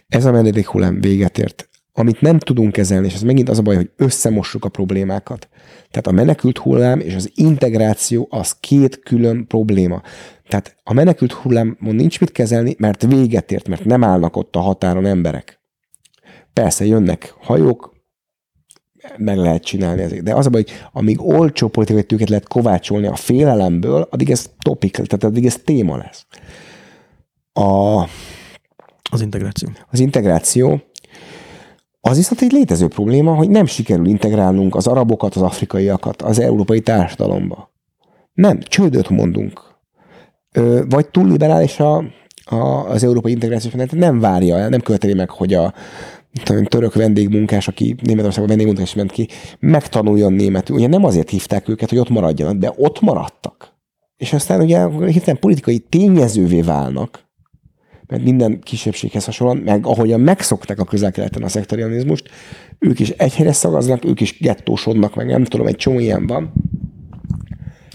Ez 0.09 0.25
a 0.25 0.33
menedék 0.33 0.67
hullám 0.67 1.01
véget 1.01 1.39
ért. 1.39 1.69
Amit 1.97 2.21
nem 2.21 2.39
tudunk 2.39 2.73
kezelni, 2.73 3.07
és 3.07 3.15
ez 3.15 3.23
megint 3.23 3.49
az 3.49 3.59
a 3.59 3.63
baj, 3.63 3.75
hogy 3.75 3.91
összemossuk 3.97 4.65
a 4.65 4.69
problémákat. 4.69 5.49
Tehát 5.91 6.07
a 6.07 6.13
menekült 6.13 6.59
hullám 6.59 7.01
és 7.01 7.15
az 7.15 7.31
integráció 7.35 8.27
az 8.31 8.57
két 8.61 8.99
külön 8.99 9.47
probléma. 9.47 10.03
Tehát 10.49 10.77
a 10.83 10.93
menekült 10.93 11.33
hullámon 11.33 11.77
nincs 11.95 12.21
mit 12.21 12.33
kezelni, 12.33 12.75
mert 12.79 13.07
véget 13.07 13.53
ért, 13.53 13.69
mert 13.69 13.85
nem 13.85 14.05
állnak 14.05 14.37
ott 14.37 14.57
a 14.57 14.61
határon 14.61 15.07
emberek. 15.07 15.61
Persze 16.53 16.85
jönnek 16.85 17.35
hajók, 17.41 17.95
meg 19.17 19.37
lehet 19.37 19.65
csinálni 19.65 20.03
ezeket. 20.03 20.25
De 20.25 20.35
az 20.35 20.47
a 20.47 20.51
baj, 20.51 20.63
hogy 20.63 20.73
amíg 20.93 21.23
olcsó 21.23 21.69
politikai 21.69 22.05
tőket 22.05 22.29
lehet 22.29 22.49
kovácsolni 22.49 23.07
a 23.07 23.17
félelemből, 23.17 24.09
addig 24.11 24.31
ez 24.31 24.51
topik, 24.59 24.93
tehát 24.93 25.25
addig 25.25 25.47
ez 25.47 25.57
téma 25.65 25.97
lesz. 25.97 26.27
A, 27.53 28.03
Az 29.11 29.21
integráció. 29.21 29.69
az 29.91 30.01
integráció, 30.01 30.83
az 32.07 32.17
viszont 32.17 32.41
egy 32.41 32.53
létező 32.53 32.89
probléma, 32.89 33.35
hogy 33.35 33.49
nem 33.49 33.67
sikerül 33.67 34.07
integrálnunk 34.07 34.75
az 34.75 34.87
arabokat, 34.87 35.35
az 35.35 35.43
afrikaiakat 35.43 36.23
az 36.23 36.39
európai 36.39 36.81
társadalomba. 36.81 37.73
Nem, 38.33 38.61
csődöt 38.61 39.09
mondunk. 39.09 39.63
Ö, 40.53 40.83
vagy 40.89 41.09
túl 41.09 41.29
liberális 41.29 41.81
a, 41.81 42.05
a, 42.45 42.57
az 42.89 43.05
európai 43.05 43.33
integrációs 43.33 43.75
menet, 43.75 43.93
nem 43.93 44.21
várja 44.21 44.59
el, 44.59 44.69
nem 44.69 44.81
követeli 44.81 45.15
meg, 45.15 45.31
hogy 45.31 45.55
a 45.55 45.75
török 46.69 46.95
vendégmunkás, 46.95 47.69
aki 47.69 47.97
Németországban 48.03 48.57
vendégmunkás 48.57 48.95
ment 48.95 49.13
ki, 49.13 49.29
megtanuljon 49.59 50.33
németül. 50.33 50.77
Ugye 50.77 50.87
nem 50.87 51.05
azért 51.05 51.31
hívták 51.31 51.69
őket, 51.69 51.89
hogy 51.89 51.99
ott 51.99 52.09
maradjanak, 52.09 52.57
de 52.57 52.73
ott 52.77 53.01
maradtak. 53.01 53.75
És 54.17 54.33
aztán 54.33 54.61
ugye 54.61 54.89
hirtelen 54.89 55.41
politikai 55.41 55.79
tényezővé 55.79 56.61
válnak, 56.61 57.24
mert 58.07 58.23
minden 58.23 58.61
kisebbséghez 58.61 59.25
hasonlóan, 59.25 59.59
meg 59.59 59.87
ahogyan 59.87 60.21
megszokták 60.21 60.79
a 60.79 60.85
közel-keleten 60.85 61.43
a 61.43 61.49
szektorianizmust, 61.49 62.31
ők 62.79 63.01
is 63.01 63.11
egy 63.11 63.35
helyre 63.35 63.53
szagaznak, 63.53 64.05
ők 64.05 64.21
is 64.21 64.39
gettósodnak, 64.39 65.15
meg 65.15 65.27
nem 65.27 65.45
tudom, 65.45 65.67
egy 65.67 65.77
csomó 65.77 65.99
ilyen 65.99 66.27
van. 66.27 66.53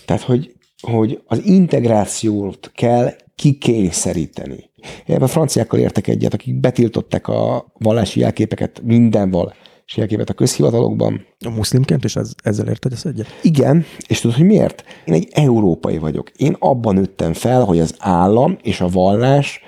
Tehát, 0.06 0.22
hogy, 0.22 0.56
hogy 0.82 1.22
az 1.26 1.46
integrációt 1.46 2.72
kell 2.74 3.14
kikényszeríteni. 3.36 4.70
Ebben 5.06 5.22
a 5.22 5.28
franciákkal 5.28 5.80
értek 5.80 6.08
egyet, 6.08 6.34
akik 6.34 6.60
betiltották 6.60 7.28
a 7.28 7.72
vallási 7.74 8.20
jelképeket 8.20 8.82
mindenval, 8.84 9.54
és 9.86 9.98
jelképet 9.98 10.30
a 10.30 10.34
közhivatalokban. 10.34 11.26
A 11.46 11.50
muszlimként, 11.50 12.04
és 12.04 12.16
ez, 12.16 12.32
ezzel 12.44 12.68
érted 12.68 12.92
ezt 12.92 13.06
egyet? 13.06 13.28
Igen, 13.42 13.86
és 14.08 14.20
tudod, 14.20 14.38
hogy 14.38 14.46
miért? 14.46 14.84
Én 15.06 15.14
egy 15.14 15.28
európai 15.32 15.98
vagyok. 15.98 16.30
Én 16.30 16.56
abban 16.60 16.96
nőttem 16.96 17.34
fel, 17.34 17.64
hogy 17.64 17.80
az 17.80 17.96
állam 18.00 18.58
és 18.62 18.82
a 18.82 18.88
vallás 18.88 19.62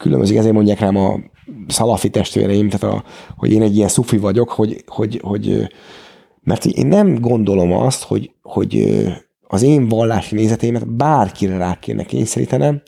különbözik, 0.00 0.36
ezért 0.36 0.54
mondják 0.54 0.80
rám 0.80 0.96
a 0.96 1.20
szalafi 1.68 2.10
testvéreim, 2.10 2.68
tehát 2.68 2.96
a, 2.96 3.04
hogy 3.36 3.52
én 3.52 3.62
egy 3.62 3.76
ilyen 3.76 3.88
szufi 3.88 4.18
vagyok, 4.18 4.50
hogy, 4.50 4.84
hogy, 4.86 5.20
hogy 5.22 5.68
mert 6.42 6.64
én 6.64 6.86
nem 6.86 7.14
gondolom 7.14 7.72
azt, 7.72 8.02
hogy, 8.02 8.30
hogy 8.42 8.98
az 9.46 9.62
én 9.62 9.88
vallási 9.88 10.34
nézeteimet 10.34 10.96
bárkire 10.96 11.56
rá 11.56 11.78
kéne 11.78 12.04
kényszerítenem, 12.04 12.82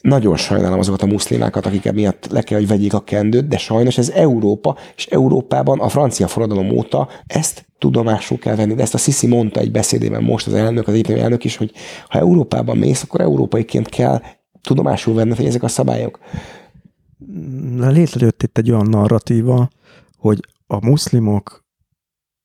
nagyon 0.00 0.36
sajnálom 0.36 0.78
azokat 0.78 1.02
a 1.02 1.06
muszlimákat, 1.06 1.66
akik 1.66 1.92
miatt 1.92 2.26
le 2.30 2.42
kell, 2.42 2.58
hogy 2.58 2.68
vegyék 2.68 2.94
a 2.94 3.00
kendőt, 3.00 3.48
de 3.48 3.58
sajnos 3.58 3.98
ez 3.98 4.10
Európa, 4.10 4.76
és 4.96 5.06
Európában 5.06 5.80
a 5.80 5.88
francia 5.88 6.26
forradalom 6.26 6.70
óta 6.70 7.08
ezt 7.26 7.66
tudomásul 7.78 8.38
kell 8.38 8.56
venni. 8.56 8.74
De 8.74 8.82
ezt 8.82 8.94
a 8.94 8.98
Sisi 8.98 9.26
mondta 9.26 9.60
egy 9.60 9.70
beszédében 9.70 10.22
most 10.22 10.46
az 10.46 10.54
elnök, 10.54 10.88
az 10.88 10.94
egyetemi 10.94 11.20
elnök 11.20 11.44
is, 11.44 11.56
hogy 11.56 11.70
ha 12.08 12.18
Európában 12.18 12.76
mész, 12.76 13.02
akkor 13.02 13.20
európaiként 13.20 13.88
kell 13.88 14.20
tudomásul 14.66 15.14
venni, 15.14 15.34
hogy 15.34 15.44
ezek 15.44 15.62
a 15.62 15.68
szabályok. 15.68 16.18
Létrejött 17.76 18.42
itt 18.42 18.58
egy 18.58 18.70
olyan 18.70 18.86
narratíva, 18.86 19.68
hogy 20.16 20.40
a 20.66 20.86
muszlimok, 20.86 21.64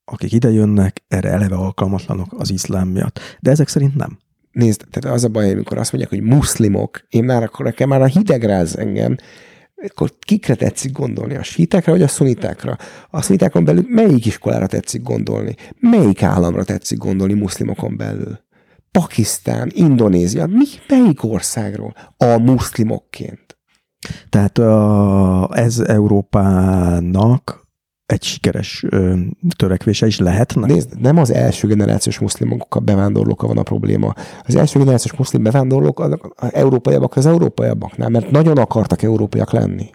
akik 0.06 0.31
ide 0.31 0.52
jönnek, 0.52 1.03
erre 1.07 1.30
eleve 1.30 1.56
alkalmatlanok 1.56 2.34
az 2.38 2.52
iszlám 2.52 2.88
miatt. 2.88 3.19
De 3.39 3.52
ezek 3.52 3.68
szerint 3.68 3.95
nem. 3.95 4.19
Nézd, 4.52 4.85
tehát 4.89 5.15
az 5.15 5.23
a 5.23 5.30
baj, 5.30 5.52
amikor 5.52 5.77
azt 5.77 5.91
mondják, 5.91 6.14
hogy 6.14 6.30
muszlimok, 6.30 7.06
én 7.10 7.23
már 7.23 7.43
akkor 7.43 7.65
nekem 7.65 7.89
már 7.89 8.02
a 8.02 8.06
hidegráz 8.06 8.77
engem, 8.77 9.15
akkor 9.89 10.14
kikre 10.19 10.56
tetszik 10.56 10.91
gondolni? 10.91 11.35
A 11.35 11.43
sítekre 11.43 11.91
vagy 11.91 12.02
a 12.02 12.07
szunitákra? 12.07 12.77
A 13.10 13.22
szunitákon 13.22 13.64
belül 13.64 13.85
melyik 13.88 14.26
iskolára 14.26 14.68
tetszik 14.68 15.02
gondolni? 15.02 15.56
Melyik 15.80 16.23
államra 16.23 16.64
tetszik 16.64 16.98
gondolni 16.98 17.34
muszlimokon 17.34 17.98
belül? 17.98 18.39
Pakisztán, 18.91 19.72
Indonézia, 19.73 20.47
mi, 20.47 20.65
melyik 20.88 21.23
országról? 21.23 21.93
A 22.18 22.38
muszlimokként. 22.38 23.57
Tehát 24.30 24.59
ez 25.57 25.80
Európának 25.80 27.61
egy 28.05 28.23
sikeres 28.23 28.85
ö, 28.89 29.19
törekvése 29.55 30.07
is 30.07 30.19
lehetne? 30.19 30.65
Nézd, 30.65 31.01
nem 31.01 31.18
az 31.18 31.31
első 31.31 31.68
generációs 31.68 32.19
muszlimok 32.19 32.76
a 32.76 32.80
bevándorlókkal 32.80 33.47
van 33.47 33.57
a 33.57 33.63
probléma. 33.63 34.13
Az 34.43 34.55
első 34.55 34.80
generációs 34.80 35.18
muszlim 35.18 35.43
bevándorlók 35.43 35.99
az, 35.99 36.18
európaiabbak 36.51 37.15
az 37.15 37.26
európaiabbaknál, 37.26 38.09
mert 38.09 38.31
nagyon 38.31 38.57
akartak 38.57 39.01
európaiak 39.01 39.51
lenni. 39.51 39.89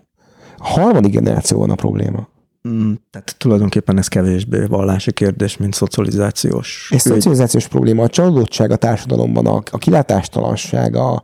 A 0.56 0.68
harmadik 0.68 1.12
generáció 1.12 1.59
van 1.59 1.70
a 1.70 1.74
probléma. 1.74 2.28
Mm, 2.66 2.93
tehát 3.10 3.34
tulajdonképpen 3.38 3.98
ez 3.98 4.09
kevésbé 4.09 4.64
vallási 4.64 5.12
kérdés, 5.12 5.56
mint 5.56 5.74
szocializációs. 5.74 6.90
Ez 6.94 7.01
szocializációs 7.01 7.68
probléma. 7.68 8.02
A 8.02 8.09
csalódottság 8.09 8.70
a 8.70 8.76
társadalomban, 8.76 9.47
a, 9.47 9.62
a 9.70 9.78
kilátástalanság, 9.78 10.97
a 10.97 11.22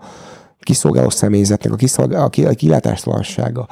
kiszolgáló 0.61 1.11
személyzetnek 1.11 1.73
a, 1.73 1.77
kiszolgál, 1.77 2.25
a 2.25 2.55
kilátástalansága, 2.55 3.69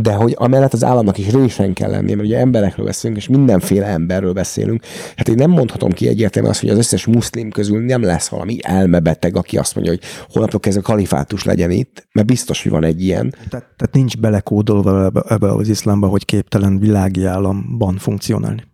de 0.00 0.12
hogy 0.12 0.34
amellett 0.36 0.72
az 0.72 0.84
államnak 0.84 1.18
is 1.18 1.30
résen 1.30 1.72
kell 1.72 1.90
lennie, 1.90 2.16
mert 2.16 2.28
ugye 2.28 2.38
emberekről 2.38 2.86
beszélünk, 2.86 3.20
és 3.20 3.28
mindenféle 3.28 3.86
emberről 3.86 4.32
beszélünk. 4.32 4.82
Hát 5.16 5.28
én 5.28 5.34
nem 5.34 5.50
mondhatom 5.50 5.92
ki 5.92 6.08
egyértelműen 6.08 6.52
azt, 6.52 6.62
hogy 6.62 6.70
az 6.70 6.78
összes 6.78 7.06
muszlim 7.06 7.50
közül 7.50 7.84
nem 7.84 8.02
lesz 8.02 8.28
valami 8.28 8.58
elmebeteg, 8.62 9.36
aki 9.36 9.58
azt 9.58 9.74
mondja, 9.74 9.92
hogy 9.92 10.02
holnaptól 10.28 10.60
kezdve 10.60 10.82
kalifátus 10.82 11.44
legyen 11.44 11.70
itt, 11.70 12.08
mert 12.12 12.26
biztos, 12.26 12.62
hogy 12.62 12.72
van 12.72 12.84
egy 12.84 13.02
ilyen. 13.02 13.30
Tehát, 13.30 13.66
tehát 13.76 13.90
nincs 13.92 14.16
belekódolva 14.16 15.04
ebbe, 15.04 15.22
ebbe 15.28 15.52
az 15.52 15.68
iszlámba, 15.68 16.06
hogy 16.06 16.24
képtelen 16.24 16.78
világi 16.78 17.24
államban 17.24 17.96
funkcionálni. 17.96 18.64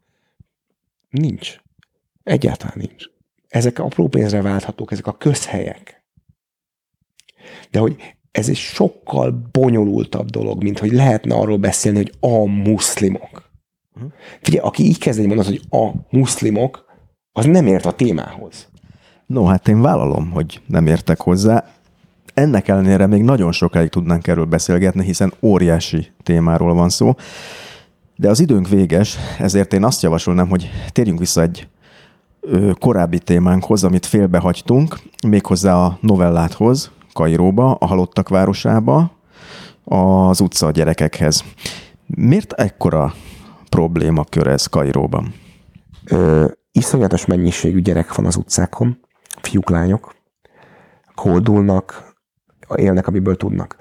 Nincs. 1.11 1.57
Egyáltalán 2.23 2.75
nincs. 2.77 3.05
Ezek 3.49 3.79
apró 3.79 4.09
pénzre 4.09 4.43
válthatók, 4.43 4.93
ezek 4.93 5.07
a 5.07 5.17
közhelyek. 5.17 6.05
De 7.71 7.79
hogy 7.79 7.97
ez 8.35 8.49
egy 8.49 8.57
sokkal 8.57 9.49
bonyolultabb 9.53 10.31
dolog, 10.31 10.63
mint 10.63 10.79
hogy 10.79 10.93
lehetne 10.93 11.35
arról 11.35 11.57
beszélni, 11.57 11.97
hogy 11.97 12.13
a 12.21 12.47
muszlimok. 12.47 13.51
Figyelj, 14.43 14.67
aki 14.67 14.85
így 14.85 14.99
kezd 14.99 15.21
egy 15.21 15.27
mondat, 15.27 15.47
hogy 15.47 15.61
a 15.71 15.91
muszlimok, 16.11 16.85
az 17.33 17.45
nem 17.45 17.67
ért 17.67 17.87
a 17.87 17.93
témához. 17.93 18.69
No, 19.27 19.45
hát 19.45 19.69
én 19.69 19.81
vállalom, 19.81 20.31
hogy 20.31 20.61
nem 20.67 20.87
értek 20.87 21.21
hozzá. 21.21 21.65
Ennek 22.35 22.69
ellenére 22.69 23.07
még 23.07 23.23
nagyon 23.23 23.53
sokáig 23.53 23.89
tudnánk 23.89 24.27
erről 24.27 24.45
beszélgetni, 24.45 25.05
hiszen 25.05 25.33
óriási 25.43 26.07
témáról 26.23 26.75
van 26.75 26.89
szó. 26.89 27.15
De 28.17 28.29
az 28.29 28.41
időnk 28.41 28.69
véges, 28.69 29.17
ezért 29.39 29.73
én 29.73 29.85
azt 29.85 30.03
javasolnám, 30.03 30.49
hogy 30.49 30.71
térjünk 30.93 31.19
vissza 31.19 31.43
egy 31.43 31.69
korábbi 32.79 33.19
témánkhoz, 33.19 33.85
amit 33.85 34.07
félbehagytunk, 34.07 34.99
méghozzá 35.27 35.75
a 35.75 35.99
novelláthoz, 36.01 36.91
Kairóba, 37.15 37.75
a 37.75 37.87
halottak 37.87 38.29
városába, 38.29 39.11
az 39.85 40.41
utca 40.41 40.67
a 40.67 40.71
gyerekekhez. 40.71 41.45
Miért 42.07 42.53
ekkora 42.53 43.13
problémakör 43.69 44.47
ez 44.47 44.67
Kairóban? 44.67 45.35
Ö, 46.05 46.47
iszonyatos 46.73 47.27
mennyiségű 47.27 47.81
gyerek 47.81 48.15
van 48.15 48.27
az 48.27 48.37
utcákon, 48.37 48.99
fiúk, 49.41 49.71
lányok, 49.71 50.15
koldulnak, 51.15 52.15
élnek, 52.75 53.07
amiből 53.07 53.37
tudnak. 53.37 53.77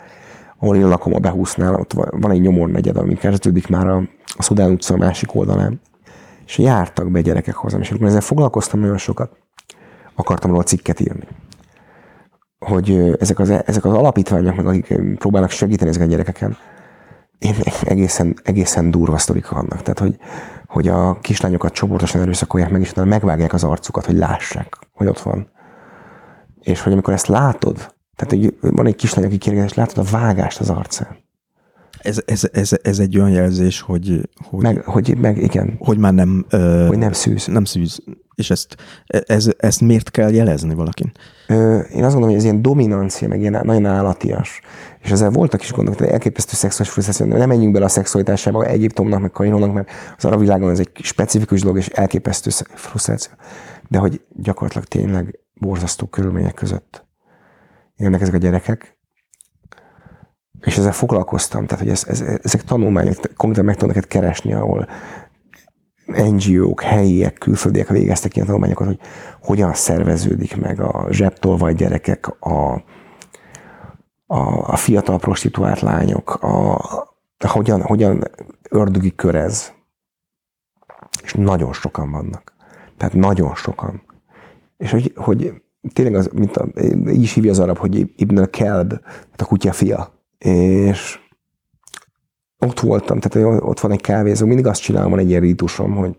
Ahol 0.59 0.75
én 0.75 0.87
lakom 0.87 1.13
a 1.13 1.19
Behúsznál, 1.19 1.73
ott 1.73 1.93
van 1.93 2.31
egy 2.31 2.41
nyomornegyed, 2.41 2.97
ami 2.97 3.15
kezdődik 3.15 3.67
már 3.67 3.87
a, 3.87 4.03
a 4.37 4.43
Szudán 4.43 4.71
utca 4.71 4.93
a 4.93 4.97
másik 4.97 5.35
oldalán, 5.35 5.81
és 6.45 6.57
jártak 6.57 7.11
be 7.11 7.21
gyerekek 7.21 7.55
hozzám, 7.55 7.81
és 7.81 7.89
amikor 7.89 8.07
ezzel 8.07 8.21
foglalkoztam 8.21 8.79
nagyon 8.79 8.97
sokat, 8.97 9.37
akartam 10.15 10.51
róla 10.51 10.63
cikket 10.63 10.99
írni 10.99 11.27
hogy 12.63 13.15
ezek 13.19 13.39
az, 13.39 13.49
ezek 13.49 13.85
az 13.85 13.93
alapítványok, 13.93 14.55
meg 14.55 14.65
akik 14.65 14.99
próbálnak 15.17 15.49
segíteni 15.49 15.89
ezeken 15.89 16.07
a 16.07 16.11
gyerekeken, 16.11 16.57
én 17.43 17.55
egészen, 17.83 18.35
egészen 18.43 18.91
durva 18.91 19.17
sztorik 19.17 19.49
vannak. 19.49 19.81
Tehát, 19.81 19.99
hogy, 19.99 20.17
hogy 20.65 20.87
a 20.87 21.19
kislányokat 21.19 21.73
csoportosan 21.73 22.21
erőszakolják 22.21 22.69
meg, 22.69 22.81
és 22.81 22.93
megvágják 22.93 23.53
az 23.53 23.63
arcukat, 23.63 24.05
hogy 24.05 24.15
lássák, 24.15 24.77
hogy 24.91 25.07
ott 25.07 25.19
van. 25.19 25.49
És 26.61 26.81
hogy 26.81 26.91
amikor 26.91 27.13
ezt 27.13 27.27
látod, 27.27 27.75
tehát 28.15 28.33
egy, 28.33 28.57
van 28.61 28.85
egy 28.85 28.95
kislány, 28.95 29.25
aki 29.25 29.37
kérdez, 29.37 29.63
és 29.63 29.73
látod 29.73 29.97
a 29.97 30.09
vágást 30.11 30.59
az 30.59 30.69
arcán. 30.69 31.17
Ez, 32.03 32.21
ez, 32.25 32.49
ez, 32.51 32.71
ez 32.81 32.99
egy 32.99 33.17
olyan 33.17 33.29
jelzés, 33.29 33.81
hogy, 33.81 34.29
hogy, 34.49 34.61
meg, 34.61 34.83
hogy, 34.83 35.17
meg 35.17 35.37
igen. 35.37 35.75
hogy 35.79 35.97
már 35.97 36.13
nem, 36.13 36.45
ö, 36.49 36.85
hogy 36.87 36.97
nem 36.97 37.11
szűz. 37.11 37.47
Nem 37.47 37.63
szűz. 37.63 37.99
És 38.35 38.49
ezt, 38.49 38.75
ez, 39.07 39.49
ezt 39.57 39.81
miért 39.81 40.11
kell 40.11 40.31
jelezni 40.31 40.73
valakin? 40.73 41.11
Ö, 41.47 41.79
én 41.79 42.03
azt 42.03 42.13
gondolom, 42.13 42.27
hogy 42.29 42.35
ez 42.35 42.43
ilyen 42.43 42.61
dominancia, 42.61 43.27
meg 43.27 43.39
ilyen 43.39 43.61
nagyon 43.63 43.85
állatias. 43.85 44.61
És 44.99 45.11
ezzel 45.11 45.29
voltak 45.29 45.61
is 45.61 45.71
gondok, 45.71 45.97
hogy 45.97 46.07
elképesztő 46.07 46.55
szexuális 46.55 46.91
frusztráció. 46.93 47.25
Nem 47.25 47.47
menjünk 47.47 47.73
bele 47.73 47.85
a 47.85 47.89
szexualitásába 47.89 48.65
Egyiptomnak, 48.65 49.21
meg 49.21 49.31
Kairónak, 49.31 49.73
mert 49.73 49.89
az 50.17 50.25
arab 50.25 50.39
világon 50.39 50.69
ez 50.69 50.79
egy 50.79 50.89
specifikus 50.93 51.61
dolog, 51.61 51.77
és 51.77 51.87
elképesztő 51.87 52.49
frusztráció. 52.73 53.33
De 53.87 53.97
hogy 53.97 54.21
gyakorlatilag 54.29 54.87
tényleg 54.87 55.39
borzasztó 55.53 56.05
körülmények 56.05 56.53
között 56.53 57.05
élnek 57.97 58.21
ezek 58.21 58.33
a 58.33 58.37
gyerekek, 58.37 58.97
és 60.63 60.77
ezzel 60.77 60.91
foglalkoztam, 60.91 61.65
tehát 61.65 61.83
hogy 61.83 61.93
ez, 61.93 62.03
ez, 62.07 62.21
ezek 62.43 62.63
tanulmányok, 62.63 63.15
konkrétan 63.35 63.65
meg 63.65 63.75
tudnak 63.75 64.03
keresni, 64.03 64.53
ahol 64.53 64.87
NGO-k, 66.05 66.81
helyiek, 66.81 67.33
külföldiek 67.33 67.87
végeztek 67.87 68.35
ilyen 68.35 68.47
tanulmányokat, 68.47 68.87
hogy 68.87 68.99
hogyan 69.41 69.73
szerveződik 69.73 70.55
meg 70.55 70.79
a 70.79 71.07
zsebtolvaj 71.09 71.73
gyerekek, 71.73 72.41
a, 72.41 72.73
a, 74.25 74.71
a 74.71 74.75
fiatal 74.75 75.19
prostituált 75.19 75.79
lányok, 75.79 76.43
a, 76.43 76.75
a 77.37 77.47
hogyan, 77.47 77.81
hogyan 77.81 78.23
ördögi 78.69 79.15
körez. 79.15 79.73
És 81.23 81.33
nagyon 81.33 81.73
sokan 81.73 82.11
vannak. 82.11 82.53
Tehát 82.97 83.13
nagyon 83.13 83.55
sokan. 83.55 84.01
És 84.77 84.91
hogy, 84.91 85.13
hogy 85.15 85.53
tényleg 85.93 86.15
az, 86.15 86.29
mint 86.33 86.57
a, 86.57 86.67
így 87.09 87.21
is 87.21 87.33
hívja 87.33 87.51
az 87.51 87.59
arab, 87.59 87.77
hogy 87.77 88.13
Ibn 88.15 88.37
al-Kelb, 88.37 88.89
tehát 88.89 89.41
a 89.41 89.45
kutya 89.45 89.71
fia. 89.71 90.12
És 90.43 91.19
ott 92.59 92.79
voltam, 92.79 93.19
tehát 93.19 93.61
ott 93.61 93.79
van 93.79 93.91
egy 93.91 94.01
kávézó, 94.01 94.45
mindig 94.45 94.67
azt 94.67 94.81
csinálom, 94.81 95.09
van 95.09 95.19
egy 95.19 95.29
ilyen 95.29 95.41
rítusom, 95.41 95.95
hogy 95.95 96.17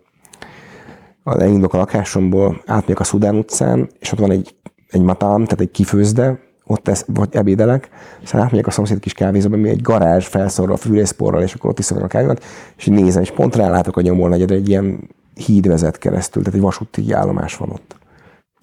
elindulok 1.25 1.75
a 1.75 1.77
lakásomból, 1.77 2.63
átmegyek 2.67 3.01
a 3.01 3.05
Szudán 3.05 3.37
utcán, 3.37 3.89
és 3.99 4.13
ott 4.13 4.19
van 4.19 4.31
egy, 4.31 4.57
egy 4.89 5.01
matám, 5.01 5.45
tehát 5.45 5.61
egy 5.61 5.71
kifőzde, 5.71 6.39
ott 6.65 6.89
ez, 6.89 7.05
vagy 7.07 7.29
ebédelek, 7.33 7.89
aztán 8.23 8.41
átmegyek 8.41 8.67
a 8.67 8.71
szomszéd 8.71 9.01
kis 9.01 9.13
kávézóba, 9.13 9.57
ami 9.57 9.69
egy 9.69 9.83
garázs 9.83 10.27
felszorra 10.27 10.73
a 10.73 10.77
fűrészporral, 10.77 11.43
és 11.43 11.55
akkor 11.55 11.71
ott 11.71 11.79
iszom 11.79 12.03
a 12.03 12.07
kávémat, 12.07 12.45
és 12.77 12.87
nézem, 12.87 13.23
és 13.23 13.31
pont 13.31 13.57
rálátok 13.57 13.97
a 13.97 14.01
nyomor 14.01 14.29
negyedre, 14.29 14.55
egy 14.55 14.69
ilyen 14.69 15.11
híd 15.35 15.67
vezet 15.67 15.99
keresztül, 15.99 16.43
tehát 16.43 16.59
egy 16.59 16.65
vasúti 16.65 17.13
állomás 17.13 17.57
van 17.57 17.71
ott. 17.71 17.97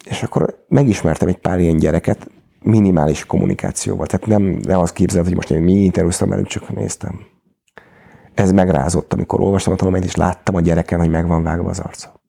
És 0.05 0.23
akkor 0.23 0.65
megismertem 0.67 1.27
egy 1.27 1.37
pár 1.37 1.59
ilyen 1.59 1.77
gyereket, 1.77 2.29
minimális 2.63 3.25
kommunikációval. 3.25 4.05
Tehát 4.05 4.25
nem, 4.25 4.43
nem 4.43 4.79
az 4.79 4.91
képzelt, 4.91 5.25
hogy 5.25 5.35
most 5.35 5.51
én 5.51 5.61
mi 5.61 5.71
interjúztam 5.71 6.29
velük, 6.29 6.47
csak 6.47 6.69
néztem 6.69 7.19
Ez 8.33 8.51
megrázott, 8.51 9.13
amikor 9.13 9.41
olvastam 9.41 9.73
a 9.73 9.75
tanulmányt, 9.75 10.05
és 10.05 10.15
láttam 10.15 10.55
a 10.55 10.61
gyereken, 10.61 10.99
hogy 10.99 11.09
meg 11.09 11.27
van 11.27 11.43
vágva 11.43 11.69
az 11.69 11.79
arca. 11.79 12.21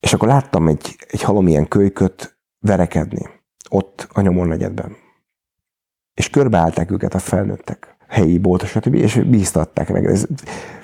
És 0.00 0.12
akkor 0.12 0.28
láttam 0.28 0.68
egy, 0.68 0.96
egy 1.08 1.22
halomilyen 1.22 1.68
kölyköt 1.68 2.38
verekedni, 2.58 3.28
ott 3.70 4.08
a 4.12 4.20
nyomor 4.20 4.46
negyedben. 4.46 4.96
És 6.14 6.30
körbeállták 6.30 6.90
őket 6.90 7.14
a 7.14 7.18
felnőttek, 7.18 7.96
helyi 8.08 8.38
boltos, 8.38 8.76
és 8.90 9.14
bíztatták 9.14 9.92
meg. 9.92 10.04
Ez, 10.04 10.26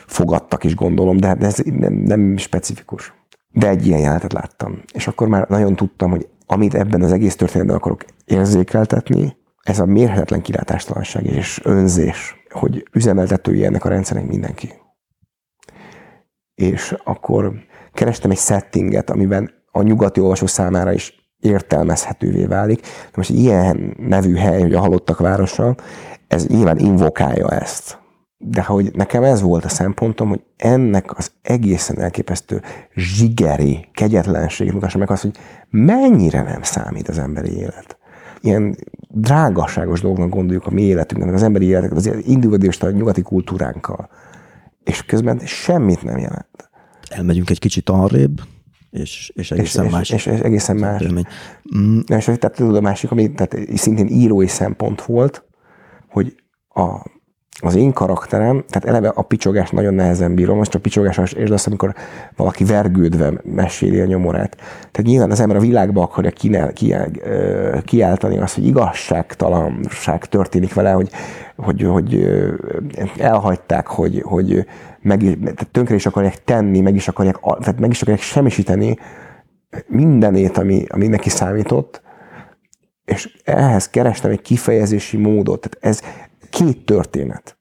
fogadtak 0.06 0.64
is 0.64 0.74
gondolom, 0.74 1.16
de 1.16 1.36
ez 1.40 1.58
nem, 1.64 1.92
nem 1.92 2.36
specifikus. 2.36 3.14
De 3.48 3.68
egy 3.68 3.86
ilyen 3.86 4.00
jelenetet 4.00 4.32
láttam. 4.32 4.82
És 4.92 5.06
akkor 5.06 5.28
már 5.28 5.48
nagyon 5.48 5.76
tudtam, 5.76 6.10
hogy 6.10 6.28
amit 6.52 6.74
ebben 6.74 7.02
az 7.02 7.12
egész 7.12 7.36
történetben 7.36 7.76
akarok 7.76 8.04
érzékeltetni, 8.24 9.36
ez 9.62 9.78
a 9.78 9.86
mérhetetlen 9.86 10.42
kilátástalanság 10.42 11.26
és 11.26 11.60
önzés, 11.64 12.36
hogy 12.50 12.88
üzemeltetői 12.92 13.64
ennek 13.64 13.84
a 13.84 13.88
rendszernek 13.88 14.26
mindenki. 14.28 14.72
És 16.54 16.94
akkor 17.04 17.52
kerestem 17.92 18.30
egy 18.30 18.38
settinget, 18.38 19.10
amiben 19.10 19.50
a 19.70 19.82
nyugati 19.82 20.20
olvasó 20.20 20.46
számára 20.46 20.92
is 20.92 21.34
értelmezhetővé 21.38 22.44
válik. 22.44 22.80
De 22.80 23.12
most 23.14 23.30
ilyen 23.30 23.96
nevű 23.98 24.34
hely, 24.34 24.60
hogy 24.60 24.74
a 24.74 24.80
halottak 24.80 25.18
városa, 25.18 25.74
ez 26.28 26.46
nyilván 26.46 26.78
invokálja 26.78 27.48
ezt. 27.48 28.01
De 28.44 28.62
hogy 28.62 28.90
nekem 28.94 29.22
ez 29.22 29.40
volt 29.42 29.64
a 29.64 29.68
szempontom, 29.68 30.28
hogy 30.28 30.42
ennek 30.56 31.18
az 31.18 31.32
egészen 31.42 32.00
elképesztő 32.00 32.62
zsigeri 32.94 33.88
kegyetlenségét 33.92 34.72
mutassa 34.72 34.98
meg 34.98 35.10
azt, 35.10 35.22
hogy 35.22 35.36
mennyire 35.70 36.42
nem 36.42 36.62
számít 36.62 37.08
az 37.08 37.18
emberi 37.18 37.56
élet. 37.56 37.98
Ilyen 38.40 38.76
drágaságos 39.08 40.00
dolgoknak 40.00 40.30
gondoljuk 40.30 40.66
a 40.66 40.70
mi 40.70 40.82
életünknek, 40.82 41.34
az 41.34 41.42
emberi 41.42 41.66
életeket, 41.66 41.96
az 41.96 42.10
individualista 42.22 42.90
nyugati 42.90 43.22
kultúránkkal. 43.22 44.08
És 44.84 45.04
közben 45.04 45.38
semmit 45.38 46.02
nem 46.02 46.18
jelent. 46.18 46.70
Elmegyünk 47.08 47.50
egy 47.50 47.58
kicsit 47.58 47.88
arrébb, 47.88 48.40
és, 48.90 49.32
és 49.34 49.50
egészen 49.50 49.84
és, 49.84 49.90
más. 49.90 50.10
És, 50.10 50.26
és, 50.26 50.32
és 50.32 50.40
egészen 50.40 50.76
más. 50.76 51.06
Mm. 51.76 51.98
És 52.06 52.24
tehát 52.24 52.52
tudod, 52.54 52.76
a 52.76 52.80
másik, 52.80 53.10
ami 53.10 53.32
tehát 53.32 53.56
szintén 53.74 54.06
írói 54.06 54.46
szempont 54.46 55.02
volt, 55.02 55.44
hogy 56.08 56.34
a 56.68 57.10
az 57.64 57.74
én 57.74 57.92
karakterem, 57.92 58.64
tehát 58.68 58.88
eleve 58.88 59.08
a 59.08 59.22
picsogás 59.22 59.70
nagyon 59.70 59.94
nehezen 59.94 60.34
bírom, 60.34 60.56
most 60.56 60.70
csak 60.70 60.82
picsogás 60.82 61.18
és 61.34 61.50
azt, 61.50 61.66
amikor 61.66 61.94
valaki 62.36 62.64
vergődve 62.64 63.32
meséli 63.42 64.00
a 64.00 64.04
nyomorát. 64.04 64.56
Tehát 64.56 65.02
nyilván 65.02 65.30
az 65.30 65.40
ember 65.40 65.56
a 65.56 65.60
világba 65.60 66.02
akarja 66.02 66.30
kinel, 66.30 66.72
kiáltani 67.84 68.38
azt, 68.38 68.54
hogy 68.54 68.66
igazságtalanság 68.66 70.24
történik 70.24 70.74
vele, 70.74 70.90
hogy, 70.90 71.10
hogy, 71.56 71.82
hogy 71.82 72.26
elhagyták, 73.18 73.86
hogy, 73.86 74.22
hogy 74.24 74.66
meg, 75.00 75.38
tönkre 75.72 75.94
is 75.94 76.06
akarják 76.06 76.44
tenni, 76.44 76.80
meg 76.80 76.94
is 76.94 77.08
akarják, 77.08 77.38
tehát 77.40 77.80
meg 77.80 77.90
is 77.90 78.02
akarják 78.02 78.22
semmisíteni 78.22 78.98
mindenét, 79.86 80.58
ami, 80.58 80.84
ami 80.88 81.06
neki 81.06 81.28
számított, 81.28 82.02
és 83.04 83.40
ehhez 83.44 83.90
kerestem 83.90 84.30
egy 84.30 84.42
kifejezési 84.42 85.16
módot. 85.16 85.60
Tehát 85.60 85.96
ez, 85.96 86.00
két 86.52 86.84
történet. 86.84 87.56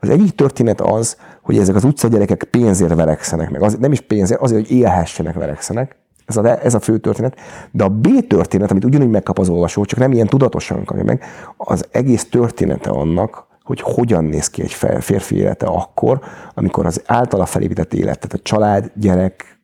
Az 0.00 0.08
egyik 0.08 0.34
történet 0.34 0.80
az, 0.80 1.16
hogy 1.42 1.58
ezek 1.58 1.74
az 1.74 1.84
utcagyerekek 1.84 2.44
pénzért 2.44 2.94
verekszenek 2.94 3.50
meg. 3.50 3.62
Az, 3.62 3.76
nem 3.80 3.92
is 3.92 4.00
pénzért, 4.00 4.40
azért, 4.40 4.66
hogy 4.66 4.76
élhessenek 4.76 5.34
verekszenek. 5.34 5.96
Ez 6.26 6.36
a, 6.36 6.64
ez 6.64 6.74
a 6.74 6.80
fő 6.80 6.98
történet. 6.98 7.36
De 7.70 7.84
a 7.84 7.88
B 7.88 8.26
történet, 8.26 8.70
amit 8.70 8.84
ugyanúgy 8.84 9.08
megkap 9.08 9.38
az 9.38 9.48
olvasó, 9.48 9.84
csak 9.84 9.98
nem 9.98 10.12
ilyen 10.12 10.26
tudatosan 10.26 10.84
kapja 10.84 11.04
meg, 11.04 11.24
az 11.56 11.86
egész 11.90 12.28
története 12.28 12.90
annak, 12.90 13.46
hogy 13.62 13.80
hogyan 13.80 14.24
néz 14.24 14.50
ki 14.50 14.62
egy 14.62 14.72
férfi 15.00 15.36
élete 15.36 15.66
akkor, 15.66 16.20
amikor 16.54 16.86
az 16.86 17.02
általa 17.06 17.46
felépített 17.46 17.94
élet, 17.94 18.18
tehát 18.18 18.32
a 18.32 18.42
család, 18.42 18.92
gyerek, 18.94 19.60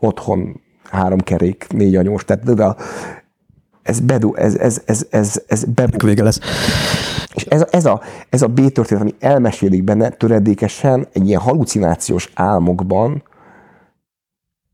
otthon, 0.00 0.60
három 0.90 1.18
kerék, 1.18 1.66
négy 1.68 1.96
anyós, 1.96 2.24
tehát 2.24 2.54
de 2.54 2.64
a, 2.64 2.76
ez 3.86 4.00
bedu, 4.00 4.34
ez, 4.34 4.54
ez, 4.54 4.82
ez, 4.84 5.06
ez, 5.10 5.42
ez 5.46 5.64
bebu. 5.64 6.06
Vége 6.06 6.22
lesz. 6.22 6.40
És 7.34 7.44
ez, 7.44 7.64
ez, 7.70 7.84
a, 7.84 8.00
ez 8.28 8.42
a 8.42 8.46
B 8.46 8.72
történet, 8.72 9.02
ami 9.02 9.14
elmesélik 9.18 9.84
benne 9.84 10.08
töredékesen 10.08 11.08
egy 11.12 11.28
ilyen 11.28 11.40
halucinációs 11.40 12.30
álmokban, 12.34 13.22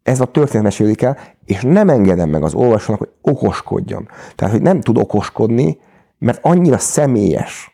ez 0.02 0.20
a 0.20 0.24
történet 0.24 0.62
mesélik 0.64 1.02
el, 1.02 1.18
és 1.44 1.62
nem 1.62 1.88
engedem 1.88 2.28
meg 2.28 2.42
az 2.42 2.54
olvasónak, 2.54 3.00
hogy 3.00 3.10
okoskodjon. 3.20 4.08
Tehát, 4.34 4.54
hogy 4.54 4.62
nem 4.62 4.80
tud 4.80 4.98
okoskodni, 4.98 5.78
mert 6.18 6.38
annyira 6.42 6.78
személyes, 6.78 7.72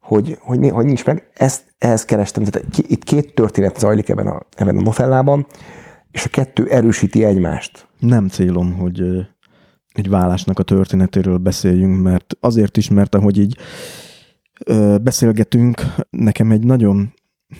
hogy, 0.00 0.38
hogy, 0.40 0.70
hogy 0.70 0.84
nincs 0.84 1.04
meg. 1.04 1.28
Ezt, 1.34 1.64
ehhez 1.78 2.04
kerestem. 2.04 2.44
Tehát 2.44 2.68
itt 2.76 3.04
két 3.04 3.34
történet 3.34 3.78
zajlik 3.78 4.08
ebben 4.08 4.26
a, 4.26 4.42
ebben 4.56 4.76
a 4.76 4.80
novellában, 4.80 5.46
és 6.10 6.24
a 6.24 6.28
kettő 6.28 6.68
erősíti 6.68 7.24
egymást. 7.24 7.86
Nem 7.98 8.28
célom, 8.28 8.72
hogy 8.72 9.02
egy 9.98 10.08
vállásnak 10.08 10.58
a 10.58 10.62
történetéről 10.62 11.38
beszéljünk, 11.38 12.02
mert 12.02 12.36
azért 12.40 12.76
is, 12.76 12.88
mert 12.88 13.14
ahogy 13.14 13.38
így 13.38 13.56
ö, 14.64 14.96
beszélgetünk, 15.02 15.82
nekem 16.10 16.50
egy 16.50 16.64
nagyon 16.64 17.12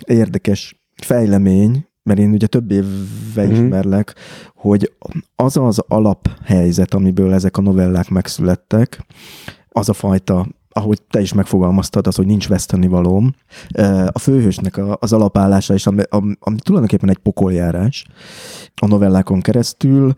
érdekes 0.06 0.82
fejlemény, 1.02 1.86
mert 2.02 2.18
én 2.18 2.32
ugye 2.32 2.46
több 2.46 2.70
évvel 2.70 3.46
mm-hmm. 3.46 3.64
ismerlek, 3.64 4.14
hogy 4.54 4.92
az 5.36 5.56
az 5.56 5.78
alaphelyzet, 5.78 6.94
amiből 6.94 7.32
ezek 7.32 7.56
a 7.56 7.60
novellák 7.60 8.08
megszülettek, 8.08 9.06
az 9.68 9.88
a 9.88 9.92
fajta 9.92 10.46
ahogy 10.68 11.02
te 11.02 11.20
is 11.20 11.32
megfogalmaztad, 11.32 12.06
az, 12.06 12.14
hogy 12.16 12.26
nincs 12.26 12.48
vesztenivalóm. 12.48 13.34
A 14.06 14.18
főhősnek 14.18 14.80
az 15.02 15.12
alapállása 15.12 15.74
is, 15.74 15.86
ami, 15.86 16.02
ami 16.38 16.56
tulajdonképpen 16.58 17.08
egy 17.08 17.18
pokoljárás 17.18 18.06
a 18.74 18.86
novellákon 18.86 19.40
keresztül, 19.40 20.14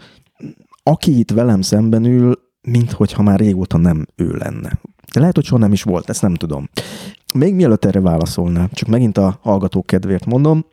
aki 0.83 1.19
itt 1.19 1.31
velem 1.31 1.61
szemben 1.61 2.05
ül, 2.05 2.39
minthogyha 2.63 3.23
már 3.23 3.39
régóta 3.39 3.79
nem 3.79 4.07
ő 4.17 4.31
lenne. 4.31 4.79
De 5.13 5.21
lehet, 5.21 5.35
hogy 5.35 5.45
soha 5.45 5.61
nem 5.61 5.73
is 5.73 5.83
volt, 5.83 6.09
ezt 6.09 6.23
nem 6.23 6.35
tudom. 6.35 6.69
Még 7.35 7.55
mielőtt 7.55 7.85
erre 7.85 8.01
válaszolná, 8.01 8.69
csak 8.73 8.89
megint 8.89 9.19
a 9.19 9.39
hallgatók 9.43 9.87
kedvéért 9.87 10.27
mondom, 10.27 10.65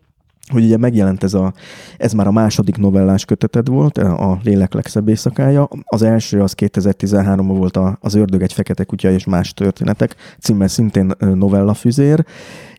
hogy 0.51 0.63
ugye 0.63 0.77
megjelent 0.77 1.23
ez, 1.23 1.33
a, 1.33 1.53
ez 1.97 2.13
már 2.13 2.27
a 2.27 2.31
második 2.31 2.77
novellás 2.77 3.25
köteted 3.25 3.67
volt, 3.67 3.97
a 3.97 4.39
Lélek 4.43 4.73
legszebb 4.73 5.07
éjszakája. 5.07 5.67
Az 5.83 6.01
első 6.01 6.41
az 6.41 6.53
2013-ban 6.57 7.55
volt 7.57 7.77
a, 7.77 7.97
az 8.01 8.13
Ördög 8.13 8.41
egy 8.41 8.53
fekete 8.53 8.83
kutya 8.83 9.11
és 9.11 9.25
más 9.25 9.53
történetek, 9.53 10.15
címmel 10.39 10.67
szintén 10.67 11.11
novellafüzér, 11.19 12.25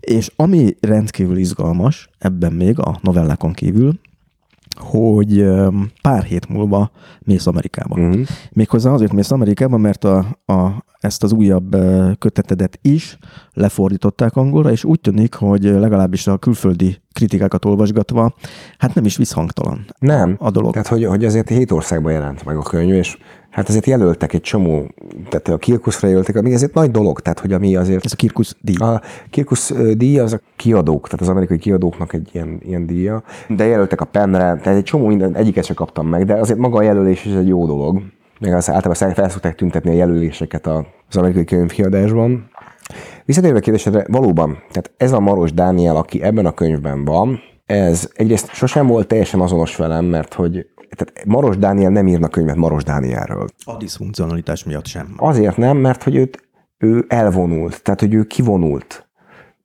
és 0.01 0.33
ami 0.37 0.77
rendkívül 0.81 1.37
izgalmas 1.37 2.09
ebben 2.19 2.53
még 2.53 2.79
a 2.79 2.99
novellákon 3.03 3.53
kívül, 3.53 3.99
hogy 4.79 5.47
pár 6.03 6.23
hét 6.23 6.49
múlva 6.49 6.91
mész 7.21 7.47
Amerikába. 7.47 8.01
Uh-huh. 8.01 8.27
Méghozzá 8.53 8.91
azért 8.91 9.13
mész 9.13 9.31
Amerikába, 9.31 9.77
mert 9.77 10.05
a, 10.05 10.19
a, 10.47 10.85
ezt 11.01 11.23
az 11.23 11.33
újabb 11.33 11.77
kötetedet 12.19 12.79
is 12.83 13.19
lefordították 13.53 14.37
angolra, 14.37 14.71
és 14.71 14.85
úgy 14.85 15.01
tűnik, 15.01 15.35
hogy 15.35 15.63
legalábbis 15.63 16.27
a 16.27 16.39
külföldi 16.39 17.03
kritikákat 17.13 17.65
olvasgatva, 17.65 18.35
hát 18.79 18.95
nem 18.95 19.05
is 19.05 19.17
visszhangtalan 19.17 19.85
nem. 19.99 20.37
a 20.39 20.51
dolog. 20.51 20.73
Tehát, 20.73 20.89
hogy, 20.89 21.05
hogy 21.05 21.25
azért 21.25 21.49
hét 21.49 21.71
országban 21.71 22.13
jelent 22.13 22.45
meg 22.45 22.57
a 22.57 22.63
könyv, 22.63 22.93
és 22.93 23.19
Hát 23.51 23.69
azért 23.69 23.87
jelöltek 23.87 24.33
egy 24.33 24.41
csomó, 24.41 24.87
tehát 25.29 25.49
a 25.49 25.57
Kirkuszra 25.57 26.09
jelöltek, 26.09 26.37
ami 26.37 26.53
ezért 26.53 26.75
nagy 26.75 26.91
dolog, 26.91 27.21
tehát 27.21 27.41
hogy 27.41 27.53
ami 27.53 27.77
azért... 27.77 28.05
Ez 28.05 28.13
a 28.13 28.17
Kirkusz 28.17 28.57
díj. 28.61 28.77
A 28.77 29.03
Kirkusz 29.31 29.73
díj 29.95 30.19
az 30.19 30.33
a 30.33 30.41
kiadók, 30.57 31.05
tehát 31.05 31.21
az 31.21 31.29
amerikai 31.29 31.59
kiadóknak 31.59 32.13
egy 32.13 32.31
ilyen, 32.33 32.61
ilyen 32.63 32.87
díja, 32.87 33.23
de 33.49 33.65
jelöltek 33.65 34.01
a 34.01 34.05
penre, 34.05 34.39
tehát 34.39 34.67
egy 34.67 34.83
csomó 34.83 35.07
minden, 35.07 35.35
egyiket 35.35 35.65
sem 35.65 35.77
kaptam 35.77 36.07
meg, 36.07 36.25
de 36.25 36.35
azért 36.35 36.59
maga 36.59 36.79
a 36.79 36.83
jelölés 36.83 37.25
is 37.25 37.33
egy 37.33 37.49
jó 37.49 37.67
dolog. 37.67 38.03
Meg 38.41 38.55
az 38.55 38.71
általában 38.71 39.15
fel 39.15 39.29
szokták 39.29 39.55
tüntetni 39.55 39.91
a 39.91 39.95
jelöléseket 39.95 40.67
az 40.67 41.17
amerikai 41.17 41.45
könyvkiadásban. 41.45 42.51
Visszatérve 43.25 43.59
a 43.59 43.61
kérdésedre, 43.61 44.05
valóban, 44.09 44.51
tehát 44.51 44.91
ez 44.97 45.13
a 45.13 45.21
Maros 45.21 45.53
Dániel, 45.53 45.97
aki 45.97 46.23
ebben 46.23 46.47
a 46.47 46.53
könyvben 46.53 47.05
van, 47.05 47.41
ez 47.67 48.11
egyrészt 48.15 48.53
sosem 48.53 48.87
volt 48.87 49.07
teljesen 49.07 49.41
azonos 49.41 49.77
velem, 49.77 50.05
mert 50.05 50.35
hogy 50.35 50.67
tehát 50.97 51.25
Maros 51.25 51.57
Dániel 51.57 51.91
nem 51.91 52.07
írna 52.07 52.29
könyvet 52.29 52.57
Maros 52.57 52.83
Dánielről. 52.83 53.47
A 53.65 53.77
diszfunkcionalitás 53.77 54.65
miatt 54.65 54.87
sem. 54.87 55.15
Azért 55.17 55.57
nem, 55.57 55.77
mert 55.77 56.03
hogy 56.03 56.17
őt, 56.17 56.49
ő 56.79 57.05
elvonult, 57.09 57.83
tehát 57.83 58.01
hogy 58.01 58.15
ő 58.15 58.25
kivonult 58.25 59.09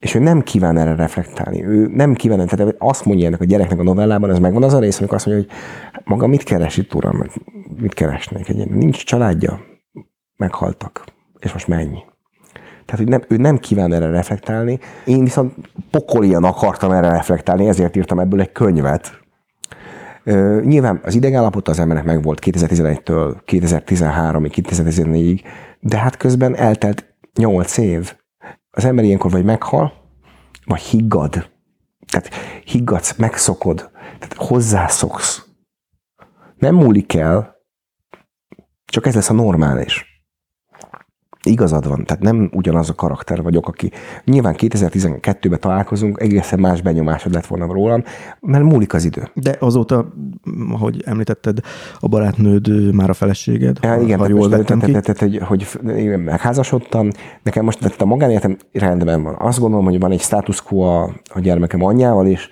és 0.04 0.16
ő 0.16 0.20
nem 0.20 0.42
kíván 0.42 0.78
erre 0.78 0.96
reflektálni. 0.96 1.66
Ő 1.66 1.88
nem 1.88 2.14
kíván, 2.14 2.48
tehát 2.48 2.76
azt 2.78 3.06
mondja 3.06 3.28
ennek 3.28 3.42
a 3.42 3.46
gyereknek 3.46 3.80
a 3.80 3.84
novellában, 3.84 4.30
ez 4.30 4.40
megvan 4.40 4.64
az 4.64 4.74
a 4.74 4.80
rész, 4.80 5.00
amikor 5.00 5.16
azt 5.16 5.26
mondja, 5.26 5.46
hogy 5.46 5.58
maga 6.04 6.28
mit 6.28 6.44
keres 6.44 6.78
itt, 6.78 6.94
uram, 6.94 7.24
mit 7.80 7.94
keresnek? 7.94 8.50
Egy 8.50 8.70
nincs 8.70 9.06
családja, 9.06 9.60
meghaltak, 10.36 11.04
és 11.40 11.54
most 11.54 11.68
menj. 11.68 11.98
Tehát, 12.86 13.02
hogy 13.02 13.08
nem, 13.08 13.22
ő 13.28 13.36
nem 13.36 13.58
kíván 13.58 13.94
erre 13.94 14.10
reflektálni. 14.10 14.80
Én 15.06 15.24
viszont 15.24 15.54
pokolian 15.92 16.44
akartam 16.44 16.92
erre 16.92 17.10
reflektálni, 17.10 17.68
ezért 17.68 17.96
írtam 17.96 18.20
ebből 18.20 18.42
egy 18.42 18.52
könyvet, 18.52 19.23
Nyilván 20.62 21.00
az 21.04 21.16
idegállapota 21.16 21.72
az 21.72 21.80
embernek 21.80 22.06
megvolt 22.06 22.40
2011-től 22.46 23.36
2013-ig, 23.46 24.52
2014-ig, 24.56 25.42
de 25.80 25.98
hát 25.98 26.18
közben 26.18 26.56
eltelt 26.56 27.16
8 27.34 27.78
év. 27.78 28.16
Az 28.72 28.86
ember 28.86 29.06
ilyenkor 29.06 29.32
vagy 29.32 29.44
meghal, 29.44 29.94
vagy 30.66 30.82
higgad, 30.82 31.50
tehát 32.12 32.30
higgadsz, 32.66 33.16
megszokod, 33.16 33.92
tehát 33.94 34.34
hozzászoksz. 34.38 35.46
Nem 36.56 36.76
múlik 36.76 37.14
el, 37.14 37.56
csak 38.86 39.06
ez 39.06 39.16
lesz 39.16 39.30
a 39.30 39.34
normális 39.34 40.13
igazad 41.44 41.88
van, 41.88 42.06
tehát 42.06 42.24
nem 42.24 42.50
ugyanaz 42.54 42.90
a 42.90 42.94
karakter 42.94 43.42
vagyok, 43.42 43.68
aki 43.68 43.92
nyilván 44.24 44.56
2012-ben 44.58 45.60
találkozunk, 45.60 46.20
egészen 46.22 46.60
más 46.60 46.82
benyomásod 46.82 47.34
lett 47.34 47.46
volna 47.46 47.74
rólam, 47.74 48.04
mert 48.40 48.64
múlik 48.64 48.94
az 48.94 49.06
idő. 49.06 49.30
De 49.34 49.56
azóta, 49.60 50.14
ahogy 50.72 51.04
említetted, 51.06 51.60
a 52.00 52.08
barátnőd 52.08 52.94
már 52.94 53.10
a 53.10 53.14
feleséged, 53.14 53.78
ja, 53.82 54.02
igen, 54.02 54.20
ha 54.20 54.28
jól 54.28 54.50
vettem 54.50 54.80
ki. 54.80 54.92
Tehát, 54.92 55.20
hogy, 55.20 55.38
hogy 55.38 55.68
én 55.88 56.20
megházasodtam, 56.20 57.10
nekem 57.44 57.66
most 57.66 57.80
tehát 57.80 58.02
a 58.02 58.06
magánéletem 58.06 58.58
rendben 58.72 59.24
van. 59.24 59.36
Azt 59.40 59.60
gondolom, 59.60 59.86
hogy 59.86 60.00
van 60.00 60.12
egy 60.12 60.22
status 60.22 60.62
quo 60.62 60.82
a, 60.82 61.14
a 61.34 61.40
gyermekem 61.40 61.84
anyjával 61.84 62.28
is, 62.28 62.50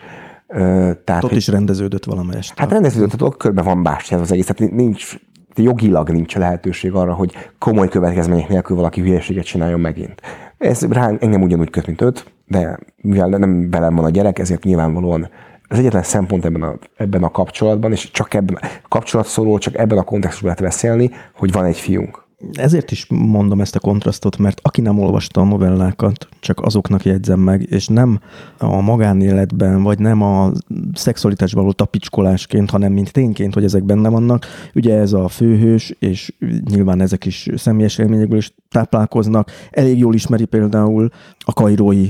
tehát, 1.03 1.23
ott 1.23 1.31
is 1.31 1.47
rendeződött 1.47 2.05
valamelyest. 2.05 2.59
Hát 2.59 2.71
rendeződött, 2.71 3.23
ott 3.23 3.37
körben 3.37 3.65
van 3.65 3.83
bástyáz 3.83 4.21
az 4.21 4.31
egész, 4.31 4.45
tehát 4.45 4.73
nincs 4.73 5.19
jogilag 5.55 6.09
nincs 6.09 6.35
lehetőség 6.35 6.93
arra, 6.93 7.13
hogy 7.13 7.33
komoly 7.59 7.87
következmények 7.87 8.47
nélkül 8.47 8.75
valaki 8.75 9.01
hülyeséget 9.01 9.45
csináljon 9.45 9.79
megint. 9.79 10.21
Ez 10.57 10.85
rá 10.89 11.11
engem 11.19 11.41
ugyanúgy 11.41 11.69
köt, 11.69 11.85
mint 11.85 12.01
őt, 12.01 12.31
de 12.47 12.79
mivel 12.95 13.27
nem 13.27 13.69
velem 13.69 13.95
van 13.95 14.05
a 14.05 14.09
gyerek, 14.09 14.39
ezért 14.39 14.63
nyilvánvalóan 14.63 15.29
az 15.67 15.79
egyetlen 15.79 16.03
szempont 16.03 16.45
ebben 16.45 16.61
a, 16.61 16.75
ebben 16.97 17.23
a 17.23 17.31
kapcsolatban, 17.31 17.91
és 17.91 18.11
csak 18.11 18.33
ebben 18.33 18.55
a 18.61 18.67
kapcsolatszóról, 18.87 19.59
csak 19.59 19.77
ebben 19.77 19.97
a 19.97 20.03
kontextusban 20.03 20.49
lehet 20.49 20.73
beszélni, 20.73 21.11
hogy 21.35 21.51
van 21.51 21.65
egy 21.65 21.77
fiunk 21.77 22.29
ezért 22.53 22.91
is 22.91 23.05
mondom 23.09 23.61
ezt 23.61 23.75
a 23.75 23.79
kontrasztot, 23.79 24.37
mert 24.37 24.59
aki 24.63 24.81
nem 24.81 24.99
olvasta 24.99 25.41
a 25.41 25.43
novellákat, 25.43 26.27
csak 26.39 26.61
azoknak 26.61 27.05
jegyzem 27.05 27.39
meg, 27.39 27.67
és 27.69 27.87
nem 27.87 28.19
a 28.57 28.81
magánéletben, 28.81 29.83
vagy 29.83 29.99
nem 29.99 30.21
a 30.21 30.51
szexualitás 30.93 31.53
való 31.53 31.71
tapicskolásként, 31.71 32.69
hanem 32.69 32.93
mint 32.93 33.11
tényként, 33.11 33.53
hogy 33.53 33.63
ezek 33.63 33.83
benne 33.83 34.09
vannak. 34.09 34.45
Ugye 34.75 34.95
ez 34.95 35.13
a 35.13 35.27
főhős, 35.27 35.95
és 35.99 36.33
nyilván 36.69 37.01
ezek 37.01 37.25
is 37.25 37.47
személyes 37.55 37.97
élményekből 37.97 38.37
is 38.37 38.53
táplálkoznak. 38.69 39.51
Elég 39.71 39.97
jól 39.97 40.13
ismeri 40.13 40.45
például 40.45 41.09
a 41.43 41.53
kairói 41.53 42.09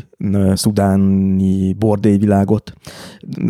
szudáni 0.53 1.73
bordélyvilágot, 1.73 2.73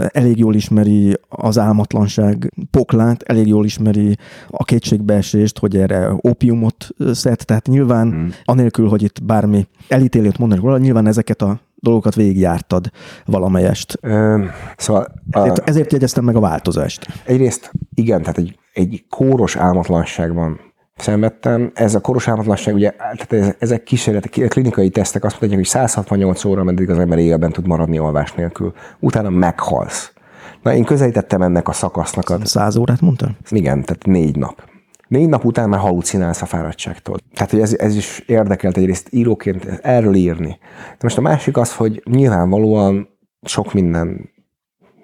elég 0.07 0.37
jól 0.37 0.55
ismeri 0.55 1.17
az 1.29 1.57
álmatlanság 1.57 2.53
poklát, 2.71 3.23
elég 3.23 3.47
jól 3.47 3.65
ismeri 3.65 4.17
a 4.47 4.63
kétségbeesést, 4.63 5.59
hogy 5.59 5.77
erre 5.77 6.09
opiumot 6.15 6.87
szed, 7.11 7.45
tehát 7.45 7.67
nyilván 7.67 8.09
hmm. 8.09 8.29
anélkül, 8.43 8.87
hogy 8.87 9.03
itt 9.03 9.23
bármi 9.23 9.67
elítélőt 9.87 10.37
mondanak 10.37 10.63
róla, 10.63 10.77
nyilván 10.77 11.07
ezeket 11.07 11.41
a 11.41 11.59
dolgokat 11.75 12.15
végigjártad 12.15 12.91
valamelyest. 13.25 13.97
Ö, 14.01 14.45
szóval 14.77 15.13
a... 15.31 15.39
ezért, 15.39 15.69
ezért 15.69 15.91
jegyeztem 15.91 16.23
meg 16.23 16.35
a 16.35 16.39
változást. 16.39 17.07
Egyrészt 17.25 17.71
igen, 17.93 18.21
tehát 18.21 18.37
egy, 18.37 18.59
egy 18.73 19.05
kóros 19.09 19.55
álmatlanság 19.55 20.33
van 20.33 20.59
szenvedtem. 21.02 21.72
Ez 21.73 21.95
a 21.95 21.99
koros 21.99 22.28
álmatlanság, 22.28 22.73
ugye, 22.73 22.91
tehát 22.91 23.56
ezek 23.60 23.84
kísérletek, 23.84 24.48
klinikai 24.48 24.90
tesztek 24.90 25.23
azt 25.23 25.40
mondják, 25.40 25.61
hogy 25.61 25.69
168 25.69 26.45
óra, 26.45 26.64
meddig 26.64 26.90
az 26.90 26.99
ember 26.99 27.18
élben 27.18 27.52
tud 27.52 27.68
maradni 27.68 27.98
alvás 27.98 28.34
nélkül. 28.34 28.73
Utána 28.99 29.30
meghalsz. 29.30 30.14
Na, 30.61 30.73
én 30.73 30.84
közelítettem 30.84 31.41
ennek 31.41 31.68
a 31.68 31.72
szakasznak. 31.72 32.30
A... 32.30 32.45
100 32.45 32.76
órát 32.76 33.02
mondtál? 33.02 33.38
Igen, 33.49 33.84
tehát 33.84 34.06
négy 34.06 34.38
nap. 34.38 34.69
Négy 35.07 35.30
nap 35.30 35.45
után 35.45 35.69
már 35.69 35.80
halucinálsz 35.80 36.41
a 36.41 36.45
fáradtságtól. 36.45 37.18
Tehát, 37.34 37.52
hogy 37.52 37.60
ez, 37.60 37.76
ez 37.78 37.95
is 37.95 38.23
érdekelt 38.26 38.78
egyrészt 38.78 39.07
íróként 39.11 39.65
erről 39.82 40.14
írni. 40.14 40.57
De 40.90 40.98
most 41.02 41.18
a 41.18 41.22
másik 41.22 41.57
az, 41.57 41.76
hogy 41.76 42.03
nyilvánvalóan 42.06 43.10
sok 43.41 43.73
minden 43.73 44.30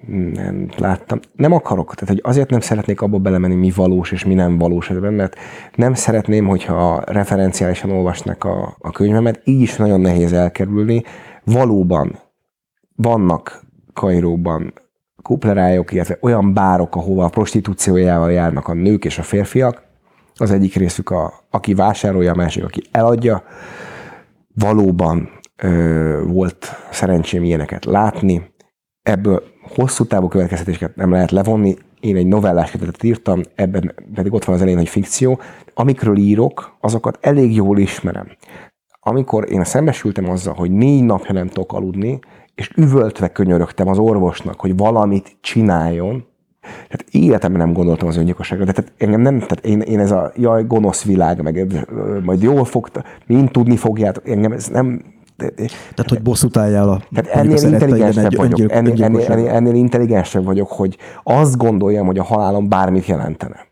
nem 0.07 0.69
láttam. 0.77 1.19
Nem 1.35 1.51
akarok, 1.51 1.95
tehát 1.95 2.13
hogy 2.13 2.31
azért 2.31 2.49
nem 2.49 2.59
szeretnék 2.59 3.01
abba 3.01 3.17
belemenni, 3.17 3.55
mi 3.55 3.71
valós 3.75 4.11
és 4.11 4.25
mi 4.25 4.33
nem 4.33 4.57
valós 4.57 4.89
ebben, 4.89 5.13
mert 5.13 5.35
nem 5.75 5.93
szeretném, 5.93 6.47
hogyha 6.47 7.01
referenciálisan 7.05 7.91
olvasnak 7.91 8.43
a, 8.43 8.75
a 8.79 8.91
könyvemet, 8.91 9.41
így 9.43 9.61
is 9.61 9.75
nagyon 9.75 10.01
nehéz 10.01 10.33
elkerülni. 10.33 11.03
Valóban 11.43 12.19
vannak 12.95 13.61
Kairóban 13.93 14.73
kuplerájok, 15.21 15.91
illetve 15.91 16.17
olyan 16.21 16.53
bárok, 16.53 16.95
ahova 16.95 17.25
a 17.25 17.29
prostitúciójával 17.29 18.31
járnak 18.31 18.67
a 18.67 18.73
nők 18.73 19.05
és 19.05 19.17
a 19.17 19.23
férfiak, 19.23 19.83
az 20.35 20.51
egyik 20.51 20.75
részük, 20.75 21.09
a, 21.09 21.33
aki 21.49 21.73
vásárolja, 21.73 22.31
a 22.31 22.35
másik, 22.35 22.63
aki 22.63 22.81
eladja. 22.91 23.43
Valóban 24.53 25.29
ö, 25.55 26.21
volt 26.25 26.67
szerencsém 26.91 27.43
ilyeneket 27.43 27.85
látni. 27.85 28.53
Ebből 29.01 29.43
hosszú 29.75 30.05
távú 30.05 30.27
következtetéseket 30.27 30.95
nem 30.95 31.11
lehet 31.11 31.31
levonni. 31.31 31.75
Én 31.99 32.15
egy 32.15 32.27
novellás 32.27 32.71
kötetet 32.71 33.03
írtam, 33.03 33.41
ebben 33.55 33.93
pedig 34.13 34.33
ott 34.33 34.45
van 34.45 34.55
az 34.55 34.61
elején, 34.61 34.79
hogy 34.79 34.89
fikció. 34.89 35.39
Amikről 35.73 36.17
írok, 36.17 36.75
azokat 36.79 37.17
elég 37.21 37.55
jól 37.55 37.77
ismerem. 37.77 38.27
Amikor 38.99 39.51
én 39.51 39.63
szembesültem 39.63 40.29
azzal, 40.29 40.53
hogy 40.53 40.71
négy 40.71 41.03
napja 41.03 41.33
nem 41.33 41.47
tudok 41.47 41.73
aludni, 41.73 42.19
és 42.55 42.71
üvöltve 42.75 43.27
könyörögtem 43.27 43.87
az 43.87 43.97
orvosnak, 43.97 44.59
hogy 44.59 44.77
valamit 44.77 45.37
csináljon, 45.41 46.25
tehát 46.61 47.05
életemben 47.11 47.61
nem 47.61 47.73
gondoltam 47.73 48.07
az 48.07 48.17
öngyilkosságra, 48.17 48.65
de 48.65 48.71
tehát 48.71 48.93
engem 48.97 49.21
nem, 49.21 49.39
tehát 49.39 49.65
én, 49.65 49.81
én 49.81 49.99
ez 49.99 50.11
a 50.11 50.31
jaj, 50.35 50.63
gonosz 50.65 51.03
világ, 51.03 51.41
meg 51.41 51.85
majd 52.23 52.41
jól 52.41 52.65
fogta, 52.65 53.03
mind 53.25 53.51
tudni 53.51 53.77
fogjátok, 53.77 54.29
engem 54.29 54.51
ez 54.51 54.67
nem, 54.67 55.01
tehát, 55.37 56.09
hogy 56.09 56.21
bosszút 56.21 56.57
álljál 56.57 56.89
a 56.89 57.01
Tehát 57.13 57.29
ennél 57.29 57.71
intelligensebb 57.71 58.35
vagyok. 58.35 58.59
Öngyilk, 58.59 58.71
ennél, 58.71 59.03
ennél, 59.03 59.25
ennél, 59.31 59.49
ennél 59.49 59.73
intelligensebb 59.73 60.43
vagyok, 60.45 60.71
hogy 60.71 60.97
azt 61.23 61.57
gondoljam, 61.57 62.05
hogy 62.05 62.17
a 62.17 62.23
halálom 62.23 62.69
bármit 62.69 63.05
jelentene 63.05 63.67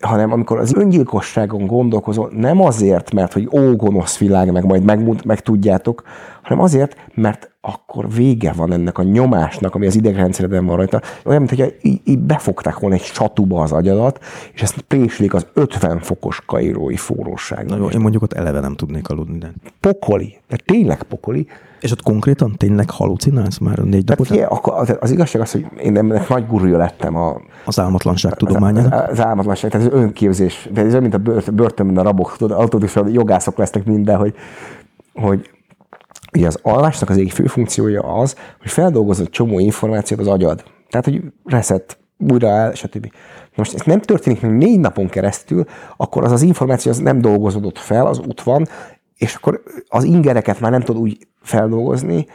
hanem 0.00 0.32
amikor 0.32 0.58
az 0.58 0.74
öngyilkosságon 0.74 1.66
gondolkozol, 1.66 2.30
nem 2.36 2.60
azért, 2.60 3.12
mert 3.12 3.32
hogy 3.32 3.48
ó, 3.52 3.76
gonosz 3.76 4.18
világ, 4.18 4.52
meg 4.52 4.64
majd 4.64 4.82
meg, 4.82 5.24
meg 5.24 5.40
tudjátok, 5.40 6.02
hanem 6.42 6.64
azért, 6.64 6.96
mert 7.14 7.50
akkor 7.60 8.12
vége 8.12 8.52
van 8.52 8.72
ennek 8.72 8.98
a 8.98 9.02
nyomásnak, 9.02 9.74
ami 9.74 9.86
az 9.86 9.94
idegrendszereden 9.94 10.66
van 10.66 10.76
rajta. 10.76 11.00
Olyan, 11.24 11.42
mint 11.42 11.60
hogy 11.60 11.76
így, 11.82 12.00
így 12.04 12.18
befogták 12.18 12.78
volna 12.78 12.94
egy 12.94 13.02
csatuba 13.02 13.62
az 13.62 13.72
agyadat, 13.72 14.18
és 14.52 14.62
ezt 14.62 14.80
préslik 14.80 15.34
az 15.34 15.46
50 15.52 15.98
fokos 15.98 16.42
kairói 16.46 16.96
forróság. 16.96 17.66
Na 17.66 17.76
jó, 17.76 17.88
én 17.88 18.00
mondjuk 18.00 18.22
ott 18.22 18.32
eleve 18.32 18.60
nem 18.60 18.74
tudnék 18.74 19.08
aludni. 19.08 19.38
De... 19.38 19.52
Pokoli, 19.80 20.36
de 20.48 20.56
tényleg 20.64 21.02
pokoli. 21.02 21.46
És 21.80 21.90
ott 21.90 22.02
konkrétan 22.02 22.54
tényleg 22.56 22.90
halucinálsz 22.90 23.58
már 23.58 23.78
négy 23.78 24.06
nap 24.06 24.20
után? 24.20 24.46
Az, 24.60 24.96
az 25.00 25.10
igazság 25.10 25.42
az, 25.42 25.52
hogy 25.52 25.66
én 25.82 25.96
ennek 25.96 26.28
nagy 26.28 26.46
gurúja 26.46 26.76
lettem 26.76 27.16
a... 27.16 27.40
Az 27.64 27.80
álmatlanság 27.80 28.34
tudományának? 28.34 28.92
Az, 28.92 29.08
az, 29.10 29.20
álmatlanság, 29.20 29.70
tehát 29.70 29.86
az 29.86 29.92
önképzés. 29.92 30.68
Ez 30.74 30.94
olyan, 30.94 31.02
mint 31.02 31.14
a 31.14 31.52
börtönben 31.52 31.96
a 31.96 32.02
rabok, 32.02 32.36
tudod, 32.36 32.58
autódusra 32.58 33.06
jogászok 33.08 33.58
lesznek 33.58 33.84
minden, 33.84 34.16
hogy, 34.16 34.34
hogy 35.14 35.50
Ugye 36.36 36.46
az 36.46 36.58
alvásnak 36.62 37.10
az 37.10 37.16
egyik 37.16 37.32
fő 37.32 37.46
funkciója 37.46 38.02
az, 38.02 38.36
hogy 38.60 38.70
feldolgozott 38.70 39.30
csomó 39.30 39.58
információt 39.58 40.20
az 40.20 40.26
agyad. 40.26 40.64
Tehát, 40.88 41.04
hogy 41.04 41.22
reset, 41.44 41.98
újra 42.18 42.48
el, 42.48 42.74
stb. 42.74 43.12
Most 43.54 43.74
ez 43.74 43.80
nem 43.84 44.00
történik 44.00 44.40
meg 44.40 44.56
négy 44.56 44.80
napon 44.80 45.08
keresztül, 45.08 45.64
akkor 45.96 46.24
az 46.24 46.32
az 46.32 46.42
információ 46.42 46.90
az 46.90 46.98
nem 46.98 47.20
dolgozódott 47.20 47.78
fel, 47.78 48.06
az 48.06 48.18
ott 48.18 48.40
van, 48.40 48.68
és 49.16 49.34
akkor 49.34 49.62
az 49.88 50.04
ingereket 50.04 50.60
már 50.60 50.70
nem 50.70 50.80
tud 50.80 50.96
úgy 50.96 51.18
feldolgozni, 51.42 52.26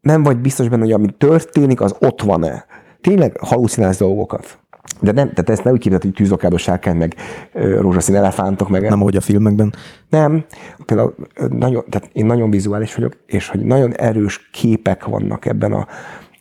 nem 0.00 0.22
vagy 0.22 0.36
biztos 0.38 0.68
benne, 0.68 0.82
hogy 0.82 0.92
ami 0.92 1.08
történik, 1.18 1.80
az 1.80 1.96
ott 2.00 2.22
van-e. 2.22 2.64
Tényleg 3.00 3.36
halucinálsz 3.40 3.98
dolgokat. 3.98 4.59
De 5.00 5.12
nem, 5.12 5.28
tehát 5.28 5.50
ezt 5.50 5.64
nem 5.64 5.72
úgy 5.72 5.80
képzeld, 5.80 6.02
hogy 6.02 6.12
tűzokádó 6.12 6.56
sárkány, 6.56 6.96
meg 6.96 7.14
rózsaszín 7.52 8.14
elefántok, 8.14 8.68
meg... 8.68 8.82
Nem, 8.82 9.00
ahogy 9.00 9.16
a 9.16 9.20
filmekben. 9.20 9.74
Nem. 10.08 10.44
Például 10.84 11.14
nagyon, 11.48 11.84
tehát 11.88 12.10
én 12.12 12.26
nagyon 12.26 12.50
vizuális 12.50 12.94
vagyok, 12.94 13.16
és 13.26 13.48
hogy 13.48 13.60
nagyon 13.60 13.94
erős 13.94 14.48
képek 14.52 15.04
vannak 15.04 15.46
ebben 15.46 15.72
a, 15.72 15.86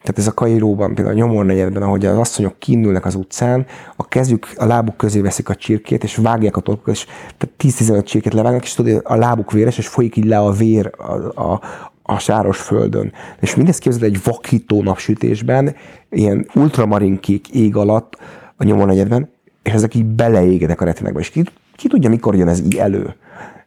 tehát 0.01 0.17
ez 0.17 0.27
a 0.27 0.33
Kairóban, 0.33 0.95
például 0.95 1.15
a 1.15 1.19
nyomor 1.19 1.45
negyedben, 1.45 1.81
ahogy 1.81 2.05
az 2.05 2.17
asszonyok 2.17 2.59
kinülnek 2.59 3.05
az 3.05 3.15
utcán, 3.15 3.65
a 3.95 4.07
kezük, 4.07 4.47
a 4.55 4.65
lábuk 4.65 4.97
közé 4.97 5.21
veszik 5.21 5.49
a 5.49 5.55
csirkét, 5.55 6.03
és 6.03 6.15
vágják 6.15 6.57
a 6.57 6.61
torkokat, 6.61 6.93
és 6.93 7.05
tehát 7.37 7.55
10-15 8.01 8.05
csirkét 8.05 8.33
levágnak, 8.33 8.63
és 8.63 8.73
tudod, 8.73 9.01
a 9.03 9.15
lábuk 9.15 9.51
véres, 9.51 9.77
és 9.77 9.87
folyik 9.87 10.15
így 10.15 10.25
le 10.25 10.39
a 10.39 10.51
vér 10.51 10.91
a, 10.97 11.41
a, 11.41 11.61
a 12.03 12.19
sáros 12.19 12.59
földön. 12.59 13.11
És 13.39 13.55
mindezt 13.55 13.79
képzeld 13.79 14.03
egy 14.03 14.23
vakító 14.23 14.83
napsütésben, 14.83 15.75
ilyen 16.09 16.47
ultramarinkkék 16.53 17.49
ég 17.49 17.75
alatt, 17.75 18.17
a 18.59 18.63
nyomornegyedben, 18.63 19.29
és 19.63 19.71
ezek 19.71 19.95
így 19.95 20.05
beleégedek 20.05 20.81
a 20.81 20.85
retinekbe. 20.85 21.19
És 21.19 21.29
ki, 21.29 21.43
ki 21.75 21.87
tudja, 21.87 22.09
mikor 22.09 22.35
jön 22.35 22.47
ez 22.47 22.59
így 22.59 22.75
elő, 22.75 23.15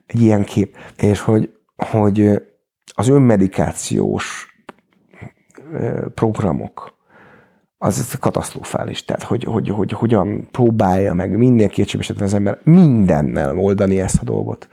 egy 0.06 0.20
ilyen 0.20 0.44
kép. 0.44 0.76
És 0.96 1.20
hogy, 1.20 1.52
hogy 1.76 2.42
az 2.94 3.08
önmedikációs 3.08 4.46
programok, 6.14 7.00
az 7.78 8.16
katasztrofális. 8.20 9.04
Tehát, 9.04 9.22
hogy, 9.22 9.44
hogy, 9.44 9.68
hogy 9.68 9.92
hogyan 9.92 10.48
próbálja 10.50 11.14
meg 11.14 11.36
minden 11.36 11.68
kétségesetlen 11.68 12.26
az 12.26 12.34
ember 12.34 12.58
mindennel 12.64 13.58
oldani 13.58 14.00
ezt 14.00 14.20
a 14.20 14.24
dolgot. 14.24 14.68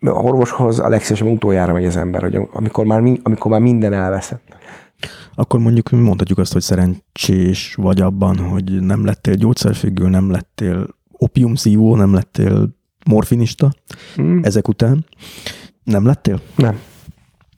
a 0.00 0.08
orvoshoz 0.08 0.78
a 0.78 0.88
legszívesebben 0.88 1.34
utoljára 1.34 1.72
megy 1.72 1.84
az 1.84 1.96
ember, 1.96 2.22
hogy 2.22 2.38
amikor 2.52 2.84
már, 2.84 3.02
amikor 3.22 3.50
már 3.50 3.60
minden 3.60 3.92
elveszett. 3.92 4.42
Akkor 5.38 5.60
mondjuk 5.60 5.90
mondhatjuk 5.90 6.38
azt, 6.38 6.52
hogy 6.52 6.62
szerencsés 6.62 7.74
vagy 7.74 8.00
abban, 8.00 8.38
hogy 8.38 8.80
nem 8.80 9.04
lettél 9.04 9.34
gyógyszerfüggő, 9.34 10.08
nem 10.08 10.30
lettél 10.30 10.86
opiumszívó, 11.12 11.96
nem 11.96 12.12
lettél 12.12 12.76
morfinista 13.06 13.72
hmm. 14.14 14.40
ezek 14.42 14.68
után. 14.68 15.04
Nem 15.84 16.06
lettél? 16.06 16.40
Nem. 16.56 16.78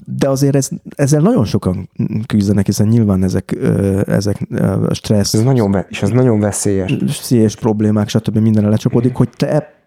De 0.07 0.28
azért 0.28 0.57
ez, 0.57 0.69
ezzel 0.97 1.20
nagyon 1.20 1.44
sokan 1.44 1.89
küzdenek, 2.27 2.66
hiszen 2.66 2.89
nyilván 2.89 3.23
ezek, 3.23 3.57
ezek 4.07 4.48
stressz. 4.90 5.35
Ez 5.35 5.43
nagyon, 5.43 5.85
és 5.89 6.02
ez 6.02 6.09
nagyon 6.09 6.40
veszélyes. 6.40 6.97
Veszélyes 7.01 7.57
problémák, 7.57 8.09
stb. 8.09 8.39
mindenre 8.39 8.69
lecsapódik, 8.69 9.15
hogy 9.15 9.28
te 9.36 9.78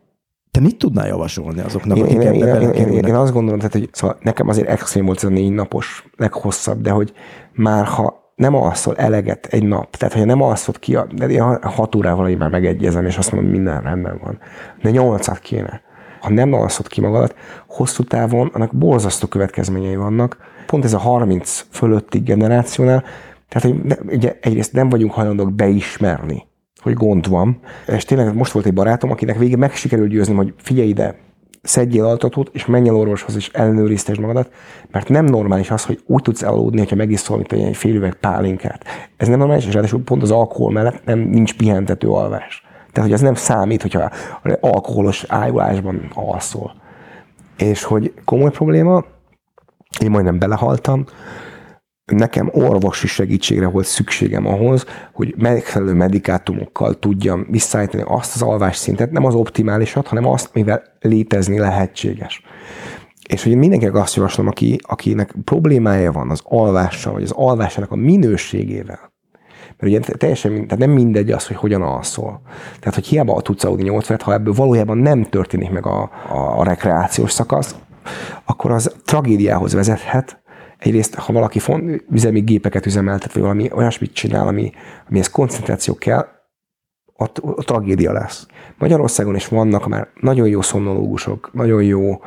te 0.52 0.60
mit 0.60 0.78
tudnál 0.78 1.08
javasolni 1.08 1.62
azoknak, 1.62 1.98
én, 1.98 2.04
akik 2.04 2.14
én, 2.14 2.22
ebbe 2.22 2.62
én, 2.62 2.70
én, 2.70 2.88
én, 2.88 3.04
én 3.04 3.16
azt 3.16 3.34
gondolom, 3.34 3.58
tehát, 3.58 3.74
hogy 3.74 3.90
szóval 3.92 4.18
nekem 4.22 4.48
azért 4.48 4.68
extrém 4.68 5.06
volt 5.06 5.18
ez 5.18 5.24
a 5.24 5.30
négy 5.30 5.52
napos, 5.52 6.06
leghosszabb, 6.18 6.82
de 6.82 6.90
hogy 6.90 7.14
már 7.54 7.86
ha 7.86 8.32
nem 8.36 8.56
alszol 8.56 8.96
eleget 8.96 9.46
egy 9.46 9.64
nap, 9.64 9.96
tehát 9.96 10.14
ha 10.14 10.26
nem 10.26 10.42
alszod 10.42 10.80
ki, 10.80 10.98
de 11.12 11.28
én 11.28 11.62
hat 11.62 11.96
órával 11.96 12.30
én 12.30 12.38
már 12.38 12.50
megegyezem, 12.50 13.06
és 13.06 13.18
azt 13.18 13.32
mondom, 13.32 13.52
minden 13.52 13.82
rendben 13.82 14.20
van. 14.24 14.40
De 14.82 14.90
nyolcat 14.90 15.40
kéne. 15.40 15.82
Ha 16.20 16.30
nem 16.30 16.54
alszod 16.54 16.88
ki 16.88 17.02
magadat, 17.02 17.36
hosszú 17.68 18.04
távon 18.04 18.50
annak 18.54 18.76
borzasztó 18.76 19.28
következményei 19.28 19.96
vannak. 19.96 20.38
Pont 20.66 20.84
ez 20.84 20.94
a 20.94 20.98
30 20.98 21.66
fölötti 21.70 22.20
generációnál, 22.20 23.04
tehát 23.50 23.70
hogy 23.70 23.98
ugye 24.08 24.38
egyrészt 24.42 24.74
nem 24.74 24.90
vagyunk 24.90 25.12
hajlandók 25.12 25.54
beismerni, 25.54 26.46
hogy 26.82 26.94
gond 26.94 27.30
van. 27.30 27.60
És 27.88 28.06
tényleg 28.06 28.36
most 28.36 28.52
volt 28.52 28.66
egy 28.66 28.74
barátom, 28.74 29.12
akinek 29.12 29.38
végig 29.38 29.58
meg 29.58 29.74
sikerült 29.74 30.10
győzni, 30.10 30.34
hogy 30.34 30.54
figyelj 30.58 30.88
ide, 30.88 31.16
szedjél 31.64 32.06
altatót, 32.06 32.50
és 32.54 32.66
menj 32.66 32.88
el 32.88 32.96
orvoshoz, 32.96 33.36
és 33.36 33.50
ellenőriztesd 33.54 34.20
magadat, 34.20 34.52
mert 34.92 35.10
nem 35.10 35.26
normális 35.26 35.72
az, 35.72 35.86
hogy 35.86 36.04
úgy 36.06 36.22
tudsz 36.22 36.42
elaludni, 36.42 36.80
hogyha 36.80 36.96
megiszol, 36.96 37.38
mint 37.38 37.52
egy 37.52 37.76
fél 37.76 37.96
üveg 37.96 38.14
pálinkát. 38.14 38.86
Ez 39.18 39.28
nem 39.28 39.38
normális, 39.38 39.66
és 39.66 39.74
ráadásul 39.74 40.04
pont 40.04 40.22
az 40.22 40.32
alkohol 40.32 40.72
mellett 40.72 41.06
nem 41.06 41.20
nincs 41.20 41.56
pihentető 41.56 42.08
alvás. 42.10 42.64
Tehát, 42.92 43.10
hogy 43.10 43.18
az 43.18 43.22
nem 43.22 43.36
számít, 43.36 43.82
hogyha 43.82 44.10
alkoholos 44.60 45.26
ájulásban 45.28 46.12
alszol. 46.14 46.76
És 47.58 47.84
hogy 47.84 48.14
komoly 48.26 48.52
probléma, 48.52 49.04
én 50.02 50.10
majdnem 50.10 50.40
belehaltam, 50.40 51.06
nekem 52.06 52.50
orvosi 52.54 53.08
segítségre 53.08 53.68
volt 53.68 53.86
szükségem 53.86 54.48
ahhoz, 54.48 54.86
hogy 55.14 55.34
megfelelő 55.38 55.94
medikátumokkal 55.94 57.00
tudjam 57.00 57.46
visszaállítani 57.50 58.04
azt 58.08 58.36
az 58.36 58.42
alvásszintet, 58.42 59.12
nem 59.12 59.26
az 59.26 59.36
optimálisat, 59.36 60.08
hanem 60.08 60.26
azt, 60.26 60.50
mivel 60.54 60.84
létezni 61.00 61.60
lehetséges. 61.60 62.42
És 63.30 63.44
hogy 63.44 63.56
mindenkinek 63.56 63.96
azt 63.96 64.16
javaslom, 64.16 64.48
aki, 64.48 64.80
akinek 64.82 65.36
problémája 65.44 66.12
van 66.12 66.30
az 66.30 66.42
alvással, 66.44 67.14
vagy 67.14 67.24
az 67.24 67.32
alvásának 67.32 67.92
a 67.92 67.96
minőségével, 67.96 69.12
mert 69.78 70.06
ugye 70.06 70.16
teljesen 70.18 70.52
tehát 70.52 70.78
nem 70.78 70.90
mindegy 70.90 71.32
az, 71.32 71.48
hogy 71.48 71.56
hogyan 71.56 71.82
alszol. 71.82 72.42
Tehát, 72.80 72.96
hogy 72.96 73.06
hiába 73.06 73.42
tudsz 73.42 73.64
aludni 73.64 73.84
8 73.84 74.22
ha 74.24 74.34
ebből 74.34 74.54
valójában 74.54 74.98
nem 74.98 75.24
történik 75.24 75.72
meg 75.72 75.86
a, 75.86 76.02
a, 76.30 76.60
a 76.60 76.64
rekreációs 76.64 77.32
szakasz, 77.32 77.76
akkor 78.46 78.72
az 78.72 78.96
tragédiához 79.06 79.74
vezethet, 79.74 80.43
egyrészt, 80.84 81.16
ha 81.16 81.34
valaki 81.34 81.60
font, 81.60 82.04
üzemi 82.12 82.40
gépeket 82.40 82.86
üzemeltet, 82.86 83.34
vagy 83.34 83.42
valami 83.42 83.70
olyasmit 83.72 84.14
csinál, 84.14 84.48
ami, 84.48 84.72
amihez 85.10 85.30
koncentráció 85.30 85.96
kell, 85.96 86.26
ott, 87.16 87.44
ott 87.44 87.66
tragédia 87.66 88.12
lesz. 88.12 88.46
Magyarországon 88.78 89.36
is 89.36 89.48
vannak 89.48 89.88
már 89.88 90.08
nagyon 90.22 90.48
jó 90.48 90.62
szomnológusok, 90.62 91.50
nagyon 91.54 91.84
jó 91.84 92.22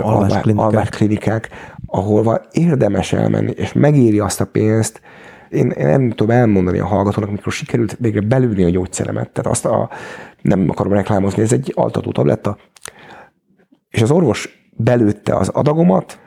alvásklinikák, 0.00 1.48
ahol 1.86 2.46
érdemes 2.50 3.12
elmenni, 3.12 3.50
és 3.50 3.72
megéri 3.72 4.18
azt 4.18 4.40
a 4.40 4.46
pénzt, 4.46 5.00
én, 5.48 5.70
én 5.70 5.86
nem 5.86 6.10
tudom 6.10 6.36
elmondani 6.36 6.78
a 6.78 6.86
hallgatónak, 6.86 7.30
mikor 7.30 7.52
sikerült 7.52 7.96
végre 8.00 8.20
belülni 8.20 8.64
a 8.64 8.70
gyógyszeremet, 8.70 9.30
tehát 9.30 9.50
azt 9.50 9.64
a, 9.64 9.90
nem 10.42 10.66
akarom 10.68 10.92
reklámozni, 10.92 11.42
ez 11.42 11.52
egy 11.52 11.72
altató 11.74 12.12
tabletta, 12.12 12.56
és 13.90 14.02
az 14.02 14.10
orvos 14.10 14.68
belőtte 14.76 15.36
az 15.36 15.48
adagomat, 15.48 16.18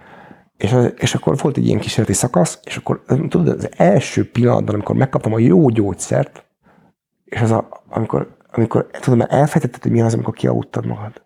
és, 0.58 0.76
és 0.98 1.16
akkor 1.16 1.38
volt 1.38 1.58
egy 1.58 1.66
ilyen 1.66 1.80
kísérleti 1.80 2.14
szakasz, 2.14 2.60
és 2.64 2.78
akkor 2.78 3.04
tudod, 3.06 3.48
az 3.48 3.70
első 3.78 4.32
pillanatban, 4.32 4.74
amikor 4.74 4.96
megkaptam 4.96 5.34
a 5.34 5.40
jó 5.40 5.70
gyógyszert, 5.70 6.46
és 7.26 7.42
az 7.42 7.52
a, 7.52 7.84
amikor, 7.90 8.38
amikor 8.52 8.88
tudom, 8.92 9.18
mert 9.20 9.32
elfejtetted, 9.32 9.82
hogy 9.82 9.92
mi 9.92 10.02
az, 10.02 10.14
amikor 10.14 10.34
kialudtad 10.34 10.86
magad. 10.86 11.26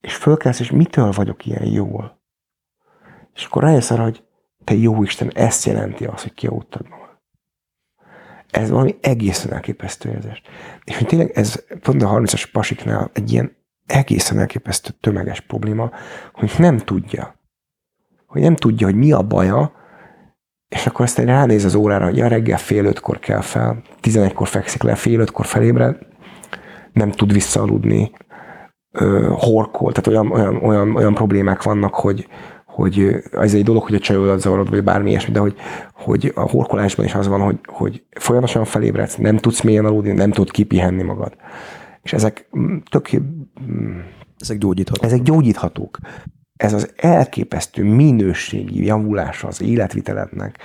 És 0.00 0.14
fölkelsz, 0.14 0.60
és 0.60 0.70
mitől 0.70 1.10
vagyok 1.10 1.46
ilyen 1.46 1.66
jól? 1.66 2.20
És 3.34 3.44
akkor 3.44 3.62
rájössz 3.62 3.90
arra, 3.90 4.02
hogy 4.02 4.24
te 4.64 4.74
jó 4.74 5.02
Isten, 5.02 5.30
ezt 5.34 5.64
jelenti 5.64 6.04
az, 6.04 6.22
hogy 6.22 6.34
kialudtad 6.34 6.88
magad. 6.88 7.18
Ez 8.50 8.70
valami 8.70 8.98
egészen 9.00 9.52
elképesztő 9.52 10.10
érzés. 10.10 10.42
És 10.84 10.96
hogy 10.96 11.06
tényleg 11.06 11.30
ez 11.30 11.64
pont 11.80 12.02
a 12.02 12.08
30-as 12.08 12.48
pasiknál 12.52 13.10
egy 13.12 13.32
ilyen 13.32 13.56
egészen 13.86 14.38
elképesztő 14.38 14.90
tömeges 15.00 15.40
probléma, 15.40 15.90
hogy 16.32 16.54
nem 16.58 16.78
tudja, 16.78 17.35
hogy 18.26 18.40
nem 18.40 18.56
tudja, 18.56 18.86
hogy 18.86 18.96
mi 18.96 19.12
a 19.12 19.22
baja, 19.22 19.72
és 20.68 20.86
akkor 20.86 21.04
aztán 21.04 21.26
ránéz 21.26 21.64
az 21.64 21.74
órára, 21.74 22.04
hogy 22.04 22.16
ja, 22.16 22.28
reggel 22.28 22.58
fél 22.58 22.84
ötkor 22.84 23.18
kell 23.18 23.40
fel, 23.40 23.82
tizenegykor 24.00 24.48
fekszik 24.48 24.82
le, 24.82 24.94
fél 24.94 25.20
ötkor 25.20 25.46
felébred, 25.46 25.98
nem 26.92 27.10
tud 27.10 27.32
visszaaludni, 27.32 28.10
horkol, 29.28 29.92
tehát 29.92 30.06
olyan, 30.06 30.32
olyan, 30.32 30.56
olyan, 30.56 30.96
olyan 30.96 31.14
problémák 31.14 31.62
vannak, 31.62 31.94
hogy, 31.94 32.28
hogy 32.64 33.24
ez 33.32 33.54
egy 33.54 33.64
dolog, 33.64 33.82
hogy 33.82 33.94
a 33.94 33.98
csajodat 33.98 34.40
zavarod, 34.40 34.70
vagy 34.70 34.84
bármi 34.84 35.10
ilyesmi, 35.10 35.32
de 35.32 35.38
hogy, 35.38 35.56
hogy 35.92 36.32
a 36.34 36.40
horkolásban 36.40 37.04
is 37.04 37.14
az 37.14 37.26
van, 37.28 37.40
hogy, 37.40 37.58
hogy 37.66 38.04
folyamatosan 38.10 38.64
felébredsz, 38.64 39.16
nem 39.16 39.36
tudsz 39.36 39.60
mélyen 39.60 39.84
aludni, 39.84 40.12
nem 40.12 40.30
tudsz 40.30 40.50
kipihenni 40.50 41.02
magad. 41.02 41.36
És 42.02 42.12
ezek 42.12 42.50
tök... 42.90 43.10
Ezek 44.38 44.58
gyógyíthatók. 44.58 45.04
Ezek 45.04 45.22
gyógyíthatók 45.22 45.98
ez 46.56 46.72
az 46.72 46.92
elképesztő 46.96 47.84
minőségi 47.84 48.84
javulása 48.84 49.48
az 49.48 49.62
életvitelednek, 49.62 50.58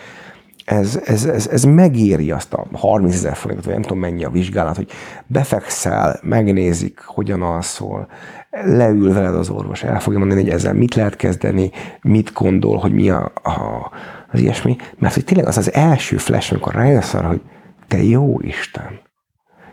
ez, 0.65 1.01
ez, 1.05 1.25
ez, 1.25 1.47
ez 1.47 1.63
megéri 1.63 2.31
azt 2.31 2.53
a 2.53 2.65
30 2.73 3.13
ezer 3.13 3.35
forintot, 3.35 3.65
vagy 3.65 3.73
nem 3.73 3.83
tudom 3.83 3.99
mennyi 3.99 4.23
a 4.23 4.29
vizsgálat, 4.29 4.75
hogy 4.75 4.91
befekszel, 5.27 6.19
megnézik, 6.23 6.99
hogyan 6.99 7.41
alszol, 7.41 8.07
leül 8.49 9.13
veled 9.13 9.35
az 9.35 9.49
orvos, 9.49 9.83
el 9.83 9.99
fogja 9.99 10.19
mondani, 10.19 10.41
hogy 10.41 10.49
ezzel 10.49 10.73
mit 10.73 10.95
lehet 10.95 11.15
kezdeni, 11.15 11.71
mit 12.01 12.33
gondol, 12.33 12.77
hogy 12.77 12.93
mi 12.93 13.09
a, 13.09 13.31
a, 13.43 13.91
az 14.31 14.39
ilyesmi. 14.39 14.75
Mert 14.97 15.13
hogy 15.13 15.23
tényleg 15.23 15.47
az 15.47 15.57
az 15.57 15.73
első 15.73 16.17
flash, 16.17 16.51
amikor 16.51 16.73
rájössz 16.73 17.13
arra, 17.13 17.27
hogy 17.27 17.41
te 17.87 18.03
jó 18.03 18.39
Isten. 18.39 18.99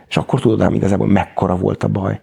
És 0.07 0.17
akkor 0.17 0.39
tudod 0.39 0.61
ám 0.61 0.73
igazából 0.73 1.07
mekkora 1.07 1.55
volt 1.55 1.83
a 1.83 1.87
baj 1.87 2.21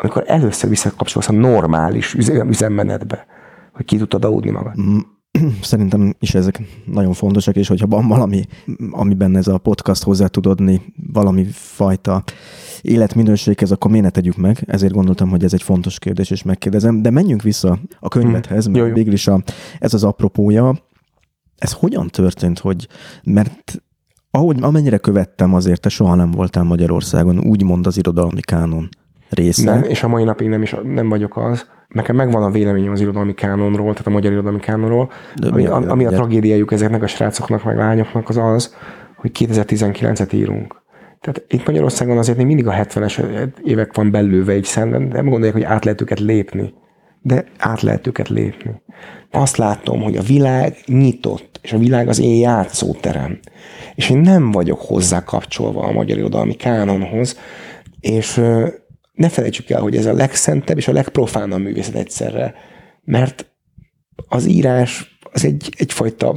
amikor 0.00 0.24
először 0.26 0.70
visszakapcsolsz 0.70 1.28
a 1.28 1.32
normális 1.32 2.14
üzemmenetbe, 2.48 3.26
hogy 3.72 3.84
ki 3.84 3.96
tudtad 3.96 4.24
aludni 4.24 4.50
magad. 4.50 4.80
Mm, 4.80 4.98
szerintem 5.62 6.14
is 6.18 6.34
ezek 6.34 6.60
nagyon 6.84 7.12
fontosak, 7.12 7.56
és 7.56 7.68
hogyha 7.68 7.86
van 7.86 8.08
valami, 8.08 8.44
amiben 8.90 9.36
ez 9.36 9.46
a 9.46 9.58
podcast 9.58 10.02
hozzá 10.02 10.26
tud 10.26 10.46
adni 10.46 10.82
valami 11.12 11.46
fajta 11.52 12.22
életminőséghez, 12.80 13.70
akkor 13.70 13.90
miért 13.90 14.06
ne 14.06 14.10
tegyük 14.10 14.36
meg? 14.36 14.64
Ezért 14.66 14.92
gondoltam, 14.92 15.28
hogy 15.28 15.44
ez 15.44 15.52
egy 15.52 15.62
fontos 15.62 15.98
kérdés, 15.98 16.30
és 16.30 16.42
megkérdezem. 16.42 17.02
De 17.02 17.10
menjünk 17.10 17.42
vissza 17.42 17.78
a 18.00 18.08
könyvethez, 18.08 18.68
mm. 18.68 18.72
mert 18.72 18.86
jó, 18.86 18.92
végül 18.92 19.12
is 19.12 19.26
a, 19.26 19.42
ez 19.78 19.94
az 19.94 20.04
apropója. 20.04 20.74
Ez 21.56 21.72
hogyan 21.72 22.08
történt, 22.08 22.58
hogy, 22.58 22.88
mert 23.22 23.82
ahogy, 24.30 24.62
amennyire 24.62 24.98
követtem, 24.98 25.54
azért 25.54 25.80
te 25.80 25.88
soha 25.88 26.14
nem 26.14 26.30
voltál 26.30 26.64
Magyarországon, 26.64 27.38
úgymond 27.38 27.86
az 27.86 27.96
irodalmi 27.96 28.40
kánon 28.40 28.88
része. 29.30 29.74
Nem, 29.74 29.82
és 29.82 30.02
a 30.02 30.08
mai 30.08 30.24
napig 30.24 30.48
nem, 30.48 30.62
is, 30.62 30.76
nem 30.82 31.08
vagyok 31.08 31.36
az. 31.36 31.66
Nekem 31.88 32.16
megvan 32.16 32.42
a 32.42 32.50
véleményem 32.50 32.92
az 32.92 33.00
irodalmi 33.00 33.34
kánonról, 33.34 33.92
tehát 33.92 34.06
a 34.06 34.10
magyar 34.10 34.32
irodalmi 34.32 34.60
kánonról. 34.60 35.10
De 35.36 35.48
ami, 35.48 35.66
a, 35.66 35.90
ami 35.90 36.04
a 36.04 36.10
tragédiájuk 36.10 36.72
ezeknek 36.72 37.02
a 37.02 37.06
srácoknak, 37.06 37.64
meg 37.64 37.76
lányoknak 37.76 38.28
az 38.28 38.36
az, 38.36 38.74
hogy 39.16 39.30
2019-et 39.38 40.34
írunk. 40.34 40.82
Tehát 41.20 41.44
itt 41.48 41.66
Magyarországon 41.66 42.18
azért 42.18 42.36
még 42.36 42.46
mindig 42.46 42.66
a 42.66 42.72
70-es 42.72 43.48
évek 43.64 43.94
van 43.94 44.10
belőve 44.10 44.52
egy 44.52 44.64
szemben, 44.64 45.02
nem 45.02 45.24
gondolják, 45.24 45.52
hogy 45.52 45.62
át 45.62 45.84
lehet 45.84 46.00
őket 46.00 46.20
lépni. 46.20 46.74
De 47.22 47.44
át 47.58 47.80
lehet 47.80 48.06
őket 48.06 48.28
lépni. 48.28 48.82
Azt 49.30 49.56
látom, 49.56 50.02
hogy 50.02 50.16
a 50.16 50.22
világ 50.22 50.76
nyitott, 50.86 51.60
és 51.62 51.72
a 51.72 51.78
világ 51.78 52.08
az 52.08 52.20
én 52.20 52.38
játszóterem. 52.38 53.38
És 53.94 54.10
én 54.10 54.18
nem 54.18 54.50
vagyok 54.50 54.80
hozzá 54.80 55.24
kapcsolva 55.24 55.82
a 55.82 55.92
magyar 55.92 56.18
irodalmi 56.18 56.54
kánonhoz, 56.54 57.38
és 58.00 58.40
ne 59.20 59.28
felejtsük 59.28 59.70
el, 59.70 59.80
hogy 59.80 59.96
ez 59.96 60.06
a 60.06 60.12
legszentebb 60.12 60.76
és 60.76 60.88
a 60.88 60.92
legprofánabb 60.92 61.60
művészet 61.60 61.94
egyszerre, 61.94 62.54
mert 63.04 63.46
az 64.28 64.46
írás 64.46 65.18
az 65.32 65.44
egy, 65.44 65.74
egyfajta 65.76 66.36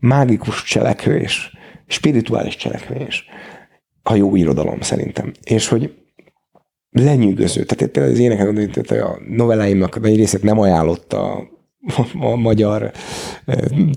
mágikus 0.00 0.62
cselekvés, 0.62 1.52
spirituális 1.86 2.56
cselekvés, 2.56 3.24
a 4.02 4.14
jó 4.14 4.36
irodalom 4.36 4.80
szerintem. 4.80 5.32
És 5.44 5.68
hogy 5.68 5.94
lenyűgöző. 6.90 7.64
Tehát 7.64 7.92
például 7.92 8.14
az 8.14 8.18
éneken, 8.18 9.00
a 9.00 9.18
novelláimnak 9.28 9.98
egy 10.02 10.16
részét 10.16 10.42
nem 10.42 10.58
ajánlotta 10.58 11.48
a 12.20 12.36
magyar 12.36 12.92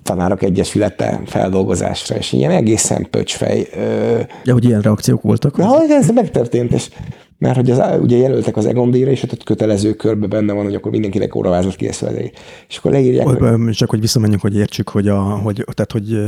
tanárok 0.03 0.43
egyesülete 0.43 1.21
feldolgozásra, 1.25 2.15
és 2.15 2.31
ilyen 2.31 2.51
egészen 2.51 3.07
pöcsfej. 3.09 3.67
Ja, 4.43 4.53
hogy 4.53 4.65
ilyen 4.65 4.81
reakciók 4.81 5.21
voltak? 5.21 5.57
Na, 5.57 5.81
ez 5.89 6.09
megtörtént, 6.09 6.71
és 6.71 6.89
mert 7.41 7.55
hogy 7.55 7.71
az, 7.71 7.99
ugye 8.01 8.17
jelöltek 8.17 8.57
az 8.57 8.65
Egon 8.65 8.91
díjra, 8.91 9.11
és 9.11 9.23
ott 9.23 9.43
kötelező 9.43 9.93
körbe 9.93 10.27
benne 10.27 10.53
van, 10.53 10.63
hogy 10.63 10.75
akkor 10.75 10.91
mindenkinek 10.91 11.35
óravázat 11.35 11.75
készül. 11.75 12.09
És 12.67 12.77
akkor 12.77 12.91
leírják. 12.91 13.27
Hogy. 13.27 13.69
Csak 13.71 13.89
hogy 13.89 13.99
visszamenjünk, 13.99 14.41
hogy 14.41 14.55
értsük, 14.55 14.89
hogy, 14.89 15.07
a, 15.07 15.19
hogy, 15.19 15.65
tehát, 15.73 15.91
hogy 15.91 16.19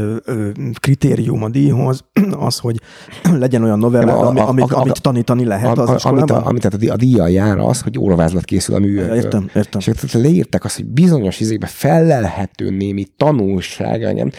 kritérium 0.80 1.44
a 1.44 1.50
díjhoz 1.50 2.06
az, 2.48 2.58
hogy 2.58 2.80
legyen 3.40 3.64
olyan 3.64 3.80
novella, 3.80 4.18
ami, 4.18 4.40
amit, 4.40 4.72
a, 4.72 4.80
amit 4.80 5.02
tanítani 5.02 5.46
lehet 5.46 5.78
az 5.78 6.06
a, 6.06 6.10
amit, 6.10 6.32
a, 6.32 6.46
amit 6.46 6.62
tehát 6.62 6.96
a, 6.96 6.98
díjjal 6.98 7.30
jár 7.30 7.58
az, 7.58 7.82
hogy 7.82 8.00
óravázlat 8.00 8.46
készül 8.46 8.76
a 8.76 8.80
művőből. 8.80 9.16
Értem, 9.16 9.50
értem. 9.56 9.80
És 9.80 9.88
akkor 9.88 10.22
leírták 10.22 10.64
azt, 10.64 10.76
hogy 10.76 10.86
bizonyos 10.86 11.40
izékben 11.40 11.70
felelhető 11.74 12.70
némi 12.70 13.06
tanulság, 13.18 14.04
engem, 14.04 14.30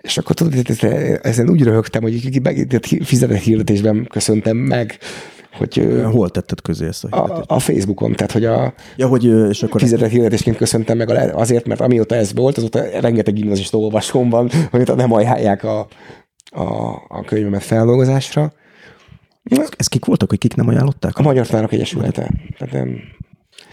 és 0.00 0.18
akkor 0.18 0.34
tudod, 0.34 0.54
ezen 1.22 1.50
úgy 1.50 1.62
röhögtem, 1.62 2.02
hogy 2.02 2.40
fizetett 3.04 3.38
hirdetésben 3.38 4.06
köszöntem 4.10 4.56
meg 4.56 4.98
hogy... 5.52 6.02
Hol 6.04 6.30
tetted 6.30 6.60
közé 6.60 6.86
ezt 6.86 7.04
a 7.04 7.24
A, 7.24 7.44
a 7.46 7.58
Facebookon, 7.58 8.12
tehát 8.12 8.32
hogy 8.32 8.44
a 8.44 8.74
ja, 8.96 9.06
hogy, 9.06 9.24
és 9.24 9.62
akkor 9.62 9.80
fizetett 9.80 10.10
hirdetésként 10.10 10.56
köszöntem 10.56 10.96
meg 10.96 11.10
azért, 11.34 11.66
mert 11.66 11.80
amióta 11.80 12.14
ez 12.14 12.34
volt, 12.34 12.56
azóta 12.56 13.00
rengeteg 13.00 13.34
gimnazista 13.34 13.78
olvasom 13.78 14.30
van, 14.30 14.50
amit 14.72 14.96
nem 14.96 15.12
ajánlják 15.12 15.64
a, 15.64 15.86
a, 16.50 16.64
a 17.08 17.22
könyvemet 17.26 17.62
feldolgozásra. 17.62 18.52
Ez, 19.42 19.68
ez 19.76 19.86
kik 19.86 20.04
voltak, 20.04 20.28
hogy 20.28 20.38
kik 20.38 20.54
nem 20.54 20.68
ajánlották? 20.68 21.18
A 21.18 21.22
Magyar 21.22 21.46
Tanárok 21.46 21.72
Egyesülete. 21.72 22.30
Tehát 22.58 22.74
nem, 22.74 22.98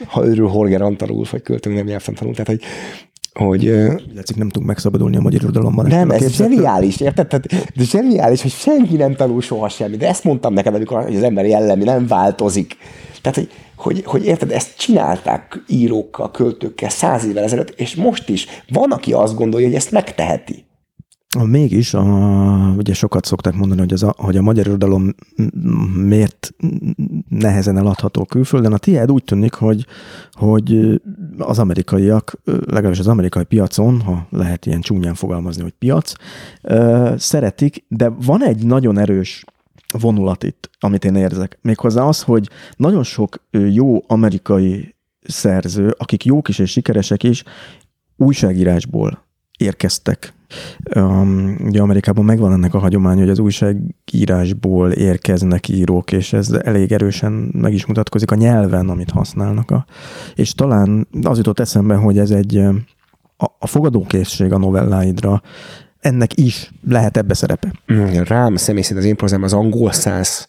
ha 0.06 0.26
őről 0.26 0.47
Holger 0.47 0.81
Antal 0.81 1.26
vagy 1.31 1.41
költőnk 1.41 1.76
nem 1.76 1.85
nyelvtan 1.85 2.14
tanul. 2.14 2.34
Tehát, 2.34 2.47
hogy 2.47 2.61
hogy... 3.45 3.63
Látszik, 4.15 4.35
nem 4.35 4.49
tudunk 4.49 4.67
megszabadulni 4.67 5.17
a 5.17 5.21
magyar 5.21 5.41
irodalomban. 5.41 5.85
Nem, 5.87 6.11
ez 6.11 6.31
zseniális, 6.31 6.99
érted? 6.99 7.27
Tehát, 7.27 7.45
de 7.75 7.83
zseniális, 7.83 8.41
hogy 8.41 8.51
senki 8.51 8.95
nem 8.95 9.15
tanul 9.15 9.41
soha 9.41 9.69
semmi. 9.69 9.97
De 9.97 10.07
ezt 10.07 10.23
mondtam 10.23 10.53
neked, 10.53 10.73
amikor 10.73 11.03
hogy 11.03 11.15
az 11.15 11.23
ember 11.23 11.45
jellemi 11.45 11.83
nem 11.83 12.07
változik. 12.07 12.77
Tehát, 13.21 13.37
hogy, 13.37 13.49
hogy, 13.75 14.03
hogy 14.05 14.25
érted, 14.25 14.51
ezt 14.51 14.77
csinálták 14.77 15.63
írókkal, 15.67 16.31
költőkkel 16.31 16.89
száz 16.89 17.25
évvel 17.25 17.43
ezelőtt, 17.43 17.73
és 17.79 17.95
most 17.95 18.29
is 18.29 18.47
van, 18.71 18.91
aki 18.91 19.13
azt 19.13 19.35
gondolja, 19.35 19.67
hogy 19.67 19.75
ezt 19.75 19.91
megteheti. 19.91 20.65
Mégis, 21.38 21.93
a, 21.93 22.03
ugye 22.77 22.93
sokat 22.93 23.26
szokták 23.26 23.53
mondani, 23.53 23.80
hogy, 23.80 23.93
az 23.93 24.03
a, 24.03 24.14
hogy 24.18 24.38
a 24.38 24.41
magyar 24.41 24.68
irodalom 24.68 25.15
miért 25.95 26.53
nehezen 27.27 27.77
eladható 27.77 28.26
külföldön. 28.26 28.73
A 28.73 28.77
tiéd 28.77 29.11
úgy 29.11 29.23
tűnik, 29.23 29.53
hogy, 29.53 29.85
hogy 30.31 31.01
az 31.38 31.60
amerikaiak, 31.60 32.41
legalábbis 32.45 32.99
az 32.99 33.07
amerikai 33.07 33.43
piacon, 33.43 34.01
ha 34.01 34.27
lehet 34.30 34.65
ilyen 34.65 34.81
csúnyán 34.81 35.14
fogalmazni, 35.14 35.61
hogy 35.61 35.73
piac, 35.80 36.14
szeretik, 37.18 37.85
de 37.88 38.10
van 38.10 38.43
egy 38.43 38.65
nagyon 38.65 38.97
erős 38.97 39.45
vonulat 39.99 40.43
itt, 40.43 40.69
amit 40.80 41.06
én 41.06 41.15
érzek. 41.15 41.60
Méghozzá 41.61 42.03
az, 42.03 42.22
hogy 42.22 42.49
nagyon 42.76 43.03
sok 43.03 43.43
jó 43.51 44.03
amerikai 44.07 44.95
szerző, 45.22 45.95
akik 45.97 46.26
jók 46.26 46.47
is 46.49 46.60
és 46.60 46.72
sikeresek 46.72 47.23
is, 47.23 47.43
újságírásból 48.18 49.27
érkeztek 49.60 50.34
Um, 50.95 51.56
ugye 51.65 51.81
Amerikában 51.81 52.26
megvan 52.26 52.52
ennek 52.52 52.73
a 52.73 52.80
hagyomány, 52.80 53.18
hogy 53.18 53.30
az 53.30 53.40
újságírásból 53.40 54.91
érkeznek 54.91 55.68
írók, 55.68 56.11
és 56.11 56.34
ez 56.34 56.52
elég 56.52 56.91
erősen 56.91 57.31
meg 57.53 57.73
is 57.73 57.86
mutatkozik 57.86 58.31
a 58.31 58.36
nyelven, 58.36 58.90
amit 58.90 59.10
használnak. 59.10 59.72
A, 59.72 59.86
és 60.36 60.53
talán 60.53 61.07
az 61.22 61.38
jutott 61.38 61.60
eszembe, 61.60 61.95
hogy 61.95 62.18
ez 62.18 62.31
egy 62.31 62.57
a, 63.38 63.45
a 63.60 63.68
fogadókészség 63.68 64.52
a 64.52 64.57
novelláidra, 64.57 65.41
ennek 65.99 66.38
is 66.38 66.72
lehet 66.88 67.18
ebbe 67.18 67.34
szerepe. 67.34 67.72
Rám 68.23 68.56
személy 68.56 68.81
szerint 68.81 68.99
az 68.99 69.10
én 69.10 69.15
prózám 69.15 69.44
az 69.44 69.53
angol 69.53 69.91
száz 69.91 70.48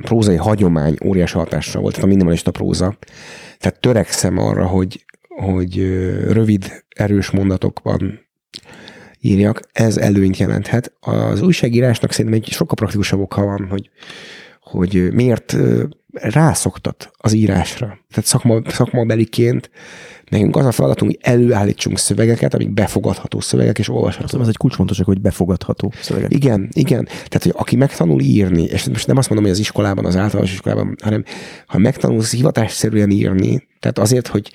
prózai 0.00 0.36
hagyomány 0.36 0.96
óriási 1.04 1.36
hatással 1.36 1.80
volt, 1.80 1.94
tehát 1.94 2.08
a 2.08 2.12
minimalista 2.12 2.50
próza. 2.50 2.96
Tehát 3.58 3.80
törekszem 3.80 4.38
arra, 4.38 4.66
hogy, 4.66 5.04
hogy 5.36 5.76
rövid, 6.32 6.84
erős 6.88 7.30
mondatokban 7.30 8.20
írjak, 9.20 9.60
ez 9.72 9.96
előnyt 9.96 10.36
jelenthet. 10.36 10.92
Az 11.00 11.42
újságírásnak 11.42 12.12
szerintem 12.12 12.40
egy 12.40 12.48
sokkal 12.48 12.74
praktikusabb 12.74 13.20
oka 13.20 13.44
van, 13.44 13.66
hogy, 13.70 13.90
hogy 14.60 15.12
miért 15.12 15.56
rászoktat 16.12 17.10
az 17.16 17.32
írásra. 17.32 17.86
Tehát 17.86 18.24
szakma, 18.24 18.60
szakmabeliként 18.66 19.70
nekünk 20.28 20.56
az 20.56 20.66
a 20.66 20.72
feladatunk, 20.72 21.10
hogy 21.10 21.32
előállítsunk 21.32 21.98
szövegeket, 21.98 22.54
amik 22.54 22.70
befogadható 22.70 23.40
szövegek 23.40 23.78
és 23.78 23.88
olvasható. 23.88 24.40
Ez 24.40 24.48
egy 24.48 24.56
kulcsfontosak, 24.56 25.06
hogy 25.06 25.20
befogadható 25.20 25.92
szövegek. 26.00 26.32
Igen, 26.32 26.68
igen. 26.72 27.04
Tehát, 27.04 27.42
hogy 27.42 27.52
aki 27.56 27.76
megtanul 27.76 28.20
írni, 28.20 28.62
és 28.62 28.84
most 28.84 29.06
nem 29.06 29.16
azt 29.16 29.28
mondom, 29.28 29.46
hogy 29.46 29.56
az 29.56 29.62
iskolában, 29.62 30.04
az 30.04 30.16
általános 30.16 30.52
iskolában, 30.52 30.96
hanem 31.02 31.24
ha 31.66 31.78
megtanulsz 31.78 32.32
hivatásszerűen 32.32 33.10
írni, 33.10 33.66
tehát 33.80 33.98
azért, 33.98 34.26
hogy, 34.26 34.50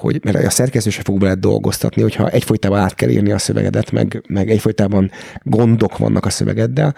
hogy 0.00 0.20
mert 0.24 0.44
a 0.44 0.50
szerkesztő 0.50 0.90
se 0.90 1.02
fog 1.02 1.18
bele 1.18 1.34
dolgoztatni, 1.34 2.02
hogyha 2.02 2.28
egyfolytában 2.28 2.78
át 2.78 2.94
kell 2.94 3.08
írni 3.08 3.32
a 3.32 3.38
szövegedet, 3.38 3.90
meg, 3.90 4.22
meg 4.28 4.50
egyfolytában 4.50 5.10
gondok 5.42 5.98
vannak 5.98 6.26
a 6.26 6.30
szövegeddel. 6.30 6.94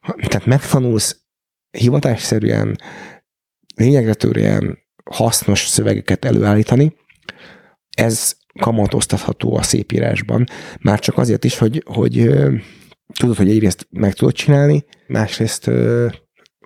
Tehát 0.00 0.46
megtanulsz 0.46 1.20
hivatásszerűen, 1.70 2.78
lényegre 3.74 4.14
törően 4.14 4.78
hasznos 5.04 5.66
szövegeket 5.66 6.24
előállítani, 6.24 6.96
ez 7.96 8.36
kamatoztatható 8.60 9.56
a 9.56 9.62
szépírásban. 9.62 10.46
Már 10.80 10.98
csak 10.98 11.18
azért 11.18 11.44
is, 11.44 11.58
hogy, 11.58 11.82
hogy 11.86 12.30
tudod, 13.18 13.36
hogy 13.36 13.50
egyrészt 13.50 13.86
meg 13.90 14.12
tudod 14.12 14.34
csinálni, 14.34 14.84
másrészt 15.06 15.70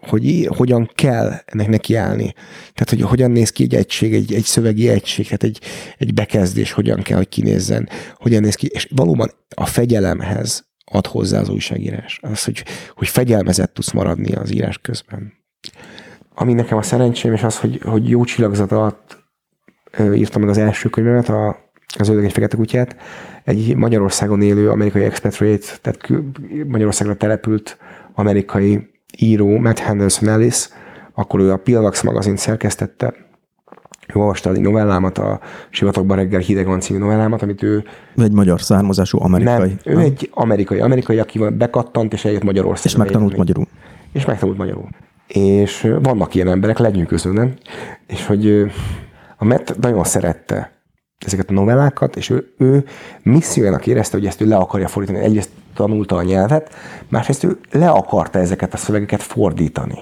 hogy 0.07 0.49
hogyan 0.57 0.91
kell 0.95 1.33
ennek 1.45 1.69
nekiállni. 1.69 2.33
Tehát, 2.75 2.91
hogy 2.91 3.03
hogyan 3.03 3.31
néz 3.31 3.51
ki 3.51 3.63
egy 3.63 3.75
egység, 3.75 4.15
egy, 4.15 4.35
egy 4.35 4.45
szövegi 4.45 4.89
egység, 4.89 5.27
hát 5.27 5.43
egy, 5.43 5.61
egy 5.99 6.15
bekezdés 6.15 6.73
hogyan 6.73 7.03
kell, 7.03 7.17
hogy 7.17 7.29
kinézzen, 7.29 7.89
hogyan 8.15 8.43
néz 8.43 8.55
ki, 8.55 8.67
és 8.67 8.89
valóban 8.95 9.31
a 9.55 9.67
fegyelemhez 9.67 10.67
ad 10.85 11.07
hozzá 11.07 11.41
az 11.41 11.49
újságírás. 11.49 12.19
Az, 12.23 12.45
hogy, 12.45 12.65
hogy 12.95 13.09
fegyelmezett 13.09 13.75
tudsz 13.75 13.93
maradni 13.93 14.33
az 14.33 14.55
írás 14.55 14.79
közben. 14.79 15.33
Ami 16.35 16.53
nekem 16.53 16.79
a 16.79 16.83
szerencsém, 16.83 17.33
és 17.33 17.43
az, 17.43 17.59
hogy, 17.59 17.81
hogy 17.83 18.09
jó 18.09 18.25
csillagzat 18.25 18.73
alatt 18.73 19.19
írtam 20.15 20.41
meg 20.41 20.51
az 20.51 20.59
első 20.59 20.89
könyvemet, 20.89 21.29
a, 21.29 21.71
az 21.99 22.09
Öldög 22.09 22.25
egy 22.25 22.33
fekete 22.33 22.57
kutyát, 22.57 22.97
egy 23.45 23.77
Magyarországon 23.77 24.43
élő 24.43 24.71
amerikai 24.71 25.03
expatriate, 25.03 25.67
tehát 25.81 26.09
Magyarországra 26.67 27.17
települt 27.17 27.79
amerikai 28.15 28.89
író, 29.17 29.59
Matt 29.59 29.79
Henderson 29.79 30.29
Ellis, 30.29 30.69
akkor 31.15 31.41
ő 31.41 31.53
a 31.53 31.57
Pilvax 31.57 32.03
magazin 32.03 32.37
szerkesztette, 32.37 33.15
ő 34.15 34.21
olvasta 34.21 34.51
egy 34.51 34.61
novellámat, 34.61 35.19
a 35.19 35.41
Sivatagban 35.71 36.17
reggel 36.17 36.41
hideg 36.41 36.67
van 36.67 36.81
című 36.81 36.99
novellámat, 36.99 37.43
amit 37.43 37.63
ő... 37.63 37.85
Egy 38.17 38.33
magyar 38.33 38.61
származású 38.61 39.21
amerikai. 39.21 39.59
Nem, 39.59 39.79
ő 39.85 39.93
nem? 39.93 40.03
egy 40.03 40.31
amerikai, 40.33 40.81
amerikai, 40.81 41.19
aki 41.19 41.39
bekattant, 41.39 42.13
és 42.13 42.25
eljött 42.25 42.43
Magyarországra. 42.43 42.91
És 42.91 42.97
megtanult 42.97 43.37
magyarul. 43.37 43.67
És 44.13 44.25
megtanult 44.25 44.59
magyarul. 44.59 44.89
És 45.27 45.95
vannak 46.03 46.35
ilyen 46.35 46.49
emberek, 46.49 46.79
legyünk 46.79 47.25
nem? 47.33 47.55
És 48.07 48.27
hogy 48.27 48.71
a 49.37 49.45
Matt 49.45 49.79
nagyon 49.81 50.05
szerette 50.05 50.73
ezeket 51.19 51.51
a 51.51 51.53
novellákat, 51.53 52.17
és 52.17 52.31
ő, 52.31 52.55
ő 52.59 52.85
missziójának 53.23 53.87
érezte, 53.87 54.17
hogy 54.17 54.27
ezt 54.27 54.41
ő 54.41 54.47
le 54.47 54.57
akarja 54.57 54.89
fordítani. 54.89 55.25
Egyrészt 55.25 55.51
tanulta 55.79 56.17
a 56.17 56.23
nyelvet, 56.23 56.75
másrészt 57.09 57.45
ő 57.45 57.59
le 57.71 57.91
akarta 57.91 58.39
ezeket 58.39 58.75
a 58.75 58.77
szövegeket 58.77 59.23
fordítani. 59.23 59.99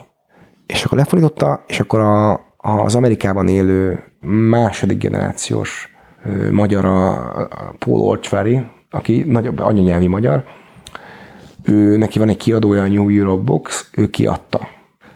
És 0.66 0.84
akkor 0.84 0.98
lefordította, 0.98 1.64
és 1.66 1.80
akkor 1.80 2.00
a, 2.00 2.32
az 2.56 2.94
Amerikában 2.94 3.48
élő 3.48 4.04
második 4.20 4.98
generációs 4.98 5.88
ö, 6.24 6.50
magyar, 6.50 6.84
a, 6.84 7.10
a 7.40 7.74
Paul 7.78 8.00
Orchvári, 8.00 8.66
aki 8.90 9.24
nagyobb 9.26 9.58
anyanyelvi 9.58 10.06
magyar, 10.06 10.44
ő, 11.62 11.96
neki 11.96 12.18
van 12.18 12.28
egy 12.28 12.36
kiadója, 12.36 12.82
a 12.82 12.88
New 12.88 13.08
Europe 13.08 13.42
Box, 13.42 13.90
ő 13.96 14.10
kiadta. 14.10 14.68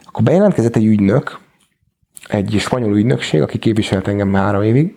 Akkor 0.05 0.23
bejelentkezett 0.23 0.77
egy 0.77 0.87
ügynök, 0.87 1.39
egy 2.29 2.57
spanyol 2.59 2.97
ügynökség, 2.97 3.43
aki 3.43 3.59
képviselt 3.59 4.09
engem 4.09 4.29
már 4.29 4.43
három 4.43 4.63
évig, 4.63 4.97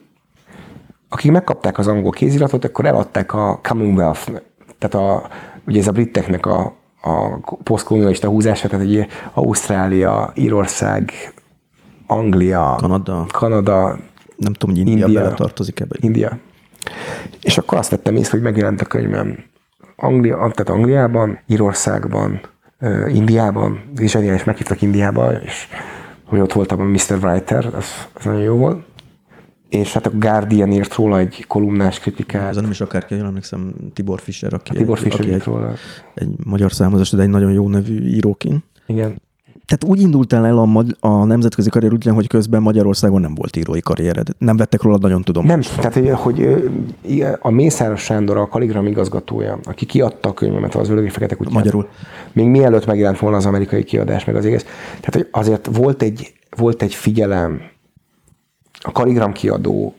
akik 1.10 1.32
megkapták 1.32 1.78
az 1.78 1.88
angol 1.88 2.12
kéziratot, 2.12 2.66
akkor 2.66 2.86
eladták 2.86 3.34
a 3.34 3.60
Commonwealth, 3.64 4.32
tehát 4.80 5.08
a, 5.08 5.28
ugye 5.68 5.80
ez 5.80 5.88
a 5.88 5.92
briteknek 5.92 6.46
a, 6.46 6.76
a 7.02 7.38
posztkolonialista 7.64 8.28
húzása, 8.28 8.68
tehát 8.68 8.86
egy 8.86 9.08
Ausztrália, 9.34 10.32
Írország, 10.36 11.12
Anglia, 12.08 12.76
Kanada, 12.78 13.26
Kanada 13.32 13.98
nem 14.38 14.54
tudom, 14.54 14.76
hogy 14.76 14.88
India, 14.88 15.06
India 15.06 15.34
tartozik 15.34 15.80
ebbe. 15.80 15.96
India. 16.00 16.38
És 17.42 17.58
akkor 17.58 17.78
azt 17.78 17.90
tettem 17.90 18.16
észre, 18.16 18.32
hogy 18.32 18.42
megjelent 18.42 18.82
a 18.82 18.86
könyvem 18.86 19.38
Anglia, 19.96 20.36
tehát 20.38 20.70
Angliában, 20.70 21.40
Írországban, 21.48 22.42
Indiában, 23.08 23.80
és 23.98 24.16
is 24.16 24.44
meghívtak 24.44 24.82
Indiába, 24.82 25.32
és 25.32 25.68
hogy 26.26 26.40
ott 26.40 26.54
voltam 26.54 26.80
a 26.80 26.84
Mr. 26.84 27.18
Writer, 27.22 27.66
az, 27.66 28.08
az 28.14 28.26
nagyon 28.26 28.42
jó 28.42 28.56
volt. 28.56 28.86
És 29.74 29.94
hát 29.94 30.06
a 30.06 30.12
Guardian 30.14 30.72
írt 30.72 30.96
róla 30.96 31.20
egy 31.20 31.46
kolumnás 31.48 32.00
kritikát. 32.00 32.50
Ez 32.50 32.56
nem 32.56 32.72
is 32.72 32.82
akárki, 32.82 33.16
jól 33.16 33.26
emlékszem, 33.26 33.74
Tibor 33.94 34.20
Fischer, 34.20 34.54
aki, 34.54 34.72
Tibor 34.74 34.98
egy, 34.98 35.04
Fischer 35.04 35.22
aki 35.22 35.34
egy, 35.34 35.44
róla. 35.44 35.74
egy 36.14 36.30
magyar 36.46 36.72
számozás, 36.72 37.10
de 37.12 37.22
egy 37.22 37.30
nagyon 37.30 37.52
jó 37.52 37.70
nevű 37.70 38.06
íróként. 38.06 38.64
Igen. 38.88 39.22
Tehát 39.66 39.84
úgy 39.96 40.02
indultál 40.02 40.46
el 40.46 40.58
a, 40.58 40.86
a 41.00 41.26
nemzetközi 41.26 41.70
karrier 41.70 41.94
útján, 41.94 42.16
hogy 42.16 42.28
közben 42.28 42.62
Magyarországon 42.62 43.22
nem 43.22 43.36
volt 43.36 43.56
írói 43.56 43.80
karriered. 43.82 44.28
Nem 44.38 44.58
vettek 44.58 44.82
róla 44.82 44.98
nagyon 44.98 45.22
tudom. 45.22 45.46
Nem, 45.46 45.62
tehát 45.62 46.10
hogy- 46.10 46.72
a 47.40 47.50
Mészáros 47.50 48.02
Sándor, 48.02 48.38
a 48.38 48.48
Kaligram 48.48 48.86
igazgatója, 48.88 49.60
aki 49.64 49.86
kiadta 49.86 50.30
a 50.30 50.34
könyvemet, 50.34 50.76
az 50.76 50.90
Ördögi 50.90 51.10
Fekete 51.10 51.36
Kutyát. 51.36 51.54
Magyarul. 51.54 51.88
Még 52.32 52.48
mielőtt 52.48 52.86
megjelent 52.86 53.20
volna 53.20 53.38
az 53.38 53.46
amerikai 53.46 53.84
kiadás, 53.84 54.26
meg 54.26 54.36
az 54.36 54.46
egész. 54.46 54.64
Tehát 55.00 55.14
hogy 55.14 55.28
azért 55.32 55.70
volt 55.76 56.02
egy, 56.02 56.34
volt 56.58 56.82
egy 56.82 56.94
figyelem, 56.94 57.62
a 58.84 58.92
Kaligram 58.92 59.32
kiadó 59.32 59.94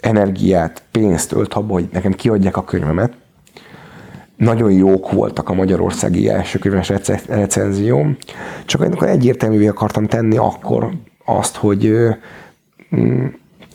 energiát, 0.00 0.82
pénzt 0.90 1.32
ölt 1.32 1.54
abba, 1.54 1.72
hogy 1.72 1.88
nekem 1.92 2.12
kiadják 2.12 2.56
a 2.56 2.64
könyvemet. 2.64 3.12
Nagyon 4.36 4.72
jók 4.72 5.12
voltak 5.12 5.48
a 5.48 5.54
magyarországi 5.54 6.28
első 6.28 6.58
könyves 6.58 6.88
rece- 6.88 7.26
recenzióm, 7.26 8.16
csak 8.64 8.80
amikor 8.80 9.08
egyértelművé 9.08 9.66
akartam 9.66 10.06
tenni 10.06 10.36
akkor 10.36 10.90
azt, 11.24 11.56
hogy 11.56 11.92
mm, 12.96 13.26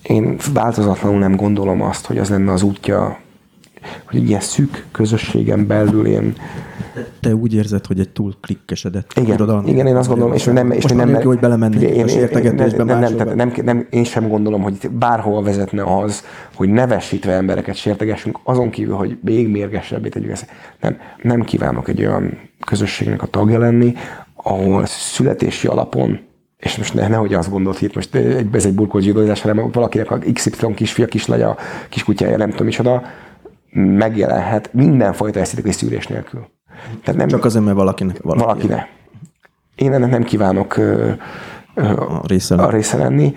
én 0.01 0.37
változatlanul 0.53 1.19
nem 1.19 1.35
gondolom 1.35 1.81
azt, 1.81 2.05
hogy 2.05 2.17
az 2.17 2.29
lenne 2.29 2.51
az 2.51 2.63
útja, 2.63 3.19
hogy 4.03 4.19
egy 4.19 4.27
ilyen 4.27 4.39
szűk 4.39 4.85
közösségen 4.91 5.67
belül 5.67 6.05
én 6.05 6.35
Te 7.19 7.35
úgy 7.35 7.53
érzed, 7.53 7.85
hogy 7.85 7.99
egy 7.99 8.09
túl 8.09 8.33
klikkesedett 8.41 9.11
igen, 9.15 9.33
irodalom. 9.33 9.67
igen, 9.67 9.87
én 9.87 9.95
azt 9.95 10.07
gondolom, 10.07 10.33
és 10.33 10.43
nem, 10.43 10.71
és 10.71 10.81
Most 10.81 10.89
én 10.89 10.97
nem, 10.97 11.09
nem, 11.09 11.21
hogy 11.21 11.39
belemennék 11.39 11.79
Figyelj, 11.79 12.01
a 12.01 12.07
sértegetésbe, 12.07 12.83
nem, 12.83 12.99
nem, 12.99 13.15
nem, 13.15 13.35
nem, 13.35 13.51
nem, 13.63 13.87
én 13.89 14.03
sem 14.03 14.27
gondolom, 14.27 14.61
hogy 14.61 14.73
itt 14.73 14.91
bárhova 14.91 15.41
vezetne 15.41 15.83
az, 15.83 16.23
hogy 16.55 16.69
nevesítve 16.69 17.31
embereket 17.31 17.75
sértegessünk, 17.75 18.39
azon 18.43 18.69
kívül, 18.69 18.95
hogy 18.95 19.17
még 19.21 19.47
mérgesebbé 19.49 20.09
tegyük 20.09 20.31
ezt. 20.31 20.45
Nem, 20.81 20.97
nem 21.21 21.43
kívánok 21.43 21.87
egy 21.87 21.99
olyan 21.99 22.37
közösségnek 22.65 23.21
a 23.21 23.27
tagja 23.27 23.59
lenni, 23.59 23.93
ahol 24.35 24.85
születési 24.85 25.67
alapon 25.67 26.19
és 26.57 26.77
most 26.77 26.93
ne, 26.93 27.07
nehogy 27.07 27.33
azt 27.33 27.49
gondolt, 27.49 27.79
hogy 27.79 27.87
itt 27.87 27.95
most 27.95 28.15
ez 28.53 28.65
egy 28.65 28.73
burkolt 28.73 29.03
zsidózás, 29.03 29.41
hanem 29.41 29.71
valakinek 29.71 30.11
a 30.11 30.17
XY 30.33 30.73
kisfia, 30.75 31.05
kislánya, 31.05 31.55
kiskutyája, 31.89 32.37
nem 32.37 32.49
tudom 32.49 32.65
micsoda, 32.65 33.03
megjelenhet 33.73 34.73
mindenfajta 34.73 35.39
esztétikai 35.39 35.71
szűrés 35.71 36.07
nélkül. 36.07 36.47
Tehát 37.03 37.19
nem, 37.19 37.27
Csak 37.27 37.45
azért, 37.45 37.63
mert 37.63 37.77
valakinek 37.77 38.21
valaki, 38.21 38.43
valaki 38.43 38.67
ne. 38.67 38.85
Én 39.75 39.93
ennek 39.93 40.09
nem 40.09 40.23
kívánok 40.23 40.77
ö, 40.77 41.11
ö, 41.73 41.83
a 41.83 42.21
része. 42.25 42.55
a 42.55 42.69
része 42.69 42.97
lenni. 42.97 43.35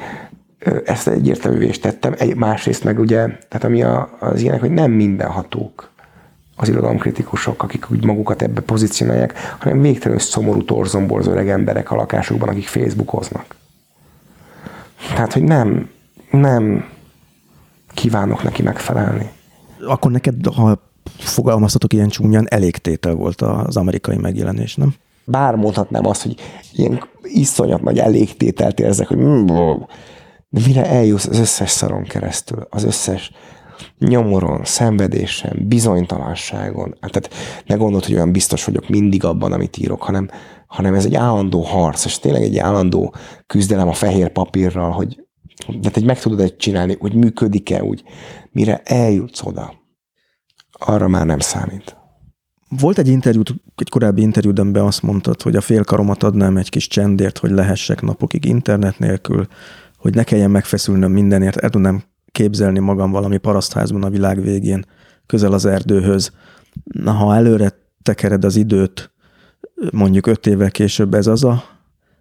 Ezt 0.84 1.08
egyértelművé 1.08 1.66
is 1.66 1.78
tettem. 1.78 2.14
Egy, 2.18 2.36
másrészt 2.36 2.84
meg 2.84 2.98
ugye, 2.98 3.26
tehát 3.26 3.64
ami 3.64 3.82
a, 3.82 4.16
az 4.20 4.40
ilyenek, 4.40 4.60
hogy 4.60 4.70
nem 4.70 4.90
mindenhatók 4.90 5.90
az 6.56 6.68
irodalomkritikusok, 6.68 7.62
akik 7.62 7.90
úgy 7.90 8.04
magukat 8.04 8.42
ebbe 8.42 8.60
pozícionálják, 8.60 9.34
hanem 9.58 9.80
végtelenül 9.80 10.22
szomorú, 10.22 10.64
torzomborzó 10.64 11.30
öreg 11.30 11.48
emberek 11.48 11.90
a 11.90 11.94
lakásukban, 11.94 12.48
akik 12.48 12.66
Facebookoznak. 12.66 13.54
Tehát, 15.14 15.32
hogy 15.32 15.42
nem, 15.42 15.90
nem 16.30 16.84
kívánok 17.94 18.42
neki 18.42 18.62
megfelelni. 18.62 19.30
Akkor 19.86 20.10
neked, 20.10 20.46
ha 20.54 20.78
fogalmazhatok 21.18 21.92
ilyen 21.92 22.08
csúnyán, 22.08 22.46
elégtétel 22.48 23.14
volt 23.14 23.40
az 23.40 23.76
amerikai 23.76 24.16
megjelenés, 24.16 24.74
nem? 24.74 24.94
bár 25.26 25.54
mondhatnám 25.54 26.06
azt, 26.06 26.22
hogy 26.22 26.34
ilyen 26.72 27.08
iszonyat 27.22 27.82
nagy 27.82 27.98
elégtételt 27.98 28.80
érzek, 28.80 29.06
hogy 29.06 29.16
mm, 29.16 29.46
de 30.48 30.60
mire 30.66 30.86
eljussz 30.86 31.26
az 31.26 31.38
összes 31.38 31.70
szaron 31.70 32.02
keresztül, 32.02 32.66
az 32.70 32.84
összes 32.84 33.30
nyomoron, 33.98 34.60
szenvedésen, 34.64 35.64
bizonytalanságon. 35.68 36.96
Hát, 37.00 37.10
tehát 37.10 37.34
ne 37.66 37.74
gondold, 37.74 38.04
hogy 38.04 38.14
olyan 38.14 38.32
biztos 38.32 38.64
vagyok 38.64 38.88
mindig 38.88 39.24
abban, 39.24 39.52
amit 39.52 39.76
írok, 39.76 40.02
hanem, 40.02 40.28
hanem 40.66 40.94
ez 40.94 41.04
egy 41.04 41.14
állandó 41.14 41.60
harc, 41.60 42.04
és 42.04 42.18
tényleg 42.18 42.42
egy 42.42 42.58
állandó 42.58 43.14
küzdelem 43.46 43.88
a 43.88 43.92
fehér 43.92 44.28
papírral, 44.28 44.90
hogy 44.90 45.25
de 45.80 45.90
egy 45.92 46.04
meg 46.04 46.20
tudod 46.20 46.40
egy 46.40 46.56
csinálni, 46.56 46.96
hogy 46.98 47.14
működik-e 47.14 47.82
úgy, 47.82 48.02
mire 48.50 48.80
eljutsz 48.84 49.42
oda. 49.42 49.74
Arra 50.72 51.08
már 51.08 51.26
nem 51.26 51.38
számít. 51.38 51.96
Volt 52.68 52.98
egy 52.98 53.08
interjút, 53.08 53.54
egy 53.76 53.88
korábbi 53.88 54.22
interjúdemben 54.22 54.84
azt 54.84 55.02
mondtad, 55.02 55.42
hogy 55.42 55.56
a 55.56 55.60
félkaromat 55.60 56.22
adnám 56.22 56.56
egy 56.56 56.68
kis 56.68 56.86
csendért, 56.86 57.38
hogy 57.38 57.50
lehessek 57.50 58.02
napokig 58.02 58.44
internet 58.44 58.98
nélkül, 58.98 59.46
hogy 59.96 60.14
ne 60.14 60.24
kelljen 60.24 60.50
megfeszülnöm 60.50 61.12
mindenért, 61.12 61.56
el 61.56 61.70
tudnám 61.70 62.02
képzelni 62.32 62.78
magam 62.78 63.10
valami 63.10 63.38
parasztházban 63.38 64.02
a 64.02 64.10
világ 64.10 64.42
végén, 64.42 64.84
közel 65.26 65.52
az 65.52 65.64
erdőhöz. 65.64 66.32
Na, 66.84 67.12
ha 67.12 67.34
előre 67.34 67.72
tekered 68.02 68.44
az 68.44 68.56
időt, 68.56 69.12
mondjuk 69.92 70.26
öt 70.26 70.46
évvel 70.46 70.70
később 70.70 71.14
ez 71.14 71.26
az 71.26 71.44
a 71.44 71.62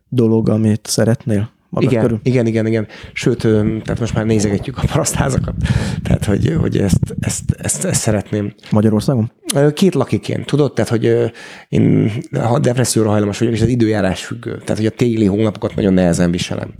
dolog, 0.09 0.49
amit 0.49 0.87
szeretnél? 0.87 1.54
Igen, 1.81 2.01
körül? 2.01 2.19
igen, 2.23 2.45
igen, 2.45 2.65
igen. 2.65 2.87
Sőt, 3.13 3.41
tehát 3.83 3.99
most 3.99 4.13
már 4.13 4.25
nézegetjük 4.25 4.77
a 4.77 4.83
parasztházakat. 4.91 5.53
Tehát, 6.03 6.25
hogy, 6.25 6.55
hogy 6.59 6.77
ezt, 6.77 7.15
ezt, 7.19 7.43
ezt, 7.57 7.85
ezt 7.85 8.01
szeretném. 8.01 8.53
Magyarországon? 8.71 9.31
Két 9.73 9.95
lakiként, 9.95 10.45
tudod? 10.45 10.73
Tehát, 10.73 10.89
hogy 10.89 11.31
én 11.69 12.11
ha 12.31 12.59
depresszióra 12.59 13.09
hajlamos 13.09 13.39
vagyok, 13.39 13.53
és 13.53 13.61
az 13.61 13.67
időjárás 13.67 14.25
függő. 14.25 14.51
Tehát, 14.51 14.77
hogy 14.77 14.85
a 14.85 14.89
téli 14.89 15.25
hónapokat 15.25 15.75
nagyon 15.75 15.93
nehezen 15.93 16.31
viselem. 16.31 16.73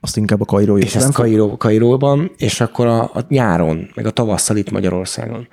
Azt 0.00 0.16
inkább 0.16 0.40
a 0.40 0.44
kairói. 0.44 0.82
És 0.82 0.94
ezt 0.94 1.12
Kairó, 1.12 1.56
Kairóban, 1.56 2.30
és 2.36 2.60
akkor 2.60 2.86
a, 2.86 3.02
a 3.02 3.24
nyáron, 3.28 3.90
meg 3.94 4.06
a 4.06 4.10
tavasszal 4.10 4.56
itt 4.56 4.70
Magyarországon. 4.70 5.48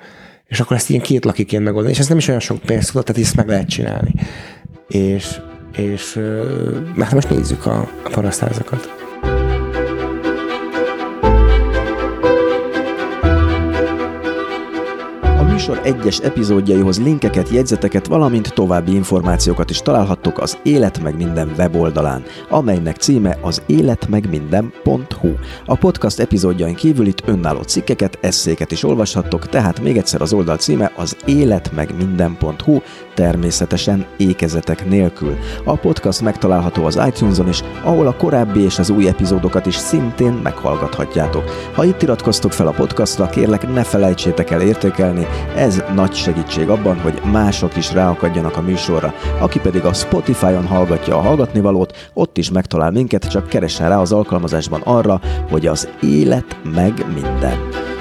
És 0.46 0.60
akkor 0.60 0.76
ezt 0.76 0.90
ilyen 0.90 1.02
két 1.02 1.26
lakiként 1.26 1.64
megoldani. 1.64 1.94
És 1.94 2.00
ez 2.00 2.08
nem 2.08 2.18
is 2.18 2.28
olyan 2.28 2.40
sok 2.40 2.60
pénz, 2.60 2.88
tudod, 2.88 3.06
tehát 3.06 3.22
ezt 3.22 3.36
meg 3.36 3.48
lehet 3.48 3.70
csinálni. 3.70 4.14
És, 4.88 5.40
és 5.78 6.20
hát 7.00 7.14
most 7.14 7.30
nézzük 7.30 7.66
a 7.66 7.90
parasztházakat. 8.12 9.03
Műsor 15.68 15.82
egyes 15.84 16.18
epizódjaihoz 16.18 17.02
linkeket, 17.04 17.50
jegyzeteket, 17.50 18.08
valamint 18.08 18.54
további 18.54 18.94
információkat 18.94 19.70
is 19.70 19.82
találhattok 19.82 20.40
az 20.40 20.58
Élet 20.64 21.02
meg 21.02 21.16
minden 21.18 21.54
weboldalán, 21.58 22.24
amelynek 22.50 22.96
címe 22.96 23.38
az 23.42 23.62
életmegminden.hu. 23.66 25.30
A 25.66 25.76
podcast 25.76 26.20
epizódjain 26.20 26.76
kívül 26.76 27.06
itt 27.06 27.24
önálló 27.26 27.62
cikkeket, 27.62 28.18
eszéket 28.22 28.72
is 28.72 28.84
olvashattok, 28.84 29.50
tehát 29.50 29.82
még 29.82 29.98
egyszer 29.98 30.22
az 30.22 30.34
oldal 30.34 30.58
címe 30.58 30.92
az 30.96 31.18
életmegminden.hu, 31.26 32.80
természetesen 33.14 34.06
ékezetek 34.18 34.90
nélkül. 34.90 35.38
A 35.64 35.76
podcast 35.76 36.22
megtalálható 36.22 36.86
az 36.86 37.02
iTunes-on 37.08 37.48
is, 37.48 37.64
ahol 37.84 38.08
a 38.08 38.16
korábbi 38.16 38.64
és 38.64 38.80
az 38.80 38.90
új 38.90 39.08
epizódokat 39.08 39.66
is 39.66 39.76
szintén 39.76 40.34
meghallgathatjátok. 40.34 41.44
Ha 41.74 41.84
itt 41.84 42.02
iratkoztok 42.02 42.52
fel 42.52 42.68
a 42.68 42.72
podcastra, 42.72 43.30
kérlek 43.30 43.74
ne 43.74 43.84
felejtsétek 43.84 44.52
el 44.52 44.62
értékelni, 44.62 45.28
ez 45.56 45.84
nagy 45.96 46.14
segítség 46.14 46.70
abban, 46.70 47.00
hogy 47.00 47.22
mások 47.32 47.76
is 47.76 47.94
ráakadjanak 47.94 48.58
a 48.58 48.62
műsorra. 48.62 49.14
Aki 49.40 49.60
pedig 49.60 49.86
a 49.86 49.94
Spotify-on 49.94 50.68
hallgatja 50.68 51.18
a 51.18 51.22
hallgatnivalót, 51.22 52.10
ott 52.14 52.38
is 52.38 52.52
megtalál 52.52 52.92
minket, 52.92 53.30
csak 53.30 53.48
keressen 53.48 53.90
rá 53.90 54.00
az 54.00 54.12
alkalmazásban 54.12 54.82
arra, 54.82 55.22
hogy 55.50 55.68
az 55.68 55.90
élet 56.02 56.58
meg 56.64 57.06
minden. 57.14 57.93